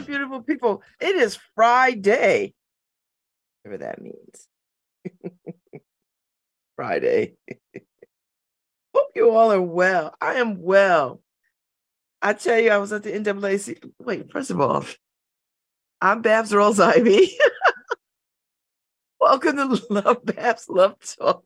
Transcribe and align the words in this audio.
Morning, 0.00 0.16
beautiful 0.16 0.42
people. 0.42 0.82
It 0.98 1.16
is 1.16 1.38
Friday, 1.54 2.54
whatever 3.62 3.84
that 3.84 4.00
means. 4.00 4.48
Friday. 6.76 7.34
Hope 8.94 9.10
you 9.14 9.30
all 9.30 9.52
are 9.52 9.60
well. 9.60 10.14
I 10.18 10.34
am 10.34 10.62
well. 10.62 11.20
I 12.22 12.32
tell 12.32 12.58
you, 12.58 12.70
I 12.70 12.78
was 12.78 12.92
at 12.92 13.02
the 13.02 13.12
NAAC. 13.12 13.92
Wait, 14.00 14.32
first 14.32 14.50
of 14.50 14.60
all, 14.60 14.86
I'm 16.00 16.22
Babz 16.22 16.50
Rawls-Ivy. 16.50 17.36
Welcome 19.20 19.56
to 19.56 19.82
Love 19.90 20.24
Babz 20.24 20.66
Love 20.70 20.96
Talk 21.18 21.44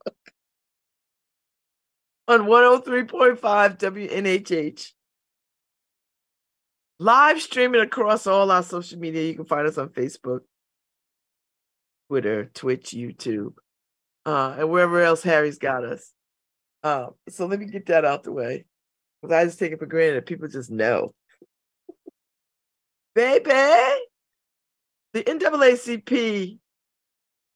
on 2.29 2.41
103.5 2.43 3.37
WNHH. 3.77 4.91
Live 6.97 7.41
streaming 7.41 7.81
across 7.81 8.25
all 8.25 8.51
our 8.51 8.63
social 8.63 8.97
media. 8.97 9.23
You 9.23 9.35
can 9.35 9.45
find 9.45 9.67
us 9.67 9.77
on 9.77 9.89
Facebook, 9.89 10.41
Twitter, 12.07 12.45
Twitch, 12.53 12.91
YouTube, 12.91 13.55
uh, 14.25 14.55
and 14.59 14.69
wherever 14.69 15.01
else 15.01 15.21
Harry's 15.21 15.57
got 15.57 15.83
us. 15.83 16.13
Uh, 16.83 17.07
so 17.27 17.47
let 17.47 17.59
me 17.59 17.65
get 17.65 17.87
that 17.87 18.05
out 18.05 18.23
the 18.23 18.31
way. 18.31 18.65
Because 19.21 19.35
I 19.35 19.43
just 19.45 19.59
take 19.59 19.73
it 19.73 19.79
for 19.79 19.87
granted 19.87 20.25
people 20.25 20.47
just 20.47 20.71
know. 20.71 21.13
Baby, 23.13 23.49
the 25.13 25.23
NAACP 25.23 26.59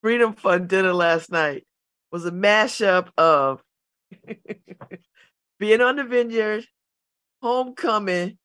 Freedom 0.02 0.34
Fund 0.34 0.68
dinner 0.68 0.94
last 0.94 1.32
night 1.32 1.66
was 2.12 2.26
a 2.26 2.32
mashup 2.32 3.10
of 3.18 3.62
being 5.60 5.82
on 5.82 5.98
the 5.98 6.04
vineyard, 6.04 6.66
homecoming, 7.42 8.38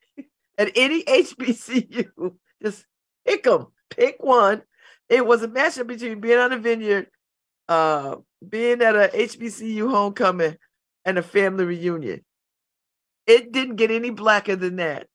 at 0.59 0.73
any 0.77 1.03
HBCU. 1.09 2.35
Just 2.63 2.87
pick 3.27 3.45
them, 3.45 3.67
pick 3.91 4.17
one. 4.23 4.63
It 5.09 5.27
was 5.27 5.43
a 5.43 5.49
matchup 5.49 5.87
between 5.87 6.21
being 6.21 6.39
on 6.39 6.51
the 6.51 6.59
vineyard, 6.59 7.09
uh, 7.69 8.17
being 8.47 8.83
at 8.83 8.97
a 8.97 9.11
HBCU 9.15 9.91
homecoming, 9.91 10.57
and 11.05 11.19
a 11.19 11.23
family 11.23 11.65
reunion. 11.65 12.25
It 13.27 13.53
didn't 13.53 13.77
get 13.77 13.91
any 13.91 14.11
blacker 14.11 14.57
than 14.57 14.77
that. 14.77 15.07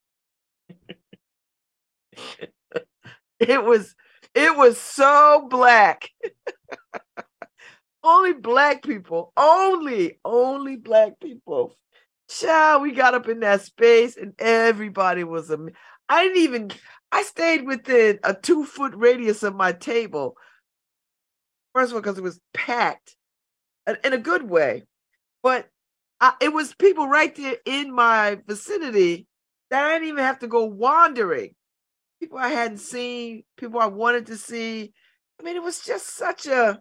it 3.40 3.64
was 3.64 3.96
it 4.36 4.56
was 4.56 4.78
so 4.78 5.48
black. 5.50 6.10
only 8.04 8.34
black 8.34 8.84
people, 8.84 9.34
only, 9.36 10.20
only 10.24 10.76
black 10.76 11.20
people. 11.20 11.76
Child, 12.30 12.84
we 12.84 12.92
got 12.92 13.16
up 13.16 13.28
in 13.28 13.40
that 13.40 13.62
space 13.62 14.16
and 14.16 14.34
everybody 14.38 15.24
was 15.24 15.50
a. 15.50 15.58
I 16.08 16.24
didn't 16.24 16.44
even. 16.44 16.72
I 17.12 17.24
stayed 17.24 17.66
within 17.66 18.20
a 18.24 18.36
two 18.36 18.66
foot 18.66 18.94
radius 18.96 19.42
of 19.42 19.56
my 19.56 19.72
table. 19.72 20.36
First 21.74 21.90
of 21.90 21.96
all, 21.96 22.02
because 22.02 22.20
it 22.20 22.24
was 22.24 22.40
packed, 22.54 23.16
in 24.04 24.14
a 24.14 24.18
good 24.18 24.48
way, 24.48 24.84
but 25.42 25.68
I, 26.20 26.34
it 26.42 26.54
was 26.54 26.76
people 26.76 27.08
right 27.08 27.36
there 27.36 27.58
in 27.66 27.94
my 27.94 28.38
vicinity 28.48 29.26
that 29.72 29.86
I 29.86 29.94
didn't 29.94 30.10
even 30.10 30.24
have 30.24 30.40
to 30.40 30.48
go 30.48 30.66
wandering. 30.66 31.56
People 32.20 32.38
I 32.38 32.50
hadn't 32.50 32.80
seen, 32.80 33.44
people 33.58 33.80
I 33.80 33.88
wanted 33.88 34.28
to 34.28 34.38
see. 34.38 34.94
I 35.40 35.44
mean, 35.44 35.56
it 35.56 35.64
was 35.64 35.82
just 35.82 36.16
such 36.16 36.46
a. 36.46 36.80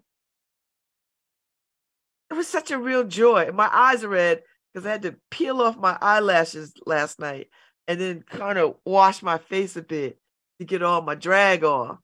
It 2.31 2.35
was 2.35 2.49
such 2.49 2.71
a 2.71 2.79
real 2.79 3.05
joy. 3.05 3.51
My 3.55 3.71
eyes 3.73 4.05
are 4.05 4.09
red 4.09 4.43
because 4.73 4.87
I 4.87 4.91
had 4.91 5.03
to 5.03 5.17
peel 5.31 5.61
off 5.61 5.77
my 5.77 5.97
eyelashes 6.01 6.73
last 6.87 7.19
night 7.19 7.49
and 7.87 8.01
then 8.01 8.23
kind 8.23 8.59
of 8.59 8.77
wash 8.85 9.23
my 9.23 9.39
face 9.39 9.77
a 9.77 9.83
bit 9.83 10.19
to 10.59 10.65
get 10.65 10.83
all 10.83 11.03
my 11.03 11.15
drag 11.15 11.65
off. 11.65 11.99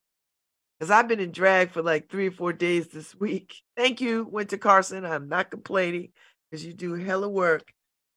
Because 0.79 0.91
I've 0.91 1.09
been 1.09 1.21
in 1.21 1.31
drag 1.31 1.71
for 1.71 1.83
like 1.83 2.11
three 2.11 2.29
or 2.29 2.33
four 2.33 2.53
days 2.53 2.89
this 2.89 3.15
week. 3.15 3.55
Thank 3.77 4.01
you, 4.01 4.25
Winter 4.31 4.59
Carson. 4.59 5.05
I'm 5.05 5.29
not 5.29 5.51
complaining 5.51 6.11
because 6.51 6.65
you 6.65 6.73
do 6.73 6.95
hella 6.95 7.29
work 7.29 7.73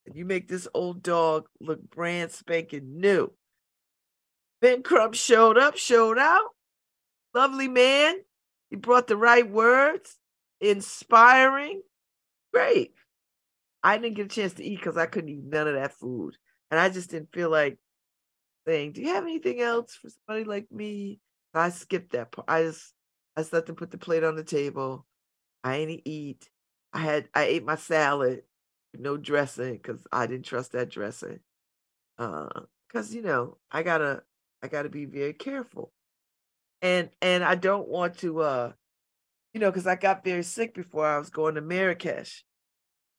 and 0.06 0.16
you 0.16 0.26
make 0.26 0.48
this 0.48 0.68
old 0.74 1.04
dog 1.04 1.48
look 1.60 1.82
brand 1.90 2.32
spanking 2.32 3.00
new. 3.00 3.32
Ben 4.62 4.82
Crump 4.82 5.14
showed 5.14 5.58
up, 5.58 5.78
showed 5.78 6.18
out. 6.18 6.50
Lovely 7.34 7.68
man. 7.68 8.16
He 8.70 8.76
brought 8.76 9.08
the 9.08 9.18
right 9.18 9.48
words, 9.48 10.18
inspiring. 10.60 11.82
Great. 12.52 12.94
I 13.88 13.98
didn't 13.98 14.18
get 14.18 14.26
a 14.26 14.30
chance 14.30 14.52
to 14.56 14.66
eat 14.66 14.76
because 14.80 14.98
I 14.98 15.06
couldn't 15.06 15.30
eat 15.30 15.46
none 15.46 15.66
of 15.66 15.76
that 15.76 15.94
food. 15.94 16.36
And 16.70 16.78
I 16.78 16.90
just 16.90 17.10
didn't 17.10 17.32
feel 17.32 17.50
like 17.50 17.78
saying, 18.68 18.92
Do 18.92 19.02
you 19.02 19.14
have 19.14 19.24
anything 19.24 19.62
else 19.62 19.96
for 19.96 20.10
somebody 20.10 20.44
like 20.44 20.70
me? 20.70 21.22
I 21.54 21.70
skipped 21.70 22.12
that 22.12 22.34
part. 22.34 22.50
I 22.50 22.64
just 22.64 22.94
I 23.38 23.42
just 23.42 23.54
let 23.54 23.66
them 23.66 23.78
put 23.78 23.92
the 23.92 23.98
plate 23.98 24.26
on 24.26 24.36
the 24.36 24.44
table. 24.44 25.06
I 25.64 25.78
ain't 25.78 26.02
eat. 26.04 26.50
I 26.92 27.00
had 27.00 27.30
I 27.34 27.44
ate 27.44 27.64
my 27.64 27.76
salad, 27.76 28.44
no 28.94 29.16
dressing, 29.16 29.76
because 29.76 30.06
I 30.12 30.28
didn't 30.28 30.46
trust 30.46 30.74
that 30.74 30.90
dressing. 30.90 31.40
Uh, 32.18 32.50
because 32.90 33.16
you 33.16 33.22
know, 33.22 33.58
I 33.72 33.84
gotta 33.84 34.22
I 34.62 34.68
gotta 34.68 34.90
be 34.90 35.06
very 35.06 35.34
careful. 35.34 35.94
And 36.82 37.10
and 37.22 37.42
I 37.42 37.56
don't 37.56 37.88
want 37.88 38.18
to 38.18 38.42
uh 38.42 38.72
you 39.54 39.62
know, 39.62 39.72
because 39.72 39.88
I 39.88 39.96
got 39.96 40.26
very 40.26 40.44
sick 40.44 40.74
before 40.76 41.08
I 41.08 41.18
was 41.18 41.30
going 41.30 41.56
to 41.56 41.62
Marrakesh. 41.62 42.44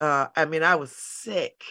Uh, 0.01 0.27
I 0.37 0.45
mean, 0.45 0.63
I 0.63 0.77
was 0.77 0.93
sick. 0.93 1.63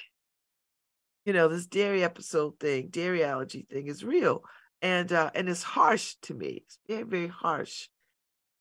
You 1.26 1.34
know, 1.34 1.48
this 1.48 1.66
dairy 1.66 2.04
episode 2.04 2.60
thing, 2.60 2.88
dairy 2.90 3.24
allergy 3.24 3.66
thing 3.70 3.88
is 3.88 4.04
real. 4.04 4.44
And 4.82 5.12
uh, 5.12 5.32
and 5.36 5.50
it's 5.50 5.64
harsh 5.64 6.16
to 6.24 6.34
me. 6.34 6.64
It's 6.66 6.78
very, 6.88 7.04
very 7.04 7.28
harsh. 7.28 7.90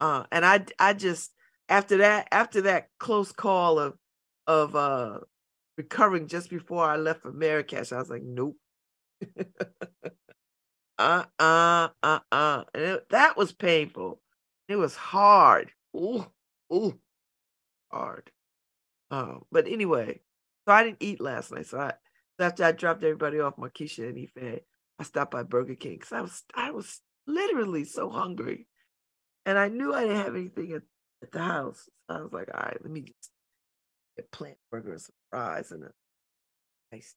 Uh, 0.00 0.24
and 0.32 0.44
I 0.46 0.64
I 0.78 0.94
just 0.94 1.32
after 1.68 1.98
that, 1.98 2.28
after 2.32 2.62
that 2.62 2.88
close 2.98 3.32
call 3.32 3.78
of 3.78 3.98
of 4.46 4.76
uh 4.76 5.20
recovering 5.76 6.28
just 6.28 6.50
before 6.50 6.84
I 6.84 6.96
left 6.96 7.22
for 7.22 7.32
Marrakesh, 7.32 7.92
I 7.92 7.98
was 7.98 8.10
like, 8.10 8.22
nope. 8.22 8.56
uh 10.98 11.24
uh 11.38 11.88
uh 12.02 12.18
uh. 12.32 12.64
And 12.74 12.82
it, 12.82 13.08
that 13.10 13.36
was 13.36 13.52
painful. 13.52 14.20
It 14.68 14.76
was 14.76 14.96
hard. 14.96 15.70
Ooh, 15.96 16.26
ooh, 16.72 16.98
hard. 17.90 18.30
Um, 19.10 19.42
but 19.52 19.66
anyway, 19.68 20.20
so 20.66 20.74
I 20.74 20.84
didn't 20.84 21.02
eat 21.02 21.20
last 21.20 21.52
night. 21.52 21.66
So 21.66 21.78
I 21.78 21.94
after 22.38 22.64
I 22.64 22.72
dropped 22.72 23.02
everybody 23.02 23.40
off, 23.40 23.56
Markeisha 23.56 24.08
and 24.08 24.18
Ife, 24.18 24.60
I 24.98 25.02
stopped 25.02 25.30
by 25.30 25.42
Burger 25.42 25.74
King 25.74 25.94
because 25.94 26.12
I 26.12 26.20
was 26.20 26.42
I 26.54 26.70
was 26.70 27.00
literally 27.26 27.84
so 27.84 28.10
hungry, 28.10 28.66
and 29.44 29.58
I 29.58 29.68
knew 29.68 29.94
I 29.94 30.02
didn't 30.02 30.16
have 30.24 30.36
anything 30.36 30.72
at, 30.72 30.82
at 31.22 31.32
the 31.32 31.40
house. 31.40 31.88
So 32.10 32.16
I 32.16 32.20
was 32.20 32.32
like, 32.32 32.48
all 32.54 32.60
right, 32.60 32.78
let 32.82 32.90
me 32.90 33.02
just 33.02 33.30
get 34.16 34.30
plant 34.32 34.58
burger 34.70 34.92
and 34.92 35.00
some 35.00 35.14
fries 35.30 35.70
and 35.72 35.84
a 35.84 35.90
nice 36.92 37.14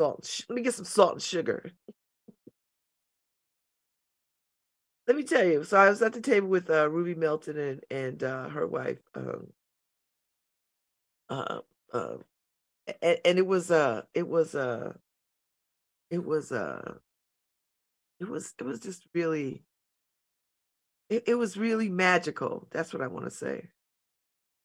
salt. 0.00 0.26
Sh- 0.26 0.42
let 0.48 0.56
me 0.56 0.62
get 0.62 0.74
some 0.74 0.84
salt 0.84 1.14
and 1.14 1.22
sugar. 1.22 1.72
let 5.06 5.16
me 5.16 5.22
tell 5.24 5.44
you. 5.44 5.64
So 5.64 5.76
I 5.76 5.88
was 5.88 6.02
at 6.02 6.12
the 6.12 6.20
table 6.20 6.48
with 6.48 6.70
uh, 6.70 6.88
Ruby 6.88 7.14
Melton 7.14 7.58
and 7.58 7.84
and 7.90 8.22
uh, 8.22 8.48
her 8.48 8.66
wife. 8.66 8.98
Um, 9.14 9.48
uh, 11.32 11.60
uh, 11.92 12.16
and, 13.00 13.18
and 13.24 13.38
it 13.38 13.46
was 13.46 13.70
uh 13.70 14.02
it 14.14 14.28
was 14.28 14.54
uh 14.54 14.92
it 16.10 16.24
was 16.24 16.52
uh 16.52 16.94
it 18.20 18.28
was 18.28 18.54
it 18.58 18.64
was 18.64 18.80
just 18.80 19.06
really 19.14 19.62
it, 21.08 21.24
it 21.26 21.34
was 21.34 21.56
really 21.56 21.88
magical 21.88 22.68
that's 22.70 22.92
what 22.92 23.02
i 23.02 23.06
want 23.06 23.24
to 23.24 23.30
say. 23.30 23.68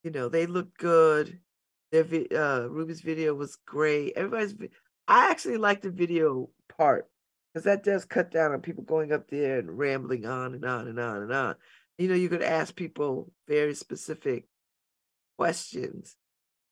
You 0.03 0.11
know 0.11 0.29
they 0.29 0.45
looked 0.45 0.77
good 0.77 1.39
their 1.91 2.05
uh 2.35 2.67
ruby's 2.67 3.01
video 3.01 3.33
was 3.33 3.57
great 3.65 4.13
everybody's 4.15 4.55
i 5.07 5.29
actually 5.31 5.57
like 5.57 5.81
the 5.81 5.89
video 5.89 6.49
part 6.77 7.09
because 7.53 7.65
that 7.65 7.83
does 7.83 8.05
cut 8.05 8.29
down 8.29 8.51
on 8.51 8.61
people 8.61 8.83
going 8.83 9.11
up 9.11 9.29
there 9.29 9.59
and 9.59 9.77
rambling 9.77 10.25
on 10.25 10.53
and 10.53 10.63
on 10.63 10.87
and 10.87 10.99
on 10.99 11.23
and 11.23 11.33
on. 11.33 11.55
You 11.97 12.07
know 12.07 12.15
you 12.15 12.29
could 12.29 12.43
ask 12.43 12.75
people 12.75 13.31
very 13.47 13.73
specific 13.73 14.45
questions 15.37 16.15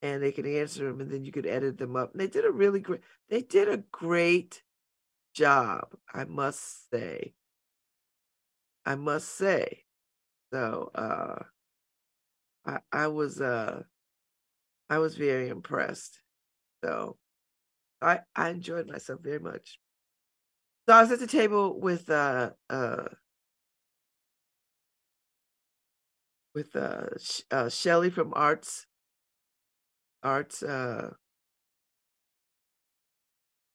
and 0.02 0.22
they 0.22 0.32
can 0.32 0.46
answer 0.46 0.86
them 0.86 1.02
and 1.02 1.10
then 1.10 1.26
you 1.26 1.32
could 1.32 1.46
edit 1.46 1.78
them 1.78 1.96
up. 1.96 2.12
And 2.12 2.22
they 2.22 2.28
did 2.28 2.46
a 2.46 2.52
really 2.52 2.80
great 2.80 3.02
they 3.30 3.42
did 3.42 3.70
a 3.70 3.84
great 3.92 4.64
job, 5.34 5.96
I 6.14 6.26
must 6.26 6.90
say. 6.90 7.34
I 8.86 8.96
must 8.96 9.30
say. 9.36 9.84
So 10.54 10.92
uh 10.96 11.44
I 12.66 12.80
I 12.92 13.08
was 13.08 13.42
uh 13.42 13.84
I 14.90 15.00
was 15.00 15.16
very 15.16 15.50
impressed. 15.50 16.20
So 16.84 17.18
I 18.02 18.22
I 18.36 18.50
enjoyed 18.50 18.88
myself 18.88 19.22
very 19.22 19.40
much. 19.40 19.80
So 20.88 20.96
I 20.96 21.02
was 21.02 21.12
at 21.12 21.20
the 21.20 21.28
table 21.28 21.80
with 21.80 22.10
uh 22.10 22.52
uh 22.70 23.06
with 26.54 26.76
uh, 26.76 27.08
uh 27.52 27.70
Shelly 27.70 28.10
from 28.10 28.34
Arts 28.34 28.88
arts 30.26 30.64
uh 30.64 31.12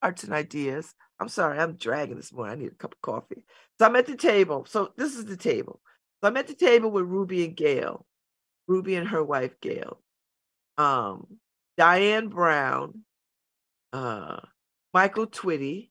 Arts 0.03 0.25
and 0.25 0.33
Ideas. 0.33 0.95
I'm 1.21 1.29
sorry, 1.29 1.59
I'm 1.59 1.75
dragging 1.75 2.17
this 2.17 2.33
morning. 2.33 2.53
I 2.53 2.63
need 2.63 2.73
a 2.73 2.77
cup 2.77 2.95
of 2.95 3.03
coffee. 3.03 3.45
So 3.79 3.87
I'm 3.87 3.97
at 3.97 4.07
the 4.07 4.17
table. 4.17 4.65
So 4.67 4.93
this 4.97 5.15
is 5.15 5.27
the 5.27 5.37
table. 5.37 5.81
So 6.21 6.29
I'm 6.29 6.37
at 6.37 6.47
the 6.47 6.55
table 6.55 6.91
with 6.91 7.05
Ruby 7.05 7.45
and 7.45 7.57
Gail, 7.57 8.07
Ruby 8.67 8.95
and 8.95 9.09
her 9.09 9.23
wife 9.23 9.61
Gail, 9.61 10.01
um, 10.79 11.27
Diane 11.77 12.29
Brown, 12.29 13.03
uh, 13.93 14.41
Michael 14.95 15.27
Twitty, 15.27 15.91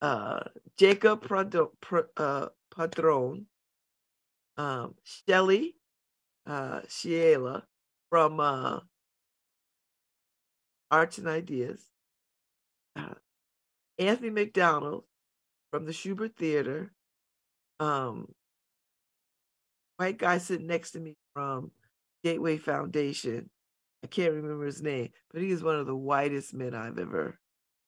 uh, 0.00 0.44
Jacob 0.78 1.22
Prado, 1.22 1.72
uh, 2.16 2.46
Padron, 2.74 3.46
um, 4.56 4.94
Shelly, 5.02 5.76
uh, 6.46 6.80
Shiela 6.82 7.62
from 8.10 8.38
uh, 8.38 8.80
Arts 10.94 11.18
and 11.18 11.26
Ideas, 11.26 11.80
uh, 12.94 13.14
Anthony 13.98 14.30
McDonald 14.30 15.02
from 15.72 15.86
the 15.86 15.92
Shubert 15.92 16.36
Theater, 16.36 16.92
um, 17.80 18.32
white 19.96 20.18
guy 20.18 20.38
sitting 20.38 20.68
next 20.68 20.92
to 20.92 21.00
me 21.00 21.16
from 21.34 21.72
Gateway 22.22 22.58
Foundation. 22.58 23.50
I 24.04 24.06
can't 24.06 24.34
remember 24.34 24.66
his 24.66 24.82
name, 24.82 25.08
but 25.32 25.42
he 25.42 25.50
is 25.50 25.64
one 25.64 25.80
of 25.80 25.86
the 25.86 25.96
whitest 25.96 26.54
men 26.54 26.76
I've 26.76 27.00
ever 27.00 27.40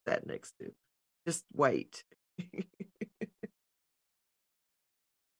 sat 0.08 0.26
next 0.26 0.54
to. 0.58 0.72
Just 1.28 1.44
white. 1.52 2.02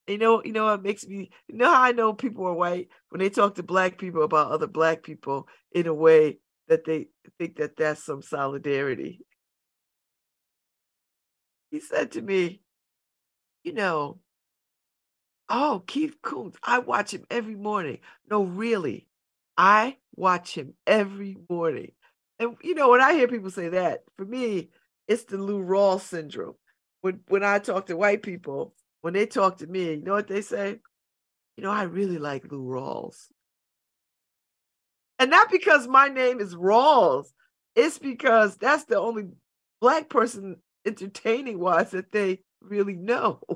you 0.06 0.18
know, 0.18 0.40
you 0.44 0.52
know 0.52 0.66
what 0.66 0.84
makes 0.84 1.04
me 1.04 1.30
you 1.48 1.56
know 1.56 1.74
how 1.74 1.82
I 1.82 1.90
know 1.90 2.12
people 2.12 2.46
are 2.46 2.54
white 2.54 2.90
when 3.08 3.18
they 3.18 3.28
talk 3.28 3.56
to 3.56 3.64
black 3.64 3.98
people 3.98 4.22
about 4.22 4.52
other 4.52 4.68
black 4.68 5.02
people 5.02 5.48
in 5.72 5.88
a 5.88 5.94
way 5.94 6.38
that 6.68 6.84
they 6.84 7.08
think 7.38 7.56
that 7.56 7.76
that's 7.76 8.02
some 8.04 8.22
solidarity. 8.22 9.20
He 11.70 11.80
said 11.80 12.12
to 12.12 12.22
me, 12.22 12.60
you 13.64 13.72
know, 13.72 14.18
oh, 15.48 15.82
Keith 15.86 16.16
Kountz, 16.22 16.56
I 16.62 16.78
watch 16.78 17.12
him 17.12 17.24
every 17.30 17.54
morning. 17.54 17.98
No, 18.30 18.44
really, 18.44 19.06
I 19.56 19.96
watch 20.14 20.54
him 20.54 20.74
every 20.86 21.36
morning. 21.50 21.92
And 22.38 22.56
you 22.62 22.74
know, 22.74 22.90
when 22.90 23.00
I 23.00 23.14
hear 23.14 23.28
people 23.28 23.50
say 23.50 23.68
that, 23.70 24.00
for 24.16 24.24
me, 24.24 24.70
it's 25.08 25.24
the 25.24 25.38
Lou 25.38 25.62
Rawls 25.64 26.02
syndrome. 26.02 26.54
When 27.00 27.20
when 27.28 27.42
I 27.44 27.58
talk 27.58 27.86
to 27.86 27.96
white 27.96 28.22
people, 28.22 28.74
when 29.00 29.14
they 29.14 29.26
talk 29.26 29.58
to 29.58 29.66
me, 29.66 29.94
you 29.94 30.02
know 30.02 30.12
what 30.12 30.28
they 30.28 30.42
say? 30.42 30.80
You 31.56 31.64
know, 31.64 31.70
I 31.70 31.84
really 31.84 32.18
like 32.18 32.50
Lou 32.50 32.64
Rawls. 32.64 33.26
And 35.18 35.30
not 35.30 35.50
because 35.50 35.88
my 35.88 36.08
name 36.08 36.40
is 36.40 36.54
Rawls, 36.54 37.26
it's 37.74 37.98
because 37.98 38.56
that's 38.56 38.84
the 38.84 38.98
only 38.98 39.28
black 39.80 40.08
person 40.08 40.56
entertaining 40.86 41.58
wise 41.58 41.90
that 41.90 42.12
they 42.12 42.40
really 42.60 42.96
know. 42.96 43.40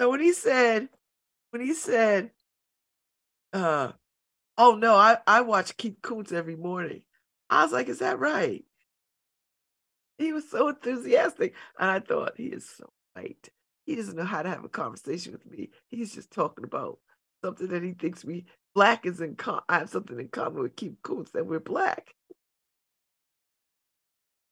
so 0.00 0.10
when 0.10 0.20
he 0.20 0.32
said, 0.32 0.88
when 1.50 1.62
he 1.62 1.74
said, 1.74 2.30
uh, 3.52 3.92
oh 4.58 4.74
no, 4.74 4.94
I, 4.94 5.18
I 5.26 5.42
watch 5.42 5.76
Keith 5.76 6.00
Kountz 6.02 6.32
every 6.32 6.56
morning. 6.56 7.02
I 7.48 7.62
was 7.62 7.72
like, 7.72 7.88
is 7.88 8.00
that 8.00 8.18
right? 8.18 8.64
He 10.18 10.32
was 10.32 10.48
so 10.50 10.68
enthusiastic. 10.68 11.54
And 11.78 11.90
I 11.90 12.00
thought, 12.00 12.32
he 12.36 12.46
is 12.46 12.68
so 12.68 12.90
right. 13.14 13.48
He 13.84 13.94
doesn't 13.94 14.16
know 14.16 14.24
how 14.24 14.42
to 14.42 14.48
have 14.48 14.64
a 14.64 14.68
conversation 14.68 15.32
with 15.32 15.46
me. 15.46 15.70
He's 15.88 16.12
just 16.12 16.30
talking 16.32 16.64
about 16.64 16.98
something 17.44 17.68
that 17.68 17.82
he 17.82 17.92
thinks 17.92 18.24
we 18.24 18.46
black 18.76 19.06
is 19.06 19.22
in 19.22 19.36
com- 19.36 19.62
I 19.70 19.80
have 19.80 19.90
something 19.90 20.20
in 20.20 20.28
common 20.28 20.62
with 20.62 20.76
Keith 20.76 20.98
Kountz 21.02 21.32
that 21.32 21.46
we're 21.46 21.60
black. 21.60 22.14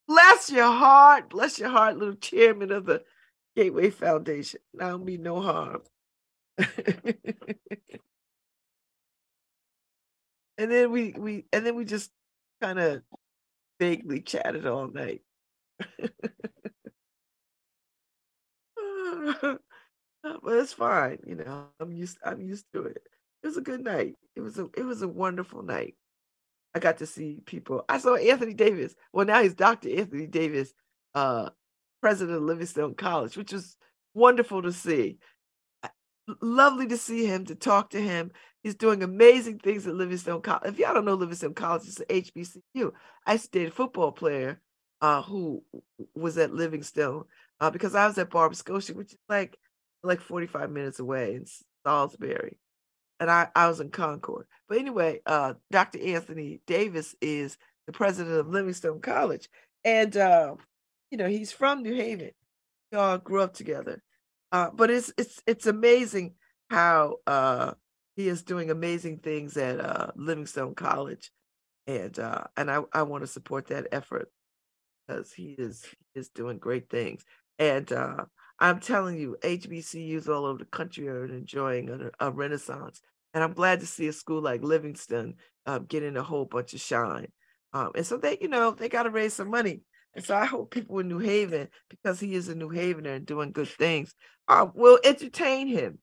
Bless 0.08 0.50
your 0.50 0.72
heart, 0.72 1.30
bless 1.30 1.58
your 1.58 1.68
heart, 1.70 1.98
little 1.98 2.16
chairman 2.16 2.72
of 2.72 2.86
the 2.86 3.04
Gateway 3.56 3.90
Foundation. 3.90 4.60
I 4.80 4.88
don't 4.90 5.06
no 5.22 5.42
harm. 5.42 5.82
and 6.58 6.66
then 10.58 10.90
we 10.92 11.14
we 11.18 11.46
and 11.52 11.66
then 11.66 11.76
we 11.76 11.84
just 11.84 12.10
kind 12.62 12.78
of 12.80 13.02
vaguely 13.80 14.20
chatted 14.22 14.66
all 14.66 14.88
night. 14.88 15.22
but 18.78 19.60
it's 20.46 20.72
fine, 20.74 21.18
you 21.26 21.36
know. 21.36 21.66
I'm 21.80 21.92
used. 21.92 22.18
I'm 22.24 22.42
used 22.42 22.66
to 22.74 22.84
it. 22.84 23.02
It 23.44 23.48
was 23.48 23.58
a 23.58 23.60
good 23.60 23.84
night. 23.84 24.14
It 24.34 24.40
was 24.40 24.58
a. 24.58 24.70
It 24.74 24.84
was 24.84 25.02
a 25.02 25.08
wonderful 25.08 25.62
night. 25.62 25.96
I 26.74 26.78
got 26.78 26.96
to 26.98 27.06
see 27.06 27.40
people. 27.44 27.84
I 27.90 27.98
saw 27.98 28.16
Anthony 28.16 28.54
Davis. 28.54 28.94
Well, 29.12 29.26
now 29.26 29.42
he's 29.42 29.54
Dr. 29.54 29.90
Anthony 29.90 30.26
Davis, 30.26 30.72
uh, 31.14 31.50
president 32.00 32.38
of 32.38 32.42
Livingstone 32.42 32.94
College, 32.94 33.36
which 33.36 33.52
was 33.52 33.76
wonderful 34.14 34.62
to 34.62 34.72
see. 34.72 35.18
Lovely 36.40 36.86
to 36.86 36.96
see 36.96 37.26
him, 37.26 37.44
to 37.44 37.54
talk 37.54 37.90
to 37.90 38.00
him. 38.00 38.32
He's 38.62 38.76
doing 38.76 39.02
amazing 39.02 39.58
things 39.58 39.86
at 39.86 39.94
Livingstone 39.94 40.40
College. 40.40 40.72
If 40.72 40.78
y'all 40.78 40.94
don't 40.94 41.04
know 41.04 41.12
Livingstone 41.12 41.52
College, 41.52 41.82
it's 41.86 42.00
an 42.00 42.06
HBCU. 42.06 42.92
I 43.26 43.36
date 43.36 43.68
a 43.68 43.70
football 43.70 44.10
player 44.10 44.58
uh, 45.02 45.20
who 45.20 45.62
was 46.14 46.38
at 46.38 46.54
Livingstone 46.54 47.24
uh, 47.60 47.70
because 47.70 47.94
I 47.94 48.06
was 48.06 48.16
at 48.16 48.30
Barber 48.30 48.54
Scotia, 48.54 48.94
which 48.94 49.12
is 49.12 49.18
like 49.28 49.58
like 50.02 50.22
45 50.22 50.70
minutes 50.70 50.98
away 50.98 51.34
in 51.34 51.44
Salisbury. 51.84 52.56
And 53.20 53.30
I, 53.30 53.48
I 53.54 53.68
was 53.68 53.80
in 53.80 53.90
Concord. 53.90 54.46
But 54.68 54.78
anyway, 54.78 55.20
uh, 55.26 55.54
Dr. 55.70 56.00
Anthony 56.00 56.60
Davis 56.66 57.14
is 57.20 57.56
the 57.86 57.92
president 57.92 58.36
of 58.36 58.48
Livingstone 58.48 59.00
College. 59.00 59.48
And, 59.84 60.16
uh, 60.16 60.54
you 61.10 61.18
know, 61.18 61.28
he's 61.28 61.52
from 61.52 61.82
New 61.82 61.94
Haven. 61.94 62.30
We 62.90 62.98
all 62.98 63.18
grew 63.18 63.42
up 63.42 63.54
together. 63.54 64.02
Uh, 64.52 64.70
but 64.72 64.88
it's 64.88 65.12
it's 65.18 65.42
it's 65.48 65.66
amazing 65.66 66.34
how 66.70 67.16
uh, 67.26 67.72
he 68.14 68.28
is 68.28 68.44
doing 68.44 68.70
amazing 68.70 69.18
things 69.18 69.56
at 69.56 69.80
uh, 69.80 70.08
Livingstone 70.14 70.74
College. 70.74 71.32
And 71.86 72.16
uh, 72.18 72.44
and 72.56 72.70
I, 72.70 72.82
I 72.92 73.02
want 73.02 73.24
to 73.24 73.26
support 73.26 73.66
that 73.68 73.88
effort 73.90 74.30
because 75.06 75.32
he 75.32 75.56
is 75.58 75.84
he 75.84 76.20
is 76.20 76.28
doing 76.28 76.58
great 76.58 76.88
things. 76.88 77.24
And 77.58 77.90
uh, 77.92 78.24
I'm 78.64 78.80
telling 78.80 79.18
you, 79.18 79.36
HBCUs 79.42 80.26
all 80.26 80.46
over 80.46 80.60
the 80.60 80.64
country 80.64 81.06
are 81.06 81.26
enjoying 81.26 81.90
a, 81.90 82.28
a 82.28 82.30
renaissance. 82.30 83.02
And 83.34 83.44
I'm 83.44 83.52
glad 83.52 83.80
to 83.80 83.86
see 83.86 84.08
a 84.08 84.12
school 84.12 84.40
like 84.40 84.62
Livingstone 84.62 85.34
uh, 85.66 85.80
getting 85.80 86.16
a 86.16 86.22
whole 86.22 86.46
bunch 86.46 86.72
of 86.72 86.80
shine. 86.80 87.28
Um, 87.74 87.90
and 87.94 88.06
so 88.06 88.16
they, 88.16 88.38
you 88.40 88.48
know, 88.48 88.70
they 88.70 88.88
got 88.88 89.02
to 89.02 89.10
raise 89.10 89.34
some 89.34 89.50
money. 89.50 89.82
And 90.14 90.24
so 90.24 90.34
I 90.34 90.46
hope 90.46 90.70
people 90.70 90.98
in 91.00 91.08
New 91.08 91.18
Haven, 91.18 91.68
because 91.90 92.18
he 92.18 92.34
is 92.34 92.48
a 92.48 92.54
New 92.54 92.70
Havener 92.70 93.16
and 93.16 93.26
doing 93.26 93.52
good 93.52 93.68
things, 93.68 94.14
uh, 94.48 94.66
will 94.72 94.98
entertain 95.04 95.66
him. 95.66 95.98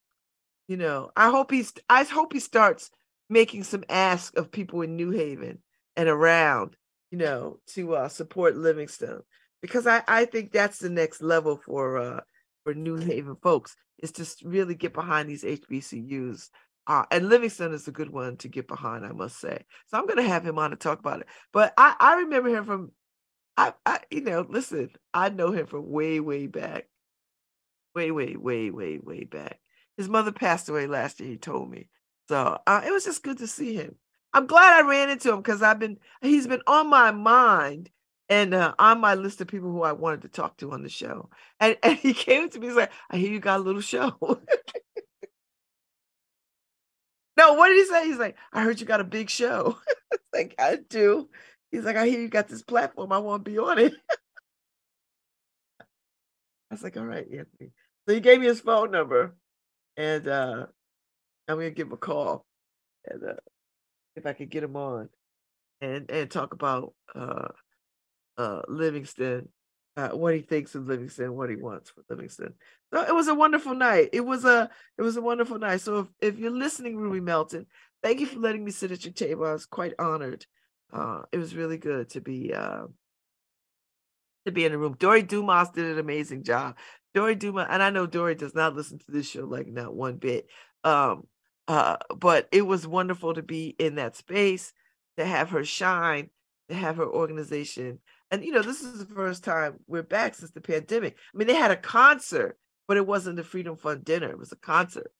You 0.67 0.77
know, 0.77 1.09
I 1.15 1.31
hope 1.31 1.49
he's, 1.49 1.73
I 1.89 2.03
hope 2.03 2.31
he 2.31 2.39
starts 2.39 2.91
making 3.27 3.63
some 3.63 3.85
ask 3.89 4.37
of 4.37 4.51
people 4.51 4.83
in 4.83 4.95
New 4.95 5.09
Haven 5.09 5.63
and 5.95 6.07
around, 6.07 6.75
you 7.09 7.17
know, 7.17 7.57
to 7.69 7.95
uh, 7.95 8.07
support 8.07 8.55
Livingstone 8.55 9.23
because 9.63 9.87
I, 9.87 10.03
I 10.07 10.25
think 10.25 10.51
that's 10.51 10.77
the 10.77 10.91
next 10.91 11.23
level 11.23 11.59
for 11.65 11.97
uh, 11.97 12.19
for 12.63 12.73
New 12.73 12.95
Haven 12.95 13.35
folks 13.41 13.75
is 13.99 14.11
to 14.13 14.27
really 14.43 14.75
get 14.75 14.93
behind 14.93 15.29
these 15.29 15.43
HBCUs. 15.43 16.49
Uh, 16.87 17.03
and 17.11 17.29
Livingstone 17.29 17.73
is 17.73 17.87
a 17.87 17.91
good 17.91 18.09
one 18.09 18.37
to 18.37 18.47
get 18.47 18.67
behind, 18.67 19.05
I 19.05 19.11
must 19.11 19.39
say. 19.39 19.65
So 19.87 19.97
I'm 19.97 20.07
going 20.07 20.17
to 20.17 20.29
have 20.29 20.45
him 20.45 20.57
on 20.57 20.71
to 20.71 20.75
talk 20.75 20.99
about 20.99 21.21
it. 21.21 21.27
But 21.53 21.73
I, 21.77 21.95
I 21.99 22.15
remember 22.21 22.49
him 22.49 22.65
from, 22.65 22.91
I, 23.55 23.73
I, 23.85 23.99
you 24.09 24.21
know, 24.21 24.45
listen, 24.49 24.89
I 25.13 25.29
know 25.29 25.51
him 25.51 25.67
from 25.67 25.89
way, 25.89 26.19
way 26.19 26.47
back, 26.47 26.87
way, 27.95 28.11
way, 28.11 28.35
way, 28.35 28.71
way, 28.71 28.97
way 28.97 29.23
back. 29.25 29.59
His 29.97 30.09
mother 30.09 30.31
passed 30.31 30.69
away 30.69 30.87
last 30.87 31.19
year. 31.19 31.29
He 31.29 31.37
told 31.37 31.69
me, 31.69 31.87
so 32.27 32.57
uh, 32.65 32.81
it 32.85 32.91
was 32.91 33.05
just 33.05 33.23
good 33.23 33.37
to 33.39 33.47
see 33.47 33.75
him. 33.75 33.95
I'm 34.33 34.47
glad 34.47 34.73
I 34.73 34.87
ran 34.87 35.09
into 35.09 35.29
him 35.29 35.37
because 35.37 35.61
I've 35.61 35.79
been, 35.79 35.97
he's 36.21 36.47
been 36.47 36.61
on 36.65 36.89
my 36.89 37.11
mind 37.11 37.89
and 38.31 38.53
uh, 38.53 38.73
on 38.79 39.01
my 39.01 39.13
list 39.15 39.41
of 39.41 39.49
people 39.49 39.69
who 39.69 39.83
I 39.83 39.91
wanted 39.91 40.21
to 40.21 40.29
talk 40.29 40.55
to 40.57 40.71
on 40.71 40.83
the 40.83 40.89
show. 40.89 41.29
And, 41.59 41.75
and 41.83 41.97
he 41.97 42.13
came 42.15 42.49
to 42.49 42.59
me, 42.59 42.67
he's 42.67 42.77
like, 42.77 42.91
I 43.09 43.17
hear 43.17 43.29
you 43.29 43.41
got 43.41 43.59
a 43.59 43.63
little 43.63 43.81
show. 43.81 44.15
no, 47.37 47.53
what 47.53 47.67
did 47.67 47.75
he 47.75 47.85
say? 47.85 48.05
He's 48.05 48.17
like, 48.17 48.37
I 48.53 48.63
heard 48.63 48.79
you 48.79 48.85
got 48.85 49.01
a 49.01 49.03
big 49.03 49.29
show. 49.29 49.77
like, 50.33 50.55
I 50.57 50.77
do. 50.77 51.29
He's 51.71 51.83
like, 51.83 51.97
I 51.97 52.07
hear 52.07 52.21
you 52.21 52.29
got 52.29 52.47
this 52.47 52.63
platform. 52.63 53.11
I 53.11 53.17
want 53.17 53.43
to 53.43 53.51
be 53.51 53.57
on 53.57 53.77
it. 53.77 53.93
I 55.81 55.83
was 56.71 56.83
like, 56.83 56.95
all 56.95 57.05
right, 57.05 57.25
Anthony. 57.25 57.73
So 58.07 58.13
he 58.13 58.21
gave 58.21 58.39
me 58.39 58.45
his 58.45 58.61
phone 58.61 58.91
number 58.91 59.35
and 59.97 60.25
uh, 60.25 60.67
I'm 61.49 61.57
going 61.57 61.69
to 61.69 61.75
give 61.75 61.87
him 61.87 61.93
a 61.93 61.97
call 61.97 62.45
and 63.05 63.21
uh, 63.23 63.33
if 64.15 64.25
I 64.25 64.31
could 64.31 64.49
get 64.49 64.63
him 64.63 64.77
on 64.77 65.09
and, 65.81 66.09
and 66.09 66.31
talk 66.31 66.53
about 66.53 66.93
uh, 68.37 68.61
Livingstone, 68.67 69.49
uh, 69.97 70.09
what 70.09 70.35
he 70.35 70.41
thinks 70.41 70.75
of 70.75 70.87
Livingstone, 70.87 71.35
what 71.35 71.49
he 71.49 71.55
wants 71.55 71.89
for 71.89 72.03
Livingstone. 72.09 72.53
So 72.93 73.01
it 73.01 73.13
was 73.13 73.27
a 73.27 73.35
wonderful 73.35 73.75
night. 73.75 74.09
It 74.13 74.25
was 74.25 74.45
a 74.45 74.69
it 74.97 75.01
was 75.01 75.17
a 75.17 75.21
wonderful 75.21 75.59
night. 75.59 75.81
So 75.81 75.99
if, 75.99 76.33
if 76.33 76.39
you're 76.39 76.51
listening, 76.51 76.97
Ruby 76.97 77.19
Melton, 77.19 77.65
thank 78.03 78.19
you 78.19 78.25
for 78.25 78.39
letting 78.39 78.63
me 78.63 78.71
sit 78.71 78.91
at 78.91 79.05
your 79.05 79.13
table. 79.13 79.45
I 79.45 79.53
was 79.53 79.65
quite 79.65 79.93
honored 79.99 80.45
uh, 80.93 81.21
it 81.31 81.37
was 81.37 81.55
really 81.55 81.77
good 81.77 82.09
to 82.09 82.21
be 82.21 82.53
uh, 82.53 82.83
to 84.45 84.51
be 84.51 84.65
in 84.65 84.71
the 84.71 84.77
room. 84.77 84.95
Dori 84.99 85.21
Dumas 85.21 85.69
did 85.69 85.85
an 85.85 85.99
amazing 85.99 86.43
job. 86.43 86.77
Dori 87.13 87.35
Dumas, 87.35 87.67
and 87.69 87.81
I 87.81 87.89
know 87.89 88.05
Dori 88.05 88.35
does 88.35 88.55
not 88.55 88.75
listen 88.75 88.99
to 88.99 89.11
this 89.11 89.29
show 89.29 89.45
like 89.45 89.67
not 89.67 89.93
one 89.93 90.17
bit. 90.17 90.47
Um, 90.83 91.27
uh, 91.67 91.97
but 92.17 92.47
it 92.51 92.63
was 92.63 92.87
wonderful 92.87 93.33
to 93.33 93.43
be 93.43 93.75
in 93.79 93.95
that 93.95 94.15
space, 94.15 94.73
to 95.17 95.25
have 95.25 95.51
her 95.51 95.63
shine, 95.63 96.29
to 96.69 96.75
have 96.75 96.97
her 96.97 97.07
organization. 97.07 97.99
And 98.31 98.43
you 98.43 98.51
know, 98.51 98.61
this 98.61 98.81
is 98.81 98.99
the 98.99 99.13
first 99.13 99.43
time 99.43 99.79
we're 99.87 100.03
back 100.03 100.35
since 100.35 100.51
the 100.51 100.61
pandemic. 100.61 101.17
I 101.33 101.37
mean, 101.37 101.47
they 101.47 101.55
had 101.55 101.71
a 101.71 101.75
concert, 101.75 102.57
but 102.87 102.97
it 102.97 103.05
wasn't 103.05 103.35
the 103.35 103.43
Freedom 103.43 103.75
Fund 103.75 104.05
dinner; 104.05 104.29
it 104.29 104.39
was 104.39 104.51
a 104.51 104.57
concert, 104.57 105.11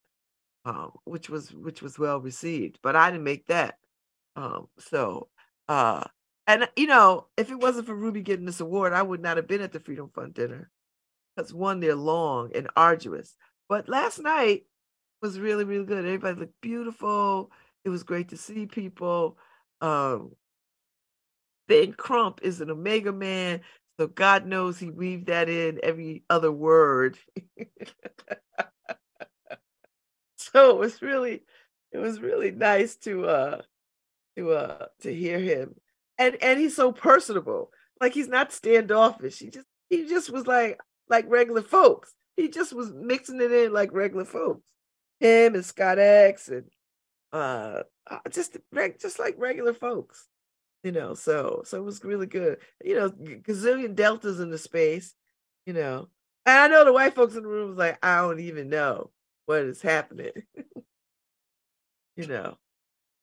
um, 0.66 0.92
which 1.04 1.30
was 1.30 1.54
which 1.54 1.82
was 1.82 2.00
well 2.00 2.20
received. 2.20 2.80
But 2.82 2.96
I 2.96 3.12
didn't 3.12 3.26
make 3.26 3.48
that, 3.48 3.76
um, 4.36 4.68
so 4.80 5.28
uh, 5.68 6.04
and 6.48 6.68
you 6.76 6.88
know, 6.88 7.28
if 7.38 7.52
it 7.52 7.60
wasn't 7.60 7.88
for 7.88 7.96
Ruby 7.96 8.22
getting 8.22 8.46
this 8.46 8.60
award, 8.60 8.94
I 8.94 9.02
would 9.02 9.22
not 9.22 9.38
have 9.38 9.48
been 9.48 9.62
at 9.62 9.72
the 9.72 9.80
Freedom 9.80 10.10
Fund 10.14 10.34
dinner. 10.34 10.70
Because 11.36 11.54
one, 11.54 11.80
they're 11.80 11.96
long 11.96 12.52
and 12.54 12.70
arduous. 12.76 13.38
But 13.70 13.88
last 13.88 14.20
night 14.20 14.64
was 15.22 15.40
really, 15.40 15.64
really 15.64 15.86
good. 15.86 16.00
Everybody 16.00 16.40
looked 16.40 16.60
beautiful. 16.62 17.52
It 17.86 17.90
was 17.90 18.04
great 18.04 18.30
to 18.30 18.38
see 18.38 18.66
people. 18.66 19.38
Um, 19.80 20.32
Ben 21.72 21.94
Crump 21.94 22.42
is 22.44 22.60
an 22.60 22.70
Omega 22.70 23.14
man, 23.14 23.62
so 23.98 24.08
God 24.08 24.46
knows 24.46 24.78
he 24.78 24.90
weaved 24.90 25.28
that 25.28 25.48
in 25.48 25.80
every 25.82 26.26
other 26.30 26.52
word. 26.52 27.18
so 30.36 30.72
it 30.72 30.78
was 30.78 31.02
really, 31.02 31.44
it 31.94 31.98
was 31.98 32.20
really 32.20 32.52
nice 32.52 32.98
to 32.98 33.26
uh 33.26 33.62
to 34.36 34.52
uh 34.52 34.88
to 35.00 35.16
hear 35.16 35.40
him 35.40 35.76
and 36.22 36.36
and 36.44 36.60
he's 36.60 36.76
so 36.76 36.92
personable. 36.92 37.72
Like 38.02 38.14
he's 38.14 38.28
not 38.28 38.52
standoffish. 38.52 39.40
He 39.40 39.50
just 39.50 39.68
he 39.90 40.10
just 40.10 40.30
was 40.30 40.46
like 40.46 40.78
like 41.10 41.26
regular 41.30 41.62
folks. 41.62 42.14
He 42.36 42.50
just 42.50 42.74
was 42.74 42.92
mixing 42.92 43.40
it 43.40 43.52
in 43.54 43.72
like 43.72 43.94
regular 43.94 44.26
folks. 44.26 44.70
Him 45.22 45.56
and 45.56 45.64
Scott 45.64 46.00
X 46.00 46.50
and 46.50 46.66
uh, 47.32 47.84
uh 48.10 48.18
just 48.30 48.58
just 49.00 49.20
like 49.20 49.36
regular 49.38 49.74
folks. 49.74 50.28
You 50.84 50.92
know, 50.92 51.14
so 51.14 51.62
so 51.66 51.78
it 51.78 51.84
was 51.84 52.04
really 52.04 52.26
good. 52.26 52.58
You 52.84 52.96
know, 52.96 53.10
gazillion 53.10 53.96
deltas 53.96 54.40
in 54.40 54.50
the 54.50 54.58
space, 54.58 55.14
you 55.66 55.74
know. 55.74 56.10
And 56.46 56.58
I 56.58 56.68
know 56.68 56.86
the 56.86 56.94
white 56.94 57.14
folks 57.14 57.36
in 57.36 57.44
the 57.44 57.50
room 57.50 57.70
was 57.70 57.78
like, 57.78 58.04
I 58.04 58.18
don't 58.18 58.40
even 58.40 58.70
know 58.70 59.12
what 59.46 59.60
is 59.62 59.82
happening. 59.82 60.32
you 62.16 62.28
know. 62.28 62.58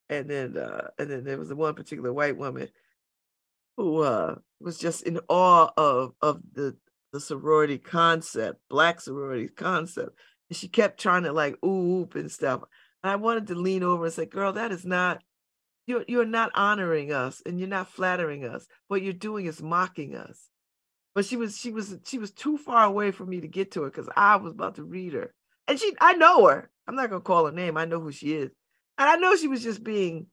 And 0.09 0.29
then 0.29 0.57
uh 0.57 0.89
and 0.97 1.09
then 1.09 1.23
there 1.23 1.37
was 1.37 1.49
the 1.49 1.55
one 1.55 1.75
particular 1.75 2.13
white 2.13 2.37
woman 2.37 2.69
who 3.79 4.01
uh, 4.01 4.35
was 4.59 4.77
just 4.77 5.03
in 5.03 5.21
awe 5.29 5.69
of 5.77 6.13
of 6.21 6.41
the 6.53 6.75
the 7.13 7.19
sorority 7.21 7.77
concept, 7.77 8.59
black 8.69 8.99
sorority 8.99 9.47
concept. 9.47 10.19
And 10.49 10.57
she 10.57 10.67
kept 10.67 10.99
trying 10.99 11.23
to 11.23 11.31
like 11.31 11.55
ooh 11.63 12.07
and 12.13 12.29
stuff. 12.29 12.61
And 13.03 13.11
I 13.13 13.15
wanted 13.15 13.47
to 13.47 13.55
lean 13.55 13.83
over 13.83 14.03
and 14.05 14.13
say, 14.13 14.25
girl, 14.25 14.51
that 14.53 14.73
is 14.73 14.85
not 14.85 15.21
you're 15.89 16.05
you're 16.07 16.25
not 16.25 16.51
honoring 16.53 17.11
us 17.11 17.41
and 17.45 17.59
you're 17.59 17.67
not 17.67 17.89
flattering 17.89 18.45
us. 18.45 18.67
What 18.87 19.01
you're 19.01 19.11
doing 19.11 19.47
is 19.47 19.61
mocking 19.61 20.15
us. 20.15 20.49
But 21.15 21.25
she 21.25 21.35
was 21.35 21.57
she 21.57 21.71
was 21.71 21.97
she 22.05 22.19
was 22.19 22.31
too 22.31 22.57
far 22.57 22.85
away 22.85 23.09
for 23.09 23.25
me 23.25 23.41
to 23.41 23.47
get 23.47 23.71
to 23.71 23.81
her 23.83 23.89
because 23.89 24.07
I 24.15 24.35
was 24.35 24.53
about 24.53 24.75
to 24.75 24.83
read 24.83 25.13
her. 25.13 25.33
And 25.67 25.79
she 25.79 25.93
I 25.99 26.13
know 26.13 26.45
her. 26.47 26.69
I'm 26.87 26.95
not 26.95 27.09
gonna 27.09 27.21
call 27.21 27.47
her 27.47 27.51
name. 27.51 27.75
I 27.75 27.85
know 27.85 27.99
who 27.99 28.11
she 28.11 28.33
is. 28.33 28.51
And 28.99 29.09
I 29.09 29.15
know 29.15 29.35
she 29.35 29.47
was 29.47 29.63
just 29.63 29.83
being 29.83 30.27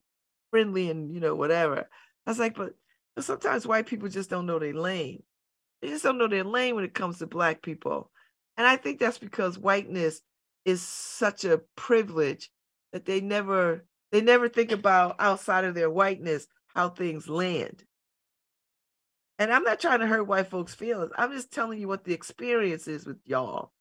friendly 0.50 0.90
and 0.90 1.12
you 1.14 1.20
know, 1.20 1.34
whatever. 1.34 1.88
I 2.26 2.30
was 2.30 2.38
like, 2.38 2.54
but 2.54 2.74
sometimes 3.18 3.66
white 3.66 3.86
people 3.86 4.10
just 4.10 4.28
don't 4.28 4.46
know 4.46 4.58
their 4.58 4.74
lane. 4.74 5.22
They 5.80 5.88
just 5.88 6.04
don't 6.04 6.18
know 6.18 6.28
their 6.28 6.44
lane 6.44 6.74
when 6.74 6.84
it 6.84 6.94
comes 6.94 7.18
to 7.18 7.26
black 7.26 7.62
people. 7.62 8.10
And 8.58 8.66
I 8.66 8.76
think 8.76 8.98
that's 8.98 9.18
because 9.18 9.58
whiteness 9.58 10.20
is 10.66 10.82
such 10.82 11.44
a 11.46 11.62
privilege 11.76 12.50
that 12.92 13.06
they 13.06 13.20
never 13.20 13.84
they 14.16 14.22
never 14.22 14.48
think 14.48 14.72
about 14.72 15.16
outside 15.18 15.64
of 15.64 15.74
their 15.74 15.90
whiteness 15.90 16.46
how 16.74 16.88
things 16.88 17.28
land. 17.28 17.84
And 19.38 19.52
I'm 19.52 19.62
not 19.62 19.78
trying 19.78 20.00
to 20.00 20.06
hurt 20.06 20.26
white 20.26 20.48
folks' 20.48 20.74
feelings. 20.74 21.12
I'm 21.18 21.32
just 21.32 21.52
telling 21.52 21.78
you 21.78 21.86
what 21.86 22.04
the 22.04 22.14
experience 22.14 22.88
is 22.88 23.04
with 23.04 23.18
y'all. 23.26 23.72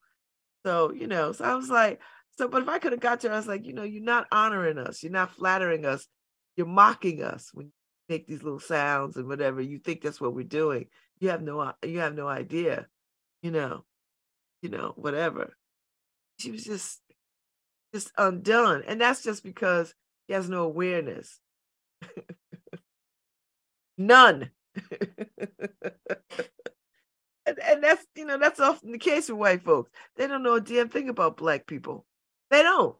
So, 0.65 0.92
you 0.92 1.08
know, 1.08 1.32
so 1.32 1.46
I 1.46 1.56
was 1.56 1.70
like, 1.70 2.01
so, 2.38 2.50
but 2.50 2.63
if 2.63 2.68
I 2.68 2.80
could 2.80 2.92
have 2.92 3.00
got 3.00 3.22
to 3.22 3.30
her, 3.30 3.34
I 3.34 3.38
was 3.38 3.48
like, 3.48 3.65
you 3.65 3.72
know, 3.72 3.84
you're 3.84 4.04
not 4.04 4.27
honoring 4.30 4.77
us, 4.77 5.01
you're 5.01 5.12
not 5.13 5.32
flattering 5.32 5.86
us, 5.86 6.06
you're 6.58 6.68
mocking 6.68 7.24
us 7.24 7.51
when 7.54 7.68
you 7.68 7.72
make 8.10 8.27
these 8.27 8.44
little 8.44 8.60
sounds 8.60 9.15
and 9.15 9.30
whatever 9.30 9.62
you 9.62 9.80
think 9.80 10.01
that's 10.01 10.20
what 10.20 10.36
we're 10.36 10.44
doing 10.44 10.86
you 11.20 11.30
have 11.30 11.42
no 11.42 11.74
you 11.84 12.00
have 12.00 12.13
no 12.13 12.27
idea 12.27 12.86
you 13.42 13.50
know 13.50 13.84
you 14.62 14.70
know 14.70 14.94
whatever 14.96 15.56
she 16.38 16.51
was 16.51 16.63
just 16.63 17.01
just 17.94 18.12
undone 18.18 18.84
and 18.86 19.00
that's 19.00 19.24
just 19.24 19.44
because 19.44 19.96
he 20.27 20.34
has 20.34 20.50
no 20.50 20.63
awareness 20.63 21.39
none 23.98 24.51
and, 27.46 27.60
and 27.63 27.84
that's 27.84 28.05
you 28.15 28.25
know 28.25 28.38
that's 28.38 28.60
often 28.60 28.91
the 28.91 28.98
case 28.98 29.29
with 29.29 29.38
white 29.38 29.63
folks 29.63 29.89
they 30.17 30.27
don't 30.27 30.44
know 30.44 30.55
a 30.55 30.62
damn 30.62 30.89
thing 30.89 31.10
about 31.10 31.38
black 31.38 31.65
people 31.65 32.05
they 32.51 32.62
don't 32.62 32.96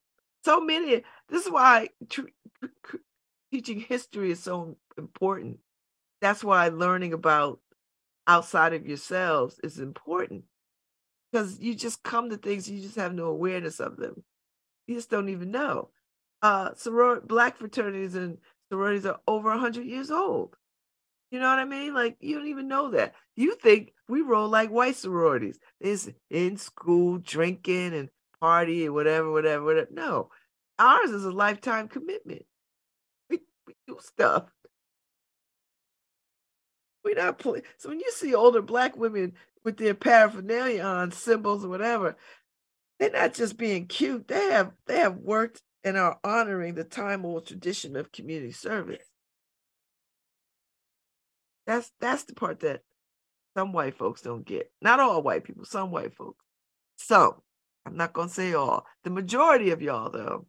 so 0.46 0.62
many 0.62 1.04
this 1.30 1.46
is 1.46 1.52
why 1.52 1.90
tr- 2.10 2.22
teaching 3.56 3.80
history 3.80 4.32
is 4.32 4.44
so 4.44 4.76
important. 4.98 5.60
That's 6.22 6.44
why 6.44 6.68
learning 6.68 7.14
about 7.14 7.60
outside 8.28 8.74
of 8.74 8.86
yourselves 8.88 9.60
is 9.64 9.80
important 9.80 10.44
because 11.32 11.60
you 11.60 11.76
just 11.76 12.04
come 12.04 12.30
to 12.30 12.38
things 12.38 12.70
you 12.70 12.82
just 12.82 12.96
have 12.96 13.14
no 13.14 13.28
awareness 13.28 13.80
of 13.80 13.98
them. 13.98 14.24
You 14.88 14.96
just 14.96 15.10
don't 15.10 15.30
even 15.30 15.52
know. 15.52 15.90
Uh, 16.46 16.70
soror- 16.76 17.28
black 17.28 17.58
fraternities 17.58 18.14
and 18.14 18.38
sororities 18.70 19.04
are 19.08 19.20
over 19.28 19.50
100 19.50 19.84
years 19.84 20.12
old. 20.12 20.56
You 21.32 21.40
know 21.40 21.50
what 21.50 21.58
I 21.58 21.66
mean? 21.66 21.96
Like, 21.96 22.18
you 22.20 22.38
don't 22.38 22.50
even 22.50 22.68
know 22.68 22.92
that. 22.92 23.16
You 23.36 23.56
think 23.56 23.94
we 24.08 24.22
roll 24.22 24.48
like 24.48 24.70
white 24.70 24.96
sororities. 24.96 25.58
It's 25.82 26.08
in 26.30 26.58
school, 26.58 27.18
drinking 27.18 27.96
and 27.96 28.10
party 28.40 28.86
and 28.86 28.94
whatever, 28.94 29.32
whatever, 29.32 29.64
whatever. 29.64 29.88
No, 29.90 30.30
ours 30.78 31.10
is 31.10 31.26
a 31.26 31.32
lifetime 31.32 31.88
commitment. 31.88 32.46
We, 33.28 33.40
we 33.66 33.74
do 33.88 33.98
stuff. 34.00 34.44
We're 37.04 37.16
not 37.16 37.40
play- 37.40 37.64
so 37.78 37.90
when 37.90 38.00
you 38.00 38.12
see 38.12 38.36
older 38.36 38.62
black 38.62 38.96
women 38.96 39.34
with 39.64 39.78
their 39.78 39.96
paraphernalia 39.96 40.84
on, 40.84 41.12
symbols 41.12 41.66
or 41.66 41.70
whatever, 41.70 42.16
they're 43.00 43.10
not 43.10 43.34
just 43.34 43.58
being 43.58 43.88
cute. 43.88 44.28
They 44.28 44.52
have 44.52 44.74
they 44.86 45.00
have 45.00 45.16
worked 45.16 45.64
and 45.86 45.98
are 45.98 46.20
honoring 46.24 46.74
the 46.74 46.84
time 46.84 47.24
old 47.26 47.46
tradition 47.46 47.96
of 47.96 48.12
community 48.12 48.52
service. 48.52 49.06
That's 51.68 51.92
that's 52.02 52.24
the 52.24 52.34
part 52.34 52.62
that 52.62 52.82
some 53.56 53.72
white 53.72 53.98
folks 53.98 54.22
don't 54.22 54.46
get. 54.46 54.72
Not 54.82 55.00
all 55.00 55.22
white 55.22 55.44
people, 55.44 55.64
some 55.64 55.92
white 55.92 56.16
folks. 56.16 56.44
So 56.98 57.44
I'm 57.86 57.96
not 57.96 58.14
gonna 58.14 58.30
say 58.30 58.54
all. 58.54 58.86
The 59.04 59.12
majority 59.12 59.70
of 59.70 59.82
y'all 59.82 60.10
though. 60.10 60.48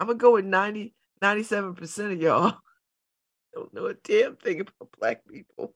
I'm 0.00 0.08
gonna 0.08 0.18
go 0.18 0.32
with 0.32 0.44
90, 0.46 0.92
97% 1.22 2.12
of 2.12 2.20
y'all 2.20 2.54
don't 3.54 3.72
know 3.72 3.86
a 3.86 3.94
damn 3.94 4.36
thing 4.36 4.60
about 4.60 4.88
black 4.98 5.20
people. 5.30 5.74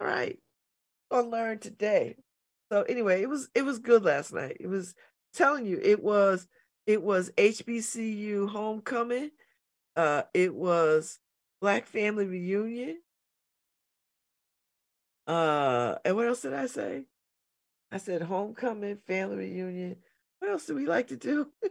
All 0.00 0.06
right. 0.06 0.38
Gonna 1.10 1.28
learn 1.28 1.58
today. 1.58 2.16
So 2.70 2.82
anyway, 2.82 3.22
it 3.22 3.28
was 3.28 3.48
it 3.54 3.62
was 3.62 3.80
good 3.80 4.04
last 4.04 4.32
night. 4.32 4.56
It 4.60 4.68
was 4.68 4.94
telling 5.34 5.66
you 5.66 5.80
it 5.82 6.02
was 6.02 6.46
it 6.86 7.02
was 7.02 7.30
HBCU 7.38 8.48
homecoming. 8.48 9.30
Uh 9.96 10.22
it 10.34 10.54
was 10.54 11.18
Black 11.60 11.86
Family 11.86 12.26
Reunion. 12.26 12.98
Uh 15.26 15.96
and 16.04 16.16
what 16.16 16.26
else 16.28 16.42
did 16.42 16.54
I 16.54 16.66
say? 16.66 17.06
I 17.94 17.98
said 17.98 18.22
homecoming, 18.22 18.98
family 19.06 19.36
reunion. 19.36 19.96
What 20.40 20.50
else 20.50 20.66
do 20.66 20.74
we 20.74 20.86
like 20.86 21.06
to 21.08 21.16
do? 21.16 21.52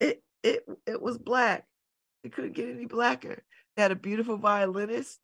it 0.00 0.22
it 0.42 0.64
it 0.86 1.02
was 1.02 1.18
black. 1.18 1.66
It 2.22 2.32
couldn't 2.32 2.54
get 2.54 2.70
any 2.70 2.86
blacker. 2.86 3.42
They 3.76 3.82
had 3.82 3.92
a 3.92 3.96
beautiful 3.96 4.38
violinist. 4.38 5.20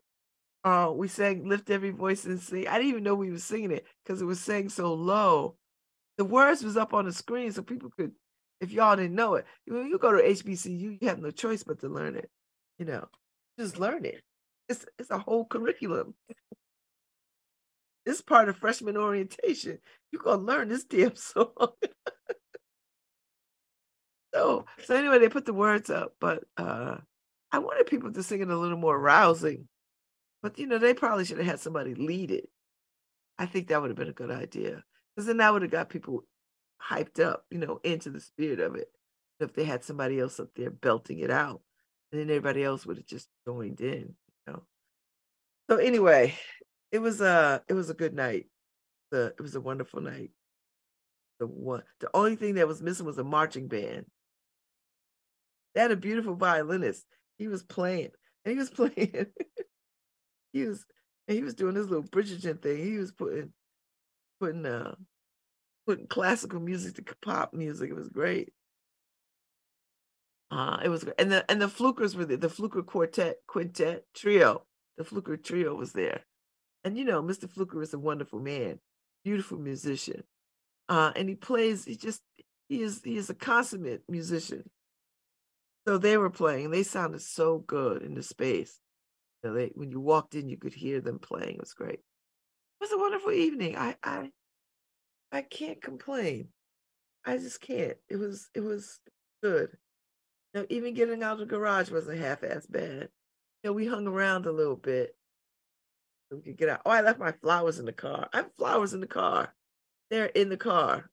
Uh, 0.65 0.93
we 0.95 1.09
sang 1.09 1.49
"Lift 1.49 1.71
Every 1.71 1.91
Voice 1.91 2.25
and 2.27 2.41
Sing." 2.41 2.69
I 2.69 2.75
didn't 2.75 2.91
even 2.91 3.03
know 3.05 3.15
we 3.15 3.31
were 3.31 3.39
singing 3.39 3.71
it 3.71 3.87
because 4.05 4.21
it 4.21 4.27
was 4.27 4.41
sang 4.41 4.69
so 4.69 4.95
low. 4.95 5.57
The 6.19 6.25
words 6.25 6.63
was 6.63 6.77
up 6.77 6.93
on 6.95 7.07
the 7.07 7.13
screen, 7.13 7.51
so 7.53 7.63
people 7.63 7.91
could, 7.97 8.13
if 8.61 8.71
y'all 8.73 8.97
didn't 8.97 9.15
know 9.15 9.37
it, 9.37 9.47
when 9.67 9.87
you 9.89 9.99
go 9.99 10.13
to 10.13 10.23
HBCU, 10.23 10.99
you 11.01 11.09
have 11.09 11.19
no 11.21 11.31
choice 11.31 11.63
but 11.63 11.81
to 11.81 11.89
learn 11.89 12.17
it. 12.17 12.31
You 12.79 12.87
know, 12.87 13.09
just 13.59 13.79
learn 13.79 14.05
it. 14.05 14.23
It's 14.69 14.85
it's 14.99 15.11
a 15.11 15.19
whole 15.19 15.47
curriculum. 15.47 16.15
this 18.07 18.21
part 18.21 18.49
of 18.49 18.57
freshman 18.57 18.97
orientation. 18.97 19.79
You're 20.13 20.23
gonna 20.23 20.43
learn 20.43 20.69
this 20.69 20.85
damn 20.85 21.15
song. 21.17 21.49
So 24.35 24.67
so 24.85 24.95
anyway, 24.95 25.19
they 25.19 25.29
put 25.29 25.45
the 25.47 25.53
words 25.55 25.91
up, 25.91 26.15
but 26.21 26.45
uh 26.57 26.99
I 27.53 27.59
wanted 27.59 27.87
people 27.87 28.13
to 28.13 28.23
sing 28.23 28.43
it 28.43 28.51
a 28.51 28.57
little 28.59 28.79
more 28.79 28.99
rousing. 28.99 29.69
But 30.43 30.59
you 30.59 30.67
know, 30.67 30.79
they 30.79 30.95
probably 30.95 31.25
should 31.25 31.39
have 31.39 31.47
had 31.47 31.61
somebody 31.61 31.95
lead 31.95 32.31
it. 32.31 32.49
I 33.39 33.47
think 33.47 33.69
that 33.69 33.81
would 33.81 33.91
have 33.91 33.97
been 33.97 34.09
a 34.09 34.13
good 34.13 34.31
idea. 34.31 34.83
Because 35.15 35.27
then 35.27 35.39
that 35.39 35.53
would 35.53 35.63
have 35.63 35.71
got 35.71 35.89
people 35.89 36.25
hyped 36.83 37.21
up, 37.21 37.45
you 37.51 37.59
know, 37.59 37.81
into 37.85 38.11
the 38.11 38.21
spirit 38.21 38.61
of 38.61 38.75
it. 38.75 38.89
If 39.39 39.55
they 39.55 39.65
had 39.65 39.85
somebody 39.85 40.21
else 40.21 40.39
up 40.39 40.49
there 40.55 40.71
belting 40.71 41.21
it 41.21 41.31
out, 41.31 41.63
and 42.13 42.21
then 42.21 42.29
everybody 42.29 42.63
else 42.63 42.85
would 42.85 42.99
have 42.99 43.07
just 43.07 43.29
joined 43.47 43.81
in, 43.81 44.15
you 44.47 44.53
know. 44.53 44.63
So 45.69 45.77
anyway, 45.77 46.35
it 46.93 46.99
was 46.99 47.21
a 47.21 47.63
it 47.69 47.75
was 47.75 47.89
a 47.89 47.95
good 47.95 48.15
night. 48.15 48.47
The 49.11 49.35
it 49.39 49.41
was 49.41 49.55
a 49.55 49.61
wonderful 49.61 50.01
night. 50.01 50.31
The 51.39 51.47
one 51.47 51.83
the 52.01 52.11
only 52.13 52.37
thing 52.37 52.55
that 52.55 52.69
was 52.69 52.83
missing 52.83 53.07
was 53.07 53.19
a 53.19 53.25
marching 53.25 53.69
band. 53.69 54.07
They 55.75 55.81
had 55.81 55.93
a 55.93 55.97
beautiful 55.97 56.35
violinist. 56.35 57.07
He 57.39 57.49
was 57.49 57.63
playing, 57.63 58.11
and 58.45 58.53
he 58.53 58.59
was 58.59 58.71
playing. 58.79 59.27
He 60.53 60.65
was 60.65 60.85
he 61.27 61.43
was 61.43 61.55
doing 61.55 61.77
his 61.77 61.89
little 61.89 62.05
Bridgerton 62.05 62.61
thing. 62.61 62.85
He 62.85 62.97
was 62.97 63.13
putting 63.13 63.53
putting 64.41 64.67
uh 64.67 64.95
putting 65.87 66.07
classical 66.07 66.61
music 66.61 66.97
to 66.97 67.17
pop 67.23 67.53
music. 67.53 67.91
It 67.91 67.97
was 67.97 68.09
great. 68.09 68.53
Uh, 70.51 70.79
it 70.83 70.89
was 70.89 71.05
and 71.19 71.31
the 71.31 71.49
and 71.51 71.63
the 71.63 71.69
Flukers 71.69 72.17
were 72.17 72.25
there, 72.25 72.37
the 72.37 72.49
Fluker 72.49 72.83
quartet, 72.83 73.37
quintet, 73.47 74.05
trio. 74.15 74.65
The 74.99 75.05
Fluker 75.05 75.37
trio 75.37 75.75
was 75.75 75.93
there. 75.93 76.23
And 76.83 76.99
you 76.99 77.05
know, 77.05 77.23
Mr. 77.23 77.49
Fluker 77.49 77.81
is 77.83 77.95
a 77.95 77.99
wonderful 77.99 78.41
man, 78.41 78.81
beautiful 79.25 79.59
musician. 79.59 80.25
Uh, 80.89 81.13
and 81.15 81.29
he 81.29 81.37
plays, 81.37 81.85
he 81.85 81.97
just 81.97 82.21
he 82.69 82.83
is 82.83 83.01
he 83.05 83.17
is 83.17 83.31
a 83.31 83.35
consummate 83.35 84.03
musician. 84.09 84.69
So 85.87 85.99
they 85.99 86.17
were 86.17 86.31
playing, 86.31 86.71
they 86.71 86.83
sounded 86.83 87.23
so 87.23 87.59
good 87.59 88.03
in 88.03 88.15
the 88.15 88.23
space. 88.23 88.79
They 89.43 89.73
when 89.75 89.91
you 89.91 90.01
walked 90.01 90.35
in, 90.35 90.49
you 90.49 90.57
could 90.57 90.75
hear 90.75 91.01
them 91.01 91.19
playing. 91.19 91.55
It 91.55 91.61
was 91.61 91.75
great. 91.75 92.01
It 92.01 92.03
was 92.81 92.93
a 92.93 92.99
wonderful 92.99 93.33
evening. 93.33 93.77
I 93.77 93.97
I 94.03 94.31
I 95.33 95.43
can't 95.43 95.81
complain. 95.81 96.49
I 97.25 97.39
just 97.39 97.61
can't. 97.61 97.97
It 98.09 98.17
was 98.17 98.49
it 98.55 98.61
was 98.61 99.01
good. 99.43 99.77
Know, 100.53 100.67
even 100.69 100.95
getting 100.95 101.23
out 101.23 101.35
of 101.35 101.39
the 101.39 101.47
garage 101.47 101.91
wasn't 101.91 102.19
half 102.19 102.43
as 102.43 102.67
bad. 102.67 103.09
You 103.63 103.71
know, 103.71 103.73
we 103.73 103.87
hung 103.87 104.07
around 104.09 104.47
a 104.47 104.53
little 104.53 104.77
bit. 104.77 105.15
So 106.29 106.37
we 106.39 106.43
could 106.43 106.57
get 106.57 106.69
out. 106.69 106.83
Oh, 106.85 106.91
I 106.91 107.03
left 107.03 107.21
my 107.21 107.33
flowers 107.33 107.79
in 107.79 107.85
the 107.85 107.93
car. 107.93 108.29
I 108.33 108.39
have 108.39 108.51
flowers 108.59 108.93
in 108.93 109.01
the 109.01 109.07
car. 109.07 109.55
They're 110.11 110.27
in 110.27 110.49
the 110.49 110.57
car. 110.57 111.09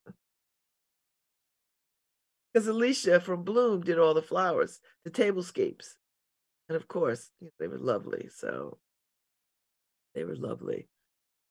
Because 2.51 2.67
Alicia 2.67 3.19
from 3.19 3.43
Bloom 3.43 3.81
did 3.81 3.99
all 3.99 4.15
the 4.15 4.23
flowers, 4.23 4.79
the 5.05 5.11
tablescapes. 5.11 5.96
And 6.69 6.75
of 6.75 6.87
course, 6.87 7.31
they 7.59 7.67
were 7.67 7.77
lovely. 7.77 8.29
So 8.35 8.77
they 10.15 10.23
were 10.23 10.35
lovely. 10.35 10.87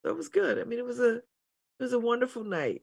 So 0.05 0.11
it 0.11 0.17
was 0.17 0.29
good. 0.29 0.59
I 0.59 0.65
mean, 0.65 0.79
it 0.79 0.85
was 0.85 1.01
a 1.01 1.17
it 1.17 1.83
was 1.83 1.93
a 1.93 1.99
wonderful 1.99 2.45
night. 2.45 2.83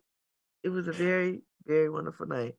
It 0.63 0.69
was 0.69 0.87
a 0.87 0.91
very, 0.93 1.41
very 1.65 1.89
wonderful 1.89 2.27
night. 2.27 2.55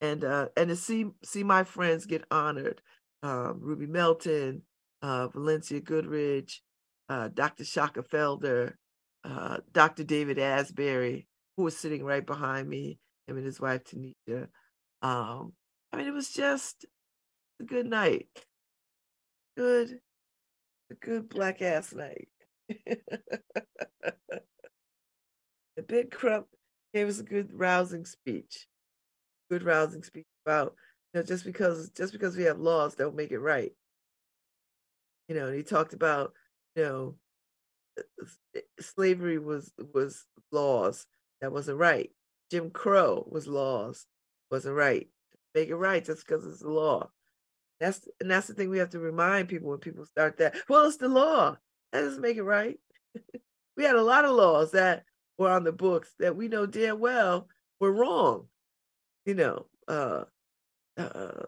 And 0.00 0.24
uh 0.24 0.48
and 0.56 0.68
to 0.68 0.76
see 0.76 1.06
see 1.24 1.42
my 1.42 1.64
friends 1.64 2.06
get 2.06 2.24
honored. 2.30 2.80
Um, 3.22 3.58
Ruby 3.60 3.86
Melton, 3.86 4.62
uh, 5.02 5.28
Valencia 5.28 5.80
Goodrich, 5.80 6.62
uh, 7.10 7.28
Dr. 7.28 7.64
Shaka 7.66 8.02
Felder, 8.02 8.74
uh, 9.24 9.58
Dr. 9.72 10.04
David 10.04 10.38
Asbury, 10.38 11.26
who 11.56 11.64
was 11.64 11.76
sitting 11.76 12.02
right 12.02 12.24
behind 12.24 12.66
me, 12.66 12.98
him 13.26 13.36
and 13.36 13.44
his 13.44 13.60
wife 13.60 13.84
Tanisha. 13.84 14.48
Um, 15.02 15.52
I 15.92 15.98
mean, 15.98 16.06
it 16.06 16.14
was 16.14 16.30
just 16.30 16.86
a 17.60 17.64
good 17.64 17.86
night. 17.86 18.28
Good, 19.60 20.00
a 20.90 20.94
good 20.94 21.28
black 21.28 21.60
ass 21.60 21.92
night. 21.92 22.28
the 22.86 23.02
big 25.86 26.10
crump 26.10 26.46
gave 26.94 27.08
us 27.08 27.18
a 27.18 27.24
good 27.24 27.50
rousing 27.52 28.06
speech. 28.06 28.66
Good 29.50 29.62
rousing 29.62 30.02
speech 30.02 30.24
about 30.46 30.76
you 31.12 31.20
know 31.20 31.26
just 31.26 31.44
because 31.44 31.90
just 31.90 32.14
because 32.14 32.38
we 32.38 32.44
have 32.44 32.58
laws 32.58 32.94
don't 32.94 33.14
make 33.14 33.32
it 33.32 33.38
right. 33.38 33.72
You 35.28 35.34
know, 35.34 35.48
and 35.48 35.56
he 35.56 35.62
talked 35.62 35.92
about 35.92 36.32
you 36.74 36.82
know 36.82 37.14
eh, 38.56 38.60
slavery 38.80 39.38
was 39.38 39.74
was 39.92 40.24
laws 40.52 41.04
that 41.42 41.52
wasn't 41.52 41.76
right. 41.76 42.10
Jim 42.50 42.70
Crow 42.70 43.28
was 43.30 43.46
laws 43.46 44.06
wasn't 44.50 44.74
right. 44.76 45.06
Make 45.54 45.68
it 45.68 45.76
right 45.76 46.02
just 46.02 46.26
because 46.26 46.46
it's 46.46 46.60
the 46.62 46.70
law. 46.70 47.10
That's 47.80 48.06
and 48.20 48.30
that's 48.30 48.46
the 48.46 48.54
thing 48.54 48.68
we 48.68 48.78
have 48.78 48.90
to 48.90 48.98
remind 48.98 49.48
people 49.48 49.70
when 49.70 49.78
people 49.78 50.04
start 50.04 50.36
that. 50.38 50.54
Well, 50.68 50.86
it's 50.86 50.98
the 50.98 51.08
law. 51.08 51.56
That 51.92 52.02
doesn't 52.02 52.20
make 52.20 52.36
it 52.36 52.42
right. 52.42 52.78
we 53.76 53.84
had 53.84 53.96
a 53.96 54.02
lot 54.02 54.24
of 54.24 54.32
laws 54.32 54.72
that 54.72 55.04
were 55.38 55.50
on 55.50 55.64
the 55.64 55.72
books 55.72 56.12
that 56.18 56.36
we 56.36 56.48
know 56.48 56.66
damn 56.66 57.00
well 57.00 57.48
were 57.80 57.92
wrong. 57.92 58.46
You 59.24 59.34
know, 59.34 59.66
uh, 59.88 60.24
uh, 60.98 61.44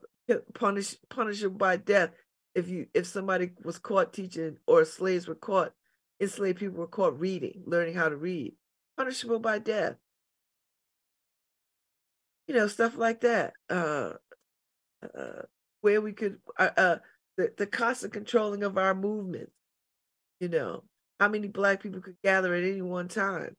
punish 0.54 0.96
punishable 1.10 1.58
by 1.58 1.76
death 1.76 2.10
if 2.54 2.68
you 2.68 2.86
if 2.94 3.06
somebody 3.06 3.50
was 3.62 3.78
caught 3.78 4.12
teaching 4.12 4.56
or 4.66 4.84
slaves 4.84 5.28
were 5.28 5.34
caught 5.34 5.72
enslaved 6.20 6.58
people 6.58 6.78
were 6.78 6.86
caught 6.86 7.18
reading, 7.18 7.62
learning 7.66 7.94
how 7.94 8.08
to 8.08 8.16
read, 8.16 8.54
punishable 8.96 9.40
by 9.40 9.58
death. 9.58 9.96
You 12.46 12.54
know, 12.54 12.68
stuff 12.68 12.96
like 12.96 13.20
that. 13.20 13.54
Uh, 13.68 14.12
uh, 15.02 15.42
where 15.82 16.00
we 16.00 16.12
could, 16.12 16.38
uh, 16.58 16.70
uh, 16.76 16.96
the, 17.36 17.52
the 17.56 17.66
constant 17.66 18.12
controlling 18.12 18.64
of 18.64 18.78
our 18.78 18.94
movements. 18.94 19.52
You 20.40 20.48
know, 20.48 20.82
how 21.20 21.28
many 21.28 21.48
Black 21.48 21.82
people 21.82 22.00
could 22.00 22.16
gather 22.24 22.54
at 22.54 22.64
any 22.64 22.82
one 22.82 23.08
time. 23.08 23.56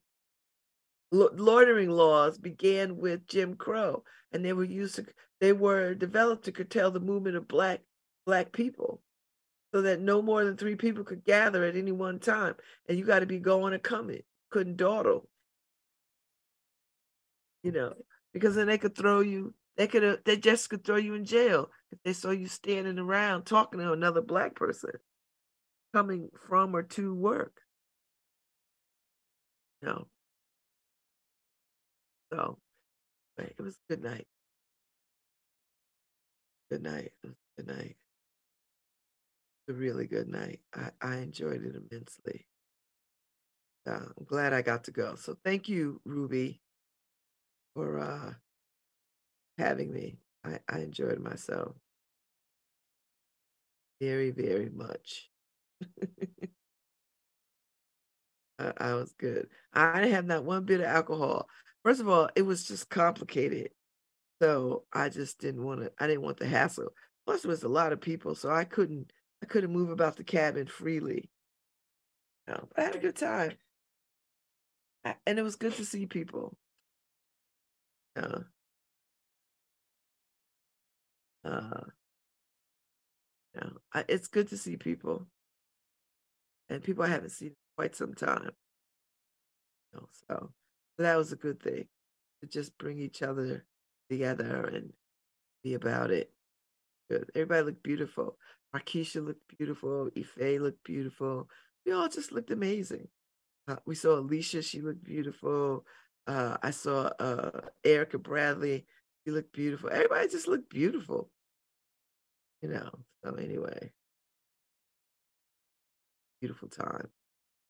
loitering 1.10 1.90
laws 1.90 2.36
began 2.36 2.98
with 2.98 3.26
Jim 3.26 3.54
Crow, 3.54 4.02
and 4.32 4.44
they 4.44 4.52
were 4.52 4.64
used 4.64 4.96
to, 4.96 5.06
they 5.40 5.52
were 5.52 5.94
developed 5.94 6.44
to 6.46 6.52
curtail 6.52 6.90
the 6.90 7.00
movement 7.00 7.36
of 7.36 7.48
Black 7.48 7.80
Black 8.26 8.52
people 8.52 9.00
so 9.74 9.82
that 9.82 10.00
no 10.00 10.22
more 10.22 10.44
than 10.44 10.56
three 10.56 10.76
people 10.76 11.04
could 11.04 11.24
gather 11.24 11.64
at 11.64 11.76
any 11.76 11.92
one 11.92 12.18
time. 12.20 12.54
And 12.88 12.98
you 12.98 13.04
got 13.04 13.20
to 13.20 13.26
be 13.26 13.38
going 13.38 13.74
and 13.74 13.82
coming. 13.82 14.22
Couldn't 14.50 14.76
dawdle. 14.76 15.28
You 17.62 17.72
know, 17.72 17.94
because 18.32 18.54
then 18.54 18.66
they 18.66 18.78
could 18.78 18.94
throw 18.94 19.20
you, 19.20 19.52
they 19.76 19.86
could 19.86 20.04
uh, 20.04 20.16
they 20.24 20.36
just 20.36 20.70
could 20.70 20.84
throw 20.84 20.96
you 20.96 21.14
in 21.14 21.24
jail 21.24 21.70
if 21.92 21.98
they 22.04 22.12
saw 22.12 22.30
you 22.30 22.46
standing 22.46 22.98
around 22.98 23.44
talking 23.44 23.80
to 23.80 23.92
another 23.92 24.20
black 24.22 24.54
person 24.54 24.92
coming 25.94 26.28
from 26.48 26.74
or 26.74 26.82
to 26.82 27.14
work. 27.14 27.60
No. 29.82 30.06
So 32.32 32.58
it 33.38 33.60
was 33.60 33.74
a 33.74 33.94
good 33.94 34.02
night. 34.02 34.26
Good 36.70 36.82
night. 36.82 37.12
Good 37.56 37.66
night 37.66 37.96
a 39.68 39.72
really 39.72 40.06
good 40.06 40.28
night. 40.28 40.60
I, 40.74 40.90
I 41.00 41.16
enjoyed 41.16 41.64
it 41.64 41.74
immensely. 41.74 42.46
Uh, 43.86 44.06
I'm 44.16 44.24
glad 44.24 44.52
I 44.52 44.62
got 44.62 44.84
to 44.84 44.90
go. 44.90 45.14
So 45.16 45.36
thank 45.44 45.68
you, 45.68 46.00
Ruby, 46.04 46.60
for 47.74 47.98
uh, 47.98 48.32
having 49.58 49.92
me. 49.92 50.16
I, 50.44 50.58
I 50.68 50.80
enjoyed 50.80 51.20
myself 51.20 51.74
very, 54.00 54.30
very 54.30 54.70
much. 54.70 55.30
I, 58.58 58.72
I 58.76 58.94
was 58.94 59.12
good. 59.18 59.48
I 59.72 60.00
didn't 60.00 60.14
have 60.14 60.26
not 60.26 60.44
one 60.44 60.64
bit 60.64 60.80
of 60.80 60.86
alcohol. 60.86 61.48
First 61.84 62.00
of 62.00 62.08
all, 62.08 62.28
it 62.34 62.42
was 62.42 62.64
just 62.66 62.88
complicated. 62.90 63.70
So 64.42 64.84
I 64.92 65.08
just 65.08 65.38
didn't 65.40 65.64
want 65.64 65.80
to, 65.80 65.92
I 65.98 66.06
didn't 66.06 66.22
want 66.22 66.38
the 66.38 66.46
hassle. 66.46 66.92
Plus, 67.26 67.42
there 67.42 67.50
was 67.50 67.62
a 67.62 67.68
lot 67.68 67.92
of 67.92 68.00
people, 68.00 68.34
so 68.34 68.50
I 68.50 68.64
couldn't 68.64 69.12
I 69.42 69.46
couldn't 69.46 69.72
move 69.72 69.90
about 69.90 70.16
the 70.16 70.24
cabin 70.24 70.66
freely. 70.66 71.28
No, 72.48 72.68
I 72.76 72.82
had 72.82 72.94
a 72.96 72.98
good 72.98 73.16
time. 73.16 73.52
and 75.26 75.38
it 75.38 75.42
was 75.42 75.56
good 75.56 75.74
to 75.74 75.84
see 75.84 76.06
people. 76.06 76.56
Uh, 78.16 78.40
uh, 81.44 81.80
I, 83.92 84.04
it's 84.08 84.26
good 84.26 84.48
to 84.48 84.58
see 84.58 84.76
people. 84.76 85.26
And 86.68 86.82
people 86.82 87.04
I 87.04 87.08
haven't 87.08 87.30
seen 87.30 87.48
in 87.48 87.54
quite 87.76 87.94
some 87.94 88.14
time. 88.14 88.50
You 89.92 90.00
know, 90.00 90.08
so, 90.10 90.50
so 90.96 91.02
that 91.02 91.16
was 91.16 91.32
a 91.32 91.36
good 91.36 91.62
thing 91.62 91.86
to 92.42 92.48
just 92.48 92.76
bring 92.78 92.98
each 92.98 93.22
other 93.22 93.64
together 94.10 94.70
and 94.72 94.92
be 95.62 95.74
about 95.74 96.10
it. 96.10 96.30
Good. 97.10 97.30
Everybody 97.34 97.66
looked 97.66 97.82
beautiful. 97.82 98.38
Markeisha 98.74 99.24
looked 99.24 99.56
beautiful. 99.56 100.10
Ife 100.16 100.60
looked 100.60 100.82
beautiful. 100.84 101.48
We 101.86 101.92
all 101.92 102.08
just 102.08 102.32
looked 102.32 102.50
amazing. 102.50 103.08
Uh, 103.68 103.76
we 103.86 103.94
saw 103.94 104.18
Alicia. 104.18 104.62
She 104.62 104.80
looked 104.80 105.04
beautiful. 105.04 105.84
Uh, 106.26 106.56
I 106.62 106.70
saw 106.70 107.10
uh, 107.18 107.60
Erica 107.84 108.18
Bradley. 108.18 108.86
You 109.24 109.32
look 109.32 109.52
beautiful. 109.52 109.90
Everybody 109.90 110.28
just 110.28 110.48
looked 110.48 110.70
beautiful. 110.70 111.30
You 112.62 112.70
know. 112.70 112.90
So 113.24 113.34
anyway. 113.34 113.92
Beautiful 116.40 116.68
time. 116.68 117.08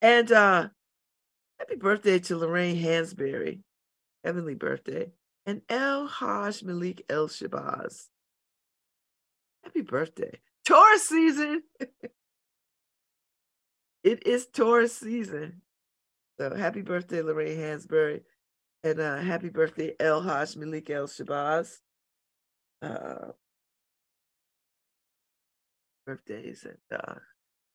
And 0.03 0.31
uh 0.33 0.69
happy 1.59 1.77
birthday 1.77 2.19
to 2.21 2.37
Lorraine 2.37 2.77
Hansberry. 2.77 3.61
Heavenly 4.25 4.55
birthday. 4.55 5.13
And 5.47 5.63
El 5.69 6.07
Haj 6.07 6.63
Malik 6.63 7.05
El 7.09 7.29
Shabazz. 7.29 8.07
Happy 9.63 9.83
birthday. 9.83 10.39
Taurus 10.65 11.09
season. 11.09 11.63
it 14.03 14.27
is 14.27 14.47
Taurus 14.47 14.97
season. 14.97 15.61
So 16.39 16.55
happy 16.55 16.83
birthday, 16.83 17.23
Lorraine 17.23 17.59
Hansberry. 17.59 18.23
And 18.85 19.01
uh, 19.01 19.17
happy 19.17 19.49
birthday, 19.49 19.95
El 19.99 20.21
Haj 20.21 20.57
Malik 20.57 20.91
El 20.91 21.07
Shabazz. 21.07 21.79
Uh, 22.83 23.33
birthdays. 26.05 26.67
And 26.67 27.01
uh, 27.01 27.15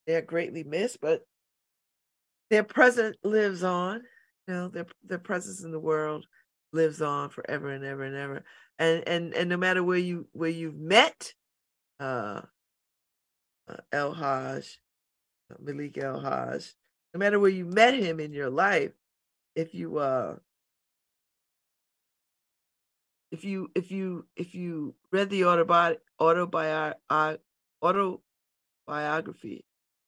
they're 0.06 0.22
greatly 0.22 0.63
missed, 0.63 1.02
but 1.02 1.22
their 2.52 2.63
present 2.63 3.17
lives 3.24 3.63
on. 3.63 4.04
You 4.48 4.54
know, 4.54 4.67
their 4.67 4.86
their 5.04 5.17
presence 5.17 5.63
in 5.63 5.72
the 5.72 5.80
world 5.80 6.28
lives 6.74 7.02
on 7.02 7.30
forever 7.30 7.69
and 7.69 7.84
ever 7.84 8.04
and 8.04 8.15
ever. 8.15 8.43
And 8.78 9.04
and 9.08 9.34
and 9.34 9.50
no 9.50 9.58
matter 9.58 9.84
where 9.84 9.98
you 9.98 10.28
where 10.34 10.50
you've 10.52 10.78
met 10.78 11.34
uh, 12.00 12.41
uh 13.67 13.78
El 13.91 14.13
Haj, 14.13 14.80
uh, 15.52 15.56
Malik 15.60 15.98
El 15.98 16.19
Haj, 16.19 16.72
no 17.15 17.17
matter 17.17 17.39
where 17.39 17.50
you 17.50 17.65
met 17.65 17.95
him 17.95 18.19
in 18.19 18.32
your 18.32 18.52
life, 18.52 18.91
if 19.56 19.74
you 19.74 19.98
uh 19.98 20.36
if 23.31 23.43
you 23.43 23.71
if 23.75 23.91
you 23.91 24.25
if 24.35 24.55
you 24.55 24.95
read 25.11 25.29
the 25.29 25.41
autobi- 25.41 25.97
autobi- 26.19 26.93
uh, 27.09 27.37
autobiography 28.87 29.65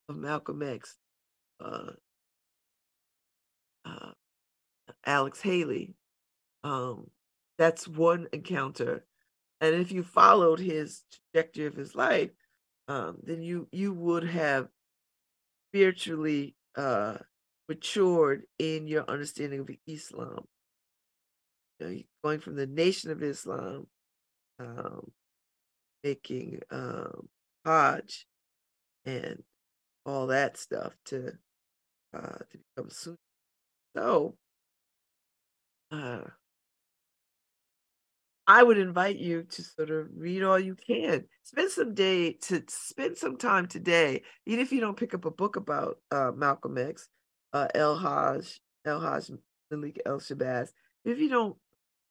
of 0.10 0.16
Malcolm 0.16 0.64
X, 0.64 0.98
uh, 1.60 1.92
uh, 3.86 4.12
Alex 5.06 5.42
Haley, 5.42 5.96
um, 6.64 7.10
that's 7.58 7.88
one 7.88 8.28
encounter, 8.34 9.06
and 9.62 9.76
if 9.76 9.92
you 9.92 10.04
followed 10.04 10.60
his 10.60 11.04
trajectory 11.34 11.68
of 11.68 11.76
his 11.76 11.96
life, 11.96 12.32
um, 12.88 13.18
then 13.24 13.42
you 13.44 13.68
you 13.72 13.94
would 13.94 14.24
have 14.26 14.70
spiritually 15.70 16.56
uh, 16.76 17.18
matured 17.70 18.44
in 18.60 18.88
your 18.88 19.06
understanding 19.10 19.62
of 19.62 19.70
Islam. 19.88 20.48
You 21.82 21.88
know, 21.88 22.02
going 22.24 22.40
from 22.40 22.56
the 22.56 22.68
Nation 22.68 23.12
of 23.12 23.24
Islam, 23.24 23.88
um, 24.60 25.12
making 26.04 26.60
um, 26.70 27.28
Hajj, 27.66 28.28
and 29.06 29.44
all 30.06 30.28
that 30.28 30.58
stuff 30.58 30.94
to 31.06 31.34
uh, 32.14 32.38
to 32.52 32.58
become 32.76 32.90
Sunni. 32.90 33.18
So, 33.96 34.36
uh, 35.92 36.22
I 38.48 38.64
would 38.64 38.78
invite 38.78 39.18
you 39.18 39.44
to 39.44 39.64
sort 39.64 39.90
of 39.92 40.08
read 40.16 40.44
all 40.44 40.60
you 40.60 40.76
can. 40.76 41.26
Spend 41.44 41.72
some 41.72 41.94
day 41.94 42.34
to 42.44 42.64
spend 42.68 43.18
some 43.18 43.38
time 43.38 43.68
today, 43.68 44.24
even 44.46 44.60
if 44.60 44.72
you 44.72 44.82
don't 44.82 44.98
pick 44.98 45.14
up 45.14 45.26
a 45.26 45.32
book 45.32 45.56
about 45.56 45.98
uh, 46.12 46.32
Malcolm 46.36 46.78
X, 46.78 47.08
uh, 47.54 47.68
El 47.74 47.96
Haj, 47.98 48.60
El 48.86 49.00
Haj 49.00 49.32
Malik 49.70 50.02
El 50.06 50.20
Shabazz. 50.20 50.70
If 51.06 51.20
you 51.20 51.30
don't 51.30 51.58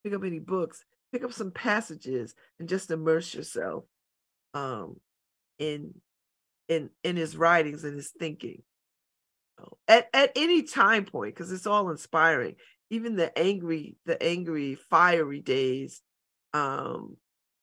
pick 0.04 0.14
up 0.14 0.24
any 0.24 0.38
books, 0.38 0.84
pick 1.12 1.24
up 1.24 1.32
some 1.32 1.50
passages 1.50 2.34
and 2.58 2.68
just 2.68 2.90
immerse 2.90 3.34
yourself 3.34 3.84
um, 4.54 4.96
in 5.58 5.94
in 6.68 6.90
in 7.04 7.16
his 7.16 7.36
writings 7.36 7.84
and 7.84 7.96
his 7.96 8.12
thinking. 8.18 8.62
At 9.88 10.08
at 10.14 10.32
any 10.36 10.62
time 10.62 11.04
point, 11.04 11.34
because 11.34 11.52
it's 11.52 11.66
all 11.66 11.90
inspiring. 11.90 12.56
Even 12.90 13.16
the 13.16 13.36
angry, 13.38 13.96
the 14.06 14.20
angry, 14.22 14.74
fiery 14.74 15.40
days 15.40 16.02
um, 16.54 17.16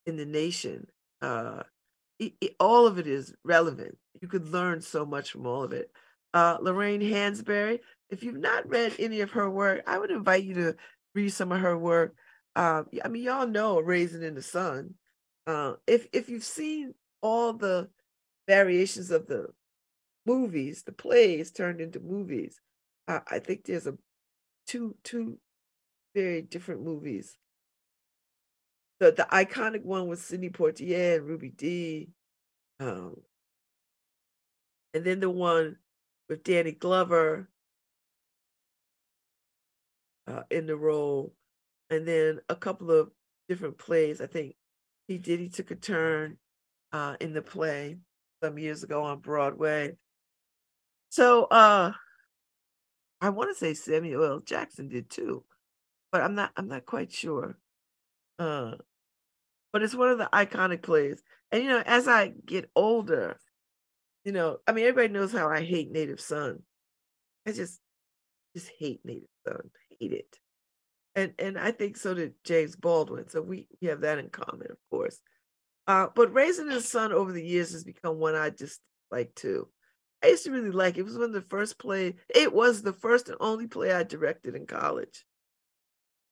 in 0.06 0.16
the 0.16 0.26
nation. 0.26 0.88
Uh, 1.22 1.64
it, 2.20 2.34
it, 2.40 2.56
all 2.60 2.88
of 2.88 2.98
it 2.98 3.08
is 3.08 3.34
relevant. 3.44 3.98
You 4.22 4.28
could 4.28 4.48
learn 4.50 4.82
so 4.82 5.06
much 5.06 5.32
from 5.32 5.46
all 5.46 5.64
of 5.64 5.74
it. 5.74 5.92
Uh, 6.34 6.58
Lorraine 6.62 7.02
Hansberry, 7.02 7.80
if 8.10 8.24
you've 8.24 8.38
not 8.38 8.70
read 8.70 8.94
any 9.00 9.22
of 9.22 9.32
her 9.32 9.50
work, 9.50 9.82
I 9.88 9.98
would 9.98 10.12
invite 10.12 10.44
you 10.44 10.54
to 10.56 10.76
read 11.14 11.30
some 11.30 11.52
of 11.52 11.60
her 11.62 11.78
work. 11.78 12.16
Uh, 12.58 12.84
I 13.06 13.10
mean, 13.10 13.24
y'all 13.24 13.48
know 13.48 13.80
"Raisin 13.80 14.24
in 14.24 14.36
the 14.36 14.44
Sun. 14.44 14.96
Uh, 15.48 15.76
if 15.88 16.08
if 16.14 16.30
you've 16.30 16.44
seen 16.44 16.96
all 17.22 17.54
the 17.54 17.90
variations 18.50 19.12
of 19.12 19.28
the 19.28 19.50
movies, 20.26 20.84
the 20.84 20.94
plays 20.94 21.52
turned 21.52 21.82
into 21.82 22.02
movies, 22.02 22.62
uh, 23.08 23.22
I 23.32 23.40
think 23.40 23.66
there's 23.66 23.88
a 23.88 23.98
two 24.68 24.96
two 25.04 25.40
very 26.16 26.42
different 26.44 26.84
movies 26.84 27.38
the 29.00 29.12
the 29.12 29.28
iconic 29.32 29.84
one 29.84 30.08
was 30.08 30.22
Sidney 30.22 30.50
Poitier 30.50 31.18
and 31.18 31.28
Ruby 31.28 31.50
Dee. 31.50 32.10
Um, 32.80 33.18
and 34.94 35.04
then 35.04 35.20
the 35.20 35.30
one 35.30 35.78
with 36.30 36.44
Danny 36.44 36.72
Glover 36.72 37.50
uh, 40.28 40.44
in 40.50 40.66
the 40.68 40.76
role, 40.76 41.34
and 41.90 42.08
then 42.08 42.40
a 42.50 42.56
couple 42.56 42.92
of 42.92 43.12
different 43.48 43.78
plays. 43.78 44.22
I 44.22 44.28
think 44.28 44.56
he 45.08 45.18
did. 45.18 45.40
He 45.40 45.50
took 45.50 45.72
a 45.72 45.76
turn 45.76 46.38
uh, 46.92 47.16
in 47.20 47.34
the 47.34 47.42
play 47.42 47.98
some 48.44 48.58
years 48.58 48.84
ago 48.84 49.04
on 49.04 49.20
Broadway. 49.20 49.96
So 51.10 51.46
uh, 51.46 51.92
I 53.22 53.30
want 53.30 53.50
to 53.50 53.56
say 53.56 53.74
Samuel 53.74 54.24
L. 54.24 54.40
Jackson 54.40 54.90
did 54.90 55.10
too, 55.10 55.44
but 56.12 56.22
I'm 56.22 56.36
not. 56.36 56.52
I'm 56.58 56.68
not 56.68 56.86
quite 56.86 57.12
sure. 57.12 57.58
Uh, 58.38 58.74
but 59.74 59.84
it's 59.84 59.96
one 59.96 60.10
of 60.10 60.18
the 60.18 60.30
iconic 60.34 60.82
plays. 60.82 61.22
And 61.52 61.64
you 61.64 61.70
know, 61.70 61.84
as 61.86 62.08
I 62.08 62.34
get 62.46 62.70
older, 62.76 63.40
you 64.26 64.32
know, 64.32 64.58
I 64.68 64.74
mean, 64.74 64.86
everybody 64.86 65.14
knows 65.14 65.32
how 65.32 65.50
I 65.50 65.62
hate 65.64 65.92
Native 65.92 66.20
Son. 66.20 66.60
I 67.48 67.52
just, 67.54 67.80
just 68.56 68.70
hate 68.78 69.00
Native 69.06 69.30
Son, 69.48 69.70
hate 70.00 70.12
it. 70.12 70.38
And 71.18 71.34
and 71.40 71.58
I 71.58 71.72
think 71.72 71.98
so 71.98 72.14
did 72.14 72.36
James 72.44 72.76
Baldwin. 72.76 73.28
So 73.28 73.42
we, 73.42 73.68
we 73.82 73.88
have 73.88 74.02
that 74.02 74.20
in 74.20 74.30
common, 74.30 74.68
of 74.70 74.78
course. 74.92 75.20
Uh, 75.88 76.08
but 76.14 76.32
raisin 76.32 76.70
the 76.70 76.80
Sun 76.80 77.12
over 77.12 77.32
the 77.32 77.44
years 77.44 77.72
has 77.72 77.84
become 77.84 78.20
one 78.20 78.36
I 78.36 78.52
just 78.52 78.80
like 79.10 79.34
too. 79.34 79.68
I 80.24 80.28
used 80.28 80.46
to 80.46 80.52
really 80.52 80.70
like 80.70 80.96
it. 80.96 81.00
it 81.00 81.06
was 81.06 81.16
one 81.16 81.24
of 81.24 81.34
the 81.34 81.42
first 81.42 81.80
play. 81.80 82.14
It 82.30 82.54
was 82.54 82.84
the 82.84 82.94
first 82.94 83.30
and 83.30 83.38
only 83.40 83.66
play 83.66 83.92
I 83.92 84.04
directed 84.04 84.54
in 84.54 84.68
college. 84.68 85.26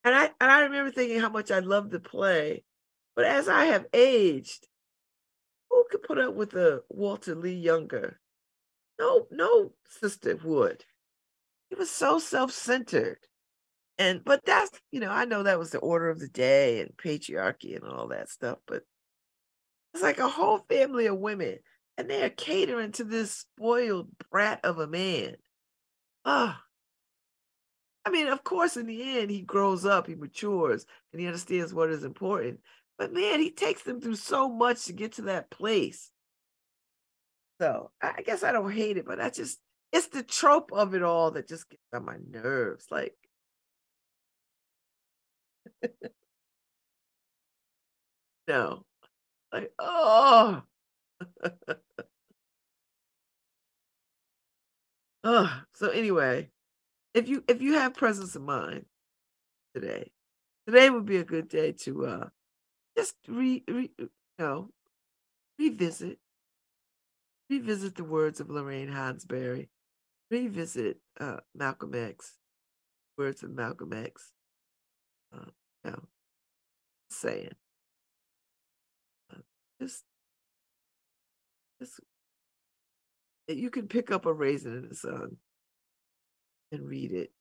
And 0.04 0.14
I 0.14 0.26
and 0.40 0.52
I 0.52 0.62
remember 0.62 0.92
thinking 0.92 1.20
how 1.20 1.30
much 1.30 1.50
I 1.50 1.60
loved 1.60 1.90
the 1.90 2.00
play. 2.00 2.64
But 3.16 3.26
as 3.26 3.50
I 3.50 3.66
have 3.66 3.88
aged, 3.92 4.68
who 5.72 5.84
could 5.90 6.04
put 6.04 6.20
up 6.20 6.36
with 6.36 6.54
a 6.54 6.84
Walter 6.90 7.34
Lee 7.34 7.56
Younger? 7.56 8.20
No, 9.00 9.26
no 9.32 9.74
sister 10.00 10.38
would. 10.44 10.86
He 11.72 11.76
was 11.76 11.90
so 11.90 12.20
self-centered. 12.20 13.18
And 13.98 14.24
but 14.26 14.46
that's 14.46 14.72
you 14.92 15.00
know, 15.00 15.10
I 15.10 15.26
know 15.26 15.44
that 15.44 15.60
was 15.60 15.72
the 15.72 15.80
order 15.80 16.10
of 16.10 16.20
the 16.20 16.28
day 16.28 16.82
and 16.82 16.92
patriarchy 16.98 17.76
and 17.76 17.86
all 17.86 18.10
that 18.10 18.30
stuff, 18.30 18.60
but 18.68 18.84
it's 19.94 20.04
like 20.04 20.20
a 20.20 20.28
whole 20.28 20.60
family 20.70 21.06
of 21.06 21.18
women 21.18 21.60
and 21.98 22.10
they 22.10 22.24
are 22.24 22.30
catering 22.30 22.92
to 22.94 23.04
this 23.04 23.32
spoiled 23.32 24.10
brat 24.30 24.60
of 24.64 24.80
a 24.80 24.88
man. 24.88 25.36
Ah, 26.26 26.62
I 28.06 28.10
mean, 28.12 28.28
of 28.28 28.44
course, 28.44 28.78
in 28.78 28.86
the 28.86 29.18
end, 29.18 29.32
he 29.32 29.42
grows 29.42 29.86
up, 29.86 30.08
he 30.08 30.16
matures, 30.16 30.86
and 31.12 31.20
he 31.20 31.28
understands 31.28 31.74
what 31.74 31.90
is 31.90 32.04
important. 32.04 32.60
But 32.98 33.14
man, 33.14 33.40
he 33.40 33.52
takes 33.52 33.84
them 33.84 34.00
through 34.00 34.16
so 34.16 34.48
much 34.48 34.86
to 34.86 34.94
get 34.94 35.14
to 35.14 35.24
that 35.24 35.50
place. 35.50 36.12
So 37.60 37.92
I 38.02 38.22
guess 38.22 38.44
I 38.44 38.52
don't 38.52 38.72
hate 38.72 38.98
it, 38.98 39.06
but 39.06 39.20
I 39.20 39.30
just, 39.30 39.60
it's 39.92 40.08
the 40.08 40.24
trope 40.24 40.72
of 40.72 40.94
it 40.94 41.04
all 41.04 41.32
that 41.32 41.48
just 41.48 41.70
gets 41.70 41.82
on 41.94 42.06
my 42.06 42.18
nerves. 42.30 42.86
Like, 42.92 43.16
no, 48.48 48.86
like, 49.54 49.72
oh. 49.80 50.64
oh, 55.24 55.62
so 55.74 55.90
anyway, 55.90 56.50
if 57.14 57.28
you 57.28 57.44
if 57.48 57.62
you 57.62 57.74
have 57.74 57.94
presence 57.94 58.36
of 58.36 58.42
mind 58.42 58.86
today, 59.74 60.12
today 60.68 60.90
would 60.90 61.06
be 61.06 61.18
a 61.18 61.24
good 61.24 61.48
day 61.48 61.72
to 61.72 62.06
uh 62.06 62.30
just 62.98 63.16
re, 63.28 63.64
re 63.68 63.92
you 63.98 64.10
know 64.40 64.70
revisit 65.60 66.20
revisit 67.50 67.96
the 67.96 68.04
words 68.04 68.40
of 68.40 68.50
Lorraine 68.50 68.90
Hansberry, 68.90 69.68
revisit 70.32 70.98
uh, 71.20 71.38
Malcolm 71.54 71.94
X, 71.96 72.34
words 73.18 73.44
of 73.44 73.52
Malcolm 73.52 73.94
X. 73.94 74.32
Uh, 75.34 75.52
know, 75.86 76.04
saying. 77.10 77.56
Just, 79.82 80.04
just, 81.82 82.00
you 83.48 83.70
can 83.70 83.88
pick 83.88 84.12
up 84.12 84.26
a 84.26 84.34
raisin 84.34 84.78
in 84.78 84.90
the 84.90 84.96
sun 84.96 85.38
and 86.72 86.88
read 86.88 87.12
it. 87.12 87.32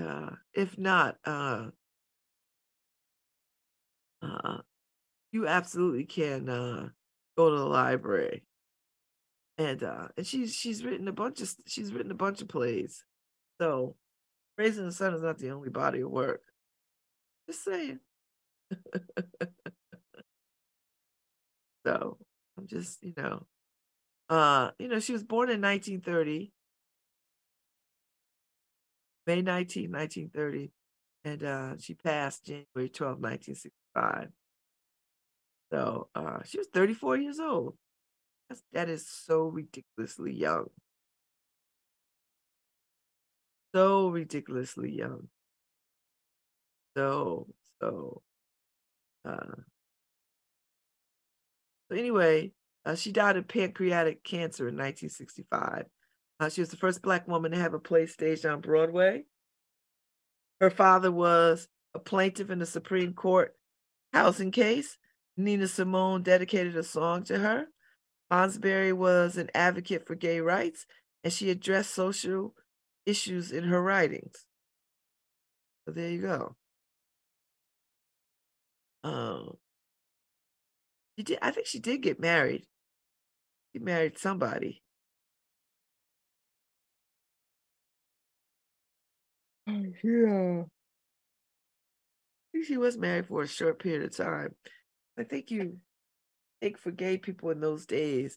Uh, 0.00 0.30
if 0.52 0.76
not, 0.78 1.16
uh, 1.24 1.66
uh, 4.22 4.58
you 5.30 5.46
absolutely 5.46 6.04
can 6.04 6.48
uh, 6.48 6.88
go 7.36 7.50
to 7.50 7.56
the 7.56 7.66
library. 7.66 8.44
And 9.56 9.84
uh, 9.84 10.08
and 10.16 10.26
she's 10.26 10.52
she's 10.52 10.84
written 10.84 11.06
a 11.06 11.12
bunch 11.12 11.40
of 11.40 11.48
she's 11.66 11.92
written 11.92 12.10
a 12.10 12.16
bunch 12.16 12.42
of 12.42 12.48
plays. 12.48 13.04
So 13.60 13.94
Raisin 14.56 14.86
the 14.86 14.92
Sun 14.92 15.14
is 15.14 15.22
not 15.22 15.38
the 15.38 15.50
only 15.50 15.70
body 15.70 16.00
of 16.00 16.10
work. 16.10 16.42
Just 17.48 17.64
saying. 17.64 18.00
so 21.86 22.18
I'm 22.56 22.66
just, 22.66 23.02
you 23.02 23.14
know, 23.16 23.46
uh, 24.28 24.70
you 24.78 24.88
know, 24.88 25.00
she 25.00 25.12
was 25.12 25.22
born 25.22 25.50
in 25.50 25.60
1930, 25.60 26.52
May 29.26 29.42
19, 29.42 29.90
1930, 29.90 30.70
and 31.24 31.42
uh, 31.42 31.74
she 31.78 31.94
passed 31.94 32.46
January 32.46 32.88
12, 32.88 33.20
1965. 33.20 34.28
So 35.72 36.08
uh, 36.14 36.38
she 36.44 36.58
was 36.58 36.68
34 36.72 37.16
years 37.18 37.38
old. 37.38 37.74
That's, 38.48 38.62
that 38.72 38.88
is 38.88 39.08
so 39.08 39.44
ridiculously 39.44 40.32
young. 40.32 40.66
So 43.74 44.08
ridiculously 44.08 44.92
young. 44.92 45.28
So, 46.96 47.48
so, 47.80 48.22
uh, 49.28 49.56
so 51.90 51.96
anyway, 51.96 52.52
uh, 52.86 52.94
she 52.94 53.10
died 53.10 53.36
of 53.36 53.48
pancreatic 53.48 54.22
cancer 54.22 54.68
in 54.68 54.74
1965. 54.74 55.86
Uh, 56.38 56.48
she 56.48 56.60
was 56.60 56.70
the 56.70 56.76
first 56.76 57.02
Black 57.02 57.26
woman 57.26 57.50
to 57.50 57.58
have 57.58 57.74
a 57.74 57.80
play 57.80 58.06
staged 58.06 58.46
on 58.46 58.60
Broadway. 58.60 59.24
Her 60.60 60.70
father 60.70 61.10
was 61.10 61.66
a 61.94 61.98
plaintiff 61.98 62.50
in 62.50 62.60
the 62.60 62.66
Supreme 62.66 63.12
Court 63.12 63.56
housing 64.12 64.52
case. 64.52 64.98
Nina 65.36 65.66
Simone 65.66 66.22
dedicated 66.22 66.76
a 66.76 66.84
song 66.84 67.24
to 67.24 67.38
her. 67.38 67.66
Hansberry 68.30 68.92
was 68.92 69.36
an 69.36 69.50
advocate 69.52 70.06
for 70.06 70.14
gay 70.14 70.38
rights, 70.40 70.86
and 71.24 71.32
she 71.32 71.50
addressed 71.50 71.92
social 71.92 72.54
issues 73.06 73.52
in 73.52 73.64
her 73.64 73.82
writings. 73.82 74.46
So 75.86 75.92
there 75.92 76.10
you 76.10 76.22
go. 76.22 76.56
Um, 79.02 79.56
she 81.16 81.24
did. 81.24 81.38
I 81.42 81.50
think 81.50 81.66
she 81.66 81.78
did 81.78 82.02
get 82.02 82.18
married. 82.18 82.64
She 83.72 83.78
married 83.80 84.18
somebody. 84.18 84.82
Yeah. 89.66 90.62
I 90.62 90.64
think 92.52 92.66
she 92.66 92.76
was 92.76 92.96
married 92.96 93.26
for 93.26 93.42
a 93.42 93.48
short 93.48 93.78
period 93.78 94.04
of 94.04 94.16
time. 94.16 94.54
I 95.18 95.24
think 95.24 95.50
you 95.50 95.78
think 96.60 96.78
for 96.78 96.90
gay 96.90 97.18
people 97.18 97.50
in 97.50 97.60
those 97.60 97.86
days 97.86 98.36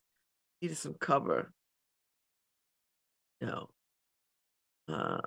needed 0.62 0.78
some 0.78 0.96
cover. 1.00 1.54
No. 3.42 3.70
Uh, 4.88 5.18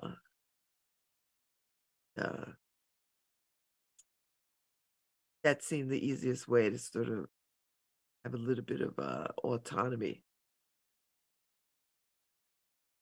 uh, 2.19 2.45
that 5.43 5.63
seemed 5.63 5.89
the 5.89 6.05
easiest 6.05 6.47
way 6.47 6.69
to 6.69 6.77
sort 6.77 7.09
of 7.09 7.25
have 8.23 8.33
a 8.33 8.37
little 8.37 8.63
bit 8.63 8.81
of 8.81 8.97
uh, 8.99 9.27
autonomy. 9.43 10.23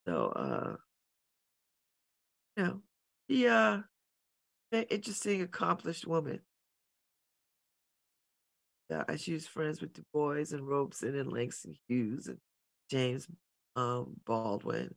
So, 0.06 0.26
uh, 0.34 0.76
you 2.56 2.64
know, 2.64 2.80
the 3.28 3.48
uh, 3.48 3.78
interesting, 4.90 5.42
accomplished 5.42 6.06
woman. 6.06 6.40
Yeah, 8.88 9.04
she 9.16 9.34
was 9.34 9.46
friends 9.46 9.80
with 9.80 9.92
Du 9.92 10.02
Bois 10.12 10.52
and 10.52 10.66
Robeson 10.66 11.16
and 11.16 11.32
Langston 11.32 11.76
Hughes 11.86 12.26
and 12.26 12.38
James 12.90 13.28
um, 13.76 14.14
Baldwin. 14.26 14.94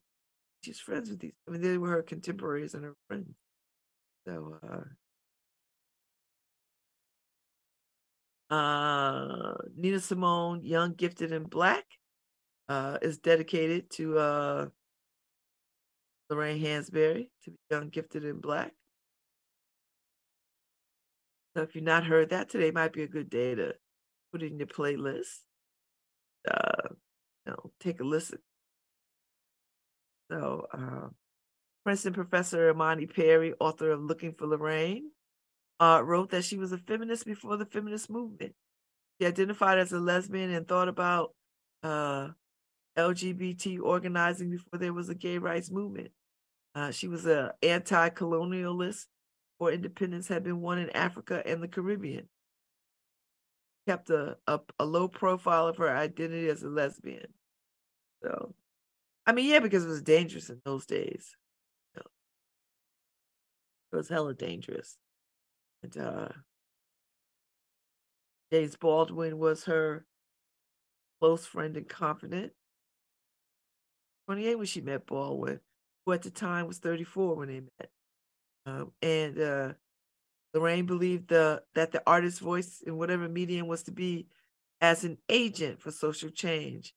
She's 0.63 0.79
friends 0.79 1.09
with 1.09 1.19
these. 1.19 1.33
I 1.47 1.51
mean, 1.51 1.61
they 1.61 1.77
were 1.77 1.89
her 1.89 2.03
contemporaries 2.03 2.73
and 2.73 2.85
her 2.85 2.95
friends. 3.07 3.35
So, 4.25 4.59
uh, 8.49 8.53
uh, 8.53 9.55
Nina 9.75 9.99
Simone, 9.99 10.63
Young, 10.63 10.93
Gifted, 10.93 11.33
and 11.33 11.49
Black, 11.49 11.83
uh, 12.69 12.97
is 13.01 13.17
dedicated 13.17 13.89
to 13.91 14.17
uh, 14.17 14.67
Lorraine 16.29 16.63
Hansberry 16.63 17.27
to 17.43 17.51
be 17.51 17.57
Young, 17.69 17.89
Gifted, 17.89 18.23
and 18.23 18.41
Black. 18.41 18.71
So 21.55 21.63
if 21.63 21.75
you've 21.75 21.83
not 21.83 22.05
heard 22.05 22.29
that 22.29 22.49
today, 22.49 22.71
might 22.71 22.93
be 22.93 23.03
a 23.03 23.07
good 23.07 23.29
day 23.29 23.53
to 23.53 23.75
put 24.31 24.41
it 24.41 24.51
in 24.51 24.57
your 24.57 24.67
playlist. 24.67 25.41
Uh, 26.49 26.89
you 27.45 27.51
know, 27.51 27.71
take 27.81 27.99
a 27.99 28.03
listen. 28.05 28.39
So, 30.31 30.67
uh, 30.73 31.09
Princeton 31.83 32.13
professor 32.13 32.69
Imani 32.69 33.05
Perry, 33.05 33.53
author 33.59 33.91
of 33.91 34.01
Looking 34.01 34.33
for 34.33 34.47
Lorraine, 34.47 35.11
uh, 35.79 36.01
wrote 36.03 36.31
that 36.31 36.45
she 36.45 36.57
was 36.57 36.71
a 36.71 36.77
feminist 36.77 37.25
before 37.25 37.57
the 37.57 37.65
feminist 37.65 38.09
movement. 38.09 38.53
She 39.19 39.27
identified 39.27 39.79
as 39.79 39.91
a 39.91 39.99
lesbian 39.99 40.51
and 40.51 40.67
thought 40.67 40.87
about 40.87 41.33
uh, 41.83 42.29
LGBT 42.97 43.79
organizing 43.81 44.51
before 44.51 44.79
there 44.79 44.93
was 44.93 45.09
a 45.09 45.15
gay 45.15 45.37
rights 45.37 45.69
movement. 45.69 46.11
Uh, 46.75 46.91
she 46.91 47.07
was 47.07 47.25
an 47.25 47.51
anti-colonialist, 47.61 49.05
for 49.59 49.71
independence 49.71 50.27
had 50.27 50.43
been 50.43 50.61
won 50.61 50.79
in 50.79 50.89
Africa 50.91 51.43
and 51.45 51.61
the 51.61 51.67
Caribbean. 51.67 52.27
Kept 53.87 54.09
a, 54.09 54.37
a, 54.47 54.59
a 54.79 54.85
low 54.85 55.07
profile 55.07 55.67
of 55.67 55.77
her 55.77 55.89
identity 55.89 56.47
as 56.47 56.63
a 56.63 56.69
lesbian. 56.69 57.27
So 58.23 58.55
I 59.25 59.31
mean, 59.31 59.49
yeah, 59.49 59.59
because 59.59 59.85
it 59.85 59.89
was 59.89 60.01
dangerous 60.01 60.49
in 60.49 60.61
those 60.65 60.85
days. 60.85 61.35
It 63.93 63.97
was 63.97 64.09
hella 64.09 64.33
dangerous. 64.33 64.97
And 65.83 65.95
uh 65.97 66.29
James 68.51 68.75
Baldwin 68.75 69.39
was 69.39 69.65
her 69.65 70.05
close 71.19 71.45
friend 71.45 71.77
and 71.77 71.87
confidant. 71.87 72.53
28 74.27 74.55
when 74.55 74.65
she 74.67 74.81
met 74.81 75.05
Baldwin, 75.07 75.59
who 76.05 76.11
at 76.11 76.21
the 76.21 76.29
time 76.29 76.67
was 76.67 76.77
34 76.77 77.35
when 77.35 77.47
they 77.47 77.61
met. 77.61 77.89
Um, 78.65 78.91
and 79.01 79.39
uh, 79.39 79.73
Lorraine 80.53 80.85
believed 80.85 81.29
the, 81.29 81.63
that 81.73 81.91
the 81.91 82.03
artist's 82.05 82.39
voice 82.39 82.81
in 82.85 82.97
whatever 82.97 83.27
medium 83.27 83.67
was 83.67 83.83
to 83.83 83.91
be 83.91 84.27
as 84.81 85.03
an 85.03 85.17
agent 85.29 85.81
for 85.81 85.91
social 85.91 86.29
change 86.29 86.93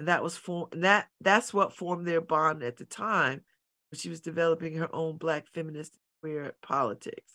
and 0.00 0.08
that 0.08 0.22
was 0.22 0.34
form 0.34 0.66
that 0.72 1.08
that's 1.20 1.52
what 1.52 1.76
formed 1.76 2.06
their 2.06 2.22
bond 2.22 2.62
at 2.62 2.78
the 2.78 2.86
time 2.86 3.42
when 3.90 3.98
she 3.98 4.08
was 4.08 4.22
developing 4.22 4.74
her 4.76 4.88
own 4.94 5.18
black 5.18 5.46
feminist 5.54 5.98
queer 6.22 6.54
politics. 6.62 7.34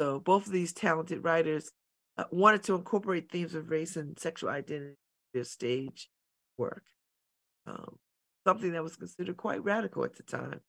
So 0.00 0.18
both 0.18 0.46
of 0.46 0.52
these 0.52 0.72
talented 0.72 1.22
writers 1.22 1.70
uh, 2.18 2.24
wanted 2.32 2.64
to 2.64 2.74
incorporate 2.74 3.30
themes 3.30 3.54
of 3.54 3.70
race 3.70 3.94
and 3.94 4.18
sexual 4.18 4.50
identity 4.50 4.90
in 4.90 4.96
their 5.32 5.44
stage 5.44 6.10
work 6.58 6.82
um, 7.68 7.98
something 8.44 8.72
that 8.72 8.82
was 8.82 8.96
considered 8.96 9.36
quite 9.36 9.62
radical 9.62 10.04
at 10.04 10.16
the 10.16 10.24
time. 10.24 10.60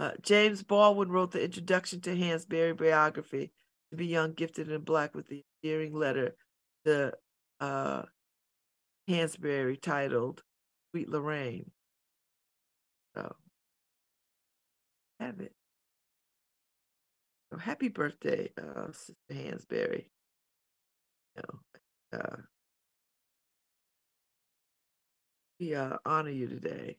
Uh, 0.00 0.10
james 0.20 0.64
baldwin 0.64 1.08
wrote 1.08 1.30
the 1.30 1.44
introduction 1.44 2.00
to 2.00 2.16
hansberry 2.16 2.76
biography 2.76 3.52
to 3.92 3.96
be 3.96 4.06
young 4.06 4.32
gifted 4.32 4.68
and 4.68 4.84
black 4.84 5.14
with 5.14 5.28
the 5.28 5.44
endearing 5.62 5.94
letter 5.94 6.34
to 6.84 7.12
uh, 7.60 8.02
Hansberry 9.08 9.80
titled 9.80 10.42
Sweet 10.90 11.08
Lorraine. 11.08 11.70
So 13.16 13.34
have 15.20 15.40
it. 15.40 15.52
So 17.52 17.58
happy 17.58 17.88
birthday, 17.88 18.50
uh, 18.58 18.92
Sister 18.92 19.14
Hansberry. 19.32 20.06
You 21.36 21.42
know, 21.42 22.18
uh, 22.18 22.36
we 25.60 25.74
uh, 25.74 25.96
honor 26.04 26.30
you 26.30 26.48
today. 26.48 26.96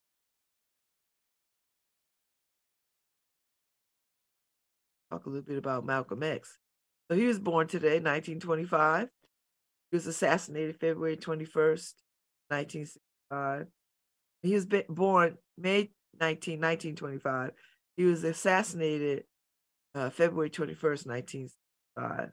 Talk 5.12 5.26
a 5.26 5.30
little 5.30 5.44
bit 5.44 5.58
about 5.58 5.86
Malcolm 5.86 6.24
X. 6.24 6.58
So 7.10 7.15
he 7.18 7.26
was 7.26 7.39
born 7.39 7.68
today, 7.68 8.00
1925. 8.00 9.10
He 9.91 9.95
was 9.98 10.08
assassinated 10.08 10.80
February 10.80 11.17
21st, 11.17 11.93
1965. 12.50 13.67
He 14.41 14.54
was 14.54 14.65
born 14.89 15.38
May 15.58 15.91
19, 16.19 16.60
1925. 16.60 17.52
He 17.98 18.04
was 18.04 18.24
assassinated 18.24 19.24
uh, 19.93 20.10
February 20.10 20.50
21st, 20.50 21.08
1965. 21.08 21.56
1965. 21.95 22.32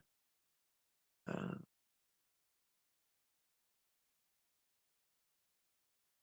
Uh, 1.27 1.55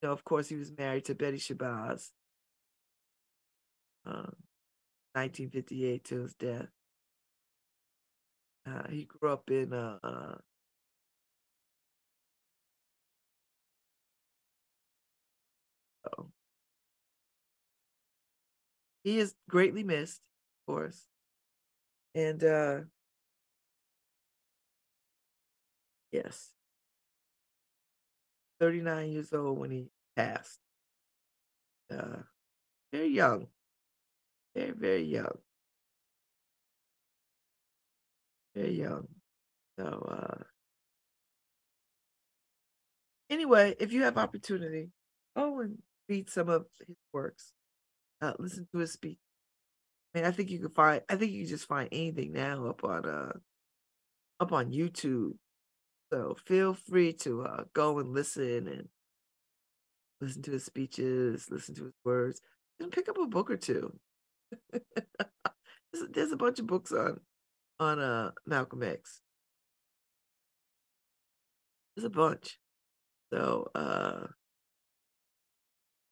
you 0.02 0.08
know, 0.08 0.12
of 0.12 0.24
course, 0.24 0.48
he 0.48 0.56
was 0.56 0.72
married 0.76 1.04
to 1.06 1.14
Betty 1.14 1.38
Shabazz. 1.38 2.10
Um, 4.06 4.34
1958 5.14 6.04
to 6.04 6.22
his 6.22 6.34
death. 6.34 6.68
Uh, 8.66 8.88
he 8.88 9.04
grew 9.04 9.30
up 9.30 9.50
in 9.50 9.72
uh, 9.72 10.36
he 19.04 19.18
is 19.18 19.34
greatly 19.48 19.82
missed, 19.82 20.20
of 20.68 20.74
course. 20.74 21.06
And 22.14 22.42
uh 22.42 22.80
yes. 26.12 26.50
39 28.60 29.12
years 29.12 29.32
old 29.32 29.58
when 29.58 29.70
he 29.70 29.90
passed. 30.16 30.58
Uh 31.90 32.22
very 32.92 33.08
young. 33.08 33.46
Very, 34.54 34.72
very 34.72 35.04
young. 35.04 35.38
Very 38.54 38.74
young. 38.74 39.06
So 39.78 39.84
uh 39.86 40.44
anyway, 43.30 43.76
if 43.78 43.92
you 43.92 44.02
have 44.02 44.18
opportunity, 44.18 44.90
go 45.36 45.60
and 45.60 45.78
read 46.08 46.28
some 46.28 46.48
of 46.48 46.66
his 46.86 46.96
works. 47.12 47.52
Uh 48.22 48.34
listen 48.38 48.66
to 48.72 48.78
his 48.78 48.92
speech. 48.92 49.18
I 50.14 50.18
mean, 50.18 50.26
I 50.26 50.30
think 50.32 50.50
you 50.50 50.58
can 50.58 50.70
find 50.70 51.02
I 51.08 51.16
think 51.16 51.32
you 51.32 51.42
can 51.42 51.48
just 51.48 51.66
find 51.68 51.88
anything 51.92 52.32
now 52.32 52.66
up 52.66 52.84
on 52.84 53.06
uh 53.06 53.32
up 54.40 54.52
on 54.52 54.72
YouTube. 54.72 55.32
So 56.12 56.36
feel 56.46 56.74
free 56.74 57.12
to 57.14 57.42
uh 57.42 57.64
go 57.74 57.98
and 57.98 58.12
listen 58.12 58.68
and 58.68 58.88
listen 60.20 60.42
to 60.42 60.52
his 60.52 60.64
speeches, 60.64 61.48
listen 61.50 61.74
to 61.76 61.84
his 61.84 61.94
words, 62.04 62.40
and 62.80 62.92
pick 62.92 63.08
up 63.08 63.18
a 63.18 63.26
book 63.26 63.50
or 63.50 63.56
two. 63.56 63.98
there's, 64.72 66.08
there's 66.10 66.32
a 66.32 66.36
bunch 66.36 66.58
of 66.58 66.66
books 66.66 66.92
on 66.92 67.20
on 67.78 67.98
uh 67.98 68.30
Malcolm 68.46 68.82
X. 68.82 69.22
There's 71.96 72.04
a 72.04 72.10
bunch. 72.10 72.58
So 73.32 73.70
uh 73.74 74.26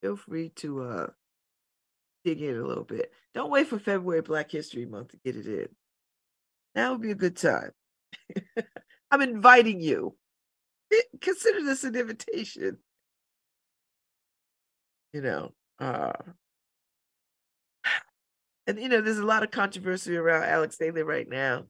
feel 0.01 0.17
free 0.17 0.51
to 0.57 0.83
uh 0.83 1.07
dig 2.35 2.43
in 2.43 2.57
a 2.57 2.67
little 2.67 2.85
bit. 2.85 3.13
Don't 3.35 3.51
wait 3.51 3.69
for 3.69 3.79
February 3.79 4.23
Black 4.23 4.51
History 4.51 4.85
Month 4.85 5.09
to 5.13 5.17
get 5.25 5.37
it 5.37 5.47
in. 5.47 5.69
That 6.75 6.91
would 6.91 7.01
be 7.01 7.11
a 7.11 7.17
good 7.17 7.37
time. 7.37 7.71
I'm 9.11 9.23
inviting 9.23 9.81
you. 9.81 10.15
Consider 11.21 11.63
this 11.65 11.85
an 11.85 11.95
invitation. 11.95 12.79
You 15.13 15.23
know, 15.23 15.53
uh, 15.79 16.13
and 18.67 18.79
you 18.79 18.89
know, 18.89 19.01
there's 19.01 19.19
a 19.19 19.25
lot 19.25 19.43
of 19.43 19.51
controversy 19.51 20.17
around 20.17 20.45
Alex 20.45 20.77
Haley 20.79 21.03
right 21.03 21.29
now, 21.29 21.65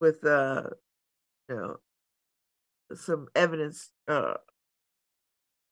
with 0.00 0.24
uh, 0.24 0.64
you 1.48 1.56
know, 1.56 1.76
some 2.94 3.28
evidence 3.34 3.90
uh 4.08 4.34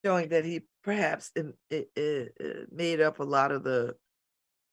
showing 0.04 0.28
that 0.30 0.44
he 0.44 0.62
perhaps 0.82 1.30
it, 1.36 1.46
it, 1.70 1.88
it 1.96 2.68
made 2.72 3.00
up 3.00 3.20
a 3.20 3.24
lot 3.24 3.52
of 3.52 3.62
the 3.62 3.94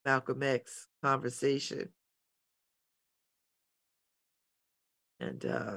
Malcolm 0.04 0.42
X 0.42 0.86
conversation. 1.02 1.90
And 5.18 5.44
uh, 5.44 5.76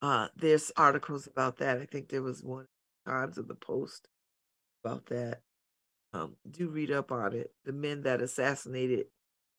uh, 0.00 0.28
there's 0.36 0.72
articles 0.76 1.26
about 1.26 1.58
that. 1.58 1.78
I 1.78 1.86
think 1.86 2.08
there 2.08 2.22
was 2.22 2.42
one 2.42 2.66
Times 3.06 3.38
of 3.38 3.48
the 3.48 3.54
Post 3.54 4.08
about 4.84 5.06
that. 5.06 5.40
Um, 6.12 6.36
do 6.50 6.68
read 6.68 6.90
up 6.90 7.10
on 7.10 7.32
it. 7.34 7.50
The 7.64 7.72
men 7.72 8.02
that 8.02 8.20
assassinated, 8.20 9.06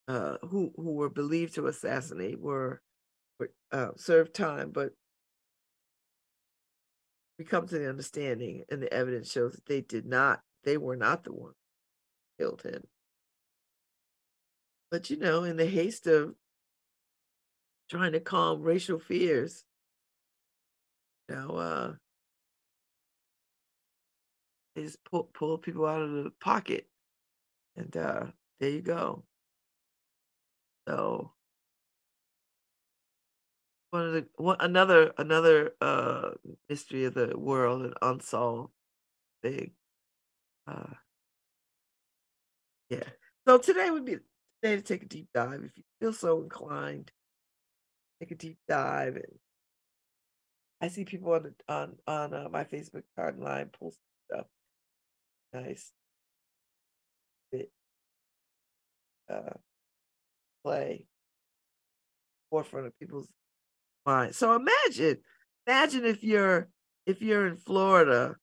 uh, 0.07 0.37
who 0.43 0.71
who 0.75 0.91
were 0.93 1.09
believed 1.09 1.55
to 1.55 1.67
assassinate, 1.67 2.39
were, 2.39 2.81
were 3.39 3.51
uh, 3.71 3.91
served 3.95 4.35
time, 4.35 4.71
but 4.71 4.91
we 7.39 7.45
come 7.45 7.67
to 7.67 7.79
the 7.79 7.89
understanding, 7.89 8.63
and 8.69 8.83
the 8.83 8.93
evidence 8.93 9.31
shows 9.31 9.53
that 9.53 9.65
they 9.65 9.81
did 9.81 10.05
not. 10.05 10.41
They 10.63 10.77
were 10.77 10.95
not 10.95 11.23
the 11.23 11.33
one 11.33 11.53
killed 12.37 12.61
him. 12.61 12.83
But 14.91 15.09
you 15.09 15.17
know, 15.17 15.43
in 15.43 15.57
the 15.57 15.65
haste 15.65 16.07
of 16.07 16.35
trying 17.89 18.11
to 18.13 18.19
calm 18.19 18.61
racial 18.61 18.99
fears, 18.99 19.63
you 21.29 21.35
know, 21.35 21.49
uh, 21.55 21.93
they 24.75 24.83
just 24.83 25.03
pull 25.05 25.29
pull 25.33 25.57
people 25.57 25.85
out 25.85 26.01
of 26.01 26.11
the 26.11 26.31
pocket, 26.39 26.87
and 27.75 27.95
uh, 27.97 28.25
there 28.59 28.69
you 28.69 28.81
go. 28.81 29.23
So 30.87 31.31
one 33.91 34.07
of 34.07 34.13
the 34.13 34.27
one 34.37 34.57
another 34.59 35.13
another 35.17 35.71
uh 35.79 36.31
mystery 36.67 37.05
of 37.05 37.13
the 37.13 37.37
world, 37.37 37.83
an 37.83 37.93
unsolved 38.01 38.73
thing. 39.43 39.71
Uh, 40.67 40.93
yeah. 42.93 43.09
So 43.47 43.57
today 43.57 43.89
would 43.89 44.05
be 44.05 44.15
the 44.15 44.21
day 44.61 44.75
to 44.75 44.81
take 44.81 45.03
a 45.03 45.07
deep 45.07 45.27
dive. 45.33 45.63
If 45.63 45.77
you 45.77 45.83
feel 45.99 46.13
so 46.13 46.41
inclined, 46.41 47.11
take 48.19 48.31
a 48.31 48.35
deep 48.35 48.57
dive. 48.67 49.15
And 49.15 49.39
I 50.81 50.87
see 50.87 51.05
people 51.05 51.33
on 51.33 51.43
the, 51.43 51.73
on 51.73 51.95
on 52.07 52.33
uh, 52.33 52.47
my 52.51 52.63
Facebook 52.63 53.03
timeline 53.17 53.71
post 53.73 53.97
stuff. 54.29 54.45
Nice. 55.53 55.91
Bit, 57.51 57.71
uh, 59.31 59.53
play 60.63 61.05
forefront 62.49 62.87
of 62.87 62.99
people's 62.99 63.27
mind. 64.05 64.35
So 64.35 64.55
imagine, 64.55 65.17
imagine 65.67 66.05
if 66.05 66.23
you're 66.23 66.69
if 67.05 67.21
you're 67.21 67.47
in 67.47 67.57
Florida 67.57 68.35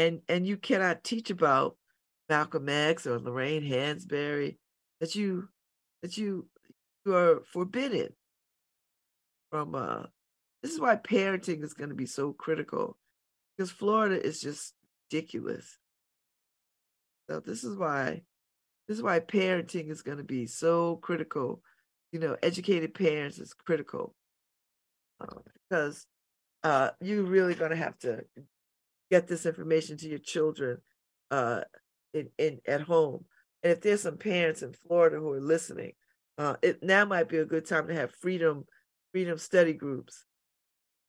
and 0.00 0.20
and 0.28 0.46
you 0.46 0.56
cannot 0.56 1.04
teach 1.04 1.30
about 1.30 1.76
Malcolm 2.28 2.68
X 2.68 3.06
or 3.06 3.18
Lorraine 3.18 3.62
Hansberry, 3.62 4.56
that 5.00 5.14
you 5.14 5.48
that 6.02 6.16
you 6.16 6.46
you 7.04 7.14
are 7.14 7.42
forbidden 7.52 8.08
from 9.50 9.74
uh 9.74 10.04
this 10.62 10.72
is 10.72 10.80
why 10.80 10.96
parenting 10.96 11.62
is 11.62 11.74
going 11.74 11.90
to 11.90 11.96
be 11.96 12.06
so 12.06 12.32
critical 12.32 12.96
because 13.56 13.70
Florida 13.70 14.22
is 14.22 14.40
just 14.40 14.74
ridiculous. 15.12 15.78
So 17.28 17.40
this 17.40 17.62
is 17.64 17.76
why 17.76 18.22
this 18.88 18.96
is 18.96 19.02
why 19.02 19.20
parenting 19.20 19.90
is 19.90 20.02
going 20.02 20.18
to 20.18 20.24
be 20.24 20.46
so 20.46 20.96
critical. 20.96 21.62
You 22.12 22.20
know, 22.20 22.36
educated 22.42 22.94
parents 22.94 23.38
is 23.38 23.52
critical 23.52 24.14
uh, 25.20 25.40
because 25.68 26.06
uh, 26.64 26.90
you're 27.00 27.22
really 27.22 27.54
going 27.54 27.70
to 27.70 27.76
have 27.76 27.98
to 28.00 28.24
get 29.10 29.26
this 29.26 29.46
information 29.46 29.96
to 29.98 30.08
your 30.08 30.18
children 30.18 30.78
uh, 31.30 31.62
in, 32.14 32.28
in 32.38 32.60
at 32.66 32.82
home. 32.82 33.24
And 33.62 33.72
if 33.72 33.80
there's 33.80 34.02
some 34.02 34.16
parents 34.16 34.62
in 34.62 34.72
Florida 34.72 35.16
who 35.16 35.32
are 35.32 35.40
listening, 35.40 35.92
uh, 36.38 36.56
it 36.62 36.82
now 36.82 37.04
might 37.04 37.28
be 37.28 37.38
a 37.38 37.44
good 37.44 37.66
time 37.66 37.88
to 37.88 37.94
have 37.94 38.14
freedom 38.14 38.64
freedom 39.12 39.38
study 39.38 39.72
groups. 39.72 40.24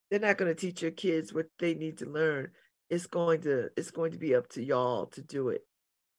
They're 0.09 0.19
not 0.19 0.37
going 0.37 0.53
to 0.53 0.59
teach 0.59 0.81
your 0.81 0.91
kids 0.91 1.33
what 1.33 1.45
they 1.59 1.73
need 1.73 1.99
to 1.99 2.09
learn. 2.09 2.49
It's 2.89 3.07
going 3.07 3.41
to 3.43 3.69
it's 3.77 3.91
going 3.91 4.11
to 4.11 4.17
be 4.17 4.35
up 4.35 4.49
to 4.49 4.63
y'all 4.63 5.05
to 5.07 5.21
do 5.21 5.49
it 5.49 5.61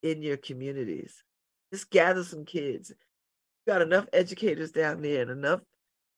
in 0.03 0.23
your 0.23 0.39
communities. 0.39 1.23
Just 1.73 1.91
gather 1.91 2.25
some 2.25 2.45
kids. 2.45 2.91
You 3.67 3.73
got 3.73 3.83
enough 3.83 4.07
educators 4.13 4.73
down 4.73 5.03
there 5.03 5.23
and 5.23 5.31
enough 5.31 5.61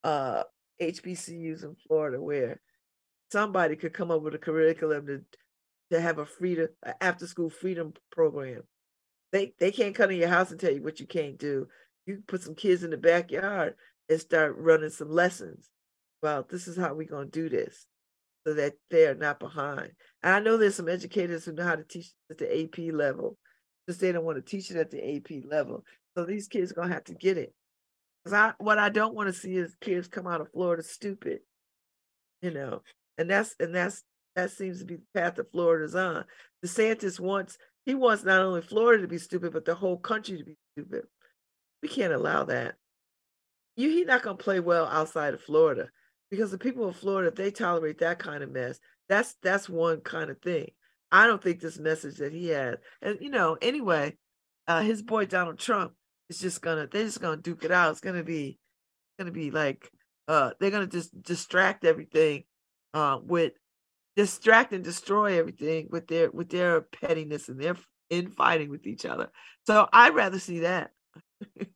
uh, 0.04 0.44
HBCUs 0.80 1.64
in 1.64 1.74
Florida 1.86 2.20
where 2.20 2.60
somebody 3.32 3.76
could 3.76 3.92
come 3.92 4.10
up 4.10 4.22
with 4.22 4.34
a 4.34 4.38
curriculum 4.38 5.06
to 5.06 5.24
to 5.90 6.00
have 6.00 6.18
a 6.18 6.26
freedom 6.26 6.68
after 7.00 7.26
school 7.26 7.50
freedom 7.50 7.92
program. 8.10 8.62
They 9.32 9.54
they 9.58 9.72
can't 9.72 9.94
come 9.94 10.10
to 10.10 10.14
your 10.14 10.28
house 10.28 10.50
and 10.50 10.60
tell 10.60 10.72
you 10.72 10.82
what 10.82 11.00
you 11.00 11.06
can't 11.06 11.38
do. 11.38 11.68
You 12.06 12.22
put 12.26 12.42
some 12.42 12.54
kids 12.54 12.82
in 12.82 12.90
the 12.90 12.96
backyard 12.96 13.74
and 14.08 14.20
start 14.20 14.56
running 14.56 14.90
some 14.90 15.10
lessons. 15.10 15.68
Well, 16.22 16.46
this 16.48 16.68
is 16.68 16.76
how 16.76 16.94
we're 16.94 17.08
gonna 17.08 17.26
do 17.26 17.48
this 17.48 17.86
so 18.46 18.54
that 18.54 18.74
they're 18.90 19.14
not 19.14 19.40
behind. 19.40 19.92
And 20.22 20.34
I 20.34 20.40
know 20.40 20.56
there's 20.56 20.74
some 20.74 20.88
educators 20.88 21.44
who 21.44 21.52
know 21.52 21.64
how 21.64 21.76
to 21.76 21.84
teach 21.84 22.12
at 22.30 22.38
the 22.38 22.62
AP 22.62 22.92
level, 22.94 23.36
just 23.88 24.00
they 24.00 24.12
don't 24.12 24.24
want 24.24 24.36
to 24.36 24.42
teach 24.42 24.70
it 24.70 24.76
at 24.76 24.90
the 24.90 25.16
AP 25.16 25.44
level. 25.50 25.84
So 26.16 26.24
these 26.24 26.48
kids 26.48 26.70
are 26.70 26.74
gonna 26.74 26.94
have 26.94 27.04
to 27.04 27.14
get 27.14 27.38
it. 27.38 27.52
Because 28.22 28.34
I 28.34 28.52
what 28.58 28.78
I 28.78 28.88
don't 28.88 29.14
want 29.14 29.28
to 29.28 29.32
see 29.32 29.56
is 29.56 29.74
kids 29.80 30.08
come 30.08 30.26
out 30.26 30.40
of 30.40 30.50
Florida 30.52 30.82
stupid. 30.82 31.40
You 32.40 32.50
know, 32.50 32.82
and 33.18 33.28
that's 33.28 33.54
and 33.58 33.74
that's 33.74 34.02
that 34.36 34.50
seems 34.50 34.80
to 34.80 34.84
be 34.84 34.96
the 34.96 35.02
path 35.14 35.36
that 35.36 35.52
Florida's 35.52 35.94
on. 35.94 36.24
DeSantis 36.64 37.20
wants 37.20 37.58
he 37.84 37.94
wants 37.94 38.24
not 38.24 38.40
only 38.40 38.62
Florida 38.62 39.02
to 39.02 39.08
be 39.08 39.18
stupid, 39.18 39.52
but 39.52 39.64
the 39.64 39.74
whole 39.74 39.98
country 39.98 40.38
to 40.38 40.44
be 40.44 40.56
stupid. 40.76 41.04
We 41.82 41.88
can't 41.88 42.14
allow 42.14 42.44
that. 42.44 42.76
You 43.76 43.90
he's 43.90 44.06
not 44.06 44.22
gonna 44.22 44.36
play 44.36 44.60
well 44.60 44.86
outside 44.86 45.34
of 45.34 45.42
Florida 45.42 45.88
because 46.30 46.50
the 46.50 46.58
people 46.58 46.88
of 46.88 46.96
Florida, 46.96 47.28
if 47.28 47.34
they 47.34 47.50
tolerate 47.50 47.98
that 47.98 48.18
kind 48.18 48.42
of 48.42 48.50
mess, 48.50 48.78
that's 49.08 49.34
that's 49.42 49.68
one 49.68 50.00
kind 50.00 50.30
of 50.30 50.40
thing. 50.40 50.70
I 51.12 51.26
don't 51.26 51.42
think 51.42 51.60
this 51.60 51.78
message 51.78 52.16
that 52.16 52.32
he 52.32 52.48
had, 52.48 52.78
and 53.02 53.18
you 53.20 53.30
know, 53.30 53.56
anyway, 53.60 54.16
uh, 54.66 54.80
his 54.80 55.02
boy 55.02 55.26
Donald 55.26 55.58
Trump 55.58 55.92
is 56.28 56.38
just 56.38 56.62
gonna 56.62 56.88
they're 56.90 57.04
just 57.04 57.20
gonna 57.20 57.36
duke 57.36 57.64
it 57.64 57.70
out. 57.70 57.92
It's 57.92 58.00
gonna 58.00 58.24
be 58.24 58.58
gonna 59.18 59.30
be 59.30 59.50
like 59.50 59.90
uh 60.28 60.52
they're 60.58 60.70
gonna 60.70 60.86
just 60.86 61.22
distract 61.22 61.84
everything 61.84 62.44
uh 62.94 63.18
with 63.22 63.52
distract 64.16 64.72
and 64.72 64.84
destroy 64.84 65.38
everything 65.38 65.88
with 65.90 66.06
their 66.06 66.30
with 66.30 66.48
their 66.50 66.80
pettiness 66.80 67.48
and 67.48 67.60
their 67.60 67.76
infighting 68.10 68.70
with 68.70 68.86
each 68.86 69.04
other. 69.04 69.30
So 69.66 69.88
I'd 69.92 70.14
rather 70.14 70.38
see 70.38 70.60
that. 70.60 70.90
and 71.58 71.68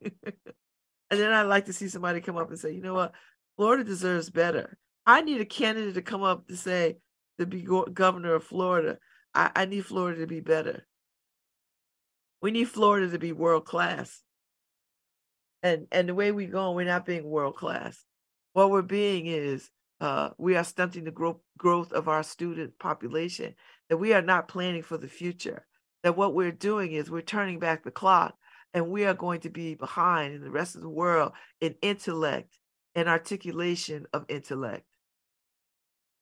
then 1.09 1.31
I'd 1.31 1.43
like 1.43 1.65
to 1.65 1.73
see 1.73 1.89
somebody 1.89 2.21
come 2.21 2.37
up 2.37 2.49
and 2.49 2.59
say, 2.59 2.71
you 2.71 2.81
know 2.81 2.93
what, 2.93 3.13
Florida 3.57 3.83
deserves 3.83 4.29
better. 4.29 4.77
I 5.05 5.21
need 5.21 5.41
a 5.41 5.45
candidate 5.45 5.95
to 5.95 6.01
come 6.01 6.23
up 6.23 6.47
to 6.47 6.55
say 6.55 6.97
to 7.39 7.45
be 7.45 7.61
go- 7.61 7.85
governor 7.85 8.35
of 8.35 8.43
Florida. 8.43 8.97
I, 9.33 9.51
I 9.55 9.65
need 9.65 9.85
Florida 9.85 10.21
to 10.21 10.27
be 10.27 10.39
better. 10.39 10.85
We 12.41 12.51
need 12.51 12.69
Florida 12.69 13.09
to 13.09 13.19
be 13.19 13.31
world 13.31 13.65
class. 13.65 14.21
And 15.61 15.87
and 15.91 16.07
the 16.07 16.15
way 16.15 16.31
we're 16.31 16.47
going, 16.47 16.75
we're 16.75 16.85
not 16.85 17.05
being 17.05 17.25
world 17.25 17.55
class. 17.55 18.01
What 18.53 18.71
we're 18.71 18.81
being 18.81 19.25
is 19.25 19.69
uh, 19.99 20.29
we 20.37 20.55
are 20.55 20.63
stunting 20.63 21.03
the 21.03 21.11
growth 21.11 21.39
growth 21.57 21.91
of 21.91 22.07
our 22.07 22.23
student 22.23 22.77
population. 22.79 23.55
That 23.89 23.97
we 23.97 24.13
are 24.13 24.21
not 24.21 24.47
planning 24.47 24.83
for 24.83 24.97
the 24.97 25.07
future. 25.07 25.65
That 26.03 26.15
what 26.15 26.33
we're 26.33 26.51
doing 26.51 26.93
is 26.93 27.09
we're 27.09 27.21
turning 27.21 27.59
back 27.59 27.83
the 27.83 27.91
clock, 27.91 28.35
and 28.73 28.89
we 28.89 29.05
are 29.05 29.13
going 29.13 29.41
to 29.41 29.49
be 29.49 29.75
behind 29.75 30.33
in 30.33 30.41
the 30.41 30.51
rest 30.51 30.75
of 30.75 30.81
the 30.81 30.89
world 30.89 31.33
in 31.59 31.75
intellect 31.81 32.57
and 32.95 33.09
articulation 33.09 34.05
of 34.13 34.25
intellect. 34.29 34.85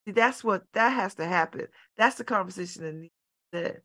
See, 0.06 0.12
that's 0.14 0.44
what 0.44 0.64
that 0.74 0.90
has 0.90 1.16
to 1.16 1.26
happen. 1.26 1.68
That's 1.98 2.16
the 2.16 2.24
conversation 2.24 3.10
that 3.52 3.82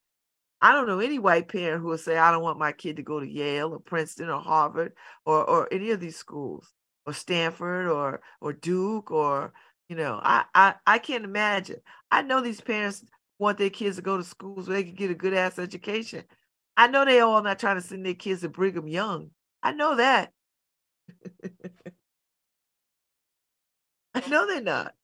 I 0.61 0.73
don't 0.73 0.87
know 0.87 1.01
any 1.01 1.19
white 1.19 1.49
parent 1.49 1.83
who 1.83 1.89
will 1.89 1.99
say, 1.99 2.17
I 2.17 2.31
don't 2.31 2.45
want 2.45 2.59
my 2.59 2.71
kid 2.71 2.97
to 2.97 3.03
go 3.03 3.19
to 3.19 3.29
Yale 3.29 3.73
or 3.73 3.81
Princeton 3.81 4.31
or 4.31 4.41
Harvard 4.41 4.93
or 5.27 5.45
or 5.45 5.69
any 5.73 5.91
of 5.91 6.01
these 6.01 6.17
schools 6.17 6.73
or 7.05 7.13
Stanford 7.13 7.89
or 7.89 8.21
or 8.41 8.53
Duke 8.53 9.11
or 9.11 9.53
you 9.93 9.99
know, 9.99 10.19
I 10.23 10.45
I, 10.55 10.75
I 10.87 10.99
can't 10.99 11.23
imagine. 11.23 11.77
I 12.11 12.23
know 12.23 12.41
these 12.41 12.63
parents 12.63 13.05
want 13.39 13.59
their 13.59 13.69
kids 13.69 13.97
to 13.97 14.03
go 14.03 14.17
to 14.17 14.25
schools 14.25 14.67
where 14.67 14.79
they 14.79 14.85
can 14.85 14.95
get 14.95 15.11
a 15.11 15.15
good 15.15 15.35
ass 15.35 15.59
education. 15.59 16.25
I 16.79 16.87
know 16.87 17.05
they 17.05 17.21
all 17.21 17.43
not 17.43 17.59
trying 17.59 17.77
to 17.77 17.83
send 17.83 18.07
their 18.07 18.15
kids 18.15 18.41
to 18.41 18.49
Brigham 18.49 18.89
Young. 18.89 19.33
I 19.63 19.73
know 19.73 19.97
that. 19.97 20.33
I 24.15 24.27
know 24.31 24.47
they're 24.47 24.63
not. 24.63 24.95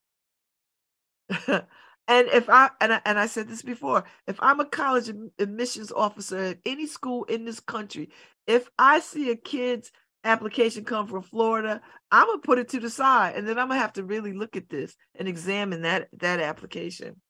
And 2.10 2.26
if 2.28 2.48
I 2.48 2.70
and 2.80 2.94
I, 2.94 3.02
and 3.04 3.18
I 3.18 3.26
said 3.26 3.48
this 3.48 3.60
before, 3.60 4.04
if 4.26 4.38
I'm 4.40 4.60
a 4.60 4.64
college 4.64 5.10
admissions 5.38 5.92
officer 5.92 6.38
at 6.38 6.58
any 6.64 6.86
school 6.86 7.24
in 7.24 7.44
this 7.44 7.60
country, 7.60 8.08
if 8.46 8.70
I 8.78 9.00
see 9.00 9.30
a 9.30 9.36
kid's 9.36 9.92
application 10.24 10.84
come 10.84 11.06
from 11.06 11.22
Florida, 11.22 11.80
I'm 12.10 12.26
gonna 12.26 12.38
put 12.40 12.58
it 12.58 12.68
to 12.70 12.80
the 12.80 12.90
side, 12.90 13.36
and 13.36 13.46
then 13.46 13.58
I'm 13.58 13.68
gonna 13.68 13.80
have 13.80 13.92
to 13.94 14.04
really 14.04 14.32
look 14.32 14.56
at 14.56 14.68
this 14.68 14.96
and 15.14 15.28
examine 15.28 15.82
that 15.82 16.08
that 16.18 16.40
application. 16.40 17.20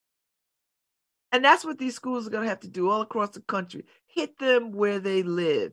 And 1.31 1.45
that's 1.45 1.65
what 1.65 1.79
these 1.79 1.95
schools 1.95 2.27
are 2.27 2.31
gonna 2.31 2.49
have 2.49 2.61
to 2.61 2.69
do 2.69 2.89
all 2.91 3.03
across 3.03 3.31
the 3.31 3.43
country. 3.43 3.85
Hit 4.07 4.39
them 4.39 4.73
where 4.73 5.01
they 5.01 5.23
live. 5.23 5.73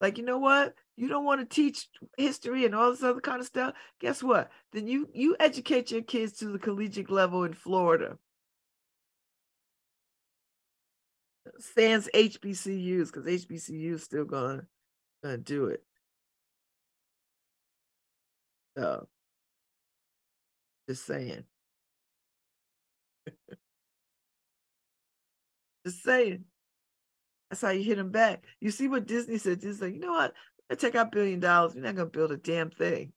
Like, 0.00 0.18
you 0.18 0.24
know 0.24 0.38
what? 0.38 0.74
You 0.96 1.08
don't 1.08 1.24
want 1.24 1.40
to 1.40 1.46
teach 1.46 1.88
history 2.16 2.64
and 2.64 2.74
all 2.74 2.90
this 2.90 3.02
other 3.02 3.20
kind 3.20 3.40
of 3.40 3.46
stuff. 3.46 3.74
Guess 4.00 4.22
what? 4.22 4.50
Then 4.72 4.86
you 4.86 5.08
you 5.12 5.36
educate 5.40 5.90
your 5.90 6.02
kids 6.02 6.34
to 6.38 6.46
the 6.46 6.58
collegiate 6.58 7.10
level 7.10 7.44
in 7.44 7.52
Florida. 7.54 8.18
sans 11.58 12.08
HBCUs 12.14 13.06
because 13.06 13.26
HBCUs 13.26 14.00
still 14.00 14.24
gonna, 14.24 14.66
gonna 15.22 15.38
do 15.38 15.66
it. 15.66 15.85
So, 18.76 19.08
just 20.88 21.06
saying. 21.06 21.44
just 25.86 26.02
saying. 26.02 26.44
That's 27.50 27.62
how 27.62 27.70
you 27.70 27.82
hit 27.84 27.96
them 27.96 28.10
back. 28.10 28.44
You 28.60 28.70
see 28.70 28.88
what 28.88 29.06
Disney 29.06 29.38
said? 29.38 29.60
Disney, 29.60 29.92
you 29.92 30.00
know 30.00 30.12
what? 30.12 30.34
Let's 30.68 30.82
take 30.82 30.96
our 30.96 31.06
billion 31.06 31.40
dollars. 31.40 31.74
We're 31.74 31.82
not 31.82 31.94
gonna 31.94 32.10
build 32.10 32.32
a 32.32 32.36
damn 32.36 32.70
thing. 32.70 33.12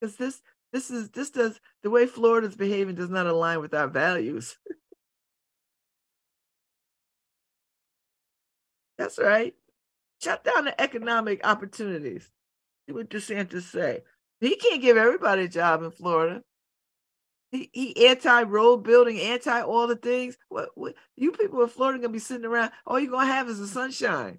Because 0.00 0.16
this 0.16 0.40
this 0.72 0.90
is 0.90 1.10
this 1.10 1.30
does 1.30 1.60
the 1.82 1.90
way 1.90 2.06
Florida's 2.06 2.56
behaving 2.56 2.94
does 2.94 3.10
not 3.10 3.26
align 3.26 3.60
with 3.60 3.74
our 3.74 3.88
values. 3.88 4.56
That's 8.98 9.18
right. 9.18 9.54
Shut 10.22 10.44
down 10.44 10.64
the 10.64 10.80
economic 10.80 11.40
opportunities. 11.46 12.30
See 12.86 12.92
what 12.94 13.10
DeSantis 13.10 13.62
say. 13.62 14.02
He 14.40 14.56
can't 14.56 14.82
give 14.82 14.96
everybody 14.96 15.44
a 15.44 15.48
job 15.48 15.82
in 15.82 15.90
Florida. 15.90 16.42
He, 17.50 17.70
he 17.72 18.06
anti 18.06 18.42
road 18.42 18.78
building, 18.84 19.20
anti 19.20 19.62
all 19.62 19.86
the 19.86 19.96
things. 19.96 20.36
What, 20.48 20.68
what 20.74 20.94
you 21.16 21.32
people 21.32 21.62
in 21.62 21.68
Florida 21.68 21.98
gonna 21.98 22.12
be 22.12 22.18
sitting 22.18 22.44
around? 22.44 22.72
All 22.86 23.00
you're 23.00 23.10
gonna 23.10 23.26
have 23.26 23.48
is 23.48 23.58
the 23.58 23.66
sunshine. 23.66 24.38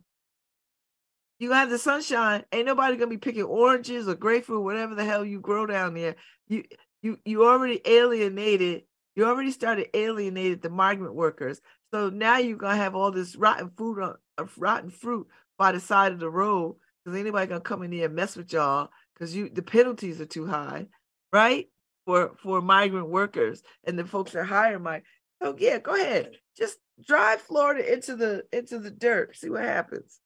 You 1.39 1.52
have 1.52 1.70
the 1.70 1.80
sunshine. 1.80 2.43
Ain't 2.52 2.68
nobody 2.68 2.97
gonna 2.97 3.10
be 3.10 3.18
picking 3.18 3.43
oranges 3.43 4.08
or 4.08 4.16
grapefruit, 4.16 4.64
whatever 4.64 4.93
the 4.93 5.06
hell 5.06 5.26
you 5.26 5.39
grow 5.39 5.66
down 5.66 5.95
there. 5.95 6.16
You 6.47 6.64
you 7.02 7.18
you 7.26 7.45
already 7.45 7.82
alienated. 7.86 8.84
You 9.16 9.26
already 9.26 9.52
started 9.52 9.88
alienated 9.95 10.62
the 10.62 10.70
migrant 10.70 11.16
workers. 11.16 11.62
So 11.91 12.10
now 12.10 12.38
you're 12.38 12.58
gonna 12.58 12.76
have 12.76 12.95
all 12.95 13.12
this 13.12 13.36
rotten 13.36 13.72
food 13.72 14.00
on 14.00 14.16
of 14.38 14.54
rotten 14.58 14.91
fruit 14.91 15.28
by 15.58 15.72
the 15.72 15.80
side 15.80 16.12
of 16.12 16.20
the 16.20 16.30
road 16.30 16.76
because 17.04 17.20
anybody 17.20 17.47
gonna 17.47 17.62
come 17.62 17.82
in 17.82 17.91
here 17.91 18.06
and 18.06 18.16
mess 18.16 18.36
with 18.36 18.54
y'all 18.54 18.89
because 19.20 19.36
you 19.36 19.50
the 19.50 19.62
penalties 19.62 20.22
are 20.22 20.26
too 20.26 20.46
high, 20.46 20.88
right? 21.34 21.68
For 22.06 22.36
for 22.42 22.62
migrant 22.62 23.10
workers 23.10 23.62
and 23.84 24.00
the 24.00 24.06
folks 24.06 24.32
that 24.32 24.46
hire 24.46 24.80
my 24.80 25.02
so 25.42 25.56
yeah, 25.58 25.80
go 25.80 25.96
ahead. 25.96 26.32
Just 26.58 26.78
drive 27.06 27.42
Florida 27.42 27.94
into 27.94 28.16
the 28.16 28.44
into 28.52 28.80
the 28.80 28.92
dirt, 28.92 29.36
see 29.36 29.50
what 29.50 29.64
happens. 29.64 30.20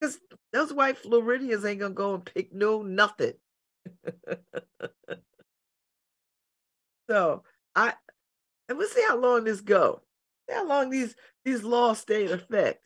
Because 0.00 0.18
those 0.52 0.72
white 0.72 0.98
Floridians 0.98 1.64
ain't 1.64 1.80
gonna 1.80 1.94
go 1.94 2.14
and 2.14 2.24
pick 2.24 2.52
no 2.52 2.82
nothing. 2.82 3.34
so 7.10 7.42
I 7.74 7.94
and 8.68 8.78
we'll 8.78 8.88
see 8.88 9.04
how 9.06 9.18
long 9.18 9.44
this 9.44 9.60
go. 9.60 10.02
See 10.48 10.54
how 10.54 10.66
long 10.66 10.90
these 10.90 11.14
these 11.44 11.62
laws 11.62 11.98
stay 11.98 12.24
in 12.26 12.32
effect. 12.32 12.80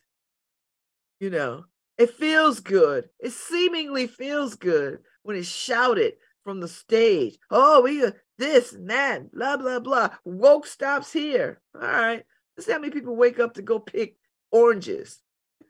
You 1.19 1.31
know, 1.31 1.65
it 1.97 2.11
feels 2.11 2.59
good. 2.59 3.09
It 3.19 3.31
seemingly 3.31 4.07
feels 4.07 4.55
good 4.55 4.99
when 5.23 5.35
it's 5.35 5.47
shouted 5.47 6.13
from 6.43 6.59
the 6.59 6.67
stage. 6.67 7.37
Oh, 7.49 7.81
we 7.81 8.05
uh, 8.05 8.11
this 8.37 8.73
and 8.73 8.89
that, 8.89 9.31
blah 9.31 9.57
blah 9.57 9.79
blah. 9.79 10.09
Woke 10.23 10.67
stops 10.67 11.11
here. 11.11 11.59
All 11.75 11.81
right. 11.81 12.23
Let's 12.55 12.67
see 12.67 12.71
how 12.71 12.79
many 12.79 12.91
people 12.91 13.15
wake 13.15 13.39
up 13.39 13.55
to 13.55 13.61
go 13.61 13.79
pick 13.79 14.15
oranges. 14.51 15.21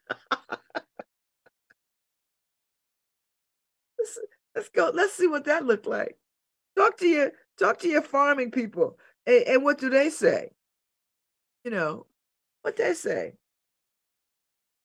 let's, 3.98 4.20
let's 4.56 4.70
go. 4.70 4.92
Let's 4.94 5.14
see 5.14 5.28
what 5.28 5.46
that 5.46 5.66
looked 5.66 5.88
like. 5.88 6.18
Talk 6.78 6.98
to 7.00 7.08
your 7.08 7.32
talk 7.58 7.80
to 7.80 7.88
your 7.88 8.02
farming 8.02 8.52
people. 8.52 8.98
And, 9.26 9.44
and 9.48 9.64
what 9.64 9.80
do 9.80 9.90
they 9.90 10.10
say? 10.10 10.52
You 11.64 11.72
know, 11.72 12.06
what 12.62 12.78
they 12.78 12.94
say. 12.94 13.34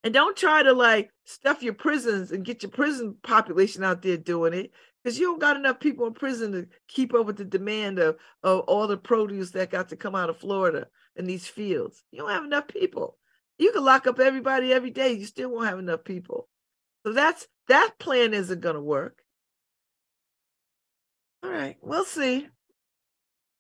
And 0.04 0.12
don't 0.12 0.36
try 0.36 0.62
to 0.62 0.72
like 0.72 1.10
stuff 1.24 1.62
your 1.62 1.74
prisons 1.74 2.32
and 2.32 2.44
get 2.44 2.62
your 2.62 2.70
prison 2.70 3.16
population 3.22 3.84
out 3.84 4.02
there 4.02 4.16
doing 4.16 4.52
it 4.52 4.72
because 5.02 5.18
you 5.18 5.26
don't 5.26 5.40
got 5.40 5.56
enough 5.56 5.80
people 5.80 6.06
in 6.06 6.14
prison 6.14 6.52
to 6.52 6.66
keep 6.88 7.14
up 7.14 7.26
with 7.26 7.36
the 7.36 7.44
demand 7.44 7.98
of, 7.98 8.16
of 8.42 8.60
all 8.60 8.86
the 8.86 8.96
produce 8.96 9.52
that 9.52 9.70
got 9.70 9.88
to 9.90 9.96
come 9.96 10.14
out 10.14 10.30
of 10.30 10.38
Florida 10.38 10.86
in 11.16 11.26
these 11.26 11.46
fields. 11.46 12.02
You 12.10 12.18
don't 12.20 12.30
have 12.30 12.44
enough 12.44 12.68
people. 12.68 13.16
You 13.58 13.72
can 13.72 13.84
lock 13.84 14.06
up 14.06 14.18
everybody 14.18 14.72
every 14.72 14.90
day. 14.90 15.12
You 15.12 15.24
still 15.24 15.50
won't 15.50 15.68
have 15.68 15.78
enough 15.78 16.04
people. 16.04 16.48
So 17.06 17.12
that's 17.12 17.46
that 17.68 17.92
plan 17.98 18.34
isn't 18.34 18.60
going 18.60 18.74
to 18.74 18.80
work. 18.80 19.22
All 21.44 21.50
right, 21.50 21.76
we'll 21.80 22.04
see. 22.04 22.48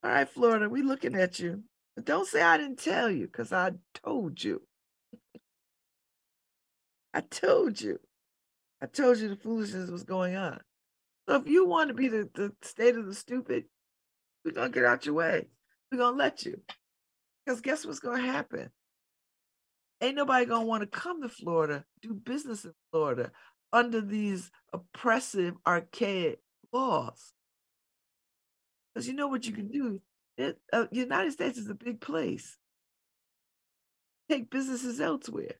All 0.04 0.10
right, 0.10 0.28
Florida, 0.28 0.68
we 0.68 0.82
looking 0.82 1.14
at 1.14 1.38
you. 1.38 1.62
But 1.94 2.04
don't 2.04 2.26
say 2.26 2.40
I 2.42 2.56
didn't 2.56 2.78
tell 2.78 3.10
you 3.10 3.26
because 3.26 3.52
I 3.52 3.72
told 4.04 4.42
you. 4.42 4.62
I 7.14 7.20
told 7.20 7.80
you. 7.80 7.98
I 8.82 8.86
told 8.86 9.18
you 9.18 9.28
the 9.28 9.36
foolishness 9.36 9.90
was 9.90 10.02
going 10.02 10.36
on. 10.36 10.60
So 11.28 11.36
if 11.36 11.46
you 11.46 11.66
want 11.66 11.88
to 11.88 11.94
be 11.94 12.08
the, 12.08 12.28
the 12.34 12.52
state 12.62 12.96
of 12.96 13.06
the 13.06 13.14
stupid, 13.14 13.64
we're 14.44 14.52
going 14.52 14.72
to 14.72 14.74
get 14.74 14.84
out 14.88 15.06
your 15.06 15.14
way. 15.14 15.46
We're 15.90 15.98
going 15.98 16.14
to 16.14 16.18
let 16.18 16.44
you. 16.44 16.60
Because 17.44 17.60
guess 17.60 17.86
what's 17.86 18.00
going 18.00 18.22
to 18.22 18.32
happen? 18.32 18.70
Ain't 20.00 20.16
nobody 20.16 20.46
going 20.46 20.62
to 20.62 20.66
want 20.66 20.80
to 20.82 20.86
come 20.86 21.22
to 21.22 21.28
Florida, 21.28 21.84
do 22.00 22.12
business 22.12 22.64
in 22.64 22.72
Florida, 22.90 23.30
under 23.72 24.00
these 24.00 24.50
oppressive, 24.72 25.54
archaic 25.66 26.40
laws. 26.72 27.32
Because 28.92 29.06
you 29.06 29.14
know 29.14 29.28
what 29.28 29.46
you 29.46 29.52
can 29.52 29.68
do. 29.68 30.00
It, 30.36 30.58
uh, 30.72 30.86
United 30.90 31.32
States 31.32 31.56
is 31.56 31.68
a 31.68 31.74
big 31.74 32.00
place. 32.00 32.58
Take 34.28 34.50
businesses 34.50 35.00
elsewhere. 35.00 35.54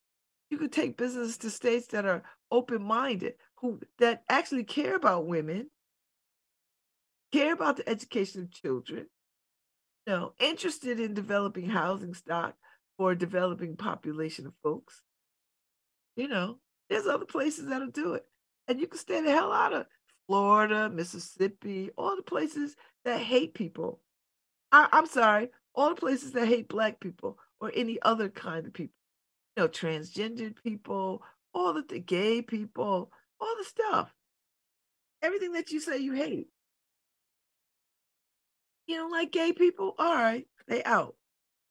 You 0.53 0.59
could 0.59 0.71
take 0.71 0.99
business 0.99 1.39
to 1.39 1.51
states 1.51 1.87
that 1.89 2.05
are 2.05 2.23
open-minded, 2.51 3.37
who 3.63 3.81
that 3.99 4.23
actually 4.29 4.65
care 4.65 4.95
about 4.95 5.27
women, 5.27 5.71
care 7.33 7.55
about 7.55 7.79
the 7.79 7.89
education 7.89 8.43
of 8.43 8.51
children, 8.51 9.07
you 10.07 10.13
know, 10.13 10.35
interested 10.39 11.01
in 11.01 11.15
developing 11.15 11.71
housing 11.71 12.13
stock 12.13 12.55
for 12.99 13.13
a 13.13 13.19
developing 13.19 13.77
population 13.77 14.47
of 14.47 14.53
folks. 14.63 15.01
You 16.17 16.29
know, 16.29 16.59
there's 16.91 17.07
other 17.07 17.25
places 17.25 17.69
that'll 17.69 17.87
do 17.87 18.13
it. 18.13 18.27
And 18.69 18.79
you 18.79 18.89
can 18.89 18.99
stay 18.99 19.23
the 19.23 19.31
hell 19.31 19.53
out 19.53 19.73
of 19.73 19.87
Florida, 20.27 20.91
Mississippi, 20.91 21.93
all 21.97 22.15
the 22.15 22.23
places 22.23 22.77
that 23.07 23.21
hate 23.21 23.55
people. 23.55 24.01
I, 24.71 24.87
I'm 24.93 25.07
sorry, 25.07 25.49
all 25.75 25.89
the 25.89 26.01
places 26.01 26.33
that 26.33 26.47
hate 26.47 26.69
black 26.69 27.01
people 27.01 27.39
or 27.59 27.73
any 27.75 27.99
other 28.03 28.29
kind 28.29 28.67
of 28.67 28.75
people. 28.75 28.93
You 29.57 29.65
know, 29.65 29.69
transgendered 29.69 30.63
people, 30.63 31.23
all 31.55 31.75
the, 31.75 31.85
the 31.89 31.99
gay 31.99 32.43
people, 32.43 33.11
all 33.41 33.55
the 33.59 33.65
stuff. 33.65 34.13
Everything 35.23 35.53
that 35.53 35.71
you 35.71 35.81
say 35.81 35.99
you 35.99 36.13
hate. 36.13 36.49
You 38.87 38.97
don't 38.97 39.13
like 39.13 39.31
gay 39.31 39.53
people? 39.53 39.95
All 39.99 40.15
right, 40.15 40.47
they 40.67 40.83
out. 40.85 41.15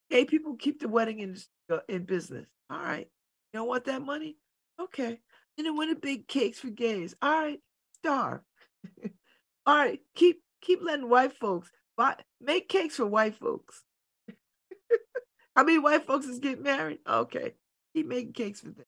Gay 0.09 0.25
people 0.25 0.55
keep 0.55 0.79
the 0.79 0.87
wedding 0.87 1.19
in 1.19 1.37
uh, 1.69 1.79
in 1.87 2.03
business. 2.03 2.47
All 2.69 2.79
right. 2.79 3.07
You 3.53 3.59
don't 3.59 3.67
want 3.67 3.85
that 3.85 4.01
money? 4.01 4.37
Okay. 4.79 5.19
You 5.57 5.63
don't 5.63 5.75
want 5.75 5.91
to 5.91 5.95
bake 5.95 6.27
cakes 6.27 6.59
for 6.59 6.69
gays. 6.69 7.13
All 7.21 7.31
right, 7.31 7.59
starve. 7.99 8.41
All 9.65 9.75
right, 9.75 9.99
keep 10.15 10.41
keep 10.61 10.81
letting 10.81 11.09
white 11.09 11.33
folks 11.33 11.69
buy 11.97 12.15
make 12.39 12.69
cakes 12.69 12.95
for 12.95 13.05
white 13.05 13.35
folks. 13.35 13.83
How 15.55 15.63
many 15.63 15.77
white 15.77 16.07
folks 16.07 16.25
is 16.25 16.39
getting 16.39 16.63
married? 16.63 16.99
Okay, 17.07 17.53
keep 17.93 18.07
making 18.07 18.33
cakes 18.33 18.61
for 18.61 18.69
them. 18.69 18.85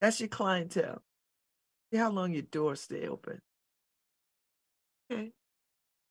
That's 0.00 0.20
your 0.20 0.28
clientele. 0.28 1.02
See 1.92 1.98
how 1.98 2.10
long 2.10 2.32
your 2.32 2.42
doors 2.42 2.80
stay 2.80 3.06
open. 3.06 3.40
Okay. 5.10 5.32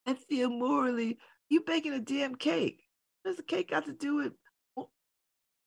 And 0.06 0.18
feel 0.18 0.50
morally, 0.50 1.18
you 1.48 1.62
baking 1.66 1.92
a 1.92 2.00
damn 2.00 2.34
cake. 2.34 2.82
What 3.22 3.30
does 3.30 3.36
the 3.36 3.42
cake 3.42 3.70
got 3.70 3.86
to 3.86 3.92
do 3.92 4.16
with? 4.16 4.32
Well, 4.74 4.90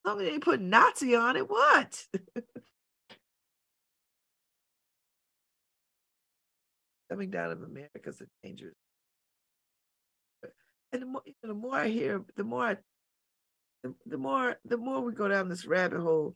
long 0.06 0.22
as 0.22 0.30
they 0.30 0.40
put 0.40 0.62
Nazi 0.62 1.16
on 1.16 1.36
it, 1.38 1.50
what? 1.50 2.06
Coming 7.10 7.32
down 7.32 7.52
of 7.52 7.64
America's 7.64 8.22
a 8.22 8.26
dangerous. 8.44 8.76
And 10.92 11.02
the 11.04 11.06
more, 11.06 11.22
you 11.26 11.34
know, 11.44 11.50
the 11.50 11.60
more 11.60 11.76
I 11.76 11.88
hear, 11.88 12.24
the 12.36 12.44
more 12.44 12.64
I, 12.64 12.78
the, 14.06 14.18
more, 14.18 14.58
the 14.66 14.78
more 14.78 15.02
we 15.02 15.14
go 15.14 15.28
down 15.28 15.50
this 15.50 15.66
rabbit 15.66 16.00
hole, 16.00 16.36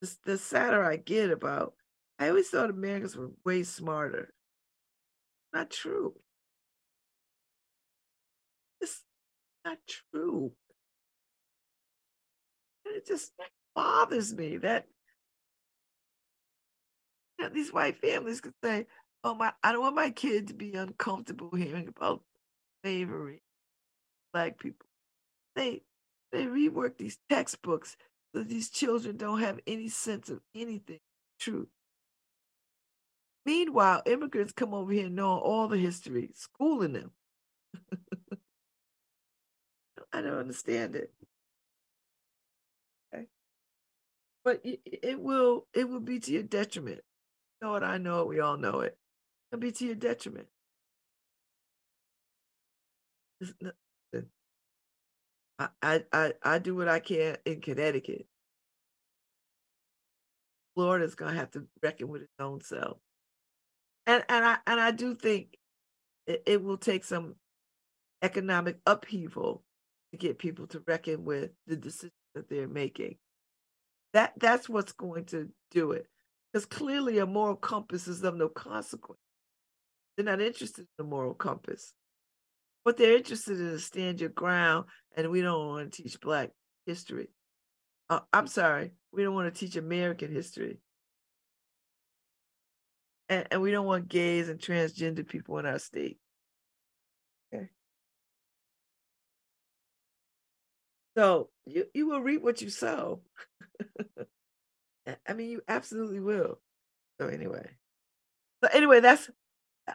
the, 0.00 0.16
the 0.24 0.38
sadder 0.38 0.84
I 0.84 0.96
get 0.96 1.30
about. 1.30 1.74
I 2.18 2.28
always 2.28 2.48
thought 2.48 2.70
Americans 2.70 3.16
were 3.16 3.30
way 3.44 3.64
smarter. 3.64 4.32
Not 5.52 5.70
true. 5.70 6.14
It's 8.80 9.02
not 9.64 9.78
true. 9.88 10.52
And 12.84 12.96
it 12.96 13.06
just 13.06 13.32
bothers 13.74 14.34
me 14.34 14.58
that 14.58 14.86
you 17.38 17.44
know, 17.44 17.50
these 17.52 17.72
white 17.72 18.00
families 18.00 18.40
could 18.40 18.54
say, 18.62 18.86
Oh 19.22 19.34
my 19.34 19.52
I 19.62 19.72
don't 19.72 19.80
want 19.80 19.96
my 19.96 20.10
kid 20.10 20.48
to 20.48 20.54
be 20.54 20.74
uncomfortable 20.74 21.50
hearing 21.56 21.88
about 21.88 22.22
slavery, 22.84 23.42
black 24.32 24.58
people. 24.58 24.86
They 25.56 25.82
they 26.34 26.46
rework 26.46 26.98
these 26.98 27.18
textbooks 27.30 27.96
so 28.34 28.42
these 28.42 28.68
children 28.68 29.16
don't 29.16 29.40
have 29.40 29.60
any 29.66 29.88
sense 29.88 30.28
of 30.28 30.40
anything 30.54 30.98
true. 31.38 31.68
Meanwhile, 33.46 34.02
immigrants 34.06 34.52
come 34.52 34.74
over 34.74 34.92
here 34.92 35.08
knowing 35.08 35.40
all 35.40 35.68
the 35.68 35.76
history, 35.76 36.30
schooling 36.34 36.94
them. 36.94 37.12
I 40.12 40.22
don't 40.22 40.38
understand 40.38 40.96
it. 40.96 41.12
Okay. 43.14 43.26
But 44.44 44.60
it, 44.64 45.20
will 45.20 45.66
it 45.72 45.88
will 45.88 46.00
be 46.00 46.18
to 46.20 46.32
your 46.32 46.42
detriment. 46.42 47.02
You 47.60 47.68
know 47.68 47.74
it, 47.76 47.82
I 47.82 47.98
know 47.98 48.22
it, 48.22 48.28
we 48.28 48.40
all 48.40 48.56
know 48.56 48.80
it 48.80 48.96
can 49.52 49.60
be 49.60 49.70
to 49.72 49.86
your 49.86 49.94
detriment. 49.94 50.48
I, 55.58 56.02
I, 56.12 56.32
I, 56.42 56.58
do 56.58 56.74
what 56.74 56.88
I 56.88 56.98
can 56.98 57.36
in 57.44 57.60
Connecticut. 57.60 58.26
Florida's 60.74 61.14
gonna 61.14 61.34
have 61.34 61.52
to 61.52 61.64
reckon 61.82 62.08
with 62.08 62.22
its 62.22 62.32
own 62.40 62.60
self. 62.60 62.98
And 64.06 64.24
and 64.28 64.44
I 64.44 64.56
and 64.66 64.80
I 64.80 64.90
do 64.90 65.14
think 65.14 65.56
it, 66.26 66.42
it 66.46 66.62
will 66.62 66.76
take 66.76 67.04
some 67.04 67.36
economic 68.22 68.78
upheaval 68.86 69.62
to 70.12 70.18
get 70.18 70.38
people 70.38 70.66
to 70.68 70.82
reckon 70.86 71.24
with 71.24 71.50
the 71.66 71.76
decisions 71.76 72.12
that 72.34 72.48
they're 72.48 72.68
making. 72.68 73.16
That 74.12 74.32
that's 74.38 74.68
what's 74.68 74.92
going 74.92 75.26
to 75.26 75.48
do 75.70 75.92
it. 75.92 76.06
Because 76.52 76.66
clearly 76.66 77.18
a 77.18 77.26
moral 77.26 77.56
compass 77.56 78.08
is 78.08 78.22
of 78.22 78.36
no 78.36 78.48
consequence. 78.48 79.20
They're 80.16 80.26
not 80.26 80.40
interested 80.40 80.82
in 80.82 80.88
the 80.98 81.04
moral 81.04 81.34
compass. 81.34 81.92
What 82.84 82.98
they're 82.98 83.16
interested 83.16 83.58
in 83.58 83.68
is 83.68 83.84
stand 83.84 84.20
your 84.20 84.28
ground, 84.28 84.84
and 85.16 85.30
we 85.30 85.40
don't 85.40 85.68
want 85.68 85.90
to 85.90 86.02
teach 86.02 86.20
Black 86.20 86.50
history. 86.84 87.30
Uh, 88.10 88.20
I'm 88.30 88.46
sorry, 88.46 88.92
we 89.10 89.22
don't 89.22 89.34
want 89.34 89.52
to 89.52 89.58
teach 89.58 89.76
American 89.76 90.30
history. 90.30 90.78
And, 93.30 93.46
and 93.50 93.62
we 93.62 93.70
don't 93.70 93.86
want 93.86 94.08
gays 94.08 94.50
and 94.50 94.60
transgender 94.60 95.26
people 95.26 95.58
in 95.58 95.64
our 95.64 95.78
state. 95.78 96.18
Okay. 97.52 97.70
So 101.16 101.48
you, 101.64 101.86
you 101.94 102.06
will 102.06 102.20
reap 102.20 102.42
what 102.42 102.60
you 102.60 102.68
sow. 102.68 103.22
I 105.26 105.32
mean, 105.32 105.48
you 105.48 105.62
absolutely 105.66 106.20
will. 106.20 106.60
So 107.18 107.28
anyway, 107.28 107.66
so 108.62 108.68
anyway, 108.74 109.00
that's 109.00 109.30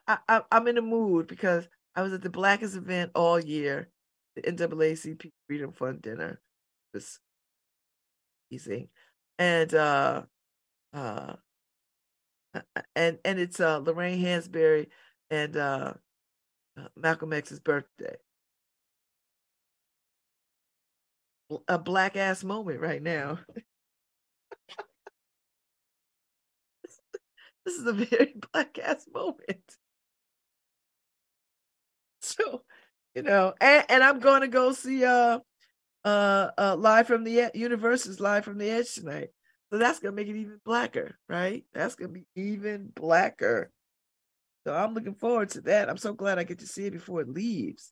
I, 0.08 0.18
I, 0.28 0.42
I'm 0.52 0.68
in 0.68 0.80
a 0.80 0.82
mood 0.82 1.28
because 1.28 1.68
I 1.96 2.02
was 2.02 2.14
at 2.14 2.22
the 2.22 2.30
Blackest 2.30 2.76
event 2.76 3.12
all 3.16 3.40
year, 3.40 3.90
the 4.36 4.42
NAACP 4.44 5.32
Freedom 5.48 5.74
Fund 5.74 6.02
dinner. 6.02 6.40
It 6.94 6.98
was 6.98 7.20
amazing, 8.52 8.90
and 9.38 9.74
uh, 9.74 10.24
uh, 10.94 11.36
and 12.96 13.20
and 13.26 13.40
it's 13.40 13.60
uh 13.60 13.80
Lorraine 13.80 14.24
Hansberry 14.24 14.88
and 15.30 15.56
uh, 15.58 15.94
uh 16.78 16.88
Malcolm 16.96 17.34
X's 17.34 17.60
birthday. 17.60 18.16
A 21.68 21.80
black 21.80 22.16
ass 22.16 22.44
moment 22.44 22.80
right 22.80 23.02
now. 23.02 23.40
this 27.66 27.76
is 27.76 27.86
a 27.86 27.94
very 27.94 28.34
black 28.54 28.78
ass 28.80 29.08
moment. 29.14 29.78
You 33.16 33.24
know, 33.24 33.54
and, 33.60 33.86
and 33.90 34.04
I'm 34.04 34.20
going 34.20 34.42
to 34.42 34.48
go 34.48 34.72
see 34.72 35.04
uh 35.04 35.40
uh 36.06 36.52
uh 36.58 36.76
live 36.78 37.08
from 37.08 37.24
the 37.24 37.50
universe 37.56 38.06
is 38.06 38.20
live 38.20 38.46
from 38.46 38.60
the 38.60 38.70
edge 38.70 38.94
tonight. 38.94 39.30
So 39.72 39.78
that's 39.78 40.00
gonna 40.00 40.16
make 40.16 40.28
it 40.28 40.36
even 40.36 40.60
blacker, 40.64 41.18
right? 41.28 41.64
That's 41.74 41.96
gonna 41.96 42.14
be 42.14 42.26
even 42.36 42.92
blacker. 42.96 43.72
So 44.66 44.74
I'm 44.74 44.94
looking 44.94 45.16
forward 45.16 45.50
to 45.52 45.62
that. 45.62 45.90
I'm 45.90 45.98
so 45.98 46.14
glad 46.14 46.40
I 46.40 46.44
get 46.44 46.60
to 46.60 46.68
see 46.68 46.86
it 46.86 46.94
before 46.94 47.22
it 47.22 47.30
leaves. 47.30 47.92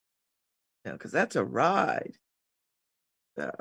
You 0.86 0.92
know, 0.92 0.98
because 0.98 1.12
that's 1.12 1.36
a 1.36 1.44
ride. 1.44 2.14
So 3.38 3.52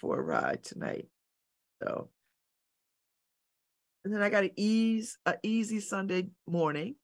for 0.00 0.18
a 0.18 0.22
ride 0.22 0.62
tonight. 0.62 1.06
So 1.82 2.10
and 4.04 4.14
then 4.14 4.22
I 4.22 4.30
got 4.30 4.44
an 4.44 4.50
ease 4.56 5.18
a 5.26 5.34
easy 5.42 5.80
Sunday 5.80 6.28
morning 6.46 6.94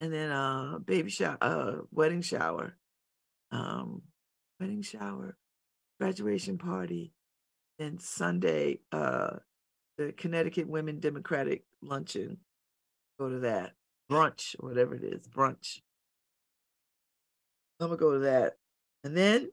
and 0.00 0.12
then 0.12 0.30
uh 0.30 0.78
baby 0.84 1.10
shower 1.10 1.38
uh 1.40 1.72
wedding 1.90 2.22
shower 2.22 2.76
um 3.52 4.02
wedding 4.60 4.82
shower 4.82 5.36
graduation 6.00 6.58
party 6.58 7.12
and 7.78 8.00
sunday 8.00 8.78
uh 8.92 9.30
the 9.98 10.12
connecticut 10.12 10.68
women 10.68 11.00
democratic 11.00 11.64
luncheon 11.82 12.38
go 13.18 13.28
to 13.28 13.40
that 13.40 13.72
brunch 14.10 14.54
whatever 14.60 14.94
it 14.94 15.04
is 15.04 15.26
brunch 15.26 15.80
i'm 17.80 17.88
gonna 17.88 17.96
go 17.96 18.12
to 18.12 18.18
that 18.20 18.56
and 19.04 19.16
then 19.16 19.50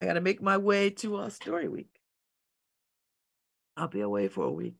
i 0.00 0.06
gotta 0.06 0.20
make 0.20 0.40
my 0.42 0.56
way 0.56 0.90
to 0.90 1.16
uh 1.16 1.28
story 1.28 1.68
week 1.68 2.00
i'll 3.76 3.88
be 3.88 4.00
away 4.00 4.28
for 4.28 4.44
a 4.44 4.52
week 4.52 4.76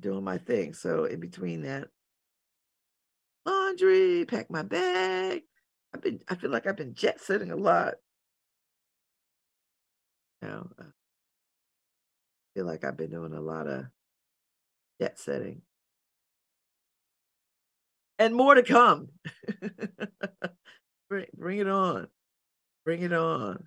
doing 0.00 0.24
my 0.24 0.38
thing. 0.38 0.74
So 0.74 1.04
in 1.04 1.20
between 1.20 1.62
that, 1.62 1.88
laundry, 3.46 4.24
pack 4.26 4.50
my 4.50 4.62
bag. 4.62 5.42
I've 5.94 6.02
been 6.02 6.20
I 6.28 6.34
feel 6.34 6.50
like 6.50 6.66
I've 6.66 6.76
been 6.76 6.94
jet 6.94 7.20
setting 7.20 7.50
a 7.50 7.56
lot. 7.56 7.94
Now 10.40 10.68
I 10.78 10.84
feel 12.54 12.66
like 12.66 12.84
I've 12.84 12.96
been 12.96 13.10
doing 13.10 13.32
a 13.32 13.40
lot 13.40 13.66
of 13.66 13.86
jet 15.00 15.18
setting. 15.18 15.62
And 18.18 18.34
more 18.34 18.54
to 18.54 18.62
come. 18.62 19.08
bring, 21.10 21.26
bring 21.36 21.58
it 21.58 21.68
on. 21.68 22.08
Bring 22.84 23.02
it 23.02 23.12
on. 23.12 23.64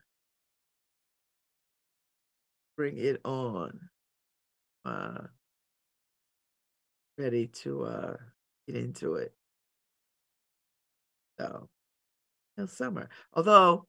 Bring 2.78 2.98
it 2.98 3.20
on. 3.26 3.90
Uh, 4.86 5.28
ready 7.18 7.48
to 7.48 7.84
uh, 7.84 8.18
get 8.68 8.78
into 8.78 9.16
it. 9.16 9.34
So, 11.40 11.70
no 12.58 12.66
summer. 12.66 13.10
Although 13.34 13.88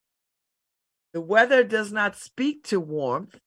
the 1.13 1.21
weather 1.21 1.65
does 1.65 1.93
not 1.93 2.17
speak 2.17 2.65
to 2.65 2.81
warmth, 2.81 3.39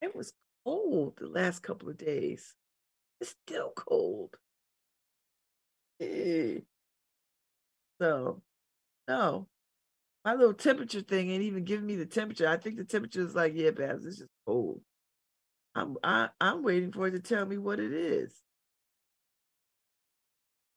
it 0.00 0.14
was 0.14 0.32
cold 0.64 1.14
the 1.18 1.28
last 1.28 1.62
couple 1.62 1.88
of 1.88 1.98
days. 1.98 2.54
It's 3.20 3.34
still 3.46 3.72
cold. 3.74 4.34
Hey. 5.98 6.62
So, 8.00 8.42
no, 9.08 9.46
my 10.24 10.34
little 10.34 10.54
temperature 10.54 11.02
thing 11.02 11.30
ain't 11.30 11.42
even 11.42 11.64
giving 11.64 11.86
me 11.86 11.96
the 11.96 12.06
temperature. 12.06 12.48
I 12.48 12.56
think 12.56 12.76
the 12.76 12.84
temperature 12.84 13.20
is 13.20 13.34
like, 13.34 13.52
yeah, 13.54 13.70
Babz, 13.70 14.04
it's 14.06 14.18
just 14.18 14.30
cold. 14.46 14.80
I'm 15.74 15.96
I, 16.02 16.28
I'm 16.40 16.62
waiting 16.62 16.92
for 16.92 17.06
it 17.08 17.12
to 17.12 17.20
tell 17.20 17.44
me 17.44 17.58
what 17.58 17.80
it 17.80 17.92
is. 17.92 18.32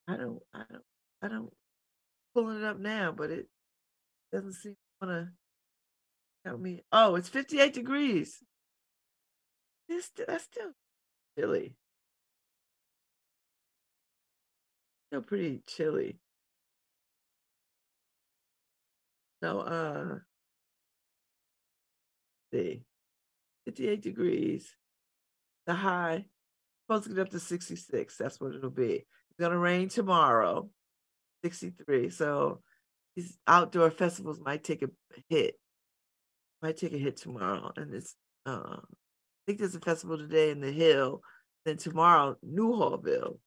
I 0.07 0.17
don't 0.17 0.41
I 0.53 0.63
don't 0.69 0.83
I 1.21 1.27
don't 1.27 1.53
pulling 2.37 2.57
it 2.57 2.63
up 2.63 2.77
now, 2.77 3.11
but 3.11 3.31
it 3.31 3.47
doesn't 4.31 4.53
seem 4.53 4.73
to 4.73 5.07
want 5.07 5.25
to 5.25 5.31
tell 6.45 6.55
me. 6.55 6.83
Oh, 6.91 7.15
it's 7.15 7.29
58 7.29 7.73
degrees. 7.73 8.37
It's, 9.89 10.11
that's 10.27 10.43
still 10.43 10.69
chilly. 11.35 11.73
Still 15.07 15.23
pretty 15.23 15.61
chilly. 15.65 16.19
So, 19.41 19.59
uh, 19.61 20.19
see, 22.53 22.83
58 23.65 24.03
degrees. 24.03 24.75
The 25.65 25.73
high 25.73 26.25
supposed 26.85 27.05
to 27.05 27.15
get 27.15 27.21
up 27.21 27.29
to 27.31 27.39
66. 27.39 28.15
That's 28.15 28.39
what 28.39 28.53
it'll 28.53 28.69
be. 28.69 28.93
It's 28.93 29.39
gonna 29.39 29.57
rain 29.57 29.89
tomorrow. 29.89 30.69
63. 31.43 32.09
So 32.09 32.61
these 33.15 33.37
outdoor 33.47 33.91
festivals 33.91 34.39
might 34.39 34.63
take 34.63 34.83
a 34.83 34.89
hit. 35.29 35.55
Might 36.61 36.77
take 36.77 36.93
a 36.93 36.97
hit 36.97 37.17
tomorrow. 37.17 37.71
And 37.75 37.93
it's 37.93 38.15
uh 38.45 38.77
I 38.79 39.43
think 39.45 39.59
there's 39.59 39.75
a 39.75 39.79
festival 39.79 40.17
today 40.17 40.51
in 40.51 40.59
the 40.59 40.71
hill, 40.71 41.21
then 41.65 41.77
tomorrow, 41.77 42.35
New 42.43 42.69
Newhallville. 42.69 43.37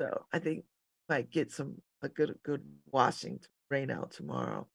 So 0.00 0.24
I 0.32 0.38
think 0.38 0.64
might 1.08 1.30
get 1.30 1.50
some 1.52 1.76
a 2.02 2.08
good 2.08 2.38
good 2.42 2.62
washing 2.90 3.40
rain 3.70 3.90
out 3.90 4.12
tomorrow. 4.12 4.66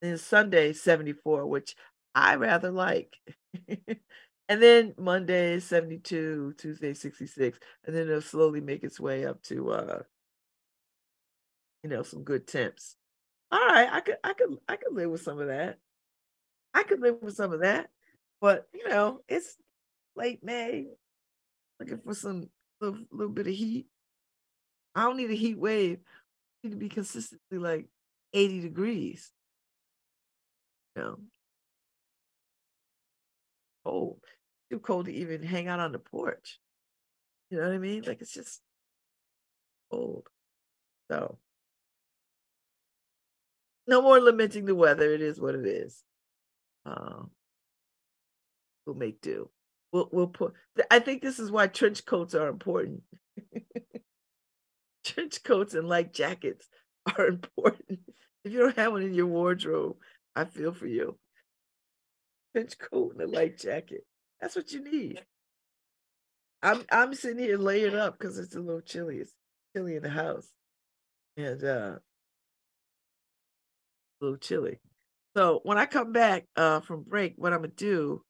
Then 0.00 0.18
Sunday 0.18 0.72
74, 0.72 1.46
which 1.46 1.76
I 2.14 2.34
rather 2.36 2.70
like. 2.70 3.14
and 3.68 4.62
then 4.62 4.94
Monday 4.98 5.60
72, 5.60 6.54
Tuesday 6.58 6.94
66, 6.94 7.58
and 7.86 7.94
then 7.94 8.08
it'll 8.08 8.20
slowly 8.20 8.60
make 8.60 8.82
its 8.84 8.98
way 8.98 9.24
up 9.24 9.42
to 9.44 9.70
uh 9.70 10.02
you 11.82 11.90
know, 11.90 12.02
some 12.02 12.22
good 12.22 12.46
temps. 12.46 12.96
All 13.50 13.58
right, 13.58 13.88
I 13.90 14.00
could 14.00 14.16
I 14.24 14.32
could 14.32 14.56
I 14.68 14.76
could 14.76 14.94
live 14.94 15.10
with 15.10 15.22
some 15.22 15.38
of 15.38 15.48
that. 15.48 15.78
I 16.74 16.84
could 16.84 17.00
live 17.00 17.16
with 17.20 17.34
some 17.34 17.52
of 17.52 17.60
that. 17.60 17.90
But 18.40 18.66
you 18.72 18.88
know, 18.88 19.20
it's 19.28 19.56
late 20.16 20.42
May. 20.42 20.86
Looking 21.78 22.00
for 22.04 22.14
some 22.14 22.48
little, 22.80 22.98
little 23.10 23.32
bit 23.32 23.46
of 23.46 23.54
heat. 23.54 23.86
I 24.94 25.02
don't 25.02 25.16
need 25.16 25.30
a 25.30 25.34
heat 25.34 25.58
wave. 25.58 25.98
I 26.64 26.68
need 26.68 26.74
to 26.74 26.78
be 26.78 26.88
consistently 26.88 27.58
like 27.58 27.86
80 28.32 28.60
degrees. 28.60 29.30
You 30.96 31.02
know. 31.02 31.18
Cold. 33.84 34.20
Too 34.70 34.78
cold 34.78 35.06
to 35.06 35.12
even 35.12 35.42
hang 35.42 35.68
out 35.68 35.80
on 35.80 35.92
the 35.92 35.98
porch. 35.98 36.58
You 37.50 37.58
know 37.58 37.64
what 37.64 37.74
I 37.74 37.78
mean? 37.78 38.04
Like 38.06 38.20
it's 38.20 38.32
just 38.32 38.60
cold. 39.90 40.26
So 41.10 41.38
no 43.92 44.00
more 44.00 44.18
lamenting 44.18 44.64
the 44.64 44.74
weather. 44.74 45.12
It 45.12 45.20
is 45.20 45.38
what 45.38 45.54
it 45.54 45.66
is. 45.66 46.02
Um, 46.86 47.30
we'll 48.86 48.96
make 48.96 49.20
do. 49.20 49.50
We'll 49.92 50.08
we'll 50.10 50.28
put. 50.28 50.54
I 50.90 50.98
think 50.98 51.20
this 51.20 51.38
is 51.38 51.50
why 51.50 51.66
trench 51.66 52.06
coats 52.06 52.34
are 52.34 52.48
important. 52.48 53.02
trench 55.04 55.44
coats 55.44 55.74
and 55.74 55.86
light 55.86 56.14
jackets 56.14 56.66
are 57.18 57.26
important. 57.26 58.00
If 58.44 58.52
you 58.52 58.60
don't 58.60 58.78
have 58.78 58.92
one 58.92 59.02
in 59.02 59.12
your 59.12 59.26
wardrobe, 59.26 59.96
I 60.34 60.46
feel 60.46 60.72
for 60.72 60.86
you. 60.86 61.18
Trench 62.54 62.78
coat 62.78 63.12
and 63.12 63.20
a 63.20 63.26
light 63.26 63.58
jacket. 63.58 64.06
That's 64.40 64.56
what 64.56 64.72
you 64.72 64.82
need. 64.82 65.22
I'm 66.62 66.82
I'm 66.90 67.12
sitting 67.12 67.44
here 67.44 67.58
layered 67.58 67.94
up 67.94 68.18
because 68.18 68.38
it's 68.38 68.56
a 68.56 68.60
little 68.60 68.80
chilly. 68.80 69.18
It's 69.18 69.34
chilly 69.76 69.96
in 69.96 70.02
the 70.02 70.08
house, 70.08 70.48
and 71.36 71.62
uh, 71.62 71.96
little 74.22 74.38
chilly. 74.38 74.78
So 75.36 75.60
when 75.64 75.78
I 75.78 75.86
come 75.86 76.12
back 76.12 76.46
uh, 76.56 76.80
from 76.80 77.02
break, 77.02 77.34
what 77.36 77.52
I'm 77.52 77.60
gonna 77.60 77.72
do, 77.74 78.22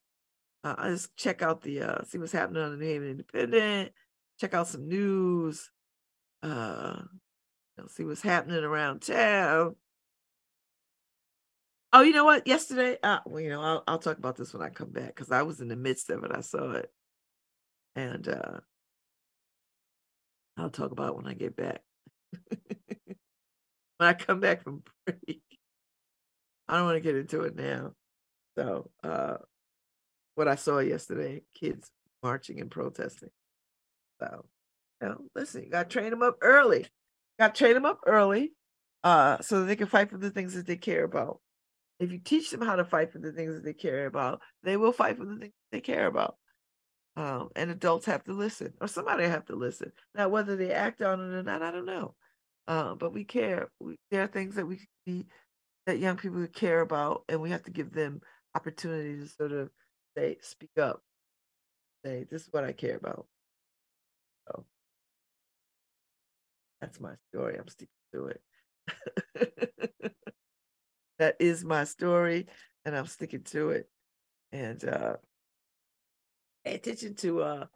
uh, 0.65 0.75
I 0.79 0.91
just 0.91 1.17
check 1.17 1.43
out 1.43 1.63
the 1.63 1.83
uh, 1.83 2.05
see 2.05 2.19
what's 2.19 2.33
happening 2.33 2.63
on 2.63 2.71
the 2.73 2.77
New 2.77 2.87
Haven 2.87 3.11
Independent, 3.11 3.93
check 4.41 4.55
out 4.55 4.69
some 4.69 4.89
news, 4.89 5.71
uh, 6.43 6.97
you 7.77 7.83
know, 7.83 7.87
see 7.89 8.05
what's 8.05 8.23
happening 8.23 8.63
around 8.65 9.03
town. 9.03 9.77
Oh, 11.93 12.01
you 12.03 12.13
know 12.13 12.25
what? 12.25 12.47
Yesterday, 12.47 12.97
uh, 13.03 13.19
well, 13.27 13.41
you 13.41 13.51
know, 13.51 13.61
I'll, 13.61 13.85
I'll 13.87 13.99
talk 13.99 14.17
about 14.17 14.37
this 14.37 14.55
when 14.55 14.63
I 14.63 14.71
come 14.71 14.91
back 14.91 15.09
because 15.09 15.31
I 15.31 15.43
was 15.43 15.61
in 15.61 15.69
the 15.69 15.77
midst 15.77 16.09
of 16.09 16.25
it. 16.25 16.31
I 16.35 16.41
saw 16.41 16.73
it, 16.73 16.91
and 17.97 18.27
uh, 18.29 18.61
I'll 20.57 20.71
talk 20.71 20.93
about 20.93 21.11
it 21.11 21.17
when 21.17 21.27
I 21.27 21.35
get 21.35 21.57
back. 21.57 21.83
when 23.99 24.09
I 24.09 24.15
come 24.15 24.41
back 24.41 24.63
from 24.63 24.83
break. 25.07 25.43
I 26.69 26.77
don't 26.77 26.87
want 26.87 26.97
to 26.97 27.01
get 27.01 27.17
into 27.17 27.43
it 27.43 27.57
now. 27.57 27.93
So, 28.57 28.91
uh, 29.03 29.37
what 30.35 30.49
I 30.49 30.55
saw 30.55 30.79
yesterday, 30.79 31.43
kids 31.55 31.91
marching 32.23 32.61
and 32.61 32.71
protesting. 32.71 33.31
So, 34.21 34.45
you 35.01 35.09
know, 35.09 35.19
listen, 35.35 35.65
you 35.65 35.71
got 35.71 35.91
to 35.91 35.99
train 35.99 36.11
them 36.11 36.23
up 36.23 36.37
early. 36.41 36.87
Got 37.39 37.55
to 37.55 37.59
train 37.59 37.75
them 37.75 37.85
up 37.85 38.01
early 38.07 38.53
uh, 39.05 39.39
so 39.41 39.61
that 39.61 39.67
they 39.67 39.77
can 39.77 39.89
fight 39.89 40.11
for 40.11 40.19
the 40.19 40.31
things 40.31 40.55
that 40.55 40.67
they 40.67 40.77
care 40.77 41.05
about. 41.05 41.41
If 41.99 42.13
you 42.13 42.19
teach 42.19 42.51
them 42.51 42.63
how 42.63 42.77
to 42.77 42.85
fight 42.85 43.13
for 43.13 43.19
the 43.19 43.33
things 43.33 43.55
that 43.55 43.65
they 43.65 43.75
care 43.75 44.07
about, 44.07 44.41
they 44.63 44.77
will 44.77 44.93
fight 44.93 45.19
for 45.19 45.25
the 45.25 45.37
things 45.37 45.53
they 45.71 45.81
care 45.81 46.07
about. 46.07 46.37
Um, 47.15 47.51
and 47.55 47.71
adults 47.71 48.07
have 48.07 48.25
to 48.25 48.33
listen, 48.33 48.73
or 48.81 48.89
somebody 48.89 49.25
have 49.25 49.45
to 49.47 49.57
listen. 49.57 49.93
Now, 50.15 50.29
whether 50.29 50.57
they 50.57 50.73
act 50.73 51.03
on 51.03 51.21
it 51.21 51.35
or 51.35 51.43
not, 51.43 51.63
I 51.63 51.71
don't 51.71 51.85
know. 51.85 52.15
Uh, 52.67 52.95
but 52.95 53.13
we 53.13 53.25
care. 53.25 53.71
We, 53.81 53.97
there 54.11 54.23
are 54.23 54.29
things 54.29 54.55
that 54.55 54.67
we 54.67 54.81
be 55.05 55.27
that 55.87 55.99
young 55.99 56.17
people 56.17 56.47
care 56.47 56.81
about, 56.81 57.25
and 57.29 57.41
we 57.41 57.51
have 57.51 57.63
to 57.65 57.71
give 57.71 57.93
them 57.93 58.21
opportunity 58.55 59.19
to 59.19 59.29
sort 59.29 59.53
of 59.53 59.71
say, 60.17 60.37
speak 60.41 60.71
up, 60.81 61.03
say, 62.05 62.27
this 62.31 62.43
is 62.43 62.49
what 62.53 62.65
I 62.65 62.73
care 62.73 62.97
about. 62.97 63.27
So 64.47 64.65
that's 66.81 67.01
my 67.01 67.15
story. 67.31 67.57
I'm 67.59 67.69
sticking 67.69 67.89
to 68.15 68.27
it. 68.27 68.43
that 71.19 71.37
is 71.41 71.65
my 71.65 71.85
story, 71.85 72.47
and 72.85 72.97
I'm 72.97 73.07
sticking 73.07 73.43
to 73.45 73.71
it. 73.71 73.89
And 74.53 74.85
uh, 74.85 75.17
pay 76.65 76.75
attention 76.75 77.15
to 77.17 77.43
uh, 77.43 77.67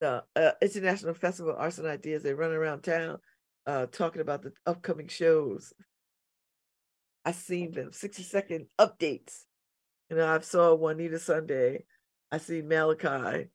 the 0.00 0.24
uh, 0.36 0.52
International 0.60 1.14
Festival 1.14 1.52
of 1.52 1.60
Arts 1.60 1.78
and 1.78 1.86
Ideas. 1.86 2.22
They 2.22 2.34
run 2.34 2.52
around 2.52 2.82
town 2.82 3.18
uh, 3.66 3.86
talking 3.86 4.20
about 4.20 4.42
the 4.42 4.52
upcoming 4.66 5.08
shows. 5.08 5.72
I 7.24 7.32
seen 7.32 7.72
them 7.72 7.92
60 7.92 8.22
second 8.22 8.66
updates. 8.78 9.44
You 10.10 10.16
know, 10.16 10.26
I've 10.26 10.44
saw 10.44 10.74
Juanita 10.74 11.18
Sunday. 11.18 11.84
I 12.30 12.38
see 12.38 12.62
Malachi. 12.62 13.48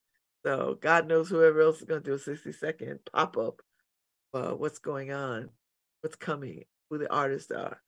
So 0.45 0.78
God 0.80 1.07
knows 1.07 1.30
whoever 1.30 1.61
else 1.61 1.78
is 1.80 1.84
going 1.84 2.01
to 2.01 2.09
do 2.09 2.15
a 2.15 2.20
60 2.20 2.51
second 2.53 2.99
pop 3.13 3.38
up. 3.38 3.61
Uh, 4.34 4.51
what's 4.51 4.80
going 4.80 5.11
on? 5.11 5.49
What's 6.01 6.15
coming? 6.15 6.63
Who 6.89 6.97
the 6.97 7.11
artists 7.11 7.51
are? 7.51 7.82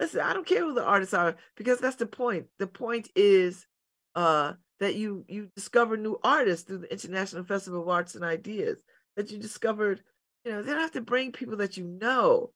Listen, 0.00 0.20
I 0.20 0.32
don't 0.32 0.46
care 0.46 0.60
who 0.60 0.74
the 0.74 0.84
artists 0.84 1.14
are 1.14 1.36
because 1.56 1.78
that's 1.78 1.96
the 1.96 2.06
point. 2.06 2.46
The 2.58 2.66
point 2.66 3.08
is 3.16 3.66
uh, 4.14 4.54
that 4.80 4.96
you 4.96 5.24
you 5.28 5.48
discover 5.56 5.96
new 5.96 6.18
artists 6.22 6.66
through 6.66 6.78
the 6.78 6.92
International 6.92 7.44
Festival 7.44 7.82
of 7.82 7.88
Arts 7.88 8.14
and 8.14 8.24
Ideas, 8.24 8.82
that 9.16 9.30
you 9.30 9.38
discovered, 9.38 10.02
you 10.44 10.52
know, 10.52 10.62
they 10.62 10.72
don't 10.72 10.80
have 10.80 10.92
to 10.92 11.00
bring 11.00 11.32
people 11.32 11.56
that 11.58 11.76
you 11.76 11.84
know. 11.84 12.50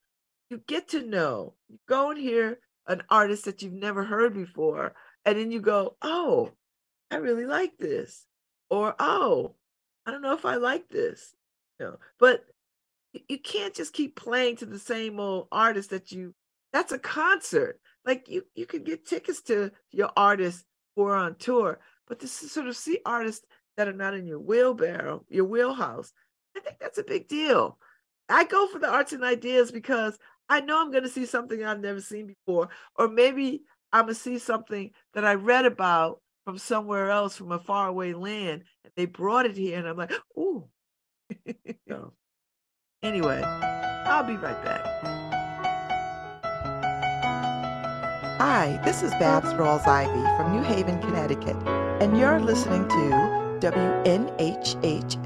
You 0.51 0.61
get 0.67 0.89
to 0.89 1.03
know. 1.03 1.55
You 1.69 1.79
go 1.89 2.11
and 2.11 2.19
hear 2.19 2.59
an 2.89 3.03
artist 3.11 3.45
that 3.45 3.63
you've 3.63 3.73
never 3.73 4.03
heard 4.03 4.35
before, 4.35 4.95
and 5.25 5.39
then 5.39 5.53
you 5.53 5.61
go, 5.61 5.97
oh, 6.03 6.51
I 7.11 7.17
really 7.17 7.47
like 7.47 7.79
this. 7.79 8.27
Or, 8.71 8.95
oh, 8.99 9.55
I 10.07 10.11
don't 10.11 10.23
know 10.23 10.35
if 10.35 10.45
I 10.45 10.57
like 10.57 10.89
this. 10.89 11.35
You 11.79 11.87
know, 11.87 11.99
but 12.19 12.45
you 13.29 13.39
can't 13.39 13.75
just 13.75 13.93
keep 13.93 14.17
playing 14.17 14.57
to 14.57 14.67
the 14.67 14.79
same 14.79 15.21
old 15.21 15.49
artist 15.53 15.91
that 15.91 16.13
you 16.13 16.35
that's 16.73 16.93
a 16.93 16.99
concert. 16.99 17.81
Like 18.05 18.29
you 18.29 18.43
you 18.55 18.67
could 18.67 18.85
get 18.85 19.07
tickets 19.07 19.43
to 19.43 19.71
your 19.91 20.11
artists 20.17 20.65
who 20.97 21.05
are 21.05 21.17
on 21.17 21.37
tour, 21.37 21.79
but 22.09 22.21
to 22.21 22.29
sort 22.29 22.67
of 22.67 22.77
see 22.77 22.99
artists 23.05 23.47
that 23.77 23.89
are 23.89 23.93
not 23.93 24.15
in 24.15 24.27
your 24.27 24.41
wheelbarrow, 24.41 25.25
your 25.29 25.45
wheelhouse, 25.45 26.13
I 26.57 26.61
think 26.61 26.79
that's 26.81 26.99
a 26.99 27.05
big 27.05 27.29
deal. 27.29 27.79
I 28.29 28.45
go 28.45 28.67
for 28.67 28.79
the 28.79 28.91
arts 28.91 29.13
and 29.13 29.25
ideas 29.25 29.71
because 29.71 30.19
I 30.49 30.61
know 30.61 30.81
I'm 30.81 30.91
going 30.91 31.03
to 31.05 31.11
see 31.11 31.27
something 31.27 31.63
I've 31.63 31.81
never 31.81 32.01
seen 32.01 32.27
before, 32.27 32.69
or 32.97 33.09
maybe 33.09 33.63
I'm 33.93 34.07
going 34.07 34.15
to 34.15 34.21
see 34.21 34.39
something 34.39 34.91
that 35.15 35.25
I 35.25 35.35
read 35.35 35.67
about 35.67 36.21
from 36.45 36.59
somewhere 36.59 37.11
else 37.11 37.37
from 37.37 37.53
a 37.53 37.59
faraway 37.59 38.15
land, 38.15 38.65
and 38.85 38.93
they 38.97 39.05
brought 39.05 39.47
it 39.47 39.57
here, 39.57 39.79
and 39.79 39.87
I'm 39.87 39.97
like, 39.97 40.13
ooh. 40.39 40.65
so, 41.89 42.15
anyway, 43.03 43.43
I'll 43.43 44.25
be 44.25 44.37
right 44.37 44.65
back. 44.65 44.85
Hi, 48.41 48.81
this 48.85 49.03
is 49.03 49.11
Babz 49.13 49.53
Rawls 49.55 49.87
Ivy 49.87 50.23
from 50.37 50.57
New 50.57 50.63
Haven, 50.63 50.99
Connecticut, 51.01 51.57
and 52.01 52.17
you're 52.17 52.41
listening 52.41 52.89
to 52.89 53.39
WNHHLP 53.61 55.19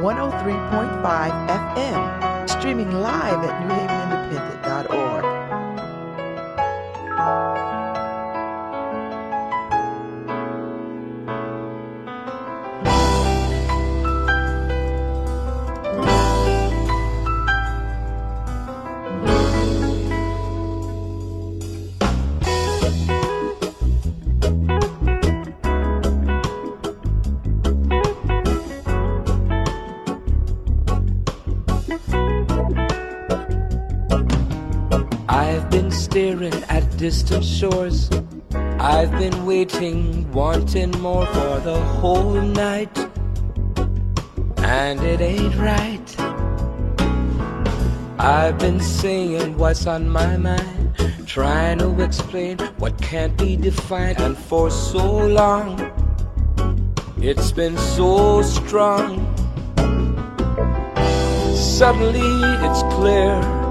103.5 0.00 1.48
FM, 1.76 2.50
streaming 2.50 2.90
live 2.90 3.44
at 3.44 3.62
newhavenindependent.org. 3.62 4.15
distant 36.96 37.44
shores. 37.44 38.10
I've 38.78 39.10
been 39.12 39.46
waiting, 39.46 40.30
wanting 40.32 40.90
more 41.00 41.26
for 41.26 41.60
the 41.60 41.78
whole 42.00 42.40
night, 42.40 42.96
and 44.58 45.00
it 45.00 45.20
ain't 45.20 45.54
right. 45.56 46.16
I've 48.18 48.58
been 48.58 48.80
saying 48.80 49.56
what's 49.58 49.86
on 49.86 50.08
my 50.08 50.36
mind, 50.36 50.94
trying 51.26 51.78
to 51.78 52.02
explain 52.02 52.58
what 52.78 53.00
can't 53.00 53.36
be 53.36 53.56
defined, 53.56 54.20
and 54.20 54.36
for 54.36 54.70
so 54.70 55.26
long, 55.26 55.78
it's 57.18 57.52
been 57.52 57.76
so 57.76 58.42
strong. 58.42 59.34
Suddenly 61.54 62.42
it's 62.66 62.82
clear 62.94 63.65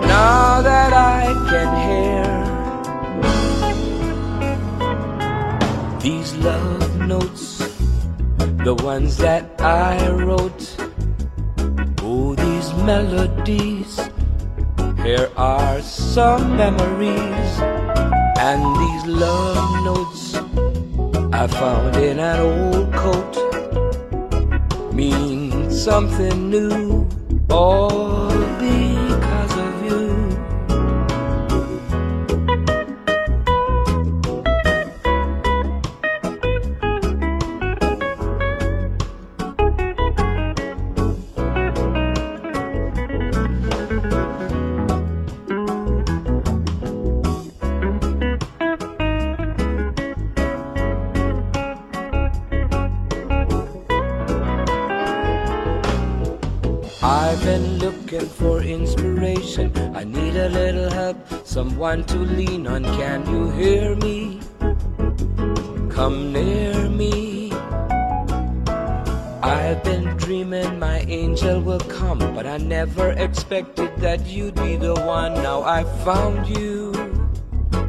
now 0.00 0.62
that 0.62 0.92
I 0.92 1.32
can 1.50 1.68
hear 1.88 2.48
These 6.00 6.36
love 6.36 6.96
notes, 7.06 7.58
the 8.64 8.74
ones 8.82 9.16
that 9.18 9.60
I 9.60 10.08
wrote. 10.10 10.76
Oh, 12.02 12.36
these 12.36 12.72
melodies, 12.84 14.00
here 15.02 15.28
are 15.36 15.82
some 15.82 16.56
memories. 16.56 17.50
And 18.38 18.62
these 18.80 19.06
love 19.06 19.84
notes 19.84 20.34
I 21.32 21.46
found 21.48 21.96
in 21.96 22.20
an 22.20 22.40
old 22.40 22.92
coat 22.92 23.34
mean 24.94 25.68
something 25.68 26.48
new. 26.48 27.08
All 27.50 28.37
someone 61.58 62.04
to 62.04 62.18
lean 62.18 62.68
on. 62.68 62.84
Can 62.84 63.28
you 63.28 63.50
hear 63.50 63.96
me? 63.96 64.40
Come 65.90 66.32
near 66.32 66.88
me. 66.88 67.50
I've 69.42 69.82
been 69.82 70.04
dreaming 70.18 70.78
my 70.78 71.00
angel 71.08 71.60
will 71.60 71.80
come, 71.80 72.20
but 72.36 72.46
I 72.46 72.58
never 72.58 73.10
expected 73.10 73.90
that 73.96 74.24
you'd 74.24 74.54
be 74.54 74.76
the 74.76 74.94
one. 74.94 75.34
Now 75.42 75.64
I 75.64 75.82
found 76.06 76.46
you. 76.46 76.92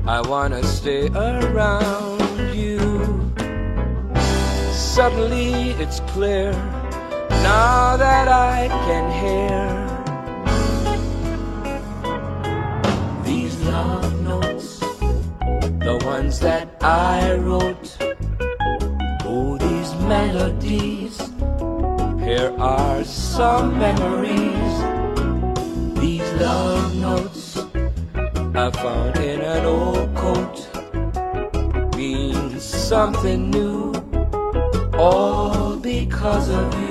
I 0.07 0.19
wanna 0.21 0.63
stay 0.63 1.07
around 1.09 2.55
you. 2.55 2.79
Suddenly 4.73 5.77
it's 5.83 5.99
clear 6.13 6.53
now 7.43 7.97
that 7.97 8.27
I 8.27 8.67
can 8.87 9.05
hear 9.21 9.78
that 16.37 16.67
I 16.81 17.33
wrote. 17.37 17.97
Oh, 19.25 19.57
these 19.57 19.95
melodies, 20.05 21.17
here 22.23 22.53
are 22.59 23.03
some 23.03 23.79
memories. 23.79 24.73
These 25.99 26.31
love 26.33 26.95
notes 26.95 27.57
I 28.53 28.69
found 28.69 29.17
in 29.17 29.41
an 29.41 29.65
old 29.65 30.13
coat 30.15 30.69
mean 31.95 32.59
something 32.59 33.49
new, 33.49 33.91
all 34.99 35.77
because 35.77 36.49
of 36.49 36.73
you. 36.79 36.88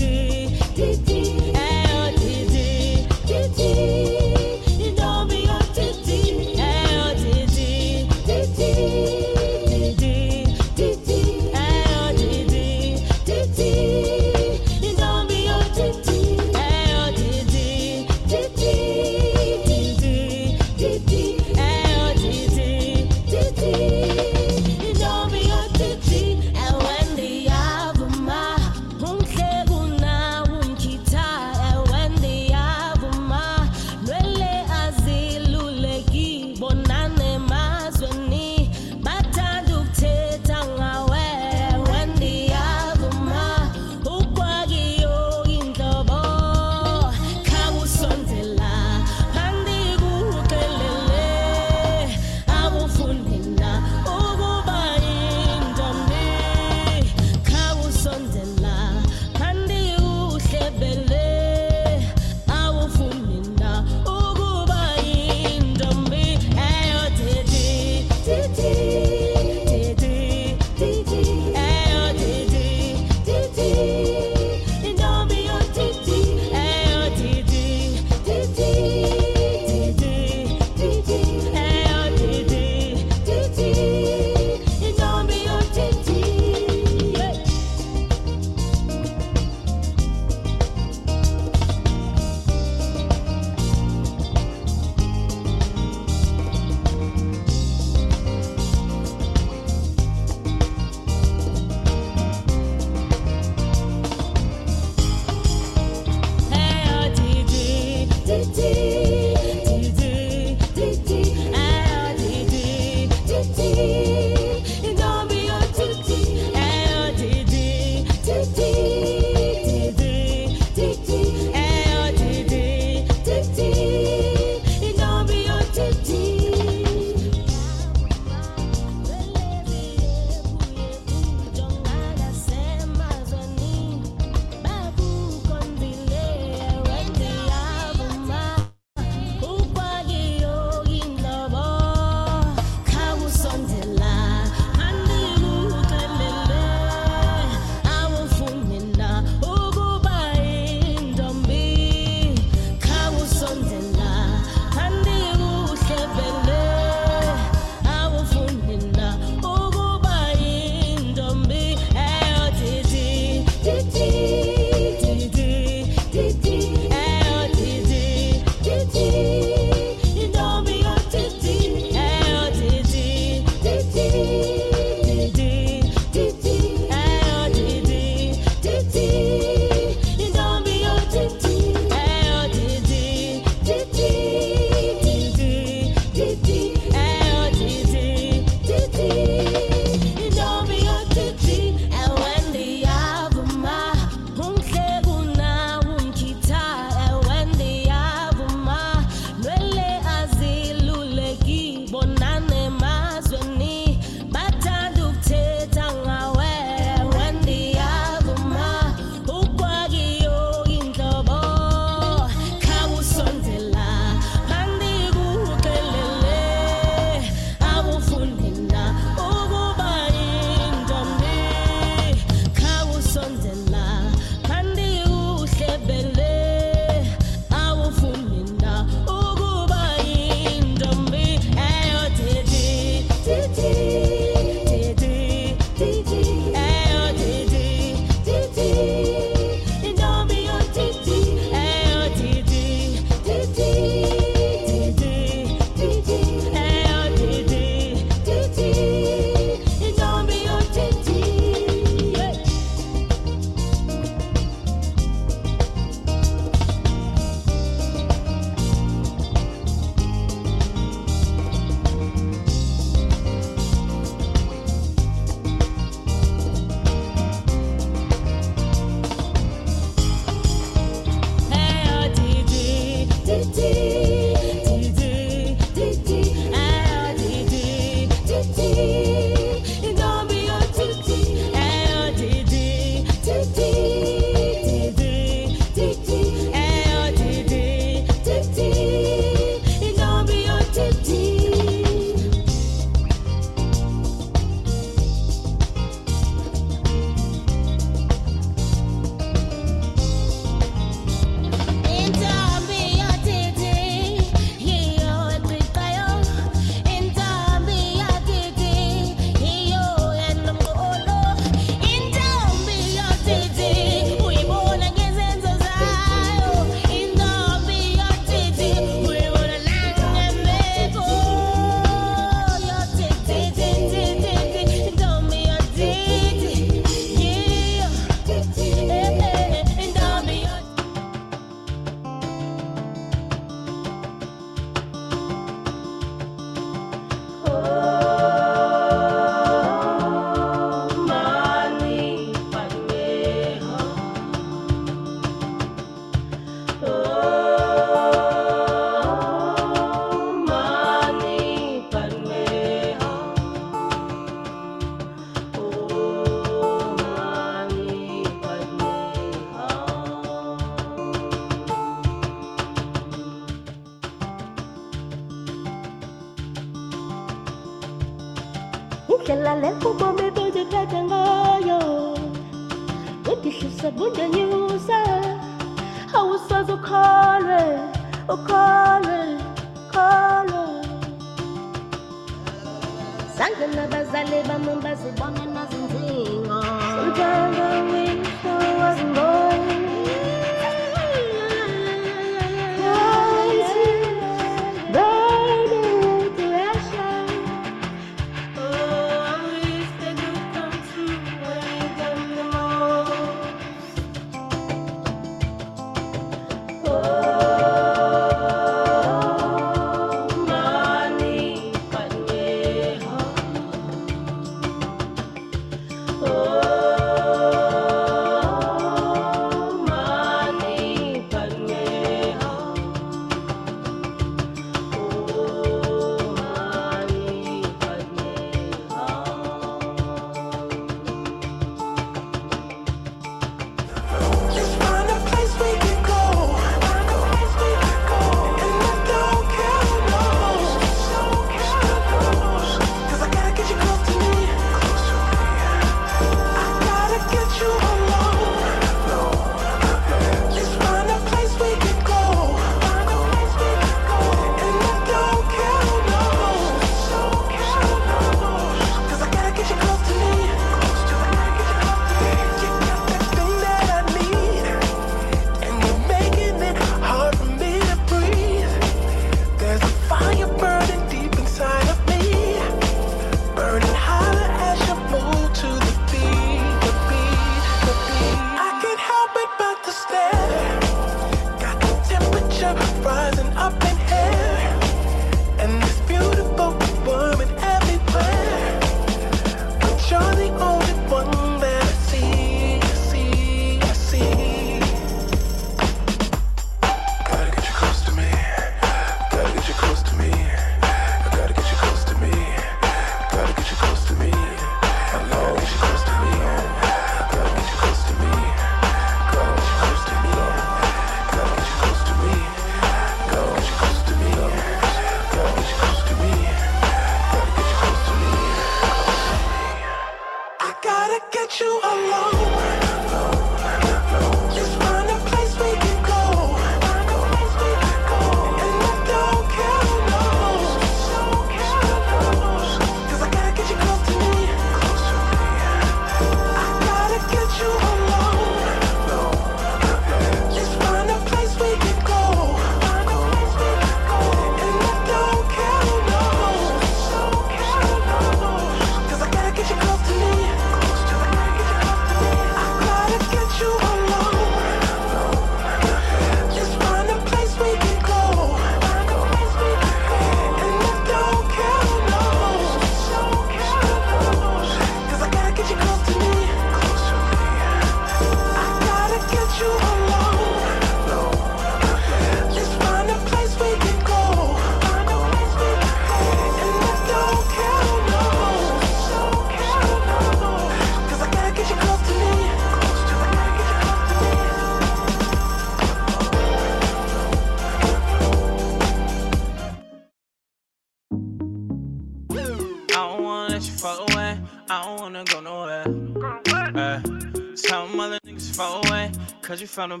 front 599.70 599.92
of 599.92 600.00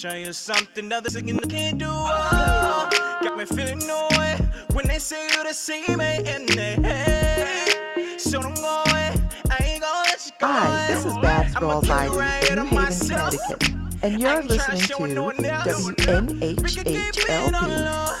showing 0.00 0.32
something 0.32 0.90
others 0.92 1.14
can't 1.14 1.78
do. 1.78 1.84
Oh, 1.86 2.88
got 3.22 3.36
me 3.36 3.44
feeling 3.44 3.80
no 3.80 4.08
way 4.16 4.38
when 4.72 4.86
they 4.88 4.98
say 4.98 5.28
you 5.28 5.44
the 5.44 5.52
same 5.52 6.00
eh, 6.00 6.20
in 6.20 6.48
head. 6.48 6.78
Eh, 6.86 7.74
eh. 7.96 8.16
So 8.16 8.40
don't 8.40 8.54
go 8.54 8.82
away. 8.86 9.14
I 9.50 9.58
ain't 9.62 9.82
gonna 9.82 10.08
let 10.08 10.24
you 10.24 10.32
go. 10.40 10.46
Hi, 10.46 10.86
this 10.86 11.04
is 11.04 11.12
Babz 11.18 11.52
Rawls-Ivy 11.52 12.16
right 12.16 12.50
in 12.50 12.66
Connecticut. 12.66 13.62
And 14.02 14.18
you're 14.18 14.42
listening 14.42 14.80
to 14.80 14.94
WNHHLP 14.94 16.56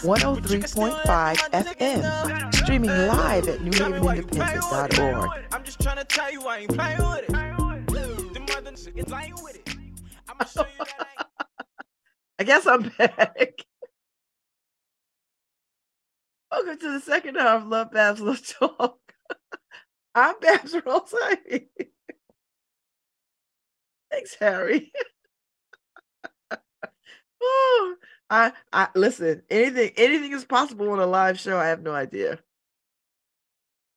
103.5 0.02 1.36
FM, 1.50 2.54
streaming 2.56 2.90
uh, 2.90 3.06
live 3.06 3.48
at 3.48 3.60
newhavenindependent.org. 3.60 5.44
I'm 5.50 5.64
just 5.64 5.80
trying 5.80 5.96
to 5.96 6.04
tell 6.04 6.30
you 6.30 6.46
I 6.46 6.58
ain't 6.58 6.74
playing 6.76 6.98
with 6.98 7.20
it. 7.20 7.28
The 8.34 8.40
with 9.42 9.56
it. 9.56 9.76
I'ma 10.28 10.44
show 10.44 10.66
you 10.78 10.84
that 10.98 11.19
I 12.40 12.42
guess 12.42 12.66
I'm 12.66 12.88
back. 12.98 13.66
Welcome 16.50 16.78
to 16.78 16.92
the 16.92 17.00
second 17.00 17.34
half 17.34 17.62
of 17.62 17.68
LoveBabz 17.68 18.18
LoveTalk. 18.18 18.94
I'm 20.14 20.40
Babz 20.40 20.72
Rawls. 20.72 21.12
Thanks, 24.10 24.36
Harry. 24.40 24.90
oh, 27.42 27.94
I 28.30 28.52
I 28.72 28.88
listen, 28.94 29.42
anything 29.50 29.92
anything 29.98 30.32
is 30.32 30.46
possible 30.46 30.90
on 30.92 30.98
a 30.98 31.06
live 31.06 31.38
show. 31.38 31.58
I 31.58 31.68
have 31.68 31.82
no 31.82 31.92
idea. 31.92 32.38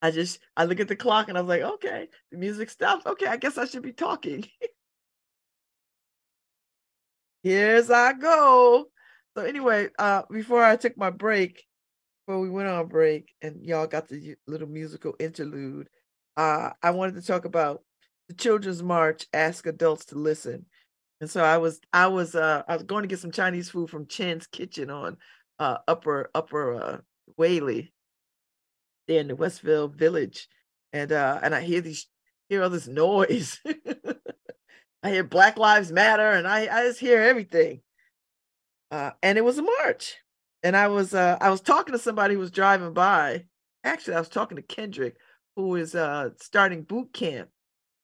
I 0.02 0.11
just 0.11 0.40
I 0.57 0.65
look 0.65 0.82
at 0.82 0.90
the 0.90 0.98
clock 0.98 1.30
and 1.30 1.38
I 1.38 1.41
was 1.41 1.48
like, 1.48 1.61
okay, 1.61 2.10
the 2.30 2.38
music 2.38 2.70
stops. 2.70 3.06
Okay, 3.06 3.26
I 3.26 3.38
guess 3.38 3.57
I 3.57 3.64
should 3.65 3.84
be 3.84 3.94
talking. 3.94 4.45
Here's 7.44 7.91
I 7.91 8.14
go. 8.14 8.86
So 9.38 9.44
anyway, 9.44 9.90
uh 9.99 10.24
before 10.32 10.64
I 10.64 10.76
took 10.78 10.98
my 10.98 11.10
break, 11.10 11.64
before 12.26 12.40
we 12.41 12.49
went 12.49 12.70
on 12.70 12.88
break 12.88 13.34
and 13.41 13.65
y'all 13.65 13.88
got 13.88 14.07
the 14.07 14.36
little 14.48 14.68
musical 14.68 15.15
interlude, 15.20 15.90
uh 16.38 16.72
I 16.82 16.91
wanted 16.91 17.15
to 17.15 17.22
talk 17.28 17.45
about 17.45 17.84
the 18.30 18.36
Children's 18.36 18.82
March 18.82 19.28
Ask 19.34 19.68
Adults 19.68 20.06
to 20.06 20.15
Listen. 20.15 20.65
And 21.22 21.30
so 21.30 21.44
I 21.44 21.57
was 21.57 21.82
I 21.91 22.07
was 22.07 22.36
uh 22.36 22.64
I 22.68 22.76
was 22.76 22.84
going 22.84 23.03
to 23.03 23.07
get 23.10 23.20
some 23.20 23.32
Chinese 23.32 23.70
food 23.70 23.90
from 23.90 24.07
Chen's 24.07 24.48
Kitchen 24.48 24.90
on 24.90 25.18
uh 25.60 25.80
upper 25.88 26.30
upper 26.34 26.76
uh 26.76 26.98
Whalley 27.38 27.94
there 29.07 29.20
in 29.22 29.28
the 29.28 29.36
Westville 29.36 29.90
Village. 29.90 30.48
And 30.94 31.11
uh 31.11 31.40
and 31.44 31.53
I 31.53 31.61
hear 31.61 31.82
these 31.82 32.07
hear 32.48 32.64
all 32.64 32.70
this 32.70 32.88
noise. 32.90 33.60
I 35.03 35.11
hear 35.11 35.23
Black 35.23 35.57
Lives 35.57 35.91
Matter 35.91 36.31
and 36.31 36.47
I 36.47 36.61
I 36.61 36.88
just 36.88 36.99
hear 36.99 37.21
everything. 37.21 37.81
Uh 38.91 39.11
and 39.21 39.38
it 39.38 39.43
was 39.43 39.57
a 39.57 39.63
march. 39.63 40.17
And 40.63 40.75
I 40.77 40.88
was 40.88 41.13
uh 41.13 41.38
I 41.41 41.49
was 41.49 41.61
talking 41.61 41.93
to 41.93 41.99
somebody 41.99 42.35
who 42.35 42.39
was 42.39 42.51
driving 42.51 42.93
by. 42.93 43.45
Actually, 43.84 44.15
I 44.15 44.19
was 44.19 44.30
talking 44.30 44.55
to 44.55 44.63
Kendrick, 44.63 45.17
who 45.55 45.75
is 45.75 45.93
uh 45.95 46.30
starting 46.39 46.84
boot 46.84 47.13
camp. 47.13 47.49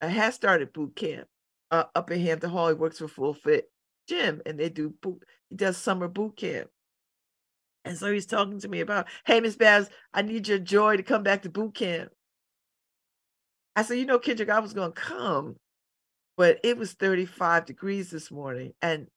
I 0.01 0.07
has 0.07 0.35
started 0.35 0.73
boot 0.73 0.95
camp 0.95 1.27
uh, 1.71 1.85
up 1.95 2.11
in 2.11 2.21
Hamden 2.21 2.49
Hall. 2.49 2.69
He 2.69 2.73
works 2.73 2.99
for 2.99 3.07
Full 3.07 3.33
Fit 3.33 3.71
Gym, 4.07 4.41
and 4.45 4.59
they 4.59 4.69
do 4.69 4.93
boot. 5.01 5.23
He 5.49 5.55
does 5.55 5.77
summer 5.77 6.07
boot 6.07 6.37
camp, 6.37 6.69
and 7.85 7.97
so 7.97 8.11
he's 8.11 8.25
talking 8.25 8.59
to 8.59 8.67
me 8.67 8.81
about, 8.81 9.07
"Hey, 9.25 9.39
Miss 9.41 9.55
Babz, 9.55 9.89
I 10.13 10.21
need 10.21 10.47
your 10.47 10.59
joy 10.59 10.97
to 10.97 11.03
come 11.03 11.23
back 11.23 11.43
to 11.43 11.49
boot 11.49 11.75
camp." 11.75 12.11
I 13.75 13.83
said, 13.83 13.97
"You 13.99 14.05
know, 14.05 14.19
Kendrick, 14.19 14.49
I 14.49 14.59
was 14.59 14.73
gonna 14.73 14.93
come, 14.93 15.57
but 16.39 16.57
it 16.63 16.77
was 16.77 16.93
35 16.93 17.65
degrees 17.65 18.09
this 18.09 18.31
morning, 18.31 18.71
and 18.81 19.07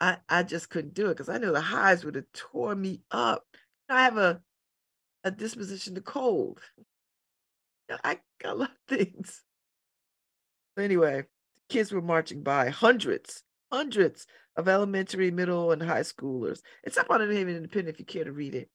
I 0.00 0.18
I 0.28 0.42
just 0.42 0.68
couldn't 0.68 0.94
do 0.94 1.06
it 1.06 1.10
because 1.10 1.28
I 1.28 1.38
know 1.38 1.52
the 1.52 1.60
highs 1.60 2.04
would 2.04 2.16
have 2.16 2.32
tore 2.34 2.74
me 2.74 3.02
up. 3.12 3.44
I 3.88 4.02
have 4.02 4.16
a 4.16 4.42
a 5.22 5.30
disposition 5.30 5.94
to 5.94 6.00
cold. 6.00 6.60
I 8.02 8.18
I 8.44 8.50
love 8.50 8.70
things." 8.88 9.44
Anyway, 10.76 11.26
kids 11.68 11.92
were 11.92 12.02
marching 12.02 12.42
by, 12.42 12.70
hundreds, 12.70 13.44
hundreds 13.70 14.26
of 14.56 14.66
elementary, 14.66 15.30
middle, 15.30 15.70
and 15.70 15.80
high 15.80 16.00
schoolers. 16.00 16.62
It's 16.82 16.98
up 16.98 17.10
on 17.10 17.20
the 17.20 17.30
Independent 17.30 17.94
if 17.94 18.00
you 18.00 18.06
care 18.06 18.24
to 18.24 18.32
read 18.32 18.56
it. 18.56 18.68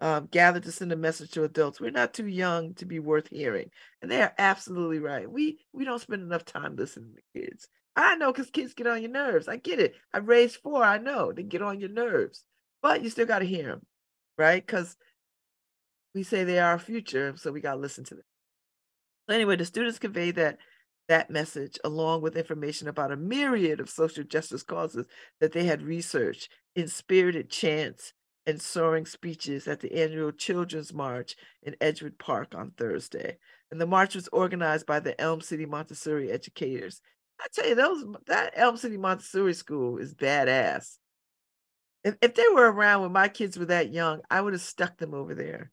Um, 0.00 0.28
gathered 0.30 0.64
to 0.64 0.72
send 0.72 0.92
a 0.92 0.96
message 0.96 1.30
to 1.30 1.44
adults. 1.44 1.80
We're 1.80 1.90
not 1.90 2.12
too 2.12 2.26
young 2.26 2.74
to 2.74 2.84
be 2.84 2.98
worth 2.98 3.28
hearing, 3.28 3.70
and 4.02 4.10
they 4.10 4.20
are 4.20 4.34
absolutely 4.38 4.98
right. 4.98 5.30
We 5.30 5.58
we 5.72 5.84
don't 5.84 6.00
spend 6.00 6.22
enough 6.22 6.44
time 6.44 6.76
listening 6.76 7.14
to 7.14 7.40
kids. 7.40 7.68
I 7.96 8.16
know 8.16 8.32
because 8.32 8.50
kids 8.50 8.74
get 8.74 8.88
on 8.88 9.02
your 9.02 9.12
nerves. 9.12 9.48
I 9.48 9.56
get 9.56 9.78
it. 9.78 9.94
I 10.12 10.18
raised 10.18 10.56
four. 10.56 10.82
I 10.82 10.98
know 10.98 11.32
they 11.32 11.44
get 11.44 11.62
on 11.62 11.80
your 11.80 11.90
nerves, 11.90 12.44
but 12.82 13.02
you 13.02 13.08
still 13.08 13.26
got 13.26 13.38
to 13.38 13.46
hear 13.46 13.66
them, 13.66 13.86
right? 14.36 14.64
Because 14.64 14.96
we 16.14 16.22
say 16.22 16.44
they 16.44 16.58
are 16.58 16.72
our 16.72 16.78
future, 16.78 17.34
so 17.36 17.52
we 17.52 17.60
got 17.60 17.74
to 17.74 17.80
listen 17.80 18.04
to 18.04 18.16
them. 18.16 18.24
So 19.28 19.34
anyway, 19.34 19.56
the 19.56 19.64
students 19.64 19.98
conveyed 19.98 20.36
that 20.36 20.58
that 21.08 21.30
message 21.30 21.78
along 21.84 22.22
with 22.22 22.36
information 22.36 22.88
about 22.88 23.12
a 23.12 23.16
myriad 23.16 23.78
of 23.80 23.90
social 23.90 24.24
justice 24.24 24.62
causes 24.62 25.06
that 25.40 25.52
they 25.52 25.64
had 25.64 25.82
researched 25.82 26.48
in 26.74 26.88
spirited 26.88 27.50
chants 27.50 28.14
and 28.46 28.60
soaring 28.60 29.06
speeches 29.06 29.66
at 29.66 29.80
the 29.80 29.92
annual 29.94 30.32
Children's 30.32 30.92
March 30.92 31.36
in 31.62 31.76
Edgewood 31.80 32.18
Park 32.18 32.54
on 32.54 32.72
Thursday. 32.76 33.38
And 33.70 33.80
the 33.80 33.86
march 33.86 34.14
was 34.14 34.28
organized 34.28 34.86
by 34.86 35.00
the 35.00 35.18
Elm 35.20 35.40
City 35.40 35.66
Montessori 35.66 36.30
educators. 36.30 37.00
I 37.40 37.46
tell 37.52 37.68
you, 37.68 37.74
those 37.74 38.04
that 38.26 38.52
Elm 38.54 38.76
City 38.76 38.96
Montessori 38.96 39.54
school 39.54 39.98
is 39.98 40.14
badass. 40.14 40.96
If, 42.04 42.16
if 42.20 42.34
they 42.34 42.46
were 42.52 42.70
around 42.70 43.02
when 43.02 43.12
my 43.12 43.28
kids 43.28 43.58
were 43.58 43.64
that 43.66 43.92
young, 43.92 44.20
I 44.30 44.40
would 44.40 44.52
have 44.52 44.62
stuck 44.62 44.98
them 44.98 45.14
over 45.14 45.34
there 45.34 45.72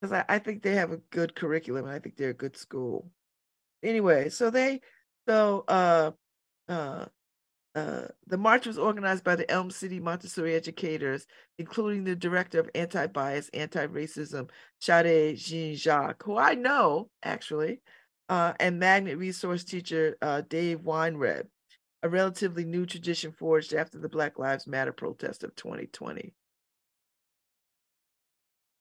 because 0.00 0.12
I, 0.12 0.24
I 0.28 0.38
think 0.38 0.62
they 0.62 0.74
have 0.74 0.92
a 0.92 1.00
good 1.10 1.34
curriculum. 1.34 1.86
I 1.86 1.98
think 1.98 2.16
they're 2.16 2.30
a 2.30 2.34
good 2.34 2.56
school 2.56 3.10
anyway, 3.82 4.28
so 4.28 4.50
they 4.50 4.80
so 5.26 5.64
uh 5.68 6.10
uh 6.68 7.06
uh, 7.74 8.02
the 8.26 8.36
march 8.36 8.66
was 8.66 8.78
organized 8.78 9.24
by 9.24 9.34
the 9.34 9.50
Elm 9.50 9.70
City 9.70 9.98
Montessori 9.98 10.54
educators, 10.54 11.26
including 11.58 12.04
the 12.04 12.14
director 12.14 12.60
of 12.60 12.68
anti-bias, 12.74 13.48
anti-racism, 13.54 14.50
Shade 14.80 15.36
Jean 15.36 15.74
Jacques, 15.74 16.22
who 16.22 16.36
I 16.36 16.54
know 16.54 17.08
actually, 17.22 17.80
uh, 18.28 18.52
and 18.60 18.78
magnet 18.78 19.16
resource 19.16 19.64
teacher 19.64 20.16
uh, 20.20 20.42
Dave 20.42 20.80
Weinreb, 20.80 21.46
a 22.02 22.08
relatively 22.08 22.64
new 22.64 22.84
tradition 22.84 23.32
forged 23.32 23.72
after 23.72 23.98
the 23.98 24.08
Black 24.08 24.38
Lives 24.38 24.66
Matter 24.66 24.92
protest 24.92 25.42
of 25.42 25.54
2020. 25.56 26.34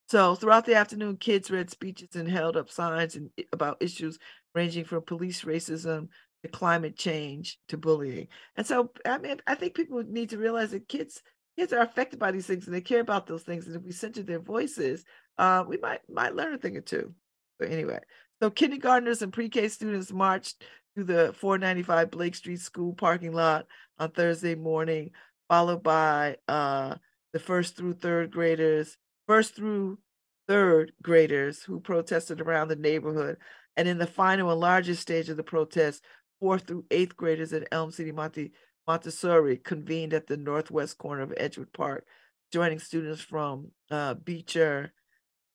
So 0.10 0.36
throughout 0.36 0.66
the 0.66 0.76
afternoon, 0.76 1.16
kids 1.16 1.50
read 1.50 1.70
speeches 1.70 2.18
and 2.18 2.28
held 2.28 2.58
up 2.58 2.70
signs 2.70 3.16
and, 3.16 3.30
about 3.54 3.82
issues 3.82 4.20
ranging 4.54 4.84
from 4.84 5.04
police 5.04 5.44
racism 5.44 6.10
climate 6.48 6.98
change 6.98 7.60
to 7.68 7.78
bullying. 7.78 8.28
And 8.56 8.66
so, 8.66 8.92
I 9.06 9.18
mean, 9.18 9.42
I 9.48 9.56
think 9.56 9.76
people 9.76 10.04
need 10.08 10.30
to 10.32 10.38
realize 10.38 10.72
that 10.72 10.88
kids 10.88 11.22
kids 11.58 11.74
are 11.74 11.82
affected 11.82 12.18
by 12.18 12.32
these 12.32 12.48
things 12.48 12.66
and 12.66 12.76
they 12.76 12.82
care 12.82 13.02
about 13.02 13.28
those 13.28 13.44
things. 13.44 13.68
And 13.68 13.76
if 13.76 13.84
we 13.84 13.92
center 13.92 14.24
their 14.24 14.40
voices, 14.40 15.04
uh, 15.38 15.64
we 15.68 15.78
might 15.78 16.02
might 16.10 16.36
learn 16.36 16.54
a 16.54 16.58
thing 16.58 16.78
or 16.78 16.82
two. 16.82 17.14
But 17.60 17.72
anyway, 17.72 18.00
so 18.42 18.50
kindergartners 18.50 19.22
and 19.22 19.32
pre-K 19.32 19.68
students 19.68 20.12
marched 20.12 20.64
through 20.96 21.06
the 21.06 21.34
495 21.38 22.12
Blake 22.12 22.36
Street 22.36 22.60
School 22.60 22.94
parking 22.94 23.34
lot 23.34 23.66
on 24.00 24.12
Thursday 24.12 24.56
morning, 24.56 25.12
followed 25.48 25.84
by 25.84 26.38
uh, 26.48 26.96
the 27.34 27.40
first 27.40 27.78
through 27.78 27.94
third 27.94 28.32
graders, 28.32 28.98
first 29.28 29.56
through 29.56 30.00
third 30.48 30.92
graders 31.02 31.64
who 31.64 31.80
protested 31.80 32.42
around 32.42 32.68
the 32.68 32.76
neighborhood. 32.76 33.38
And 33.78 33.88
in 33.88 33.98
the 33.98 34.08
final 34.08 34.52
and 34.52 34.60
largest 34.60 35.02
stage 35.02 35.30
of 35.30 35.38
the 35.38 35.44
protest, 35.44 36.04
fourth 36.42 36.68
through 36.68 36.84
eighth 36.92 37.16
graders 37.16 37.54
at 37.54 37.68
Elm 37.72 37.92
City 37.92 38.12
Monte, 38.12 38.52
Montessori 38.88 39.58
convened 39.58 40.14
at 40.14 40.28
the 40.28 40.36
northwest 40.36 40.98
corner 40.98 41.22
of 41.22 41.34
Edgewood 41.38 41.72
Park, 41.72 42.06
joining 42.52 42.80
students 42.80 43.22
from 43.22 43.72
uh, 43.92 44.16
Beecher 44.16 44.92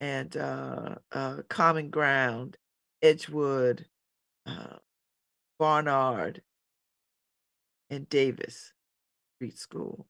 and 0.00 0.34
uh, 0.36 0.94
uh, 1.12 1.38
Common 1.48 1.90
Ground, 1.90 2.56
Edgewood, 3.02 3.84
uh, 4.46 4.76
Barnard, 5.58 6.40
and 7.90 8.08
Davis 8.08 8.72
Street 9.36 9.58
School. 9.58 10.06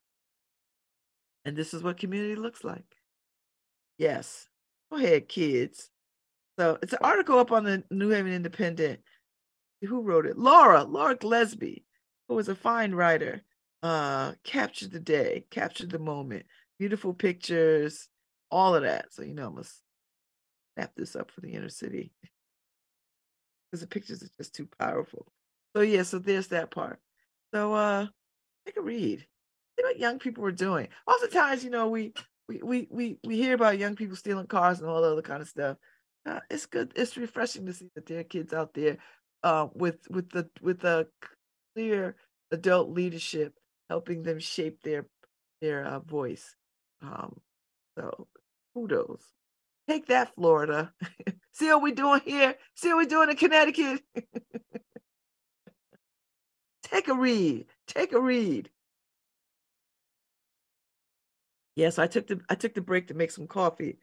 And 1.45 1.57
this 1.57 1.73
is 1.73 1.83
what 1.83 1.97
community 1.97 2.37
looks 2.37 2.65
like. 2.65 2.85
Yes. 3.99 4.49
Go 4.91 4.99
ahead, 4.99 5.29
kids. 5.29 5.91
So 6.59 6.79
it's 6.83 6.93
an 6.93 6.99
article 7.03 7.39
up 7.39 7.53
on 7.53 7.65
the 7.65 7.83
New 7.91 8.11
Haven 8.11 8.33
Independent. 8.33 9.01
Who 9.87 10.03
wrote 10.03 10.27
it? 10.27 10.39
Laura, 10.39 10.85
Laura 10.85 11.17
Glesby, 11.17 11.85
who 12.29 12.35
was 12.35 12.49
a 12.49 12.55
fine 12.55 12.93
writer, 12.93 13.43
uh, 13.83 14.33
captured 14.45 14.93
the 14.93 15.01
day, 15.01 15.45
captured 15.51 15.91
the 15.91 15.99
moment, 15.99 16.47
beautiful 16.79 17.15
pictures, 17.15 18.09
all 18.51 18.75
of 18.75 18.83
that. 18.83 19.13
So 19.13 19.23
you 19.23 19.35
know, 19.35 19.49
I 19.49 19.53
must 19.53 19.83
snap 20.75 20.93
this 20.97 21.17
up 21.17 21.31
for 21.31 21.41
the 21.41 21.53
inner 21.53 21.69
city 21.69 22.13
because 23.71 23.81
the 23.81 23.87
pictures 23.87 24.23
are 24.23 24.31
just 24.37 24.55
too 24.55 24.69
powerful. 24.79 25.27
So 25.75 25.83
yeah, 25.83 26.03
so 26.03 26.19
there's 26.19 26.49
that 26.49 26.71
part. 26.71 26.99
So 27.53 27.75
uh, 27.75 28.07
take 28.65 28.77
a 28.77 28.83
read. 28.83 29.21
See 29.79 29.85
what 29.85 29.99
young 29.99 30.19
people 30.19 30.45
are 30.47 30.53
doing. 30.53 30.89
Oftentimes, 31.07 31.65
you 31.65 31.71
know, 31.71 31.89
we 31.89 32.13
we 32.49 32.61
we 32.63 32.89
we 32.91 33.19
we 33.25 33.37
hear 33.37 33.55
about 33.55 33.79
young 33.79 33.97
people 33.97 34.17
stealing 34.17 34.47
cars 34.47 34.81
and 34.81 34.89
all 34.89 35.03
the 35.03 35.13
other 35.13 35.23
kind 35.23 35.43
of 35.43 35.49
stuff. 35.49 35.77
Uh, 36.25 36.41
it's 36.51 36.67
good. 36.67 36.93
It's 36.97 37.17
refreshing 37.17 37.67
to 37.67 37.73
see 37.73 37.91
that 37.95 38.07
there 38.07 38.21
are 38.21 38.25
kids 38.25 38.53
out 38.53 38.75
there 38.75 38.99
uh, 39.47 39.69
with 39.75 39.99
with 40.11 40.29
the 40.31 40.51
with 40.61 40.83
a 40.83 41.07
clear 41.75 42.17
adult 42.51 42.91
leadership 42.91 43.55
helping 43.89 44.25
them 44.25 44.41
shape 44.41 44.83
their 44.83 45.07
their 45.61 45.85
uh, 45.87 46.01
voice. 46.01 46.57
Um, 47.01 47.41
so 47.97 48.27
kudos. 48.75 49.23
Take 49.89 50.07
that, 50.07 50.35
Florida. 50.35 50.93
See 51.53 51.69
what 51.69 51.81
we're 51.83 51.95
doing 51.95 52.23
here. 52.25 52.57
See 52.75 52.89
what 52.89 52.97
we're 52.97 53.09
doing 53.09 53.31
in 53.31 53.37
Connecticut. 53.37 54.03
Take 56.83 57.07
a 57.07 57.15
read. 57.15 57.67
Take 57.87 58.13
a 58.13 58.21
read. 58.21 58.69
Yeah, 61.77 61.91
so 61.91 62.03
I 62.03 62.09
took 62.09 62.27
the 62.27 62.41
I 62.49 62.57
took 62.57 62.75
the 62.75 62.81
break 62.81 63.07
to 63.09 63.15
make 63.15 63.31
some 63.31 63.47
coffee 63.47 63.99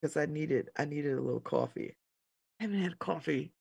because 0.00 0.16
I 0.16 0.26
needed 0.26 0.70
I 0.78 0.84
needed 0.84 1.18
a 1.18 1.20
little 1.20 1.40
coffee. 1.40 1.96
I 2.60 2.64
haven't 2.64 2.80
had 2.80 3.00
coffee. 3.00 3.52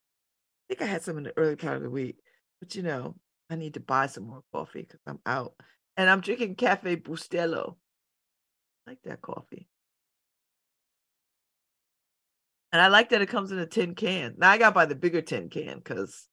I 0.73 0.75
think 0.75 0.89
I 0.89 0.91
had 0.91 1.03
some 1.03 1.19
in 1.19 1.23
the 1.25 1.37
early 1.37 1.55
part 1.55 1.77
of 1.77 1.83
the 1.83 1.89
week, 1.91 2.17
but 2.59 2.73
you 2.73 2.81
know, 2.81 3.13
I 3.47 3.55
need 3.55 3.75
to 3.75 3.79
buy 3.79 4.07
some 4.07 4.25
more 4.25 4.41
coffee 4.51 4.81
because 4.81 5.01
I'm 5.05 5.19
out. 5.23 5.53
And 5.97 6.09
I'm 6.09 6.19
drinking 6.19 6.55
Cafe 6.55 6.95
Bustelo. 6.95 7.75
I 8.87 8.89
like 8.89 9.03
that 9.03 9.21
coffee. 9.21 9.67
And 12.71 12.81
I 12.81 12.87
like 12.87 13.09
that 13.09 13.21
it 13.21 13.29
comes 13.29 13.51
in 13.51 13.59
a 13.59 13.67
tin 13.67 13.93
can. 13.93 14.33
Now 14.39 14.49
I 14.49 14.57
got 14.57 14.69
to 14.69 14.73
buy 14.73 14.85
the 14.87 14.95
bigger 14.95 15.21
tin 15.21 15.47
can 15.47 15.77
because 15.77 16.27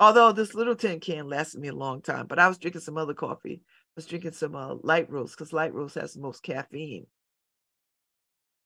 although 0.00 0.32
this 0.32 0.54
little 0.54 0.74
tin 0.74 0.98
can 0.98 1.28
lasted 1.28 1.60
me 1.60 1.68
a 1.68 1.74
long 1.74 2.00
time, 2.00 2.26
but 2.26 2.38
I 2.38 2.48
was 2.48 2.56
drinking 2.56 2.80
some 2.80 2.96
other 2.96 3.12
coffee. 3.12 3.60
I 3.62 3.92
was 3.96 4.06
drinking 4.06 4.32
some 4.32 4.56
uh, 4.56 4.76
light 4.82 5.10
roast 5.10 5.36
because 5.36 5.52
light 5.52 5.74
roast 5.74 5.96
has 5.96 6.14
the 6.14 6.22
most 6.22 6.42
caffeine. 6.42 7.08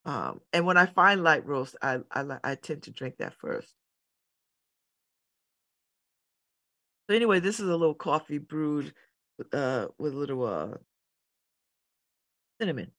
Um, 0.05 0.41
and 0.53 0.65
when 0.65 0.77
I 0.77 0.87
find 0.87 1.25
light 1.25 1.45
roast, 1.45 1.75
I, 1.83 1.99
I 2.13 2.25
I 2.45 2.55
tend 2.55 2.85
to 2.85 2.93
drink 2.93 3.17
that 3.19 3.35
first. 3.41 3.75
So 7.09 7.15
anyway, 7.17 7.41
this 7.41 7.59
is 7.59 7.69
a 7.69 7.77
little 7.77 7.95
coffee 7.95 8.39
brewed 8.39 8.93
with 9.39 9.55
uh 9.55 9.89
with 9.99 10.13
a 10.13 10.17
little 10.17 10.45
uh 10.45 10.77
cinnamon. 12.61 12.91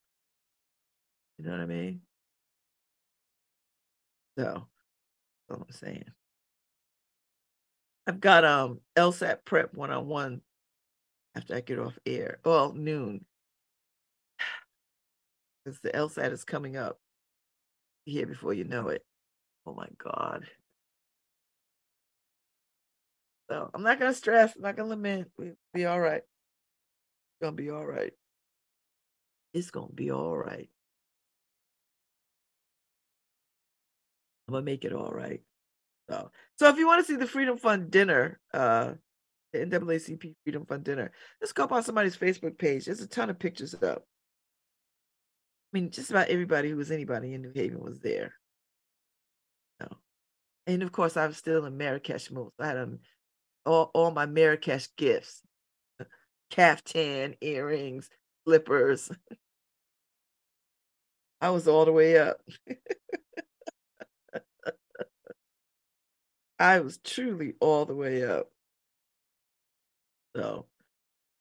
You 1.38 1.46
know 1.46 1.52
what 1.52 1.60
I 1.62 1.66
mean? 1.68 2.02
So 4.38 4.68
that's 5.48 5.60
all 5.60 5.66
I'm 5.68 5.72
saying. 5.72 6.06
I've 8.08 8.20
got 8.20 8.44
um 8.46 8.80
LSAT 8.96 9.46
prep 9.46 9.76
one 9.76 9.92
on 9.92 10.08
one 10.08 10.42
after 11.36 11.56
I 11.56 11.62
get 11.62 11.78
off 11.78 12.00
air. 12.06 12.40
Well, 12.44 12.74
noon. 12.74 13.26
Because 15.66 15.82
the 15.82 15.90
LSAT 15.92 16.32
is 16.32 16.46
coming 16.46 16.78
up 16.78 17.00
here 18.06 18.26
before 18.26 18.54
you 18.54 18.64
know 18.64 18.88
it. 18.88 19.06
Oh 19.66 19.74
my 19.74 19.88
God. 19.98 20.48
So 23.50 23.70
I'm 23.74 23.84
not 23.84 24.00
gonna 24.00 24.14
stress, 24.14 24.56
I'm 24.56 24.62
not 24.62 24.78
gonna 24.78 24.90
lament. 24.90 25.30
We'll 25.38 25.54
be 25.74 25.86
all 25.86 26.00
right. 26.00 26.22
It's 26.22 27.42
gonna 27.42 27.56
be 27.56 27.72
all 27.72 27.86
right. 27.86 28.14
It's 29.54 29.72
gonna 29.72 29.92
be 29.94 30.12
all 30.12 30.38
right. 30.38 30.70
I'm 34.48 34.54
gonna 34.54 34.66
make 34.66 34.86
it 34.86 34.94
all 34.94 35.12
right. 35.12 35.42
So, 36.10 36.32
so 36.58 36.70
if 36.70 36.78
you 36.78 36.88
want 36.88 37.06
to 37.06 37.12
see 37.12 37.18
the 37.18 37.28
Freedom 37.28 37.58
Fund 37.58 37.92
dinner, 37.92 38.40
uh, 38.54 38.94
the 39.54 39.60
NAACP 39.60 40.36
Freedom 40.44 40.66
Fund 40.66 40.84
dinner, 40.84 41.12
let's 41.42 41.54
go 41.54 41.64
up 41.64 41.72
on 41.72 41.84
somebody's 41.84 42.18
Facebook 42.18 42.58
page. 42.58 42.86
There's 42.86 43.02
a 43.02 43.08
ton 43.08 43.30
of 43.30 43.40
pictures 43.40 43.76
up. 43.76 44.04
I 45.72 45.80
mean, 45.80 45.92
just 45.92 46.10
about 46.10 46.30
everybody 46.30 46.70
who 46.70 46.78
was 46.78 46.90
anybody 46.90 47.34
in 47.34 47.44
New 47.44 47.52
Haven 47.54 47.80
was 47.80 48.00
there. 48.00 48.34
So, 49.80 49.98
and 50.66 50.82
of 50.82 50.92
course, 50.92 51.16
I 51.16 51.28
was 51.28 51.38
still 51.38 51.66
in 51.66 51.78
Marrakesh. 51.78 52.30
So 52.30 52.52
I 52.60 52.68
had 52.68 52.78
um, 52.78 53.00
all, 53.66 53.92
all 53.94 54.12
my 54.12 54.26
Marrakesh 54.26 54.90
gifts 54.98 55.42
caftan, 56.50 57.36
earrings, 57.42 58.10
slippers. 58.46 59.12
I 61.42 61.52
was 61.52 61.68
all 61.68 61.86
the 61.86 61.92
way 61.94 62.18
up. 62.18 62.42
I 66.60 66.82
was 66.82 66.98
truly 66.98 67.54
all 67.62 67.86
the 67.86 67.96
way 67.96 68.26
up. 68.26 68.52
So 70.36 70.66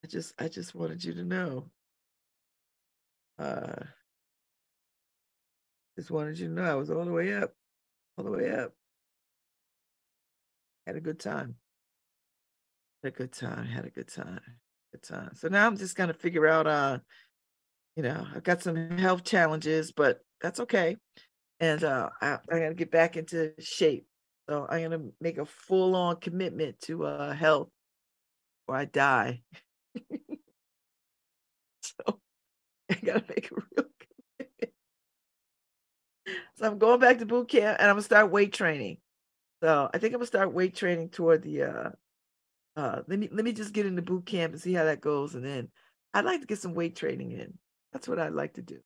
I 0.03 0.07
just 0.07 0.33
I 0.39 0.47
just 0.47 0.73
wanted 0.73 1.03
you 1.03 1.13
to 1.15 1.23
know. 1.23 1.69
Uh 3.37 3.83
just 5.97 6.11
wanted 6.11 6.39
you 6.39 6.47
to 6.47 6.53
know 6.53 6.63
I 6.63 6.75
was 6.75 6.89
all 6.89 7.03
the 7.03 7.11
way 7.11 7.33
up. 7.33 7.53
All 8.17 8.23
the 8.23 8.31
way 8.31 8.49
up. 8.49 8.73
Had 10.87 10.95
a 10.95 11.01
good 11.01 11.19
time. 11.19 11.55
Had 13.03 13.13
a 13.13 13.15
good 13.15 13.31
time. 13.31 13.65
Had 13.65 13.85
a 13.85 13.89
good 13.89 14.09
time. 14.09 14.41
Good 14.91 15.03
time. 15.03 15.31
So 15.35 15.47
now 15.47 15.65
I'm 15.65 15.77
just 15.77 15.95
gonna 15.95 16.13
figure 16.13 16.47
out 16.47 16.67
uh, 16.67 16.99
you 17.95 18.03
know, 18.03 18.25
I've 18.35 18.43
got 18.43 18.61
some 18.61 18.97
health 18.97 19.23
challenges, 19.23 19.91
but 19.91 20.19
that's 20.41 20.59
okay. 20.61 20.97
And 21.59 21.83
uh 21.83 22.09
I, 22.21 22.37
gotta 22.49 22.73
get 22.73 22.91
back 22.91 23.17
into 23.17 23.53
shape. 23.59 24.05
So 24.49 24.65
I'm 24.69 24.83
gonna 24.83 25.03
make 25.21 25.37
a 25.37 25.45
full 25.45 25.95
on 25.95 26.17
commitment 26.17 26.79
to 26.81 27.05
uh 27.05 27.33
health 27.33 27.69
or 28.67 28.75
I 28.75 28.85
die. 28.85 29.41
so 31.81 32.19
I 32.89 32.95
gotta 33.03 33.23
make 33.29 33.51
a 33.51 33.55
real 33.55 33.65
commitment. 33.99 34.73
So 36.55 36.65
I'm 36.65 36.77
going 36.77 36.99
back 36.99 37.19
to 37.19 37.25
boot 37.25 37.49
camp 37.49 37.77
and 37.79 37.89
I'm 37.89 37.95
gonna 37.95 38.03
start 38.03 38.31
weight 38.31 38.53
training. 38.53 38.97
So 39.61 39.89
I 39.93 39.97
think 39.97 40.13
I'm 40.13 40.19
gonna 40.19 40.27
start 40.27 40.53
weight 40.53 40.75
training 40.75 41.09
toward 41.09 41.43
the 41.43 41.63
uh 41.63 41.89
uh 42.75 43.01
let 43.07 43.19
me 43.19 43.29
let 43.31 43.43
me 43.45 43.51
just 43.53 43.73
get 43.73 43.85
into 43.85 44.01
boot 44.01 44.25
camp 44.25 44.53
and 44.53 44.61
see 44.61 44.73
how 44.73 44.85
that 44.85 45.01
goes. 45.01 45.35
And 45.35 45.43
then 45.45 45.69
I'd 46.13 46.25
like 46.25 46.41
to 46.41 46.47
get 46.47 46.59
some 46.59 46.73
weight 46.73 46.95
training 46.95 47.31
in. 47.31 47.57
That's 47.93 48.07
what 48.07 48.19
I'd 48.19 48.33
like 48.33 48.53
to 48.55 48.61
do. 48.61 48.79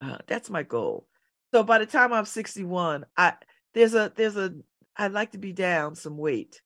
Uh, 0.00 0.18
that's 0.26 0.50
my 0.50 0.62
goal. 0.62 1.06
So 1.52 1.62
by 1.62 1.78
the 1.78 1.86
time 1.86 2.12
I'm 2.12 2.24
61, 2.24 3.04
I 3.16 3.34
there's 3.74 3.94
a 3.94 4.12
there's 4.14 4.36
a 4.36 4.52
I'd 4.96 5.12
like 5.12 5.32
to 5.32 5.38
be 5.38 5.52
down 5.52 5.94
some 5.94 6.16
weight. 6.18 6.60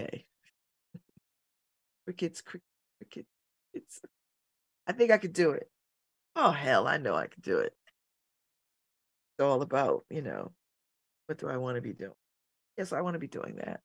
Okay. 0.00 0.24
Crickets, 2.04 2.40
crickets, 2.40 2.66
crickets. 3.72 4.00
I 4.86 4.92
think 4.92 5.10
I 5.10 5.18
could 5.18 5.32
do 5.32 5.52
it. 5.52 5.70
Oh 6.36 6.50
hell, 6.50 6.86
I 6.88 6.98
know 6.98 7.14
I 7.14 7.26
could 7.26 7.42
do 7.42 7.58
it. 7.58 7.74
All 9.42 9.62
about, 9.62 10.04
you 10.10 10.22
know, 10.22 10.52
what 11.26 11.38
do 11.38 11.48
I 11.48 11.56
want 11.56 11.76
to 11.76 11.82
be 11.82 11.92
doing? 11.92 12.12
Yes, 12.76 12.92
I 12.92 13.00
want 13.02 13.14
to 13.14 13.20
be 13.20 13.28
doing 13.28 13.56
that. 13.56 13.80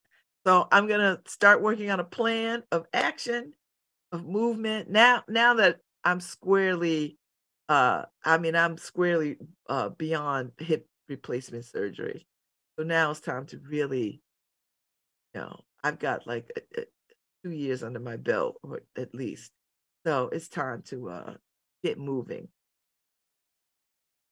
So 0.45 0.67
I'm 0.71 0.87
gonna 0.87 1.21
start 1.27 1.61
working 1.61 1.91
on 1.91 1.99
a 1.99 2.05
plan 2.05 2.63
of 2.71 2.85
action, 2.93 3.53
of 4.11 4.25
movement. 4.25 4.89
Now, 4.89 5.23
now 5.27 5.55
that 5.55 5.79
I'm 6.03 6.19
squarely 6.21 7.17
uh 7.69 8.05
I 8.23 8.37
mean 8.37 8.55
I'm 8.55 8.77
squarely 8.77 9.37
uh 9.69 9.89
beyond 9.89 10.51
hip 10.57 10.87
replacement 11.09 11.65
surgery. 11.65 12.27
So 12.77 12.85
now 12.85 13.11
it's 13.11 13.19
time 13.19 13.45
to 13.47 13.59
really, 13.59 14.21
you 15.33 15.41
know, 15.41 15.61
I've 15.83 15.99
got 15.99 16.27
like 16.27 16.51
a, 16.55 16.81
a, 16.81 16.85
two 17.43 17.51
years 17.51 17.83
under 17.83 17.99
my 17.99 18.17
belt, 18.17 18.57
or 18.63 18.81
at 18.97 19.13
least. 19.13 19.51
So 20.05 20.29
it's 20.31 20.47
time 20.47 20.83
to 20.87 21.09
uh 21.09 21.33
get 21.83 21.99
moving. 21.99 22.47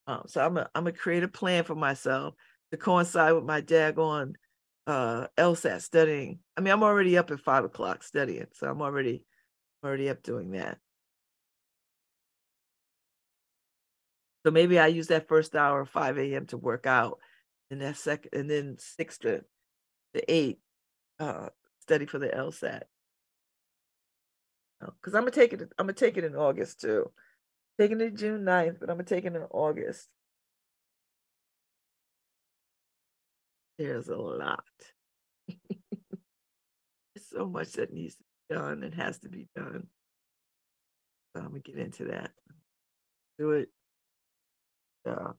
Um, 0.07 0.23
so 0.27 0.45
I'm 0.45 0.57
a, 0.57 0.69
I'm 0.75 0.83
gonna 0.83 0.91
create 0.91 1.23
a 1.23 1.27
plan 1.27 1.63
for 1.63 1.75
myself 1.75 2.35
to 2.71 2.77
coincide 2.77 3.33
with 3.33 3.43
my 3.43 3.61
daggone 3.61 4.35
uh 4.87 5.27
LSAT 5.37 5.81
studying. 5.81 6.39
I 6.55 6.61
mean, 6.61 6.71
I'm 6.71 6.83
already 6.83 7.17
up 7.17 7.31
at 7.31 7.39
five 7.39 7.63
o'clock 7.63 8.03
studying, 8.03 8.47
so 8.53 8.69
I'm 8.69 8.81
already 8.81 9.25
already 9.83 10.09
up 10.09 10.21
doing 10.23 10.51
that. 10.51 10.77
So 14.45 14.51
maybe 14.51 14.77
I 14.77 14.87
use 14.87 15.07
that 15.07 15.27
first 15.27 15.55
hour 15.55 15.81
of 15.81 15.89
5 15.89 16.19
a.m. 16.19 16.45
to 16.47 16.57
work 16.57 16.85
out, 16.85 17.19
and 17.71 17.81
that 17.81 17.97
second, 17.97 18.29
and 18.33 18.49
then 18.49 18.75
six 18.77 19.17
to, 19.19 19.43
to 20.13 20.31
eight, 20.31 20.59
uh, 21.19 21.49
study 21.81 22.05
for 22.05 22.19
the 22.19 22.27
LSAT. 22.27 22.83
Because 24.79 25.15
I'm 25.15 25.21
gonna 25.21 25.31
take 25.31 25.53
it. 25.53 25.61
I'm 25.79 25.87
gonna 25.87 25.93
take 25.93 26.17
it 26.17 26.23
in 26.23 26.35
August 26.35 26.81
too. 26.81 27.09
Taking 27.79 28.01
it 28.01 28.15
June 28.15 28.45
9th, 28.45 28.79
but 28.79 28.89
I'm 28.89 28.95
gonna 28.95 29.03
take 29.03 29.25
it 29.25 29.35
in 29.35 29.41
August. 29.51 30.07
There's 33.77 34.07
a 34.07 34.15
lot. 34.15 34.63
There's 35.49 37.27
so 37.29 37.45
much 37.45 37.73
that 37.73 37.93
needs 37.93 38.15
to 38.15 38.23
be 38.49 38.55
done 38.55 38.83
and 38.83 38.93
has 38.93 39.19
to 39.19 39.29
be 39.29 39.47
done. 39.55 39.87
So 41.35 41.41
I'm 41.41 41.49
gonna 41.49 41.59
get 41.59 41.77
into 41.77 42.05
that. 42.05 42.31
Do 43.37 43.51
it. 43.51 43.69
Yeah. 45.05 45.33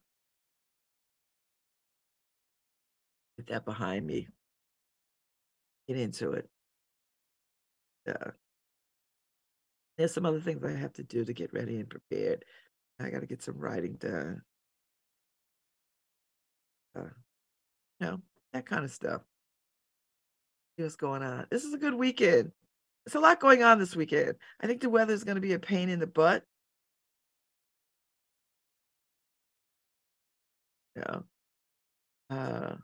Get 3.39 3.47
that 3.49 3.65
behind 3.65 4.07
me. 4.07 4.29
Get 5.89 5.97
into 5.97 6.33
it. 6.33 6.49
Yeah. 8.07 8.33
There's 9.97 10.13
some 10.13 10.27
other 10.27 10.41
things 10.41 10.63
I 10.63 10.73
have 10.73 10.93
to 10.95 11.03
do 11.03 11.25
to 11.25 11.33
get 11.33 11.53
ready 11.53 11.77
and 11.77 11.89
prepared. 11.89 12.45
I 13.01 13.11
got 13.11 13.21
to 13.21 13.27
get 13.27 13.43
some 13.43 13.59
writing 13.59 13.95
done. 13.95 14.43
Uh, 16.95 17.03
you 18.01 18.07
know, 18.07 18.21
that 18.53 18.67
kind 18.67 18.85
of 18.85 18.91
stuff. 18.91 19.23
See 20.77 20.83
what's 20.83 20.97
going 20.97 21.23
on. 21.23 21.47
This 21.51 21.65
is 21.65 21.75
a 21.75 21.79
good 21.79 21.95
weekend. 21.95 22.53
There's 23.05 23.15
a 23.15 23.21
lot 23.21 23.41
going 23.41 23.63
on 23.63 23.79
this 23.79 23.97
weekend. 23.97 24.35
I 24.61 24.67
think 24.67 24.81
the 24.81 24.91
weather 24.91 25.15
is 25.15 25.25
going 25.25 25.37
to 25.37 25.41
be 25.41 25.53
a 25.53 25.59
pain 25.59 25.89
in 25.89 26.01
the 26.01 26.07
butt. 26.07 26.45
Yeah. 30.97 31.21
Uh, 32.31 32.77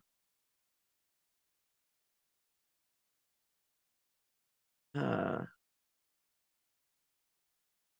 uh 4.94 5.44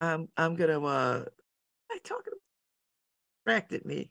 I'm 0.02 0.28
I'm 0.36 0.56
gonna 0.56 0.84
uh 0.84 1.24
I 1.90 1.98
talking 2.04 2.32
distracted 3.44 3.84
me. 3.84 4.10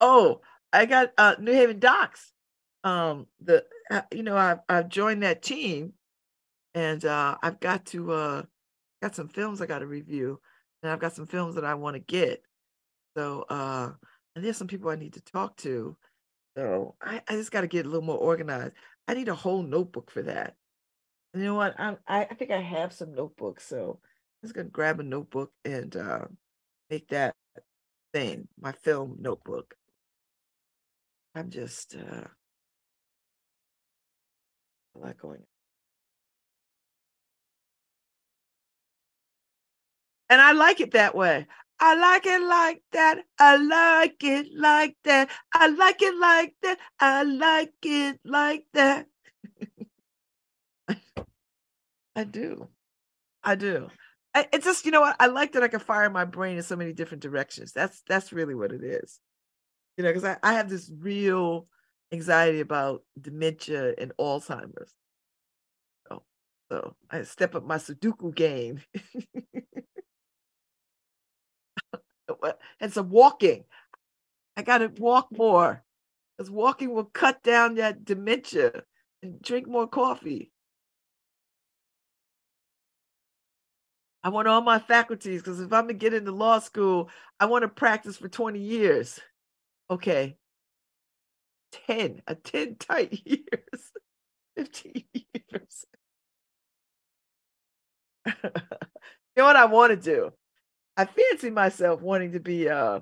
oh, 0.00 0.40
I 0.72 0.86
got 0.86 1.12
uh 1.18 1.36
New 1.38 1.52
Haven 1.52 1.78
Docs. 1.78 2.32
Um 2.84 3.26
the 3.40 3.64
uh, 3.90 4.02
you 4.12 4.22
know 4.22 4.36
I've 4.36 4.60
I've 4.68 4.88
joined 4.88 5.22
that 5.22 5.42
team 5.42 5.94
and 6.74 7.04
uh 7.04 7.36
I've 7.42 7.60
got 7.60 7.86
to 7.86 8.12
uh 8.12 8.42
got 9.02 9.14
some 9.14 9.28
films 9.28 9.60
I 9.60 9.66
got 9.66 9.80
to 9.80 9.86
review 9.86 10.40
and 10.82 10.92
I've 10.92 11.00
got 11.00 11.14
some 11.14 11.26
films 11.26 11.56
that 11.56 11.64
I 11.64 11.74
want 11.74 11.94
to 11.94 12.00
get. 12.00 12.42
So 13.16 13.44
uh 13.48 13.92
and 14.36 14.44
there's 14.44 14.56
some 14.56 14.68
people 14.68 14.90
I 14.90 14.96
need 14.96 15.14
to 15.14 15.22
talk 15.22 15.56
to. 15.58 15.96
So 16.56 16.96
I, 17.00 17.22
I 17.28 17.34
just 17.34 17.52
got 17.52 17.62
to 17.62 17.68
get 17.68 17.86
a 17.86 17.88
little 17.88 18.04
more 18.06 18.18
organized. 18.18 18.74
I 19.08 19.14
need 19.14 19.28
a 19.28 19.34
whole 19.34 19.62
notebook 19.62 20.10
for 20.10 20.22
that. 20.22 20.54
And 21.32 21.42
you 21.42 21.48
know 21.48 21.54
what? 21.54 21.74
I 21.78 21.96
I, 22.06 22.24
think 22.24 22.50
I 22.50 22.60
have 22.60 22.92
some 22.92 23.14
notebooks, 23.14 23.66
so 23.66 23.98
I'm 24.02 24.46
just 24.46 24.54
gonna 24.54 24.68
grab 24.68 25.00
a 25.00 25.02
notebook 25.02 25.50
and 25.64 25.96
uh, 25.96 26.26
make 26.90 27.08
that 27.08 27.34
thing 28.12 28.48
my 28.60 28.72
film 28.72 29.16
notebook. 29.20 29.74
I'm 31.34 31.50
just 31.50 31.96
uh, 31.96 32.28
going. 35.20 35.42
And 40.30 40.40
I 40.40 40.52
like 40.52 40.80
it 40.80 40.92
that 40.92 41.14
way. 41.14 41.46
I 41.80 41.94
like 41.94 42.26
it 42.26 42.42
like 42.42 42.82
that. 42.92 43.18
I 43.38 43.56
like 43.56 44.24
it 44.24 44.48
like 44.54 44.96
that. 45.04 45.30
I 45.52 45.68
like 45.68 46.02
it 46.02 46.16
like 46.18 46.54
that. 46.62 46.78
I 46.98 47.22
like 47.22 47.72
it 47.82 48.18
like 48.24 48.64
that. 48.74 49.06
I 52.16 52.24
do. 52.24 52.68
I 53.44 53.54
do. 53.54 53.88
I, 54.34 54.48
it's 54.52 54.64
just, 54.64 54.84
you 54.84 54.90
know 54.90 55.00
what? 55.00 55.16
I 55.20 55.26
like 55.26 55.52
that 55.52 55.62
I 55.62 55.68
can 55.68 55.80
fire 55.80 56.10
my 56.10 56.24
brain 56.24 56.56
in 56.56 56.62
so 56.62 56.76
many 56.76 56.92
different 56.92 57.22
directions. 57.22 57.72
That's 57.72 58.02
that's 58.08 58.32
really 58.32 58.54
what 58.54 58.72
it 58.72 58.82
is. 58.82 59.20
You 59.96 60.04
know, 60.04 60.10
because 60.10 60.24
I, 60.24 60.36
I 60.42 60.54
have 60.54 60.68
this 60.68 60.90
real 60.98 61.68
anxiety 62.12 62.60
about 62.60 63.02
dementia 63.20 63.94
and 63.98 64.12
Alzheimer's. 64.18 64.92
So, 66.08 66.22
so 66.70 66.96
I 67.10 67.22
step 67.22 67.54
up 67.54 67.64
my 67.64 67.76
Sudoku 67.76 68.34
game. 68.34 68.80
and 72.80 72.92
some 72.92 73.10
walking. 73.10 73.64
I 74.56 74.62
got 74.62 74.78
to 74.78 74.88
walk 74.98 75.28
more 75.36 75.82
because 76.36 76.50
walking 76.50 76.92
will 76.94 77.04
cut 77.04 77.42
down 77.42 77.76
that 77.76 78.04
dementia 78.04 78.82
and 79.22 79.40
drink 79.42 79.68
more 79.68 79.86
coffee. 79.86 80.50
I 84.22 84.30
want 84.30 84.48
all 84.48 84.60
my 84.60 84.78
faculties 84.78 85.42
because 85.42 85.60
if 85.60 85.72
I'm 85.72 85.84
gonna 85.84 85.94
get 85.94 86.12
into 86.14 86.32
law 86.32 86.58
school, 86.58 87.08
I 87.38 87.46
want 87.46 87.62
to 87.62 87.68
practice 87.68 88.16
for 88.16 88.28
20 88.28 88.58
years. 88.58 89.20
Okay. 89.90 90.36
10, 91.86 92.22
a 92.26 92.34
10 92.34 92.76
tight 92.76 93.20
years, 93.24 93.92
15 94.56 95.04
years. 95.12 95.84
you 98.26 98.32
know 99.36 99.44
what 99.44 99.56
I 99.56 99.66
want 99.66 99.90
to 99.90 99.96
do? 99.96 100.32
I 100.98 101.04
fancy 101.04 101.50
myself 101.50 102.02
wanting 102.02 102.32
to 102.32 102.40
be 102.40 102.68
uh 102.68 103.00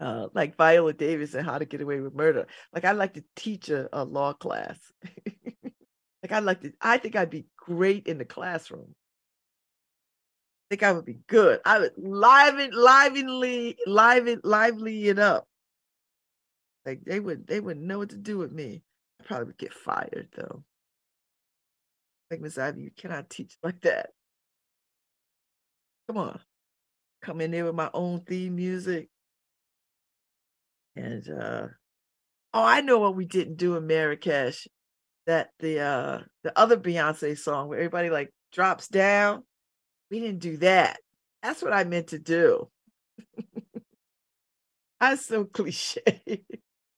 uh, 0.00 0.28
like 0.32 0.56
Viola 0.56 0.94
Davis 0.94 1.34
and 1.34 1.44
How 1.44 1.58
to 1.58 1.66
Get 1.66 1.82
Away 1.82 2.00
with 2.00 2.14
Murder. 2.14 2.46
Like 2.72 2.86
I'd 2.86 2.96
like 2.96 3.14
to 3.14 3.24
teach 3.36 3.68
a, 3.68 3.88
a 3.92 4.02
law 4.02 4.32
class. 4.32 4.78
like 5.62 6.32
I'd 6.32 6.44
like 6.44 6.62
to. 6.62 6.72
I 6.80 6.96
think 6.96 7.16
I'd 7.16 7.28
be 7.28 7.46
great 7.56 8.06
in 8.06 8.16
the 8.16 8.24
classroom. 8.24 8.94
I 10.70 10.74
think 10.74 10.82
I 10.84 10.92
would 10.92 11.04
be 11.04 11.18
good. 11.26 11.60
I 11.66 11.80
would 11.80 11.92
liven, 11.98 12.70
livenly, 12.70 13.76
liven, 13.86 14.40
lively 14.42 15.08
it 15.08 15.18
up. 15.18 15.46
Like 16.86 17.04
they 17.04 17.20
would, 17.20 17.46
they 17.46 17.60
wouldn't 17.60 17.84
know 17.84 17.98
what 17.98 18.10
to 18.10 18.16
do 18.16 18.38
with 18.38 18.52
me. 18.52 18.82
I 19.20 19.24
probably 19.24 19.46
would 19.46 19.58
get 19.58 19.74
fired 19.74 20.28
though. 20.34 20.64
Like 22.30 22.40
Miss 22.40 22.56
Ivy, 22.56 22.82
you 22.82 22.90
cannot 22.96 23.28
teach 23.28 23.58
like 23.62 23.80
that. 23.82 24.10
Come 26.06 26.16
on, 26.16 26.40
come 27.22 27.40
in 27.40 27.50
there 27.50 27.64
with 27.64 27.74
my 27.74 27.90
own 27.92 28.20
theme 28.20 28.56
music. 28.56 29.08
And 30.96 31.28
uh 31.28 31.66
oh, 32.52 32.64
I 32.64 32.80
know 32.80 32.98
what 32.98 33.16
we 33.16 33.24
didn't 33.26 33.56
do 33.56 33.76
in 33.76 33.86
Marrakesh. 33.86 34.66
That 35.26 35.50
the 35.58 35.80
uh 35.80 36.20
the 36.42 36.58
other 36.58 36.76
Beyonce 36.76 37.38
song 37.38 37.68
where 37.68 37.78
everybody 37.78 38.10
like 38.10 38.32
drops 38.52 38.88
down. 38.88 39.44
We 40.10 40.20
didn't 40.20 40.40
do 40.40 40.56
that. 40.58 40.98
That's 41.42 41.62
what 41.62 41.72
I 41.72 41.84
meant 41.84 42.08
to 42.08 42.18
do. 42.18 42.68
I'm 45.00 45.16
so 45.16 45.44
cliche. 45.44 46.42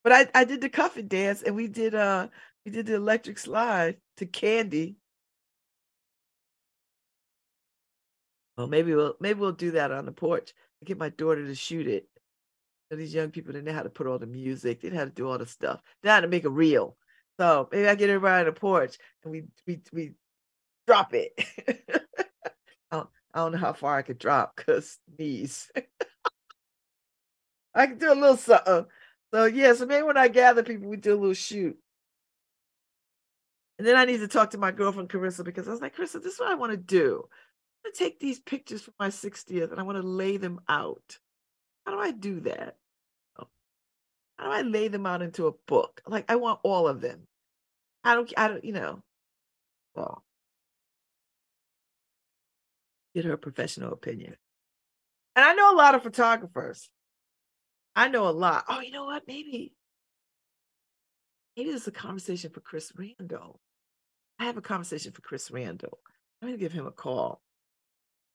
but 0.03 0.13
I, 0.13 0.27
I 0.35 0.45
did 0.45 0.61
the 0.61 0.69
cuffing 0.69 1.09
dance 1.09 1.43
and 1.43 1.55
we 1.55 1.69
did 1.69 1.95
uh 1.95 2.29
we 2.65 2.73
did 2.73 2.87
the 2.87 2.95
electric 2.95 3.39
slide 3.39 3.97
to 4.19 4.27
candy. 4.27 4.97
Well, 8.57 8.67
maybe 8.67 8.95
we'll 8.95 9.15
maybe 9.21 9.41
we'll 9.41 9.53
do 9.53 9.73
that 9.73 9.93
on 9.93 10.07
the 10.07 10.13
porch. 10.13 10.53
I 10.83 10.85
get 10.85 10.99
my 10.99 11.11
daughter 11.11 11.47
to 11.47 11.55
shoot 11.55 11.87
it 11.87 12.09
these 12.97 13.15
young 13.15 13.31
people 13.31 13.53
didn't 13.53 13.67
know 13.67 13.73
how 13.73 13.83
to 13.83 13.91
put 13.91 14.07
all 14.07 14.19
the 14.19 14.27
music, 14.27 14.81
they 14.81 14.89
didn't 14.89 14.95
know 14.95 15.01
how 15.01 15.05
to 15.07 15.15
do 15.15 15.29
all 15.29 15.39
the 15.39 15.47
stuff. 15.47 15.81
They 16.03 16.11
had 16.11 16.21
to 16.21 16.29
make 16.29 16.45
a 16.45 16.51
reel. 16.51 16.97
So 17.39 17.69
maybe 17.73 17.89
I 17.89 17.95
get 17.95 18.11
everybody 18.11 18.41
on 18.41 18.47
the 18.47 18.53
porch 18.53 18.99
and 19.25 19.33
we 19.33 19.45
we 19.67 19.81
we 19.93 20.13
drop 20.87 21.15
it. 21.15 21.33
I, 21.69 22.97
don't, 22.97 23.09
I 23.33 23.39
don't 23.39 23.53
know 23.53 23.59
how 23.59 23.73
far 23.73 23.97
I 23.97 24.03
could 24.03 24.19
drop 24.19 24.57
because 24.57 24.99
knees. 25.19 25.71
I 27.75 27.87
can 27.87 27.99
do 27.99 28.13
a 28.13 28.15
little 28.15 28.37
something. 28.37 28.85
So 29.33 29.47
yeah, 29.47 29.73
so 29.73 29.87
maybe 29.87 30.03
when 30.03 30.19
I 30.19 30.29
gather 30.29 30.63
people, 30.63 30.89
we 30.89 30.99
do 30.99 31.15
a 31.15 31.19
little 31.19 31.35
shoot. 31.35 31.79
And 33.79 33.89
then 33.89 33.97
I 33.97 34.05
need 34.05 34.19
to 34.19 34.29
talk 34.29 34.51
to 34.51 34.59
my 34.59 34.71
girlfriend 34.71 35.09
Carissa 35.09 35.43
because 35.43 35.67
I 35.67 35.71
was 35.71 35.81
like, 35.81 35.97
Carissa, 35.97 36.23
this 36.23 36.35
is 36.35 36.41
what 36.41 36.53
I 36.53 36.55
want 36.55 36.73
to 36.73 36.77
do. 36.77 37.25
I 37.85 37.89
want 37.89 37.97
to 37.97 38.05
take 38.05 38.21
these 38.21 38.41
pictures 38.41 38.83
for 38.83 38.93
my 38.99 39.09
60th 39.09 39.71
and 39.71 39.81
I 39.81 39.83
want 39.83 40.01
to 40.01 40.07
lay 40.07 40.37
them 40.37 40.61
out. 40.69 41.19
How 41.85 41.93
do 41.93 41.99
I 41.99 42.13
do 42.13 42.41
that? 42.41 42.77
Oh. 43.39 43.49
How 44.39 44.47
do 44.47 44.51
I 44.53 44.63
lay 44.63 44.89
them 44.89 45.07
out 45.07 45.23
into 45.23 45.47
a 45.47 45.53
book? 45.67 46.01
Like 46.07 46.31
I 46.31 46.37
want 46.37 46.61
all 46.63 46.87
of 46.87 47.01
them. 47.01 47.27
I 48.05 48.15
don't 48.15 48.33
I 48.37 48.49
don't, 48.49 48.65
you 48.65 48.73
know. 48.73 49.03
So 49.97 50.23
get 53.15 53.25
her 53.25 53.37
professional 53.37 53.93
opinion. 53.93 54.37
And 55.35 55.45
I 55.45 55.55
know 55.55 55.75
a 55.75 55.77
lot 55.77 55.95
of 55.95 56.03
photographers. 56.03 56.89
I 57.95 58.09
know 58.09 58.29
a 58.29 58.31
lot. 58.31 58.65
Oh, 58.69 58.81
you 58.81 58.91
know 58.91 59.05
what? 59.05 59.25
Maybe, 59.27 59.73
maybe 61.57 61.71
this 61.71 61.83
is 61.83 61.89
a 61.89 61.93
conversation 61.93 62.51
for 62.51 62.61
Chris 62.61 62.93
Randall. 62.97 63.61
I 64.39 64.45
have 64.45 64.57
a 64.57 64.63
conversation 64.63 65.13
for 65.13 65.23
Chris 65.23 65.51
Randall. 65.51 65.99
I'm 66.41 66.49
gonna 66.49 66.59
give 66.59 66.73
him 66.73 66.87
a 66.87 66.93
call. 66.93 67.43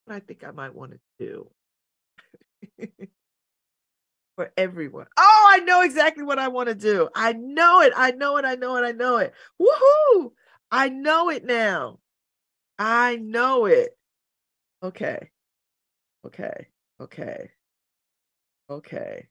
What 0.08 0.14
I 0.16 0.20
think 0.20 0.42
I 0.42 0.52
might 0.52 0.74
want 0.74 0.92
to 0.92 0.98
do. 1.18 1.50
for 4.36 4.50
everyone. 4.56 5.06
Oh, 5.18 5.48
I 5.50 5.58
know 5.58 5.82
exactly 5.82 6.24
what 6.24 6.38
I 6.38 6.48
want 6.48 6.70
to 6.70 6.74
do. 6.74 7.10
I 7.14 7.34
know 7.34 7.82
it. 7.82 7.92
I 7.94 8.12
know 8.12 8.38
it. 8.38 8.46
I 8.46 8.54
know 8.54 8.76
it. 8.76 8.86
I 8.86 8.92
know 8.92 9.18
it. 9.18 9.34
Woohoo! 9.60 10.32
I 10.70 10.88
know 10.88 11.28
it 11.28 11.44
now. 11.44 11.98
I 12.78 13.16
know 13.16 13.66
it. 13.66 13.98
Okay. 14.82 15.28
Okay. 16.24 16.68
Okay. 16.98 17.50
Okay. 18.70 19.28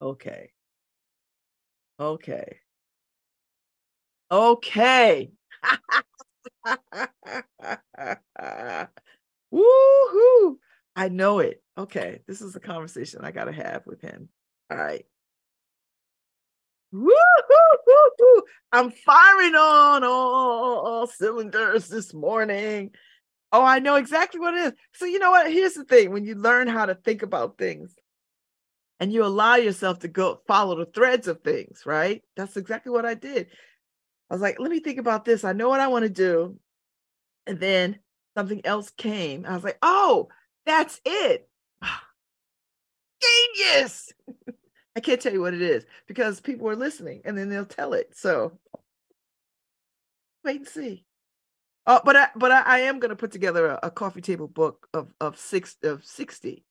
Okay. 0.00 0.52
Okay. 2.00 2.60
Okay. 4.30 5.32
Woohoo! 9.52 10.56
I 10.96 11.08
know 11.08 11.40
it. 11.40 11.62
Okay, 11.76 12.22
this 12.26 12.40
is 12.40 12.54
a 12.56 12.60
conversation 12.60 13.24
I 13.24 13.32
got 13.32 13.44
to 13.44 13.52
have 13.52 13.82
with 13.86 14.00
him. 14.00 14.28
All 14.70 14.76
right. 14.76 15.04
Woo-hoo-hoo-hoo. 16.92 18.42
I'm 18.72 18.90
firing 18.90 19.54
on 19.54 20.04
all, 20.04 20.80
all 20.86 21.06
cylinders 21.06 21.88
this 21.88 22.14
morning. 22.14 22.92
Oh, 23.50 23.62
I 23.64 23.80
know 23.80 23.96
exactly 23.96 24.40
what 24.40 24.54
it 24.54 24.66
is. 24.66 24.72
So, 24.94 25.04
you 25.04 25.18
know 25.18 25.32
what? 25.32 25.50
Here's 25.52 25.74
the 25.74 25.84
thing 25.84 26.12
when 26.12 26.24
you 26.24 26.34
learn 26.36 26.68
how 26.68 26.86
to 26.86 26.94
think 26.94 27.22
about 27.22 27.58
things 27.58 27.94
and 29.00 29.12
you 29.12 29.24
allow 29.24 29.56
yourself 29.56 30.00
to 30.00 30.08
go 30.08 30.40
follow 30.46 30.76
the 30.76 30.86
threads 30.86 31.26
of 31.28 31.40
things, 31.42 31.82
right? 31.84 32.22
That's 32.36 32.56
exactly 32.56 32.92
what 32.92 33.04
I 33.06 33.14
did. 33.14 33.48
I 34.30 34.34
was 34.34 34.42
like, 34.42 34.58
let 34.58 34.70
me 34.70 34.80
think 34.80 34.98
about 34.98 35.24
this. 35.24 35.44
I 35.44 35.52
know 35.52 35.68
what 35.68 35.80
I 35.80 35.88
want 35.88 36.04
to 36.04 36.10
do. 36.10 36.58
And 37.46 37.60
then 37.60 37.98
something 38.36 38.64
else 38.64 38.90
came. 38.90 39.44
I 39.46 39.54
was 39.54 39.64
like, 39.64 39.78
oh, 39.82 40.28
that's 40.66 41.00
it. 41.04 41.48
Genius. 43.56 44.12
I 44.96 45.00
can't 45.00 45.20
tell 45.20 45.32
you 45.32 45.40
what 45.40 45.54
it 45.54 45.62
is 45.62 45.84
because 46.06 46.40
people 46.40 46.68
are 46.68 46.76
listening 46.76 47.22
and 47.24 47.36
then 47.36 47.48
they'll 47.48 47.64
tell 47.64 47.94
it. 47.94 48.16
So 48.16 48.58
wait 50.44 50.60
and 50.60 50.68
see. 50.68 51.04
Oh, 51.86 52.00
but 52.04 52.16
I 52.16 52.28
but 52.36 52.50
I, 52.50 52.60
I 52.60 52.78
am 52.80 52.98
gonna 52.98 53.16
put 53.16 53.32
together 53.32 53.66
a, 53.66 53.80
a 53.84 53.90
coffee 53.90 54.20
table 54.20 54.48
book 54.48 54.88
of 54.94 55.12
of 55.20 55.38
six 55.38 55.76
of 55.82 56.04
60. 56.04 56.64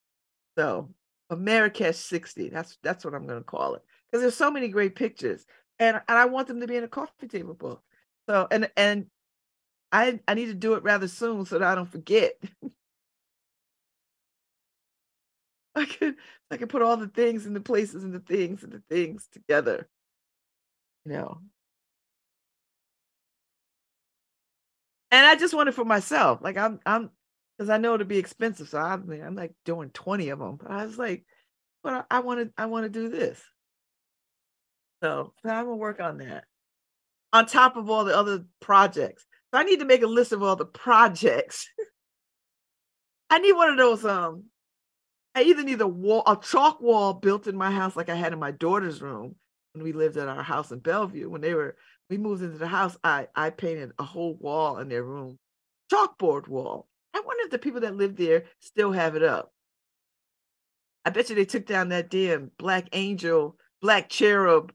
So 0.58 0.90
Marrakesh 1.36 1.98
60. 1.98 2.50
That's 2.50 2.78
that's 2.82 3.04
what 3.04 3.14
I'm 3.14 3.28
gonna 3.28 3.42
call 3.42 3.76
it. 3.76 3.82
Because 4.10 4.22
there's 4.22 4.36
so 4.36 4.52
many 4.52 4.70
great 4.70 4.96
pictures. 4.96 5.46
And 5.84 6.02
and 6.08 6.18
I 6.18 6.26
want 6.26 6.48
them 6.48 6.62
to 6.62 6.68
be 6.68 6.78
in 6.78 6.84
a 6.86 6.88
coffee 6.88 7.28
table 7.28 7.54
book. 7.54 7.84
So 8.30 8.48
and 8.50 8.72
and 8.78 9.08
I 9.92 10.20
I 10.28 10.34
need 10.34 10.48
to 10.48 10.54
do 10.54 10.76
it 10.76 10.84
rather 10.84 11.08
soon 11.08 11.46
so 11.46 11.60
that 11.60 11.68
I 11.68 11.76
don't 11.76 11.92
forget. 11.92 12.34
I 15.76 15.86
could 15.86 16.16
I 16.52 16.58
could 16.58 16.70
put 16.70 16.82
all 16.82 16.98
the 16.98 17.08
things 17.08 17.46
and 17.46 17.56
the 17.56 17.62
places 17.62 18.04
and 18.04 18.14
the 18.14 18.20
things 18.20 18.64
and 18.64 18.72
the 18.72 18.82
things 18.90 19.28
together. 19.32 19.90
You 21.06 21.14
know. 21.14 21.42
And 25.12 25.28
I 25.28 25.36
just 25.36 25.54
want 25.54 25.70
it 25.70 25.74
for 25.74 25.86
myself. 25.86 26.40
Like 26.42 26.58
I'm 26.58 26.80
I'm 26.86 27.12
because 27.58 27.70
I 27.70 27.78
know 27.78 27.94
it'll 27.96 28.08
be 28.08 28.18
expensive. 28.18 28.70
So 28.70 28.80
I'm 28.80 29.10
I'm 29.12 29.36
like 29.36 29.54
doing 29.66 29.90
20 29.92 30.30
of 30.30 30.40
them. 30.40 30.58
But 30.58 30.72
I 30.72 30.86
was 30.86 30.98
like, 30.98 31.26
but 31.84 32.06
I 32.10 32.20
want 32.22 32.40
to 32.42 32.54
I 32.62 32.68
want 32.68 32.86
to 32.86 32.90
do 32.90 33.10
this. 33.10 33.42
So, 35.04 35.34
I'm 35.44 35.66
gonna 35.66 35.76
work 35.76 36.00
on 36.00 36.20
that. 36.20 36.46
On 37.34 37.46
top 37.46 37.76
of 37.76 37.90
all 37.90 38.06
the 38.06 38.18
other 38.18 38.46
projects. 38.62 39.26
So 39.54 39.60
I 39.60 39.64
need 39.64 39.80
to 39.80 39.86
make 39.86 40.02
a 40.02 40.08
list 40.08 40.32
of 40.32 40.42
all 40.42 40.56
the 40.56 40.66
projects. 40.66 41.70
I 43.30 43.40
need 43.40 43.52
one 43.52 43.70
of 43.70 43.78
those 43.78 44.06
um 44.06 44.46
I 45.36 45.44
either 45.44 45.64
need 45.64 45.82
a 45.82 45.88
wall, 45.88 46.24
a 46.26 46.38
chalk 46.38 46.80
wall 46.80 47.16
built 47.16 47.48
in 47.48 47.58
my 47.58 47.70
house, 47.70 47.98
like 47.98 48.08
I 48.08 48.16
had 48.16 48.32
in 48.32 48.40
my 48.40 48.52
daughter's 48.52 49.02
room 49.02 49.36
when 49.74 49.84
we 49.84 49.92
lived 49.92 50.16
at 50.16 50.30
our 50.30 50.44
house 50.44 50.72
in 50.72 50.80
Bellevue. 50.80 51.28
When 51.28 51.42
they 51.42 51.54
were, 51.54 51.76
we 52.10 52.18
moved 52.18 52.42
into 52.42 52.58
the 52.58 52.68
house, 52.68 52.96
I 53.04 53.28
I 53.36 53.50
painted 53.50 53.92
a 54.00 54.04
whole 54.04 54.36
wall 54.36 54.78
in 54.78 54.88
their 54.88 55.04
room, 55.04 55.38
chalkboard 55.92 56.48
wall. 56.48 56.88
I 57.14 57.20
wonder 57.20 57.44
if 57.44 57.52
the 57.52 57.60
people 57.60 57.82
that 57.82 57.98
live 57.98 58.16
there 58.16 58.46
still 58.60 58.94
have 58.94 59.18
it 59.18 59.24
up. 59.24 59.52
I 61.04 61.10
bet 61.10 61.30
you 61.30 61.36
they 61.36 61.44
took 61.44 61.66
down 61.66 61.90
that 61.90 62.10
damn 62.10 62.52
black 62.58 62.88
angel, 62.94 63.58
black 63.82 64.08
cherub 64.08 64.72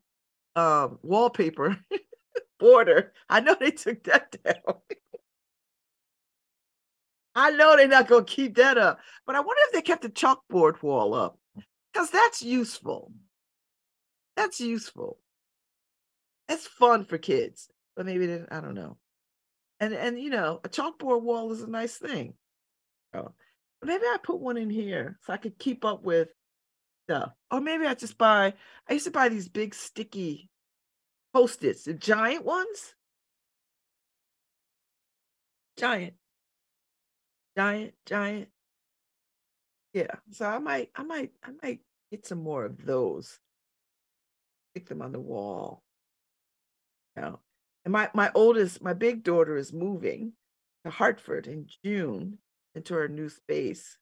um, 0.58 0.98
wallpaper 1.02 1.78
border. 2.58 3.12
I 3.28 3.40
know 3.40 3.56
they 3.58 3.70
took 3.70 4.04
that 4.04 4.36
down. 4.44 4.74
I 7.34 7.50
know 7.50 7.76
they're 7.76 7.86
not 7.86 8.08
going 8.08 8.24
to 8.24 8.32
keep 8.32 8.56
that 8.56 8.76
up, 8.76 8.98
but 9.24 9.36
I 9.36 9.40
wonder 9.40 9.60
if 9.66 9.72
they 9.72 9.82
kept 9.82 10.02
the 10.02 10.08
chalkboard 10.08 10.82
wall 10.82 11.14
up 11.14 11.38
because 11.92 12.10
that's 12.10 12.42
useful. 12.42 13.12
That's 14.36 14.60
useful. 14.60 15.18
It's 16.48 16.66
fun 16.66 17.04
for 17.04 17.18
kids, 17.18 17.68
but 17.96 18.06
maybe 18.06 18.26
they, 18.26 18.44
I 18.50 18.60
don't 18.60 18.74
know. 18.74 18.96
And 19.78 19.94
and 19.94 20.20
you 20.20 20.30
know, 20.30 20.60
a 20.64 20.68
chalkboard 20.68 21.22
wall 21.22 21.52
is 21.52 21.62
a 21.62 21.70
nice 21.70 21.96
thing. 21.96 22.34
So 23.14 23.34
maybe 23.84 24.02
I 24.04 24.16
put 24.20 24.40
one 24.40 24.56
in 24.56 24.70
here 24.70 25.18
so 25.22 25.32
I 25.32 25.36
could 25.36 25.58
keep 25.58 25.84
up 25.84 26.02
with 26.02 26.28
stuff. 27.08 27.32
Or 27.50 27.60
maybe 27.60 27.86
I 27.86 27.94
just 27.94 28.18
buy. 28.18 28.54
I 28.88 28.92
used 28.92 29.06
to 29.06 29.10
buy 29.10 29.28
these 29.28 29.48
big 29.48 29.74
sticky 29.74 30.50
post-its, 31.32 31.84
the 31.84 31.94
giant 31.94 32.44
ones. 32.44 32.94
Giant 35.78 36.14
giant, 37.58 37.94
giant. 38.06 38.48
Yeah. 39.92 40.14
So 40.30 40.46
I 40.46 40.58
might, 40.58 40.90
I 40.94 41.02
might, 41.02 41.32
I 41.42 41.50
might 41.60 41.80
get 42.12 42.24
some 42.24 42.40
more 42.40 42.64
of 42.64 42.86
those. 42.86 43.40
Stick 44.70 44.88
them 44.88 45.02
on 45.02 45.10
the 45.10 45.18
wall. 45.18 45.82
Now, 47.16 47.40
and 47.84 47.90
my 47.90 48.10
my 48.14 48.30
oldest, 48.32 48.80
my 48.80 48.92
big 48.92 49.24
daughter 49.24 49.56
is 49.56 49.72
moving 49.72 50.34
to 50.84 50.90
Hartford 50.90 51.48
in 51.48 51.66
June 51.84 52.38
into 52.76 52.94
her 52.94 53.08
new 53.08 53.28
space. 53.28 53.98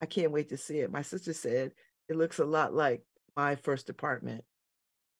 I 0.00 0.06
can't 0.06 0.32
wait 0.32 0.48
to 0.48 0.56
see 0.56 0.78
it. 0.78 0.90
My 0.90 1.02
sister 1.02 1.34
said 1.34 1.72
it 2.08 2.16
looks 2.16 2.38
a 2.38 2.44
lot 2.44 2.74
like 2.74 3.02
my 3.36 3.56
first 3.56 3.90
apartment. 3.90 4.44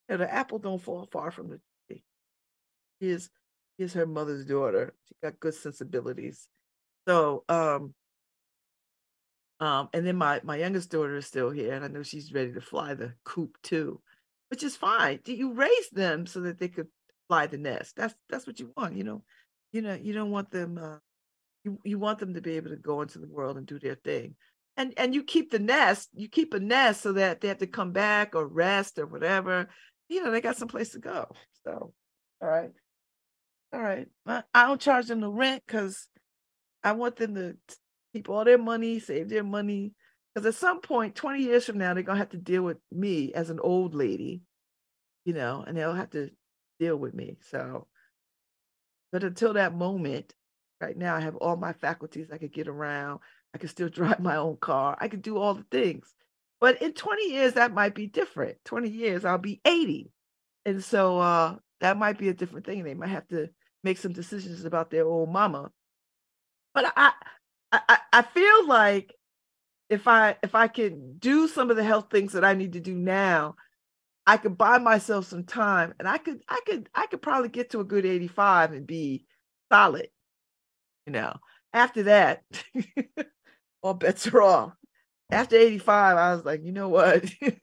Know, 0.08 0.16
the 0.16 0.32
apple 0.32 0.58
don't 0.58 0.80
fall 0.80 1.06
far 1.12 1.30
from 1.30 1.48
the 1.50 1.60
tree. 1.86 2.02
She 3.00 3.10
is, 3.10 3.30
she 3.76 3.84
is 3.84 3.92
her 3.92 4.06
mother's 4.06 4.44
daughter. 4.44 4.94
She 5.06 5.14
got 5.22 5.38
good 5.38 5.54
sensibilities. 5.54 6.48
So, 7.06 7.44
um, 7.48 7.94
um, 9.60 9.88
and 9.92 10.06
then 10.06 10.16
my 10.16 10.40
my 10.44 10.56
youngest 10.56 10.90
daughter 10.90 11.16
is 11.16 11.26
still 11.26 11.50
here, 11.50 11.72
and 11.72 11.84
I 11.84 11.88
know 11.88 12.02
she's 12.02 12.32
ready 12.32 12.52
to 12.52 12.60
fly 12.60 12.94
the 12.94 13.14
coop 13.24 13.58
too, 13.62 14.00
which 14.50 14.62
is 14.62 14.76
fine. 14.76 15.20
Do 15.24 15.34
you 15.34 15.52
raise 15.52 15.90
them 15.90 16.26
so 16.26 16.40
that 16.40 16.58
they 16.58 16.68
could 16.68 16.86
fly 17.28 17.46
the 17.46 17.58
nest? 17.58 17.96
That's 17.96 18.14
that's 18.28 18.46
what 18.46 18.60
you 18.60 18.72
want, 18.76 18.96
you 18.96 19.04
know. 19.04 19.24
You 19.72 19.82
know, 19.82 19.94
you 19.94 20.12
don't 20.12 20.30
want 20.30 20.50
them. 20.50 20.78
Uh, 20.78 20.98
you 21.64 21.78
you 21.84 21.98
want 21.98 22.20
them 22.20 22.34
to 22.34 22.40
be 22.40 22.56
able 22.56 22.70
to 22.70 22.76
go 22.76 23.02
into 23.02 23.18
the 23.18 23.26
world 23.26 23.56
and 23.56 23.66
do 23.66 23.78
their 23.78 23.96
thing, 23.96 24.36
and 24.78 24.94
and 24.96 25.14
you 25.14 25.24
keep 25.24 25.50
the 25.50 25.58
nest. 25.58 26.08
You 26.14 26.28
keep 26.28 26.54
a 26.54 26.60
nest 26.60 27.02
so 27.02 27.12
that 27.12 27.40
they 27.40 27.48
have 27.48 27.58
to 27.58 27.66
come 27.66 27.92
back 27.92 28.34
or 28.34 28.46
rest 28.46 28.98
or 28.98 29.06
whatever. 29.06 29.68
You 30.08 30.24
know, 30.24 30.30
they 30.30 30.40
got 30.40 30.56
some 30.56 30.68
place 30.68 30.90
to 30.90 31.00
go. 31.00 31.26
So, 31.64 31.92
all 32.40 32.48
right, 32.48 32.70
all 33.72 33.80
right. 33.82 34.06
I, 34.24 34.44
I 34.54 34.66
don't 34.66 34.80
charge 34.80 35.06
them 35.06 35.20
the 35.20 35.28
rent 35.28 35.64
because 35.66 36.08
I 36.82 36.92
want 36.92 37.16
them 37.16 37.34
to 37.34 37.56
keep 38.14 38.30
all 38.30 38.44
their 38.44 38.56
money, 38.56 39.00
save 39.00 39.28
their 39.28 39.44
money. 39.44 39.92
Because 40.34 40.46
at 40.46 40.60
some 40.60 40.80
point, 40.80 41.16
20 41.16 41.42
years 41.42 41.64
from 41.64 41.78
now, 41.78 41.92
they're 41.92 42.04
going 42.04 42.16
to 42.16 42.22
have 42.22 42.30
to 42.30 42.36
deal 42.38 42.62
with 42.62 42.78
me 42.92 43.32
as 43.34 43.50
an 43.50 43.58
old 43.58 43.94
lady, 43.94 44.42
you 45.24 45.32
know, 45.32 45.64
and 45.66 45.76
they'll 45.76 45.92
have 45.92 46.10
to 46.10 46.30
deal 46.78 46.96
with 46.96 47.14
me. 47.14 47.36
So, 47.50 47.88
but 49.10 49.24
until 49.24 49.54
that 49.54 49.74
moment, 49.74 50.32
right 50.80 50.96
now, 50.96 51.16
I 51.16 51.20
have 51.20 51.34
all 51.36 51.56
my 51.56 51.72
faculties. 51.72 52.28
I 52.32 52.38
could 52.38 52.52
get 52.52 52.68
around. 52.68 53.20
I 53.54 53.58
can 53.58 53.68
still 53.68 53.88
drive 53.90 54.20
my 54.20 54.36
own 54.36 54.56
car. 54.56 54.96
I 55.00 55.08
can 55.08 55.20
do 55.20 55.36
all 55.38 55.54
the 55.54 55.66
things. 55.70 56.14
But 56.60 56.82
in 56.82 56.92
20 56.92 57.30
years, 57.30 57.52
that 57.54 57.72
might 57.72 57.94
be 57.94 58.06
different. 58.08 58.58
20 58.64 58.88
years, 58.88 59.24
I'll 59.24 59.38
be 59.38 59.60
80. 59.64 60.10
And 60.66 60.82
so 60.82 61.20
uh, 61.20 61.56
that 61.80 61.96
might 61.96 62.18
be 62.18 62.28
a 62.28 62.34
different 62.34 62.66
thing. 62.66 62.82
They 62.82 62.94
might 62.94 63.10
have 63.10 63.28
to 63.28 63.48
make 63.84 63.98
some 63.98 64.12
decisions 64.12 64.64
about 64.64 64.90
their 64.90 65.06
old 65.06 65.30
mama 65.30 65.70
but 66.78 66.92
I, 66.96 67.12
I 67.72 67.98
I 68.12 68.22
feel 68.22 68.68
like 68.68 69.14
if 69.90 70.06
I 70.06 70.36
if 70.42 70.54
I 70.54 70.68
can 70.68 71.18
do 71.18 71.48
some 71.48 71.70
of 71.70 71.76
the 71.76 71.84
health 71.84 72.06
things 72.10 72.32
that 72.34 72.44
I 72.44 72.54
need 72.54 72.74
to 72.74 72.80
do 72.80 72.94
now, 72.94 73.56
I 74.26 74.36
could 74.36 74.56
buy 74.56 74.78
myself 74.78 75.26
some 75.26 75.44
time 75.44 75.94
and 75.98 76.08
I 76.08 76.18
could 76.18 76.42
I 76.48 76.60
could 76.66 76.88
I 76.94 77.06
could 77.06 77.22
probably 77.22 77.48
get 77.48 77.70
to 77.70 77.80
a 77.80 77.84
good 77.84 78.06
85 78.06 78.72
and 78.72 78.86
be 78.86 79.26
solid. 79.72 80.08
You 81.06 81.12
know, 81.14 81.36
after 81.72 82.04
that, 82.04 82.44
all 83.82 83.94
bets 83.94 84.26
are 84.28 84.42
off. 84.42 84.72
After 85.30 85.56
85, 85.56 86.16
I 86.16 86.34
was 86.34 86.44
like, 86.44 86.64
you 86.64 86.72
know 86.72 86.88
what? 86.88 87.24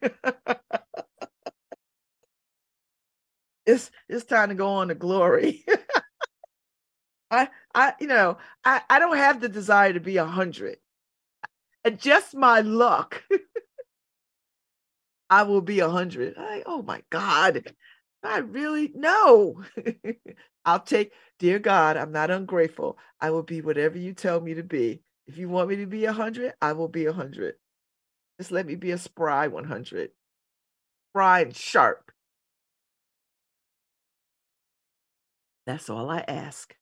it's 3.66 3.90
it's 4.08 4.24
time 4.24 4.50
to 4.50 4.54
go 4.54 4.68
on 4.68 4.88
to 4.88 4.94
glory. 4.94 5.64
I, 7.30 7.48
I, 7.74 7.94
you 8.00 8.06
know, 8.06 8.38
I, 8.64 8.82
I 8.88 9.00
don't 9.00 9.16
have 9.16 9.40
the 9.40 9.48
desire 9.48 9.92
to 9.92 10.00
be 10.00 10.16
a 10.16 10.24
hundred. 10.24 10.78
And 11.84 11.98
just 11.98 12.34
my 12.34 12.60
luck, 12.60 13.22
I 15.30 15.42
will 15.42 15.60
be 15.60 15.80
a 15.80 15.88
hundred. 15.88 16.34
Oh 16.66 16.82
my 16.82 17.02
God. 17.10 17.72
I 18.22 18.38
really 18.38 18.92
no. 18.94 19.62
I'll 20.64 20.80
take, 20.80 21.12
dear 21.38 21.58
God, 21.58 21.96
I'm 21.96 22.12
not 22.12 22.30
ungrateful. 22.30 22.98
I 23.20 23.30
will 23.30 23.44
be 23.44 23.60
whatever 23.60 23.98
you 23.98 24.14
tell 24.14 24.40
me 24.40 24.54
to 24.54 24.62
be. 24.62 25.02
If 25.26 25.38
you 25.38 25.48
want 25.48 25.68
me 25.68 25.76
to 25.76 25.86
be 25.86 26.04
a 26.04 26.12
hundred, 26.12 26.54
I 26.60 26.72
will 26.72 26.88
be 26.88 27.06
a 27.06 27.12
hundred. 27.12 27.54
Just 28.38 28.52
let 28.52 28.66
me 28.66 28.74
be 28.74 28.90
a 28.90 28.98
spry 28.98 29.48
100. 29.48 30.10
Spry 31.10 31.40
and 31.40 31.56
sharp. 31.56 32.12
That's 35.66 35.90
all 35.90 36.10
I 36.10 36.24
ask. 36.28 36.74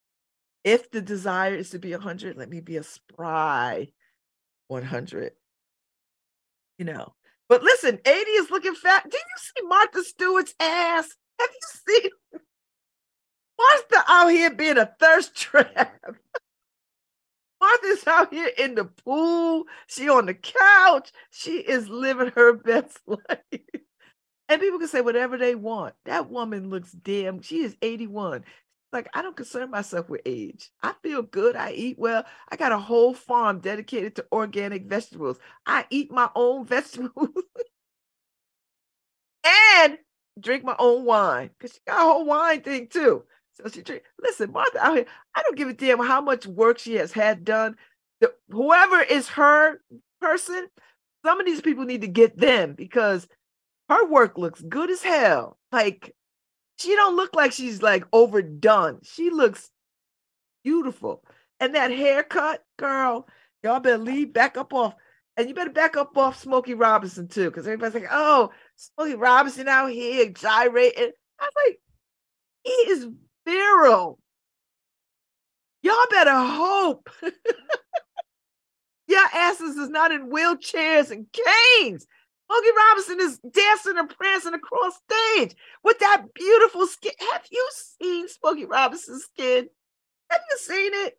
If 0.63 0.91
the 0.91 1.01
desire 1.01 1.55
is 1.55 1.71
to 1.71 1.79
be 1.79 1.93
100, 1.93 2.37
let 2.37 2.51
me 2.51 2.61
be 2.61 2.77
a 2.77 2.83
spry 2.83 3.89
100. 4.69 5.33
You 6.79 6.85
know. 6.85 7.15
But 7.49 7.63
listen, 7.63 7.99
80 8.05 8.15
is 8.15 8.51
looking 8.51 8.75
fat. 8.75 9.05
Did 9.05 9.15
you 9.15 9.39
see 9.39 9.67
Martha 9.67 10.03
Stewart's 10.03 10.55
ass? 10.59 11.15
Have 11.39 11.51
you 11.51 12.01
seen 12.01 12.11
Martha 13.59 14.05
out 14.09 14.29
here 14.29 14.51
being 14.51 14.79
a 14.79 14.91
thirst 14.99 15.35
trap? 15.35 16.01
Martha's 17.65 18.07
out 18.07 18.33
here 18.33 18.51
in 18.59 18.75
the 18.75 18.85
pool. 18.85 19.65
She 19.87 20.09
on 20.09 20.27
the 20.27 20.35
couch. 20.35 21.11
She 21.31 21.59
is 21.59 21.89
living 21.89 22.33
her 22.35 22.55
best 22.55 22.99
life. 23.07 23.61
And 24.49 24.61
people 24.61 24.79
can 24.79 24.89
say 24.89 25.01
whatever 25.01 25.39
they 25.39 25.55
want. 25.55 25.95
That 26.05 26.31
woman 26.31 26.69
looks 26.69 26.93
damn. 26.93 27.41
She 27.43 27.63
is 27.63 27.77
81 27.83 28.45
like 28.95 29.09
I 29.13 29.23
don't 29.23 29.37
concern 29.37 29.71
myself 29.71 30.09
with 30.09 30.23
age. 30.25 30.71
I 30.83 30.95
feel 31.03 31.21
good. 31.23 31.57
I 31.57 31.73
eat 31.73 31.99
well. 31.99 32.25
I 32.49 32.57
got 32.57 32.73
a 32.73 32.79
whole 32.79 33.13
farm 33.13 33.59
dedicated 33.59 34.15
to 34.17 34.27
organic 34.33 34.87
vegetables. 34.87 35.39
I 35.67 35.85
eat 35.91 36.13
my 36.13 36.31
own 36.35 36.65
vegetables. 36.67 37.29
and 39.45 39.99
drink 40.41 40.65
my 40.65 40.77
own 40.79 41.05
wine 41.05 41.51
because 41.59 41.75
she 41.75 41.81
got 41.87 42.01
a 42.01 42.05
whole 42.05 42.25
wine 42.25 42.63
thing 42.63 42.87
too. 42.87 43.25
So 43.55 43.69
she. 43.69 43.83
Listen, 44.21 44.53
Martha 44.53 44.85
out 44.85 44.97
here, 44.97 45.07
I 45.35 45.43
don't 45.43 45.57
give 45.57 45.69
a 45.69 45.75
damn 45.75 45.99
how 45.99 46.21
much 46.21 46.47
work 46.47 46.79
she 46.79 46.95
has 46.95 47.13
had 47.13 47.45
done. 47.45 47.77
The, 48.21 48.33
whoever 48.49 49.01
is 49.01 49.29
her 49.31 49.81
person, 50.21 50.69
some 51.25 51.41
of 51.41 51.47
these 51.47 51.61
people 51.61 51.85
need 51.85 52.01
to 52.01 52.09
get 52.09 52.37
them 52.37 52.75
because 52.75 53.29
her 53.89 54.07
work 54.07 54.39
looks 54.39 54.63
good 54.63 54.91
as 54.91 55.03
hell. 55.03 55.59
Like 55.71 56.15
she 56.79 56.95
don't 56.95 57.17
look 57.17 57.35
like 57.35 57.53
she's 57.53 57.83
like 57.83 58.05
overdone. 58.13 59.01
She 59.03 59.31
looks 59.31 59.71
beautiful. 60.65 61.23
And 61.61 61.75
that 61.75 61.93
haircut, 61.93 62.65
girl, 62.79 63.29
y'all 63.63 63.81
better 63.81 63.99
leave 63.99 64.33
back 64.33 64.57
up 64.57 64.73
off. 64.73 64.95
And 65.37 65.49
you 65.49 65.55
better 65.55 65.71
back 65.71 65.97
up 65.97 66.17
off 66.17 66.41
Smokey 66.41 66.75
Robinson 66.75 67.27
too, 67.29 67.51
because 67.51 67.67
everybody's 67.67 67.95
like, 67.95 68.11
oh, 68.11 68.51
Smokey 68.77 69.17
Robinson 69.17 69.69
out 69.69 69.91
here 69.91 70.29
gyrating. 70.31 71.11
I 71.41 71.45
was 71.45 71.53
like, 71.67 71.81
he 72.63 72.71
is 72.71 73.09
virile. 73.45 74.19
Y'all 75.83 75.95
better 76.11 76.35
hope 76.35 77.11
your 79.07 79.27
asses 79.35 79.77
is 79.77 79.91
not 79.91 80.13
in 80.13 80.31
wheelchairs 80.31 81.11
and 81.11 81.27
canes. 81.33 82.07
Smokey 82.47 82.69
Robinson 82.77 83.21
is 83.21 83.39
dancing 83.53 83.99
and 83.99 84.09
prancing 84.09 84.55
across 84.55 84.95
stage 85.11 85.57
with 85.83 85.99
that 85.99 86.25
beautiful 86.35 86.87
skin. 86.87 87.13
Have 87.33 87.43
you 87.51 87.71
seen 88.01 88.29
Smokey 88.29 88.65
Robinson's 88.67 89.25
skin? 89.25 89.69
Have 90.31 90.41
you 90.51 90.59
seen 90.59 90.91
it? 91.07 91.19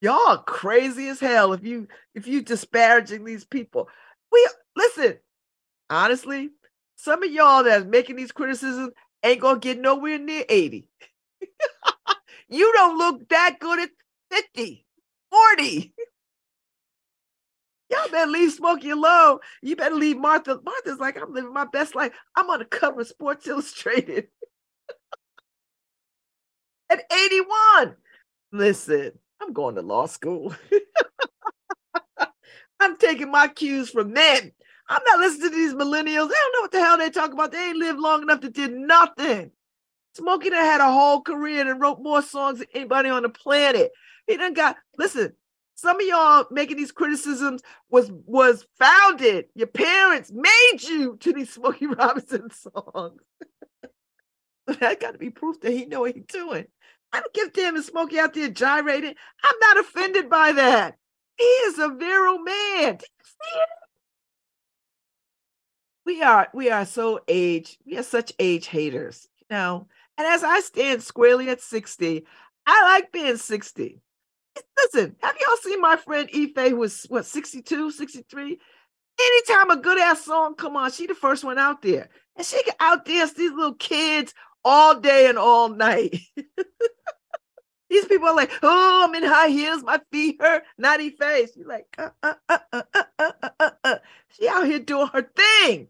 Y'all 0.00 0.38
crazy 0.38 1.08
as 1.08 1.20
hell 1.20 1.52
if 1.52 1.64
you 1.64 1.86
if 2.14 2.26
you 2.26 2.42
disparaging 2.42 3.24
these 3.24 3.44
people. 3.44 3.88
We 4.32 4.48
listen, 4.74 5.18
honestly, 5.88 6.50
some 6.96 7.22
of 7.22 7.30
y'all 7.30 7.64
that's 7.64 7.84
making 7.84 8.16
these 8.16 8.32
criticisms 8.32 8.92
ain't 9.22 9.40
gonna 9.40 9.60
get 9.60 9.80
nowhere 9.80 10.18
near 10.18 10.44
80. 10.48 10.86
you 12.48 12.72
don't 12.74 12.98
look 12.98 13.28
that 13.28 13.58
good 13.60 13.80
at 13.80 13.90
50, 14.30 14.86
40. 15.30 15.94
Y'all 17.90 18.08
better 18.10 18.30
leave 18.30 18.52
Smokey 18.52 18.90
alone. 18.90 19.38
You 19.60 19.76
better 19.76 19.94
leave 19.94 20.16
Martha. 20.16 20.58
Martha's 20.64 20.98
like, 20.98 21.20
I'm 21.20 21.32
living 21.32 21.52
my 21.52 21.66
best 21.66 21.94
life. 21.94 22.12
I'm 22.34 22.48
on 22.48 22.60
the 22.60 22.64
cover 22.64 23.02
of 23.02 23.06
Sports 23.06 23.46
Illustrated 23.46 24.28
at 26.90 27.04
81. 27.12 27.96
Listen, 28.50 29.12
I'm 29.42 29.52
going 29.52 29.74
to 29.74 29.82
law 29.82 30.06
school. 30.06 30.54
I'm 32.80 32.96
taking 32.96 33.30
my 33.30 33.48
cues 33.48 33.90
from 33.90 34.14
them. 34.14 34.52
I'm 34.88 35.02
not 35.04 35.20
listening 35.20 35.50
to 35.50 35.56
these 35.56 35.74
millennials. 35.74 36.28
They 36.28 36.34
don't 36.34 36.54
know 36.54 36.60
what 36.60 36.72
the 36.72 36.80
hell 36.80 36.98
they 36.98 37.10
talk 37.10 37.32
about. 37.32 37.52
They 37.52 37.68
ain't 37.68 37.76
lived 37.76 38.00
long 38.00 38.22
enough 38.22 38.40
to 38.40 38.50
do 38.50 38.68
nothing. 38.68 39.52
Smokey 40.14 40.50
done 40.50 40.64
had 40.64 40.80
a 40.80 40.92
whole 40.92 41.22
career 41.22 41.68
and 41.68 41.80
wrote 41.80 42.02
more 42.02 42.22
songs 42.22 42.58
than 42.58 42.68
anybody 42.74 43.08
on 43.08 43.22
the 43.22 43.28
planet. 43.28 43.92
He 44.26 44.36
done 44.36 44.54
got 44.54 44.76
listen. 44.98 45.32
Some 45.74 46.00
of 46.00 46.06
y'all 46.06 46.46
making 46.50 46.76
these 46.76 46.92
criticisms 46.92 47.62
was 47.90 48.10
was 48.26 48.66
founded. 48.78 49.46
Your 49.54 49.66
parents 49.66 50.30
made 50.32 50.82
you 50.82 51.16
to 51.20 51.32
these 51.32 51.50
Smokey 51.50 51.86
Robinson 51.98 52.50
songs. 52.50 53.20
that 54.66 55.00
got 55.00 55.12
to 55.12 55.18
be 55.18 55.30
proof 55.30 55.60
that 55.60 55.72
he 55.72 55.86
know 55.86 56.00
what 56.00 56.14
he's 56.14 56.26
doing. 56.26 56.66
I 57.12 57.20
don't 57.20 57.34
give 57.34 57.48
a 57.48 57.50
damn 57.50 57.76
if 57.76 57.84
Smokey 57.84 58.18
out 58.18 58.34
there 58.34 58.48
gyrating. 58.48 59.14
I'm 59.42 59.58
not 59.60 59.80
offended 59.80 60.30
by 60.30 60.52
that. 60.52 60.96
He 61.36 61.44
is 61.44 61.78
a 61.78 61.88
virile 61.88 62.38
man. 62.38 62.98
We 66.04 66.22
are 66.22 66.48
we 66.52 66.70
are 66.70 66.84
so 66.84 67.20
age, 67.28 67.78
we 67.86 67.96
are 67.96 68.02
such 68.02 68.32
age 68.38 68.66
haters, 68.66 69.28
you 69.38 69.46
know. 69.50 69.88
And 70.18 70.26
as 70.26 70.44
I 70.44 70.60
stand 70.60 71.02
squarely 71.02 71.48
at 71.48 71.60
60, 71.60 72.24
I 72.66 72.82
like 72.82 73.12
being 73.12 73.36
60. 73.36 74.00
Listen, 74.76 75.16
have 75.22 75.36
y'all 75.40 75.56
seen 75.62 75.80
my 75.80 75.96
friend 75.96 76.28
Ife, 76.34 76.70
who 76.70 76.82
is 76.82 77.06
what 77.08 77.26
62, 77.26 77.90
63? 77.90 78.58
Anytime 79.20 79.70
a 79.70 79.76
good 79.76 79.98
ass 79.98 80.24
song 80.24 80.54
come 80.54 80.76
on, 80.76 80.90
she 80.90 81.06
the 81.06 81.14
first 81.14 81.44
one 81.44 81.58
out 81.58 81.82
there. 81.82 82.08
And 82.36 82.46
she 82.46 82.62
can 82.62 82.74
outdance 82.80 83.34
these 83.34 83.52
little 83.52 83.74
kids 83.74 84.34
all 84.64 85.00
day 85.00 85.28
and 85.28 85.38
all 85.38 85.68
night. 85.68 86.16
these 87.90 88.06
people 88.06 88.28
are 88.28 88.36
like, 88.36 88.50
oh, 88.62 89.06
I'm 89.06 89.14
in 89.14 89.28
high 89.28 89.48
heels, 89.48 89.82
my 89.82 90.00
feet 90.10 90.36
hurt, 90.40 90.64
Not 90.78 91.00
Ife. 91.00 91.50
She's 91.54 91.66
like, 91.66 91.86
uh 91.98 92.10
uh, 92.22 92.34
uh, 92.48 92.58
uh, 92.72 92.82
uh, 92.94 93.02
uh, 93.18 93.32
uh, 93.40 93.50
uh, 93.60 93.70
uh. 93.84 93.98
She 94.28 94.48
out 94.48 94.66
here 94.66 94.78
doing 94.80 95.08
her 95.08 95.30
thing. 95.36 95.88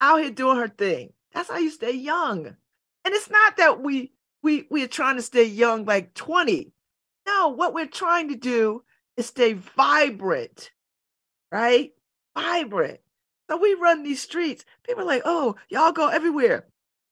Out 0.00 0.20
here 0.20 0.30
doing 0.30 0.58
her 0.58 0.68
thing. 0.68 1.12
That's 1.32 1.50
how 1.50 1.58
you 1.58 1.70
stay 1.70 1.92
young. 1.92 2.56
And 3.06 3.14
it's 3.14 3.30
not 3.30 3.58
that 3.58 3.80
we 3.80 4.10
we 4.42 4.66
we're 4.68 4.88
trying 4.88 5.14
to 5.14 5.22
stay 5.22 5.44
young 5.44 5.84
like 5.84 6.12
20. 6.14 6.72
No, 7.24 7.50
what 7.50 7.72
we're 7.72 7.86
trying 7.86 8.30
to 8.30 8.34
do 8.34 8.82
is 9.16 9.26
stay 9.26 9.52
vibrant, 9.52 10.72
right? 11.52 11.92
Vibrant. 12.36 12.98
So 13.48 13.58
we 13.58 13.74
run 13.74 14.02
these 14.02 14.20
streets. 14.20 14.64
People 14.82 15.04
are 15.04 15.06
like, 15.06 15.22
oh, 15.24 15.54
y'all 15.68 15.92
go 15.92 16.08
everywhere. 16.08 16.66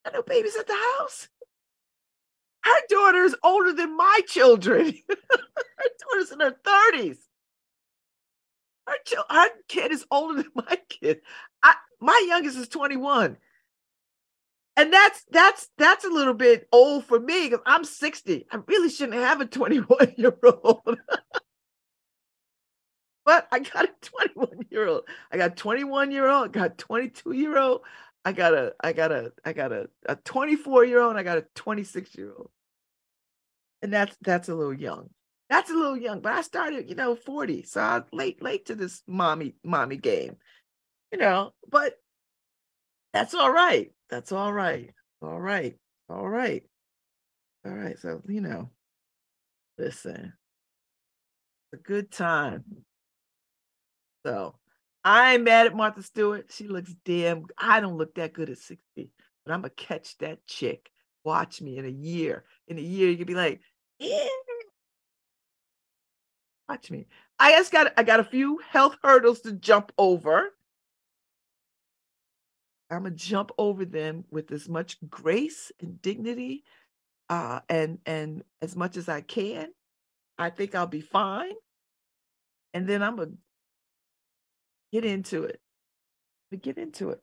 I 0.04 0.10
know 0.10 0.22
babies 0.22 0.56
at 0.56 0.66
the 0.66 0.76
house. 0.98 1.28
Her 2.64 2.80
daughter 2.88 3.22
is 3.22 3.36
older 3.44 3.72
than 3.72 3.96
my 3.96 4.20
children. 4.26 4.94
her 5.08 5.88
daughter's 6.00 6.32
in 6.32 6.40
her 6.40 6.56
30s. 6.66 7.18
Her, 8.88 8.94
ch- 9.06 9.30
her 9.30 9.48
kid 9.68 9.92
is 9.92 10.04
older 10.10 10.42
than 10.42 10.50
my 10.56 10.76
kid. 10.88 11.20
I, 11.62 11.76
my 12.00 12.24
youngest 12.26 12.58
is 12.58 12.66
21. 12.66 13.36
And 14.76 14.92
that's 14.92 15.24
that's 15.30 15.68
that's 15.78 16.04
a 16.04 16.08
little 16.08 16.34
bit 16.34 16.68
old 16.72 17.04
for 17.04 17.20
me 17.20 17.48
because 17.48 17.62
I'm 17.64 17.84
60. 17.84 18.46
I 18.50 18.58
really 18.66 18.90
shouldn't 18.90 19.18
have 19.18 19.40
a 19.40 19.46
21 19.46 20.14
year 20.16 20.36
old. 20.42 20.80
but 23.24 23.46
I 23.52 23.60
got 23.60 23.84
a 23.84 23.92
21 24.00 24.66
year 24.70 24.88
old. 24.88 25.04
I 25.30 25.36
got 25.36 25.56
21 25.56 26.10
year 26.10 26.28
old. 26.28 26.48
I 26.48 26.50
got 26.50 26.78
22 26.78 27.32
year 27.32 27.56
old. 27.56 27.82
I 28.24 28.32
got 28.32 28.54
a 28.54 28.74
I 28.82 28.92
got 28.92 29.12
a 29.12 29.32
I 29.44 29.52
got 29.52 29.72
a, 29.72 29.88
a 30.06 30.16
24 30.16 30.84
year 30.84 31.00
old. 31.00 31.16
I 31.16 31.22
got 31.22 31.38
a 31.38 31.46
26 31.54 32.16
year 32.16 32.32
old. 32.36 32.50
And 33.82 33.92
that's 33.92 34.16
that's 34.22 34.48
a 34.48 34.54
little 34.54 34.74
young. 34.74 35.10
That's 35.50 35.70
a 35.70 35.74
little 35.74 35.96
young, 35.96 36.20
but 36.20 36.32
I 36.32 36.40
started, 36.40 36.88
you 36.88 36.96
know, 36.96 37.14
40. 37.14 37.64
So 37.64 37.80
I 37.80 37.98
was 37.98 38.08
late, 38.12 38.42
late 38.42 38.66
to 38.66 38.74
this 38.74 39.02
mommy, 39.06 39.54
mommy 39.62 39.98
game. 39.98 40.36
You 41.12 41.18
know, 41.18 41.52
but 41.70 41.94
that's 43.14 43.32
all 43.32 43.52
right. 43.52 43.92
That's 44.10 44.32
all 44.32 44.52
right. 44.52 44.90
All 45.22 45.40
right. 45.40 45.76
All 46.10 46.28
right. 46.28 46.64
All 47.64 47.72
right. 47.72 47.96
So, 47.98 48.20
you 48.28 48.40
know, 48.40 48.70
listen. 49.78 50.32
A 51.72 51.76
good 51.76 52.10
time. 52.10 52.64
So 54.26 54.56
I 55.04 55.34
ain't 55.34 55.44
mad 55.44 55.66
at 55.66 55.76
Martha 55.76 56.02
Stewart. 56.02 56.46
She 56.50 56.66
looks 56.66 56.92
damn. 57.04 57.46
I 57.56 57.78
don't 57.80 57.96
look 57.96 58.16
that 58.16 58.32
good 58.32 58.50
at 58.50 58.58
60, 58.58 59.10
but 59.46 59.52
I'm 59.52 59.60
gonna 59.60 59.70
catch 59.70 60.18
that 60.18 60.44
chick. 60.46 60.90
Watch 61.22 61.62
me 61.62 61.78
in 61.78 61.84
a 61.84 61.88
year. 61.88 62.44
In 62.66 62.78
a 62.78 62.82
year, 62.82 63.10
you 63.10 63.16
can 63.16 63.26
be 63.26 63.34
like, 63.34 63.60
yeah. 64.00 64.26
Watch 66.68 66.90
me. 66.90 67.06
I 67.38 67.52
just 67.52 67.70
got 67.70 67.92
I 67.96 68.02
got 68.02 68.20
a 68.20 68.24
few 68.24 68.58
health 68.70 68.96
hurdles 69.02 69.40
to 69.42 69.52
jump 69.52 69.92
over. 69.98 70.50
I'm 72.90 73.04
gonna 73.04 73.14
jump 73.14 73.50
over 73.58 73.84
them 73.84 74.24
with 74.30 74.52
as 74.52 74.68
much 74.68 74.98
grace 75.08 75.72
and 75.80 76.00
dignity, 76.02 76.64
uh, 77.28 77.60
and 77.68 77.98
and 78.06 78.42
as 78.62 78.76
much 78.76 78.96
as 78.96 79.08
I 79.08 79.20
can. 79.20 79.68
I 80.38 80.50
think 80.50 80.74
I'll 80.74 80.86
be 80.86 81.00
fine. 81.00 81.52
And 82.72 82.88
then 82.88 83.02
I'm 83.02 83.16
gonna 83.16 83.32
get 84.92 85.04
into 85.04 85.44
it. 85.44 85.60
But 86.50 86.62
get 86.62 86.78
into 86.78 87.10
it. 87.10 87.20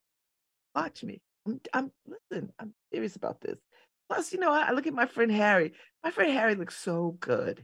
Watch 0.74 1.04
me. 1.04 1.22
I'm, 1.46 1.62
I'm 1.74 1.92
listen. 2.08 2.52
I'm 2.60 2.74
serious 2.94 3.16
about 3.16 3.42
this. 3.42 3.58
Plus, 4.10 4.34
you 4.34 4.40
know, 4.40 4.52
I, 4.52 4.70
I 4.70 4.72
look 4.72 4.88
at 4.88 4.94
my 4.94 5.06
friend 5.06 5.32
Harry. 5.32 5.74
My 6.04 6.12
friend 6.12 6.32
Harry 6.32 6.56
looks 6.56 6.78
so 6.78 7.18
good. 7.20 7.64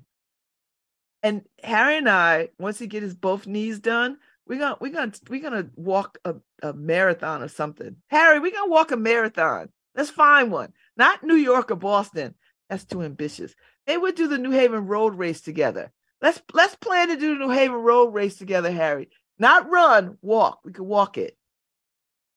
And 1.24 1.44
Harry 1.64 1.98
and 1.98 2.08
I, 2.08 2.50
once 2.60 2.80
he 2.80 2.88
get 2.88 3.04
his 3.04 3.16
both 3.16 3.48
knees 3.48 3.80
done, 3.80 4.18
we're 4.48 4.60
gonna 4.60 4.78
we're 4.80 4.92
gonna 4.92 5.14
we're 5.30 5.42
gonna 5.42 5.70
walk 5.76 6.18
a, 6.26 6.36
a 6.64 6.74
marathon 6.74 7.42
or 7.44 7.48
something. 7.48 7.98
Harry, 8.08 8.40
we're 8.40 8.52
gonna 8.52 8.72
walk 8.72 8.92
a 8.92 8.98
marathon. 8.98 9.70
Let's 9.96 10.10
find 10.10 10.52
one. 10.52 10.74
Not 10.96 11.24
New 11.24 11.36
York 11.36 11.72
or 11.72 11.76
Boston. 11.76 12.36
That's 12.70 12.86
too 12.86 13.02
ambitious. 13.02 13.56
Maybe 13.86 13.98
we'll 13.98 14.12
do 14.12 14.28
the 14.28 14.38
New 14.38 14.52
Haven 14.52 14.88
Road 14.88 15.16
Race 15.16 15.42
together. 15.42 15.92
Let's 16.22 16.42
let's 16.54 16.76
plan 16.76 17.10
to 17.10 17.18
do 17.18 17.38
the 17.38 17.46
New 17.46 17.52
Haven 17.52 17.78
Road 17.78 18.14
Race 18.14 18.38
together, 18.38 18.72
Harry. 18.72 19.10
Not 19.40 19.70
run, 19.70 20.18
walk. 20.22 20.60
We 20.64 20.74
can 20.74 20.86
walk 20.86 21.18
it. 21.18 21.38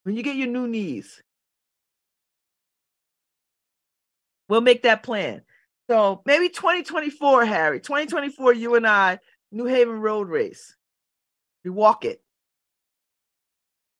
When 0.03 0.16
you 0.16 0.23
get 0.23 0.37
your 0.37 0.49
new 0.49 0.66
knees. 0.66 1.23
We'll 4.49 4.61
make 4.61 4.82
that 4.82 5.05
plan. 5.05 5.43
So 5.89 6.23
maybe 6.27 6.49
2024, 6.49 7.45
Harry. 7.45 7.81
2024, 7.81 8.53
you 8.55 8.74
and 8.74 8.87
I, 8.87 9.20
New 9.53 9.66
Haven 9.66 10.01
Road 10.01 10.28
Race. 10.28 10.74
We 11.65 11.70
walk 11.70 12.05
it. 12.05 12.23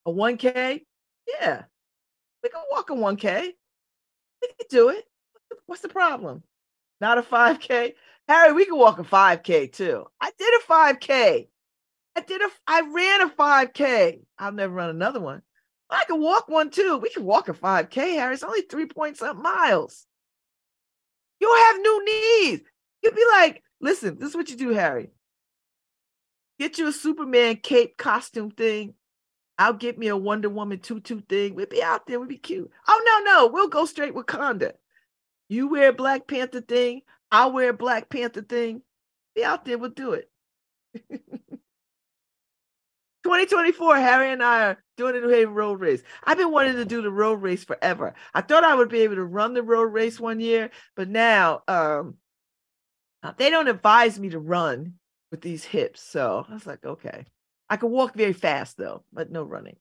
A 0.07 0.11
1K? 0.11 0.85
Yeah. 1.41 1.65
We 2.43 2.49
can 2.49 2.63
walk 2.71 2.91
a 2.91 2.95
1K. 2.95 3.43
We 4.43 4.49
can 4.49 4.67
do 4.71 4.89
it. 4.89 5.05
What's 5.67 5.83
the 5.83 5.89
problem? 5.89 6.43
Not 7.01 7.19
a 7.19 7.23
5K. 7.23 7.95
Harry, 8.29 8.53
we 8.53 8.65
can 8.65 8.79
walk 8.79 8.99
a 8.99 9.05
5K 9.05 9.73
too. 9.73 10.07
I 10.21 10.31
did 10.39 10.55
a 10.55 10.73
5K. 10.73 11.49
I 12.17 12.21
did 12.23 12.43
a 12.43 12.49
I 12.67 12.81
ran 12.93 13.23
a 13.23 13.31
5K. 13.31 14.21
I'll 14.39 14.53
never 14.53 14.73
run 14.73 14.91
another 14.91 15.21
one. 15.21 15.43
I 15.91 16.05
can 16.05 16.21
walk 16.21 16.49
one 16.49 16.71
too. 16.71 16.99
We 16.99 17.11
can 17.11 17.25
walk 17.25 17.49
a 17.49 17.53
5K, 17.53 17.95
Harry. 18.15 18.35
It's 18.35 18.43
only 18.43 18.63
three 18.63 18.87
point 18.87 19.17
something 19.17 19.43
miles. 19.43 20.07
You'll 21.41 21.57
have 21.57 21.77
new 21.77 22.05
knees. 22.05 22.61
You'll 23.03 23.15
be 23.15 23.25
like, 23.33 23.63
listen, 23.81 24.19
this 24.19 24.31
is 24.31 24.37
what 24.37 24.51
you 24.51 24.57
do, 24.57 24.71
Harry. 24.71 25.11
Get 26.61 26.77
you 26.77 26.87
a 26.89 26.93
Superman 26.93 27.57
cape 27.57 27.97
costume 27.97 28.51
thing. 28.51 28.93
I'll 29.59 29.73
get 29.73 29.99
me 29.99 30.09
a 30.09 30.17
Wonder 30.17 30.51
Woman 30.51 30.79
tutu 30.79 31.23
thing. 31.23 31.55
We'd 31.55 31.71
be 31.71 31.83
out 31.83 32.07
there. 32.07 32.21
We'd 32.21 32.29
be 32.29 32.37
cute. 32.37 32.71
Oh, 32.87 33.03
no, 33.03 33.33
no. 33.33 33.47
We'll 33.47 33.69
go 33.69 33.87
straight 33.87 34.15
Wakanda. 34.15 34.73
You 35.49 35.69
wear 35.69 35.89
a 35.89 35.95
Black 35.95 36.29
Panther 36.29 36.61
thing. 36.61 37.01
I'll 37.33 37.51
wear 37.51 37.71
a 37.71 37.75
Black 37.75 38.11
Panther 38.11 38.43
thing. 38.43 38.83
Be 39.35 39.43
out 39.43 39.65
there. 39.65 39.79
We'll 39.79 39.89
do 39.89 40.13
it. 40.13 40.31
2024, 43.25 43.97
Harry 43.97 44.31
and 44.31 44.43
I 44.43 44.65
are 44.65 44.85
doing 44.99 45.15
the 45.15 45.21
New 45.23 45.31
Haven 45.31 45.55
Road 45.55 45.81
Race. 45.81 46.03
I've 46.25 46.37
been 46.37 46.53
wanting 46.53 46.75
to 46.75 46.85
do 46.85 47.01
the 47.01 47.11
road 47.11 47.41
race 47.41 47.65
forever. 47.65 48.13
I 48.35 48.43
thought 48.43 48.65
I 48.65 48.75
would 48.75 48.91
be 48.91 49.01
able 49.01 49.15
to 49.15 49.25
run 49.25 49.55
the 49.55 49.63
road 49.63 49.95
race 49.95 50.21
one 50.21 50.41
year, 50.41 50.71
but 50.95 51.09
now 51.09 51.63
um, 51.69 52.17
uh, 53.23 53.33
they 53.39 53.49
don't 53.49 53.69
advise 53.69 54.21
me 54.21 54.29
to 54.29 54.39
run 54.39 55.00
with 55.31 55.41
these 55.41 55.65
hips. 55.65 56.03
So 56.03 56.45
I 56.49 56.55
was 56.55 56.67
like, 56.67 56.85
okay. 56.85 57.27
I 57.69 57.77
can 57.77 57.91
walk 57.91 58.15
very 58.15 58.33
fast 58.33 58.77
though, 58.77 59.05
but 59.13 59.31
no 59.31 59.45
running 59.45 59.77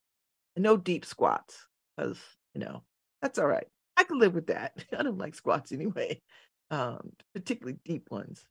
and 0.55 0.63
no 0.63 0.77
deep 0.77 1.05
squats 1.05 1.65
because, 1.97 2.19
you 2.53 2.61
know, 2.61 2.83
that's 3.21 3.39
all 3.39 3.47
right. 3.47 3.67
I 3.97 4.03
can 4.03 4.19
live 4.19 4.33
with 4.33 4.47
that. 4.47 4.73
I 4.97 5.03
don't 5.03 5.17
like 5.17 5.35
squats 5.35 5.71
anyway, 5.71 6.21
um, 6.71 7.11
particularly 7.33 7.79
deep 7.83 8.11
ones. 8.11 8.45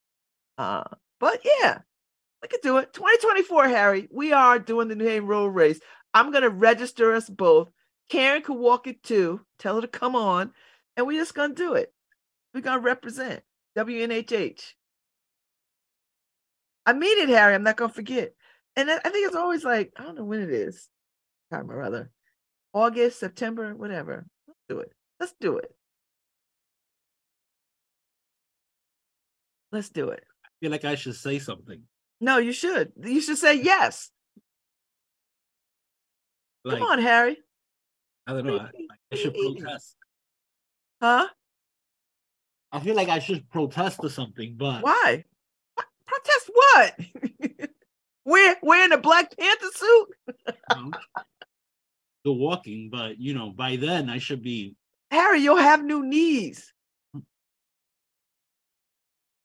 Uh, 0.59 0.85
but 1.21 1.41
yeah, 1.45 1.79
we 2.43 2.49
could 2.49 2.61
do 2.63 2.79
it. 2.79 2.93
2024, 2.93 3.69
Harry. 3.69 4.09
We 4.13 4.33
are 4.33 4.59
doing 4.59 4.89
the 4.89 4.97
New 4.97 5.07
Haven 5.07 5.29
Road 5.29 5.49
Race. 5.49 5.81
I'm 6.13 6.33
gonna 6.33 6.51
register 6.51 7.15
us 7.15 7.29
both. 7.29 7.71
Karen 8.09 8.43
could 8.43 8.57
walk 8.57 8.87
it 8.87 9.03
too. 9.03 9.41
Tell 9.59 9.77
her 9.77 9.83
to 9.83 9.89
come 9.89 10.17
on, 10.17 10.53
and 10.97 11.07
we're 11.07 11.21
just 11.21 11.35
gonna 11.35 11.55
do 11.55 11.75
it. 11.75 11.93
We're 12.55 12.61
gonna 12.61 12.81
represent 12.81 13.43
WNHH. 13.77 14.75
I 16.89 16.95
mean 16.95 17.19
it, 17.19 17.29
Harry. 17.29 17.55
I'm 17.55 17.63
not 17.63 17.77
gonna 17.77 17.93
forget. 17.93 18.33
And 18.75 18.91
I 18.91 18.95
I 18.97 19.11
think 19.11 19.27
it's 19.27 19.37
always 19.37 19.63
like 19.63 19.93
I 19.95 20.05
don't 20.05 20.17
know 20.17 20.25
when 20.25 20.41
it 20.41 20.49
is. 20.49 20.89
Time 21.53 21.71
or 21.71 21.83
other, 21.83 22.11
August, 22.73 23.21
September, 23.21 23.75
whatever. 23.75 24.27
Let's 24.47 24.59
do 24.71 24.79
it. 24.81 24.93
Let's 25.21 25.35
do 25.39 25.59
it. 25.59 25.71
Let's 29.71 29.91
do 29.91 30.09
it. 30.09 30.25
I 30.47 30.49
feel 30.61 30.71
like 30.71 30.87
I 30.87 30.95
should 30.95 31.17
say 31.17 31.39
something. 31.39 31.83
No, 32.23 32.39
you 32.39 32.53
should. 32.53 32.93
You 33.05 33.21
should 33.21 33.37
say 33.37 33.61
yes. 33.61 34.11
Like 36.65 36.79
Come 36.79 36.89
on, 36.89 37.01
Harry. 37.01 37.37
I 38.27 38.33
don't 38.33 38.47
know. 38.47 38.61
I, 38.61 38.71
I 39.13 39.17
should 39.17 39.35
protest. 39.35 39.95
Huh? 41.03 41.29
I 42.73 42.81
feel 42.81 42.97
like 42.97 43.11
I 43.11 43.19
should 43.19 43.47
protest 43.51 44.01
or 44.03 44.09
something, 44.09 44.55
but 44.57 44.83
Why? 44.83 45.25
Protest 46.19 46.51
what? 46.53 47.71
we're 48.25 48.57
wearing 48.63 48.93
a 48.93 48.99
Black 48.99 49.37
Panther 49.37 49.67
suit? 49.75 50.07
um, 50.71 50.93
the 52.25 52.33
walking. 52.33 52.89
But 52.91 53.19
you 53.21 53.35
know, 53.35 53.51
by 53.51 53.77
then 53.77 54.09
I 54.09 54.19
should 54.19 54.43
be. 54.43 54.77
Harry, 55.11 55.41
you'll 55.41 55.57
have 55.57 55.83
new 55.85 56.05
knees. 56.05 56.73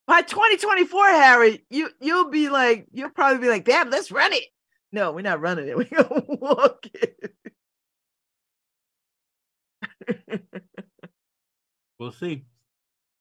By 0.06 0.22
2024, 0.22 1.08
Harry, 1.08 1.66
you 1.70 1.90
you'll 2.02 2.30
be 2.30 2.50
like, 2.50 2.88
you'll 2.92 3.10
probably 3.10 3.40
be 3.40 3.50
like, 3.50 3.66
damn, 3.66 3.90
let's 3.90 4.12
run 4.12 4.34
it. 4.34 4.44
No, 4.92 5.12
we're 5.12 5.22
not 5.22 5.42
running 5.42 5.68
it. 5.68 5.78
We're 5.92 6.04
gonna 6.04 6.24
walk 6.28 6.86
it. 6.94 7.34
We'll 12.04 12.12
see. 12.12 12.44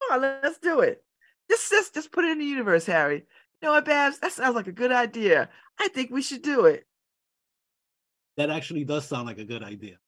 Come 0.03 0.23
on, 0.25 0.41
let's 0.43 0.59
do 0.59 0.81
it. 0.81 1.05
Just, 1.49 1.71
just, 1.71 1.95
just 1.95 2.11
put 2.11 2.25
it 2.25 2.33
in 2.33 2.39
the 2.39 2.45
universe, 2.45 2.87
Harry. 2.87 3.27
You 3.63 3.69
know 3.69 3.75
what, 3.75 3.85
Babz? 3.85 4.19
That 4.19 4.33
sounds 4.33 4.57
like 4.57 4.67
a 4.67 4.73
good 4.73 4.91
idea. 4.91 5.49
I 5.79 5.87
think 5.89 6.11
we 6.11 6.21
should 6.21 6.43
do 6.43 6.65
it. 6.65 6.85
That 8.37 8.51
actually 8.51 8.85
does 8.85 9.07
sound 9.07 9.27
like 9.27 9.39
a 9.39 9.45
good 9.45 9.63
idea. 9.63 9.99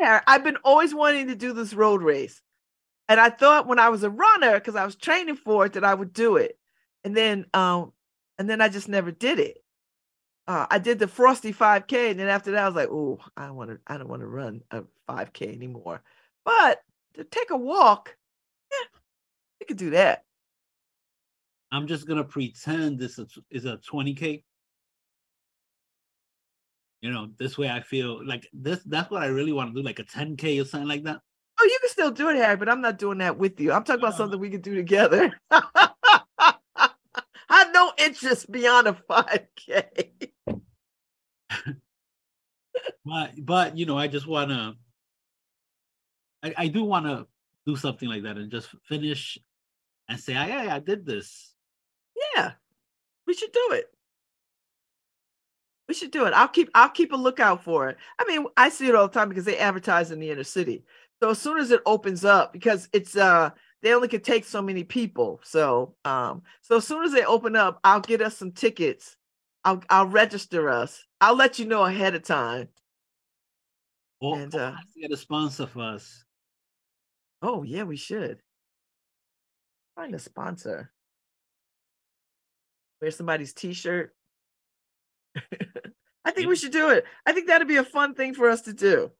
I've 0.00 0.44
been 0.44 0.58
always 0.62 0.94
wanting 0.94 1.26
to 1.26 1.34
do 1.34 1.52
this 1.52 1.74
road 1.74 2.02
race. 2.02 2.40
And 3.08 3.18
I 3.18 3.30
thought 3.30 3.66
when 3.66 3.80
I 3.80 3.88
was 3.88 4.04
a 4.04 4.10
runner, 4.10 4.54
because 4.54 4.76
I 4.76 4.84
was 4.84 4.94
training 4.94 5.36
for 5.36 5.66
it, 5.66 5.72
that 5.72 5.82
I 5.82 5.92
would 5.92 6.12
do 6.12 6.36
it. 6.36 6.56
And 7.02 7.16
then 7.16 7.46
um, 7.52 7.92
and 8.38 8.48
then 8.48 8.60
I 8.60 8.68
just 8.68 8.88
never 8.88 9.10
did 9.10 9.40
it. 9.40 9.58
Uh, 10.46 10.66
I 10.70 10.78
did 10.78 11.00
the 11.00 11.08
Frosty 11.08 11.52
5K, 11.52 12.12
and 12.12 12.20
then 12.20 12.28
after 12.28 12.52
that, 12.52 12.62
I 12.62 12.66
was 12.66 12.76
like, 12.76 12.88
oh, 12.90 13.18
I 13.36 13.46
don't 13.46 13.56
want 13.56 13.70
to, 13.70 13.78
I 13.86 13.98
don't 13.98 14.08
want 14.08 14.22
to 14.22 14.26
run 14.26 14.62
a 14.70 14.84
5K 15.08 15.52
anymore. 15.54 16.02
But 16.44 16.80
to 17.14 17.24
take 17.24 17.50
a 17.50 17.56
walk, 17.56 18.16
yeah, 18.70 18.98
we 19.58 19.66
could 19.66 19.76
do 19.76 19.90
that. 19.90 20.24
I'm 21.72 21.86
just 21.86 22.06
gonna 22.06 22.24
pretend 22.24 22.98
this 22.98 23.18
is 23.50 23.64
a 23.64 23.78
20k. 23.78 24.42
You 27.00 27.10
know, 27.10 27.28
this 27.38 27.56
way 27.56 27.70
I 27.70 27.80
feel 27.80 28.24
like 28.26 28.46
this. 28.52 28.80
That's 28.84 29.10
what 29.10 29.22
I 29.22 29.26
really 29.26 29.52
want 29.52 29.74
to 29.74 29.80
do, 29.80 29.84
like 29.84 30.00
a 30.00 30.04
10k 30.04 30.60
or 30.60 30.64
something 30.66 30.88
like 30.88 31.04
that. 31.04 31.20
Oh, 31.60 31.64
you 31.64 31.78
can 31.80 31.90
still 31.90 32.10
do 32.10 32.28
it, 32.30 32.36
Harry, 32.36 32.56
but 32.56 32.68
I'm 32.68 32.80
not 32.80 32.98
doing 32.98 33.18
that 33.18 33.38
with 33.38 33.60
you. 33.60 33.72
I'm 33.72 33.84
talking 33.84 34.02
about 34.02 34.14
Uh. 34.14 34.18
something 34.18 34.40
we 34.40 34.50
can 34.50 34.60
do 34.60 34.74
together. 34.74 35.32
I 35.50 36.54
have 37.48 37.72
no 37.74 37.92
interest 37.98 38.50
beyond 38.50 38.86
a 38.88 38.92
5K. 38.92 40.10
But 43.04 43.32
but 43.44 43.76
you 43.76 43.86
know, 43.86 43.98
I 43.98 44.06
just 44.08 44.26
wanna. 44.26 44.74
I, 46.42 46.54
I 46.56 46.68
do 46.68 46.84
want 46.84 47.06
to 47.06 47.26
do 47.66 47.76
something 47.76 48.08
like 48.08 48.22
that 48.22 48.38
and 48.38 48.50
just 48.50 48.68
finish 48.84 49.38
and 50.08 50.18
say, 50.20 50.32
"Hey, 50.34 50.68
I 50.68 50.78
did 50.78 51.04
this." 51.04 51.49
Yeah, 52.34 52.52
we 53.26 53.34
should 53.34 53.52
do 53.52 53.68
it. 53.72 53.92
We 55.88 55.94
should 55.94 56.12
do 56.12 56.24
it. 56.26 56.32
I'll 56.34 56.48
keep 56.48 56.70
I'll 56.74 56.88
keep 56.88 57.12
a 57.12 57.16
lookout 57.16 57.64
for 57.64 57.88
it. 57.88 57.96
I 58.18 58.24
mean, 58.26 58.46
I 58.56 58.68
see 58.68 58.88
it 58.88 58.94
all 58.94 59.08
the 59.08 59.14
time 59.14 59.28
because 59.28 59.44
they 59.44 59.58
advertise 59.58 60.12
in 60.12 60.20
the 60.20 60.30
inner 60.30 60.44
city. 60.44 60.84
So 61.20 61.30
as 61.30 61.40
soon 61.40 61.58
as 61.58 61.70
it 61.70 61.82
opens 61.84 62.24
up, 62.24 62.52
because 62.52 62.88
it's 62.92 63.16
uh 63.16 63.50
they 63.82 63.92
only 63.92 64.08
could 64.08 64.22
take 64.24 64.44
so 64.44 64.62
many 64.62 64.84
people. 64.84 65.40
So 65.42 65.96
um 66.04 66.42
so 66.60 66.76
as 66.76 66.86
soon 66.86 67.04
as 67.04 67.12
they 67.12 67.24
open 67.24 67.56
up, 67.56 67.80
I'll 67.82 68.00
get 68.00 68.22
us 68.22 68.36
some 68.36 68.52
tickets. 68.52 69.16
I'll 69.64 69.82
I'll 69.90 70.06
register 70.06 70.68
us. 70.70 71.04
I'll 71.20 71.36
let 71.36 71.58
you 71.58 71.66
know 71.66 71.84
ahead 71.84 72.14
of 72.14 72.22
time. 72.22 72.68
Or, 74.20 74.38
And, 74.38 74.54
or 74.54 74.60
uh, 74.60 74.76
get 75.00 75.12
a 75.12 75.16
sponsor 75.16 75.66
for 75.66 75.82
us. 75.82 76.24
Oh 77.42 77.62
yeah, 77.64 77.82
we 77.82 77.96
should. 77.96 78.40
Find 79.96 80.14
a 80.14 80.18
sponsor. 80.18 80.92
Wear 83.00 83.10
somebody's 83.10 83.52
t-shirt. 83.52 84.14
I 86.24 86.30
think 86.32 86.48
we 86.48 86.56
should 86.56 86.72
do 86.72 86.90
it. 86.90 87.04
I 87.24 87.32
think 87.32 87.46
that'd 87.46 87.68
be 87.68 87.76
a 87.76 87.84
fun 87.84 88.14
thing 88.14 88.34
for 88.34 88.50
us 88.50 88.62
to 88.62 88.72
do. 88.72 89.10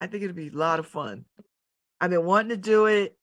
I 0.00 0.06
think 0.06 0.22
it'd 0.22 0.36
be 0.36 0.48
a 0.48 0.52
lot 0.56 0.78
of 0.78 0.86
fun. 0.86 1.24
I've 2.00 2.10
been 2.10 2.24
wanting 2.24 2.50
to 2.50 2.56
do 2.56 2.86
it, 2.86 3.16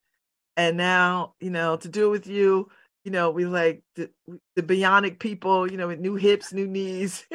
and 0.56 0.78
now 0.78 1.34
you 1.42 1.50
know 1.50 1.76
to 1.76 1.90
do 1.90 2.08
it 2.08 2.12
with 2.12 2.28
you. 2.28 2.70
You 3.04 3.12
know, 3.12 3.32
we 3.32 3.46
like 3.46 3.84
the 3.96 4.10
the 4.56 4.64
bionic 4.64 5.20
people. 5.20 5.70
You 5.70 5.78
know, 5.78 5.88
with 5.88 6.00
new 6.00 6.16
hips, 6.16 6.54
new 6.54 6.68
knees, 6.68 7.26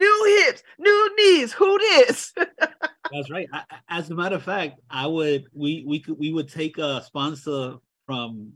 new 0.00 0.44
hips, 0.46 0.62
new 0.78 1.16
knees. 1.16 1.52
Who 1.52 1.78
this? 1.78 2.32
That's 3.12 3.30
right. 3.30 3.48
I, 3.52 3.64
as 3.88 4.10
a 4.10 4.14
matter 4.14 4.36
of 4.36 4.42
fact, 4.42 4.80
I 4.88 5.06
would 5.06 5.46
we 5.52 5.84
we 5.86 6.00
could 6.00 6.18
we 6.18 6.32
would 6.32 6.48
take 6.48 6.78
a 6.78 7.02
sponsor 7.02 7.76
from, 8.06 8.52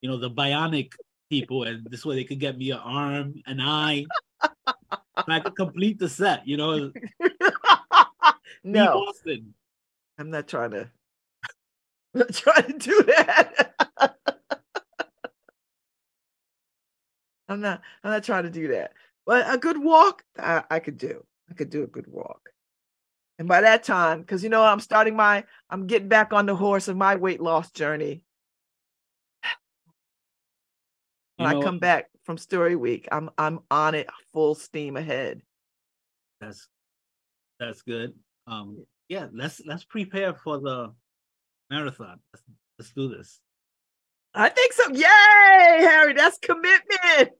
you 0.00 0.08
know, 0.08 0.18
the 0.18 0.30
bionic 0.30 0.92
people, 1.30 1.64
and 1.64 1.86
this 1.90 2.04
way 2.04 2.16
they 2.16 2.24
could 2.24 2.40
get 2.40 2.58
me 2.58 2.70
an 2.70 2.78
arm, 2.78 3.34
an 3.46 3.60
eye. 3.60 4.06
and 4.42 5.26
I 5.28 5.40
could 5.40 5.56
complete 5.56 5.98
the 5.98 6.08
set. 6.08 6.46
You 6.46 6.56
know, 6.56 6.92
no. 8.64 9.12
I'm 10.18 10.30
not 10.30 10.48
trying 10.48 10.70
to. 10.70 10.90
I'm 12.14 12.20
not 12.20 12.32
trying 12.32 12.66
to 12.66 12.78
do 12.78 13.02
that. 13.04 13.74
I'm 17.48 17.60
not. 17.60 17.82
I'm 18.02 18.10
not 18.10 18.24
trying 18.24 18.44
to 18.44 18.50
do 18.50 18.68
that. 18.68 18.92
But 19.24 19.52
a 19.52 19.58
good 19.58 19.82
walk, 19.82 20.24
I, 20.38 20.62
I 20.70 20.78
could 20.78 20.98
do. 20.98 21.24
I 21.50 21.54
could 21.54 21.70
do 21.70 21.82
a 21.82 21.88
good 21.88 22.06
walk. 22.06 22.50
And 23.38 23.46
by 23.46 23.60
that 23.60 23.84
time, 23.84 24.20
because 24.20 24.42
you 24.42 24.48
know 24.48 24.62
I'm 24.62 24.80
starting 24.80 25.14
my, 25.14 25.44
I'm 25.68 25.86
getting 25.86 26.08
back 26.08 26.32
on 26.32 26.46
the 26.46 26.56
horse 26.56 26.88
of 26.88 26.96
my 26.96 27.16
weight 27.16 27.40
loss 27.40 27.70
journey. 27.70 28.22
When 31.36 31.50
know, 31.50 31.60
I 31.60 31.62
come 31.62 31.78
back 31.78 32.08
from 32.24 32.38
Story 32.38 32.76
Week, 32.76 33.08
I'm 33.12 33.30
I'm 33.36 33.60
on 33.70 33.94
it 33.94 34.08
full 34.32 34.54
steam 34.54 34.96
ahead. 34.96 35.42
That's 36.40 36.68
That's 37.60 37.82
good. 37.82 38.14
Um, 38.46 38.84
yeah, 39.08 39.28
let's 39.32 39.60
let's 39.66 39.84
prepare 39.84 40.34
for 40.34 40.58
the 40.58 40.92
marathon. 41.70 42.20
Let's, 42.32 42.44
let's 42.78 42.92
do 42.92 43.08
this. 43.08 43.40
I 44.34 44.50
think 44.50 44.72
so. 44.72 44.90
Yay, 44.92 45.84
Harry, 45.86 46.12
that's 46.12 46.38
commitment. 46.38 47.30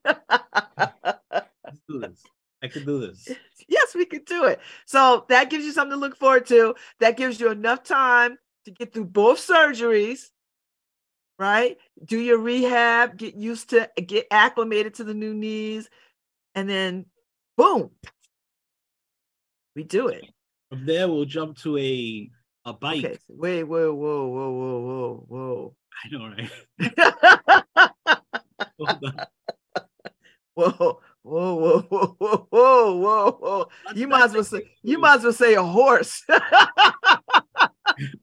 Let's 1.65 1.81
do 1.89 2.01
this. 2.01 2.23
I 2.63 2.69
can 2.69 2.87
do 2.87 3.01
this. 3.01 3.29
yes, 3.69 3.95
we 3.95 4.07
can 4.07 4.23
do 4.25 4.45
it. 4.45 4.61
So 4.87 5.27
that 5.29 5.51
gives 5.51 5.65
you 5.65 5.73
something 5.73 5.97
to 5.97 6.01
look 6.01 6.17
forward 6.17 6.47
to. 6.47 6.75
That 7.01 7.17
gives 7.17 7.39
you 7.39 7.51
enough 7.51 7.83
time 7.83 8.39
to 8.65 8.71
get 8.71 8.95
through 8.95 9.07
both 9.07 9.47
surgeries, 9.47 10.31
right? 11.39 11.77
Do 12.05 12.19
your 12.19 12.39
rehab, 12.39 13.17
get 13.17 13.37
used 13.37 13.71
to, 13.71 13.91
get 14.07 14.27
acclimated 14.31 14.95
to 14.95 15.05
the 15.05 15.15
new 15.15 15.35
knees, 15.35 15.89
and 16.55 16.69
then 16.69 17.07
boom, 17.57 17.91
we 19.75 19.85
do 19.85 20.09
it. 20.09 20.25
From 20.71 20.87
there, 20.87 21.09
we'll 21.09 21.25
jump 21.25 21.59
to 21.59 21.79
a 21.79 22.31
a 22.65 22.73
bike. 22.73 23.05
Okay. 23.05 23.19
Wait, 23.29 23.63
whoa, 23.65 23.95
whoa, 23.95 24.27
whoa, 24.27 24.51
whoa, 24.51 24.81
whoa, 24.81 25.25
whoa. 25.29 25.75
I 26.05 26.09
know, 26.11 26.27
right? 26.29 26.51
whoa. 28.77 28.87
Hold 28.87 29.05
on. 29.05 29.27
Whoa, 30.55 31.01
whoa, 31.23 31.55
whoa, 31.55 31.81
whoa, 31.83 32.17
whoa, 32.19 32.47
whoa, 32.51 32.97
whoa, 32.97 33.31
whoa. 33.33 33.69
What's 33.85 33.99
You 33.99 34.09
might 34.09 34.25
as 34.25 34.33
well 34.33 34.45
say 34.45 34.63
you 34.83 34.99
might 34.99 35.17
as 35.17 35.25
well 35.25 35.33
say 35.33 35.55
a 35.55 35.63
horse. 35.63 36.25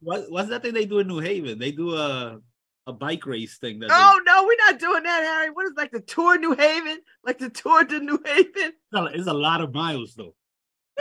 What, 0.01 0.29
what's 0.29 0.49
that 0.49 0.61
thing 0.61 0.73
they 0.73 0.85
do 0.85 0.99
in 0.99 1.07
New 1.07 1.19
Haven? 1.19 1.57
They 1.57 1.71
do 1.71 1.95
a 1.95 2.39
a 2.87 2.93
bike 2.93 3.25
race 3.25 3.57
thing. 3.57 3.79
That 3.79 3.89
oh 3.91 4.19
no, 4.25 4.43
we're 4.45 4.57
not 4.71 4.79
doing 4.79 5.03
that, 5.03 5.23
Harry. 5.23 5.49
What 5.51 5.65
is 5.65 5.73
like 5.77 5.91
the 5.91 6.01
tour 6.01 6.37
New 6.37 6.55
Haven? 6.55 6.99
Like 7.25 7.39
the 7.39 7.49
tour 7.49 7.85
to 7.85 7.99
New 7.99 8.19
Haven? 8.25 8.73
it's 9.13 9.27
a 9.27 9.33
lot 9.33 9.61
of 9.61 9.73
miles 9.73 10.15
though. 10.15 10.35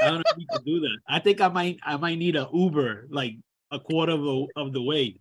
I 0.00 0.06
don't 0.06 0.14
know 0.18 0.22
if 0.30 0.36
we 0.36 0.46
can 0.46 0.64
do 0.64 0.80
that. 0.80 0.98
I 1.08 1.18
think 1.18 1.40
I 1.40 1.48
might 1.48 1.78
I 1.84 1.96
might 1.96 2.18
need 2.18 2.36
a 2.36 2.48
Uber 2.52 3.08
like 3.10 3.34
a 3.70 3.80
quarter 3.80 4.12
of 4.12 4.20
the, 4.20 4.46
of 4.56 4.72
the 4.72 4.82
way. 4.82 5.18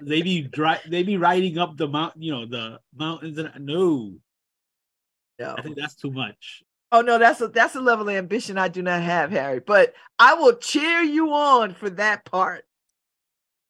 They 0.00 0.22
be 0.22 0.42
dri- 0.42 0.80
they 0.88 1.02
be 1.02 1.16
riding 1.16 1.58
up 1.58 1.76
the 1.76 1.86
mountain, 1.86 2.22
you 2.22 2.32
know, 2.32 2.46
the 2.46 2.80
mountains. 2.94 3.38
And 3.38 3.66
no, 3.66 4.14
No. 5.38 5.54
I 5.56 5.62
think 5.62 5.76
that's 5.76 5.94
too 5.94 6.10
much. 6.10 6.62
Oh 6.90 7.00
no, 7.00 7.18
that's 7.18 7.40
a 7.40 7.48
that's 7.48 7.74
a 7.76 7.80
level 7.80 8.08
of 8.08 8.14
ambition 8.14 8.58
I 8.58 8.68
do 8.68 8.82
not 8.82 9.02
have, 9.02 9.30
Harry. 9.30 9.60
But 9.60 9.94
I 10.18 10.34
will 10.34 10.56
cheer 10.56 11.00
you 11.02 11.32
on 11.32 11.74
for 11.74 11.90
that 11.90 12.24
part. 12.24 12.64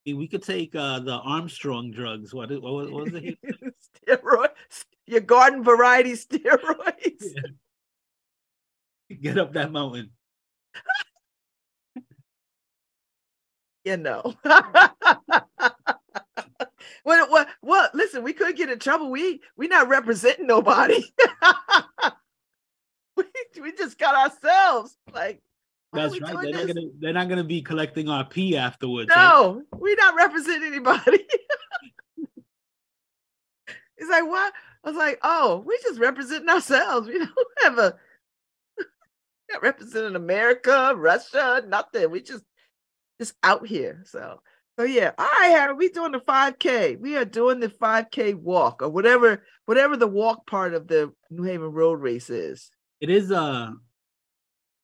We 0.06 0.28
could 0.28 0.42
take 0.42 0.74
uh, 0.74 0.98
the 1.00 1.14
Armstrong 1.14 1.90
drugs. 1.90 2.34
What, 2.34 2.50
what, 2.50 2.62
was- 2.62 2.90
what 2.90 3.04
was 3.04 3.14
it? 3.14 3.38
Steroid, 4.06 4.48
your 5.06 5.20
garden 5.22 5.62
variety 5.64 6.12
steroids. 6.12 7.24
Get 9.20 9.38
up 9.38 9.52
that 9.54 9.72
mountain. 9.72 10.10
you 13.84 13.96
know. 13.96 14.34
what 17.02 17.30
what 17.30 17.48
what 17.60 17.94
listen, 17.94 18.22
we 18.22 18.32
could 18.34 18.56
get 18.56 18.70
in 18.70 18.78
trouble. 18.78 19.10
We 19.10 19.40
we 19.56 19.68
not 19.68 19.88
representing 19.88 20.46
nobody. 20.46 21.02
we, 23.16 23.24
we 23.60 23.72
just 23.72 23.98
got 23.98 24.14
ourselves. 24.14 24.96
Like 25.12 25.40
Oh 25.94 26.08
That's 26.08 26.20
right. 26.20 26.36
They're 26.42 26.52
not 26.52 26.66
gonna 26.66 26.86
they're 26.98 27.12
not 27.12 27.28
gonna 27.28 27.44
be 27.44 27.62
collecting 27.62 28.08
our 28.08 28.24
pee 28.24 28.56
afterwards. 28.56 29.10
right? 29.10 29.16
No, 29.16 29.62
we 29.78 29.94
not 29.94 30.16
representing 30.16 30.68
anybody. 30.68 31.24
it's 33.96 34.10
like 34.10 34.26
what? 34.26 34.52
I 34.82 34.88
was 34.88 34.96
like, 34.96 35.20
oh, 35.22 35.62
we 35.64 35.78
just 35.82 36.00
representing 36.00 36.48
ourselves. 36.48 37.06
We 37.06 37.18
don't 37.18 37.30
have 37.62 37.78
a 37.78 37.94
not 39.52 39.62
representing 39.62 40.16
America, 40.16 40.94
Russia, 40.96 41.62
nothing. 41.66 42.10
We 42.10 42.22
just 42.22 42.44
just 43.20 43.34
out 43.44 43.66
here. 43.66 44.02
So 44.06 44.40
so 44.76 44.84
yeah. 44.84 45.12
All 45.16 45.24
right, 45.24 45.50
Harry, 45.50 45.74
we 45.74 45.90
doing 45.90 46.12
the 46.12 46.20
5K. 46.20 46.98
We 46.98 47.16
are 47.16 47.24
doing 47.24 47.60
the 47.60 47.68
5K 47.68 48.34
walk 48.34 48.82
or 48.82 48.88
whatever, 48.88 49.44
whatever 49.66 49.96
the 49.96 50.08
walk 50.08 50.46
part 50.48 50.74
of 50.74 50.88
the 50.88 51.12
New 51.30 51.44
Haven 51.44 51.70
Road 51.70 52.00
Race 52.00 52.30
is. 52.30 52.70
It 53.00 53.10
is 53.10 53.30
a 53.30 53.74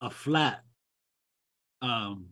a 0.00 0.10
flat 0.10 0.62
um 1.82 2.26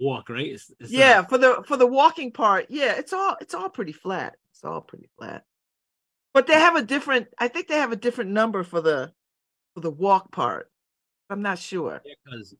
walk, 0.00 0.28
right? 0.28 0.46
It's, 0.46 0.72
it's 0.80 0.90
yeah, 0.90 1.22
for 1.22 1.38
the 1.38 1.64
for 1.66 1.76
the 1.76 1.86
walking 1.86 2.32
part, 2.32 2.66
yeah, 2.68 2.94
it's 2.96 3.12
all 3.12 3.36
it's 3.40 3.54
all 3.54 3.68
pretty 3.68 3.92
flat. 3.92 4.36
It's 4.50 4.64
all 4.64 4.80
pretty 4.80 5.08
flat. 5.18 5.44
But 6.36 6.46
they 6.46 6.54
have 6.54 6.76
a 6.76 6.82
different, 6.82 7.28
I 7.38 7.48
think 7.48 7.66
they 7.66 7.76
have 7.76 7.92
a 7.92 7.96
different 7.96 8.30
number 8.30 8.62
for 8.62 8.82
the 8.82 9.10
for 9.74 9.80
the 9.80 9.90
walk 9.90 10.30
part. 10.32 10.70
I'm 11.30 11.40
not 11.42 11.58
sure. 11.58 12.02
because 12.04 12.54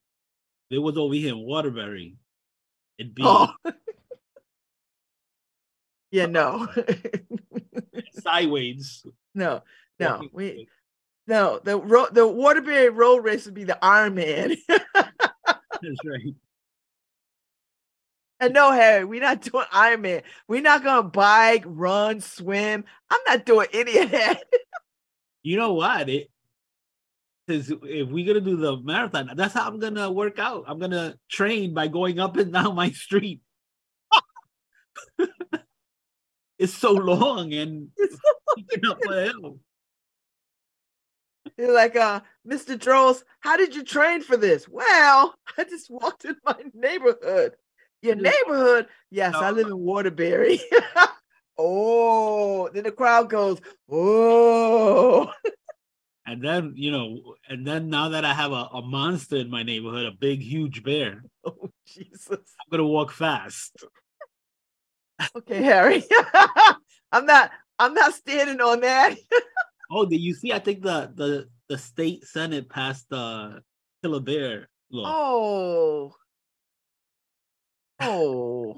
it 0.71 0.79
was 0.79 0.97
over 0.97 1.15
here 1.15 1.35
in 1.35 1.41
Waterbury, 1.41 2.17
it'd 2.99 3.15
be 3.15 3.23
Oh. 3.25 3.49
yeah, 6.11 6.27
no. 6.31 6.67
sideways. 8.13 9.05
no, 9.35 9.63
no. 10.01 10.11
walking 10.13 10.31
We. 10.33 10.69
No, 11.27 11.61
the 11.63 11.79
road 11.79 12.15
the 12.15 12.27
Waterbury 12.27 12.89
Road 12.89 13.25
Race 13.25 13.47
would 13.47 13.55
be 13.55 13.65
the 13.65 13.83
Iron 13.85 14.15
Man. 14.15 14.57
That's 14.69 16.01
right. 16.05 16.35
and 18.41 18.55
no, 18.55 18.71
Harry, 18.73 19.05
we're 19.05 19.21
not 19.21 19.41
doing 19.43 19.67
Iron 19.73 20.03
Man. 20.03 20.23
We're 20.49 20.63
not 20.63 20.85
gonna 20.85 21.09
bike, 21.09 21.65
run, 21.67 22.21
swim. 22.21 22.85
I'm 23.11 23.21
not 23.27 23.45
doing 23.45 23.69
any 23.73 23.99
of 23.99 24.11
that. 24.13 24.43
You 25.43 25.57
know 25.57 25.75
what? 25.75 26.09
It 26.09 26.29
is 27.47 27.71
if 27.71 28.09
we're 28.09 28.27
gonna 28.27 28.41
do 28.41 28.57
the 28.57 28.79
marathon, 28.79 29.31
that's 29.37 29.55
how 29.55 29.69
I'm 29.69 29.79
gonna 29.79 30.11
work 30.11 30.41
out. 30.41 30.65
I'm 30.67 30.81
gonna 30.81 31.15
train 31.31 31.73
by 31.73 31.87
going 31.87 32.19
up 32.19 32.37
and 32.37 32.53
down 32.53 32.75
my 32.75 32.91
street. 32.91 33.43
it's 36.59 36.75
so 36.75 36.91
long 36.91 37.53
and 37.55 37.91
picking 38.57 38.91
up 38.91 38.99
a 39.09 39.23
hill. 39.27 39.61
You're 41.59 41.73
like, 41.73 41.97
uh, 41.97 42.21
Mr. 42.47 42.79
Droles, 42.79 43.23
how 43.41 43.57
did 43.57 43.75
you 43.75 43.83
train 43.83 44.23
for 44.23 44.37
this? 44.37 44.69
Well, 44.69 45.35
I 45.59 45.65
just 45.65 45.91
walked 45.91 46.25
in 46.25 46.37
my 46.45 46.57
neighborhood. 46.75 47.55
Your 48.03 48.15
neighborhood? 48.15 48.87
Yes, 49.11 49.35
I 49.35 49.51
live 49.51 49.67
in 49.67 49.79
Waterbury. 49.79 50.61
oh, 51.59 52.69
then 52.73 52.85
the 52.85 52.93
crowd 52.93 53.31
goes, 53.31 53.59
oh. 53.91 55.33
And 56.27 56.43
then, 56.43 56.73
you 56.77 56.91
know, 56.91 57.37
and 57.49 57.67
then 57.67 57.89
now 57.89 58.11
that 58.11 58.25
I 58.25 58.35
have 58.35 58.53
a, 58.53 58.69
a 58.73 58.83
monster 58.83 59.37
in 59.37 59.49
my 59.49 59.63
neighborhood, 59.63 60.07
a 60.07 60.13
big, 60.13 60.43
huge 60.43 60.83
bear, 60.83 61.23
Oh, 61.47 61.71
Jesus. 61.87 62.29
I'm 62.31 62.71
gonna 62.71 62.85
walk 62.87 63.13
fast. 63.13 63.85
Okay, 65.37 65.63
Harry. 65.63 66.03
I'm 67.13 67.25
not 67.25 67.51
I'm 67.79 67.95
not 67.95 68.15
standing 68.15 68.61
on 68.61 68.81
that. 68.81 69.17
Oh, 69.91 70.05
did 70.07 70.21
you 70.21 70.35
see? 70.35 70.53
I 70.53 70.59
think 70.59 70.83
the 70.83 71.13
the 71.15 71.49
the 71.69 71.79
state 71.79 72.25
senate 72.25 72.69
passed 72.69 73.09
the 73.11 73.63
kill 74.03 74.15
a 74.15 74.21
bear 74.21 74.69
law. 74.91 75.05
Oh. 75.09 76.15
Oh. 78.01 78.77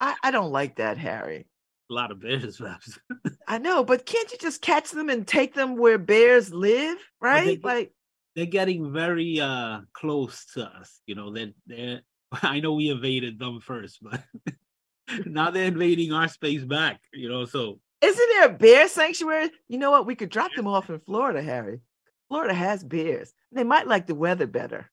I, 0.00 0.14
I 0.22 0.30
don't 0.30 0.52
like 0.52 0.76
that, 0.76 0.98
Harry. 0.98 1.46
A 1.90 1.94
lot 1.94 2.10
of 2.10 2.20
bears 2.20 2.60
left. 2.60 2.98
I 3.48 3.58
know, 3.58 3.84
but 3.84 4.06
can't 4.06 4.30
you 4.32 4.38
just 4.38 4.62
catch 4.62 4.90
them 4.90 5.08
and 5.10 5.26
take 5.26 5.54
them 5.54 5.76
where 5.76 5.98
bears 5.98 6.52
live? 6.52 6.96
Right? 7.20 7.60
get- 7.60 7.64
Like 7.64 7.92
They're 8.34 8.46
getting 8.46 8.92
very 8.92 9.40
uh 9.40 9.80
close 9.92 10.46
to 10.54 10.64
us. 10.64 11.00
You 11.06 11.14
know, 11.14 11.32
they're 11.32 11.52
they're 11.66 12.00
I 12.42 12.60
know 12.60 12.72
we 12.74 12.88
invaded 12.90 13.38
them 13.38 13.60
first, 13.60 13.98
but 14.02 14.22
now 15.26 15.50
they're 15.50 15.66
invading 15.66 16.12
our 16.12 16.28
space 16.28 16.64
back, 16.64 17.00
you 17.12 17.28
know. 17.28 17.44
So 17.44 17.80
Isn't 18.04 18.28
there 18.36 18.46
a 18.46 18.52
bear 18.52 18.88
sanctuary? 18.88 19.50
You 19.68 19.78
know 19.78 19.90
what? 19.90 20.06
We 20.06 20.14
could 20.14 20.30
drop 20.30 20.52
them 20.54 20.66
off 20.66 20.90
in 20.90 21.00
Florida, 21.00 21.42
Harry. 21.42 21.80
Florida 22.28 22.54
has 22.54 22.84
bears. 22.84 23.32
They 23.52 23.64
might 23.64 23.86
like 23.86 24.06
the 24.06 24.14
weather 24.14 24.46
better. 24.46 24.90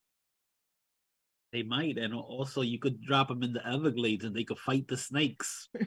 they 1.51 1.63
might, 1.63 1.97
and 1.97 2.13
also 2.13 2.61
you 2.61 2.79
could 2.79 3.01
drop 3.01 3.27
them 3.27 3.43
in 3.43 3.53
the 3.53 3.65
Everglades 3.67 4.23
and 4.25 4.35
they 4.35 4.43
could 4.45 4.59
fight 4.59 4.87
the 4.87 4.97
snakes. 4.97 5.69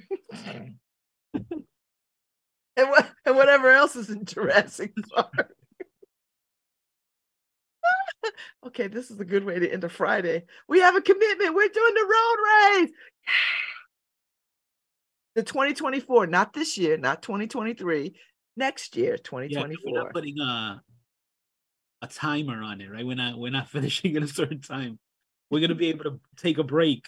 And 2.76 2.90
what 2.90 3.10
and 3.24 3.36
whatever 3.36 3.70
else 3.70 3.94
is 3.96 4.10
in 4.10 4.24
Jurassic 4.24 4.92
Park. 5.14 5.54
okay, 8.66 8.88
this 8.88 9.10
is 9.10 9.20
a 9.20 9.24
good 9.24 9.44
way 9.44 9.58
to 9.58 9.72
end 9.72 9.84
a 9.84 9.88
Friday. 9.88 10.44
We 10.68 10.80
have 10.80 10.96
a 10.96 11.00
commitment. 11.00 11.54
We're 11.54 11.68
doing 11.68 11.94
the 11.94 12.06
road 12.14 12.80
race. 12.82 12.90
The 15.34 15.42
2024, 15.42 16.26
not 16.28 16.52
this 16.52 16.78
year, 16.78 16.96
not 16.96 17.22
2023, 17.22 18.14
next 18.56 18.96
year, 18.96 19.16
2024. 19.18 19.50
Yeah, 19.50 19.60
we're 19.62 19.68
2024. 19.74 20.02
not 20.04 20.12
putting 20.12 20.38
a 20.38 20.82
a 22.02 22.06
timer 22.06 22.62
on 22.62 22.80
it, 22.80 22.90
right? 22.90 23.04
We're 23.06 23.16
not 23.16 23.38
we're 23.38 23.50
not 23.50 23.68
finishing 23.76 24.16
at 24.16 24.22
a 24.22 24.28
certain 24.28 24.60
time. 24.60 24.98
We're 25.50 25.60
gonna 25.60 25.74
be 25.74 25.88
able 25.88 26.04
to 26.04 26.20
take 26.36 26.58
a 26.58 26.64
break. 26.64 27.06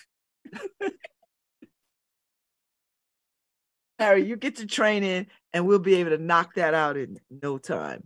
Harry, 3.98 4.26
you 4.26 4.36
get 4.36 4.56
to 4.56 4.66
training 4.66 5.26
and 5.52 5.66
we'll 5.66 5.78
be 5.78 5.94
able 5.94 6.10
to 6.10 6.18
knock 6.18 6.54
that 6.54 6.74
out 6.74 6.96
in 6.96 7.18
no 7.42 7.56
time. 7.58 8.04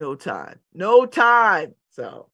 No 0.00 0.14
time. 0.14 0.58
No 0.74 1.06
time. 1.06 1.74
So 1.90 2.28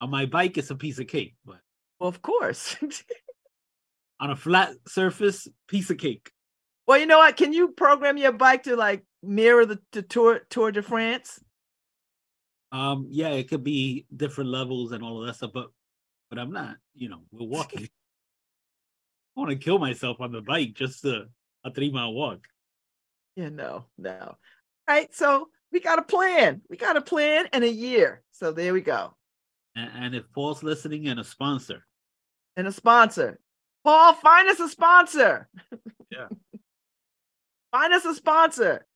On 0.00 0.10
my 0.10 0.26
bike, 0.26 0.58
it's 0.58 0.70
a 0.70 0.74
piece 0.74 0.98
of 0.98 1.06
cake, 1.06 1.34
but 1.44 1.58
Well, 2.00 2.08
of 2.08 2.22
course. 2.22 2.76
on 4.22 4.30
a 4.30 4.36
flat 4.36 4.72
surface, 4.86 5.48
piece 5.66 5.90
of 5.90 5.98
cake. 5.98 6.30
well, 6.86 6.96
you 6.98 7.06
know 7.06 7.18
what? 7.18 7.36
Can 7.36 7.52
you 7.52 7.68
program 7.68 8.16
your 8.16 8.30
bike 8.32 8.62
to 8.62 8.76
like 8.76 9.04
mirror 9.22 9.66
the, 9.66 9.80
the 9.90 10.02
Tour 10.02 10.40
Tour 10.48 10.70
de 10.70 10.80
France? 10.80 11.40
Um, 12.70 13.08
yeah, 13.10 13.30
it 13.30 13.50
could 13.50 13.64
be 13.64 14.06
different 14.16 14.48
levels 14.50 14.92
and 14.92 15.02
all 15.02 15.20
of 15.20 15.26
that 15.26 15.34
stuff, 15.34 15.50
but 15.52 15.70
but 16.30 16.38
I'm 16.38 16.52
not, 16.52 16.76
you 16.94 17.08
know, 17.08 17.22
we're 17.32 17.46
walking. 17.58 17.82
I 19.36 19.40
want 19.40 19.50
to 19.50 19.56
kill 19.56 19.78
myself 19.78 20.20
on 20.20 20.30
the 20.30 20.40
bike 20.40 20.74
just 20.74 21.02
to 21.02 21.24
a 21.64 21.72
three 21.72 21.90
mile 21.90 22.12
walk. 22.12 22.46
Yeah, 23.34 23.48
no, 23.48 23.86
no. 23.98 24.18
All 24.20 24.36
right, 24.88 25.12
so 25.14 25.48
we 25.72 25.80
got 25.80 25.98
a 25.98 26.02
plan. 26.02 26.62
We 26.70 26.76
got 26.76 26.96
a 26.96 27.02
plan 27.02 27.46
and 27.52 27.64
a 27.64 27.72
year. 27.72 28.22
So 28.30 28.52
there 28.52 28.72
we 28.72 28.82
go. 28.82 29.14
And, 29.74 29.90
and 29.96 30.14
if 30.14 30.30
Paul's 30.32 30.62
listening 30.62 31.08
and 31.08 31.18
a 31.18 31.24
sponsor, 31.24 31.86
And 32.56 32.66
a 32.68 32.72
sponsor. 32.72 33.40
Paul, 33.84 34.14
find 34.14 34.48
us 34.48 34.60
a 34.60 34.68
sponsor. 34.68 35.48
Yeah. 36.10 36.28
find 37.72 37.92
us 37.92 38.04
a 38.04 38.14
sponsor. 38.14 38.86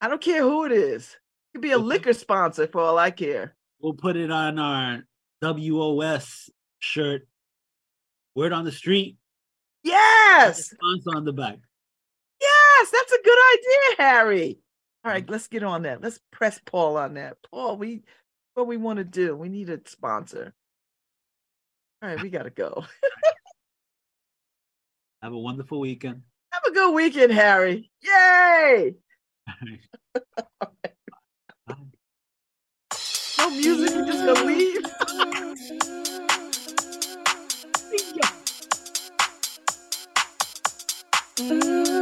I 0.00 0.08
don't 0.08 0.20
care 0.20 0.42
who 0.42 0.64
it 0.64 0.72
is. 0.72 1.04
It 1.04 1.56
could 1.58 1.62
be 1.62 1.70
a 1.70 1.78
liquor 1.78 2.12
sponsor 2.12 2.66
for 2.66 2.80
all 2.80 2.98
I 2.98 3.10
care. 3.10 3.54
we'll 3.80 3.94
put 3.94 4.16
it 4.16 4.30
on 4.30 4.58
our 4.58 5.04
WOS 5.40 6.50
shirt. 6.80 7.26
Word 8.34 8.52
on 8.52 8.64
the 8.64 8.72
street, 8.72 9.16
Yes. 9.82 10.70
sponsor 10.70 11.16
on 11.16 11.24
the 11.24 11.32
back. 11.32 11.56
Yes, 12.40 12.90
that's 12.90 13.12
a 13.12 13.22
good 13.24 13.38
idea, 13.54 14.04
Harry. 14.06 14.58
All 15.04 15.10
right, 15.12 15.26
mm. 15.26 15.30
let's 15.30 15.48
get 15.48 15.62
on 15.62 15.82
that. 15.82 16.02
Let's 16.02 16.20
press 16.30 16.60
Paul 16.64 16.96
on 16.96 17.14
that. 17.14 17.36
Paul, 17.50 17.76
we 17.76 18.02
what 18.54 18.66
we 18.66 18.76
want 18.76 18.98
to 18.98 19.04
do. 19.04 19.34
We 19.36 19.48
need 19.48 19.70
a 19.70 19.80
sponsor. 19.86 20.52
All 22.02 22.08
right, 22.08 22.20
we 22.22 22.30
gotta 22.30 22.50
go. 22.50 22.84
Have 25.22 25.32
a 25.32 25.38
wonderful 25.38 25.80
weekend. 25.80 26.22
Have 26.52 26.62
a 26.64 26.70
good 26.70 26.94
weekend, 26.94 27.32
Harry. 27.32 27.90
Yay! 28.02 28.94
no 33.38 33.50
music, 33.50 33.96
you're 33.96 34.06
just 34.06 34.24
gonna 34.24 34.44
leave. 34.44 34.84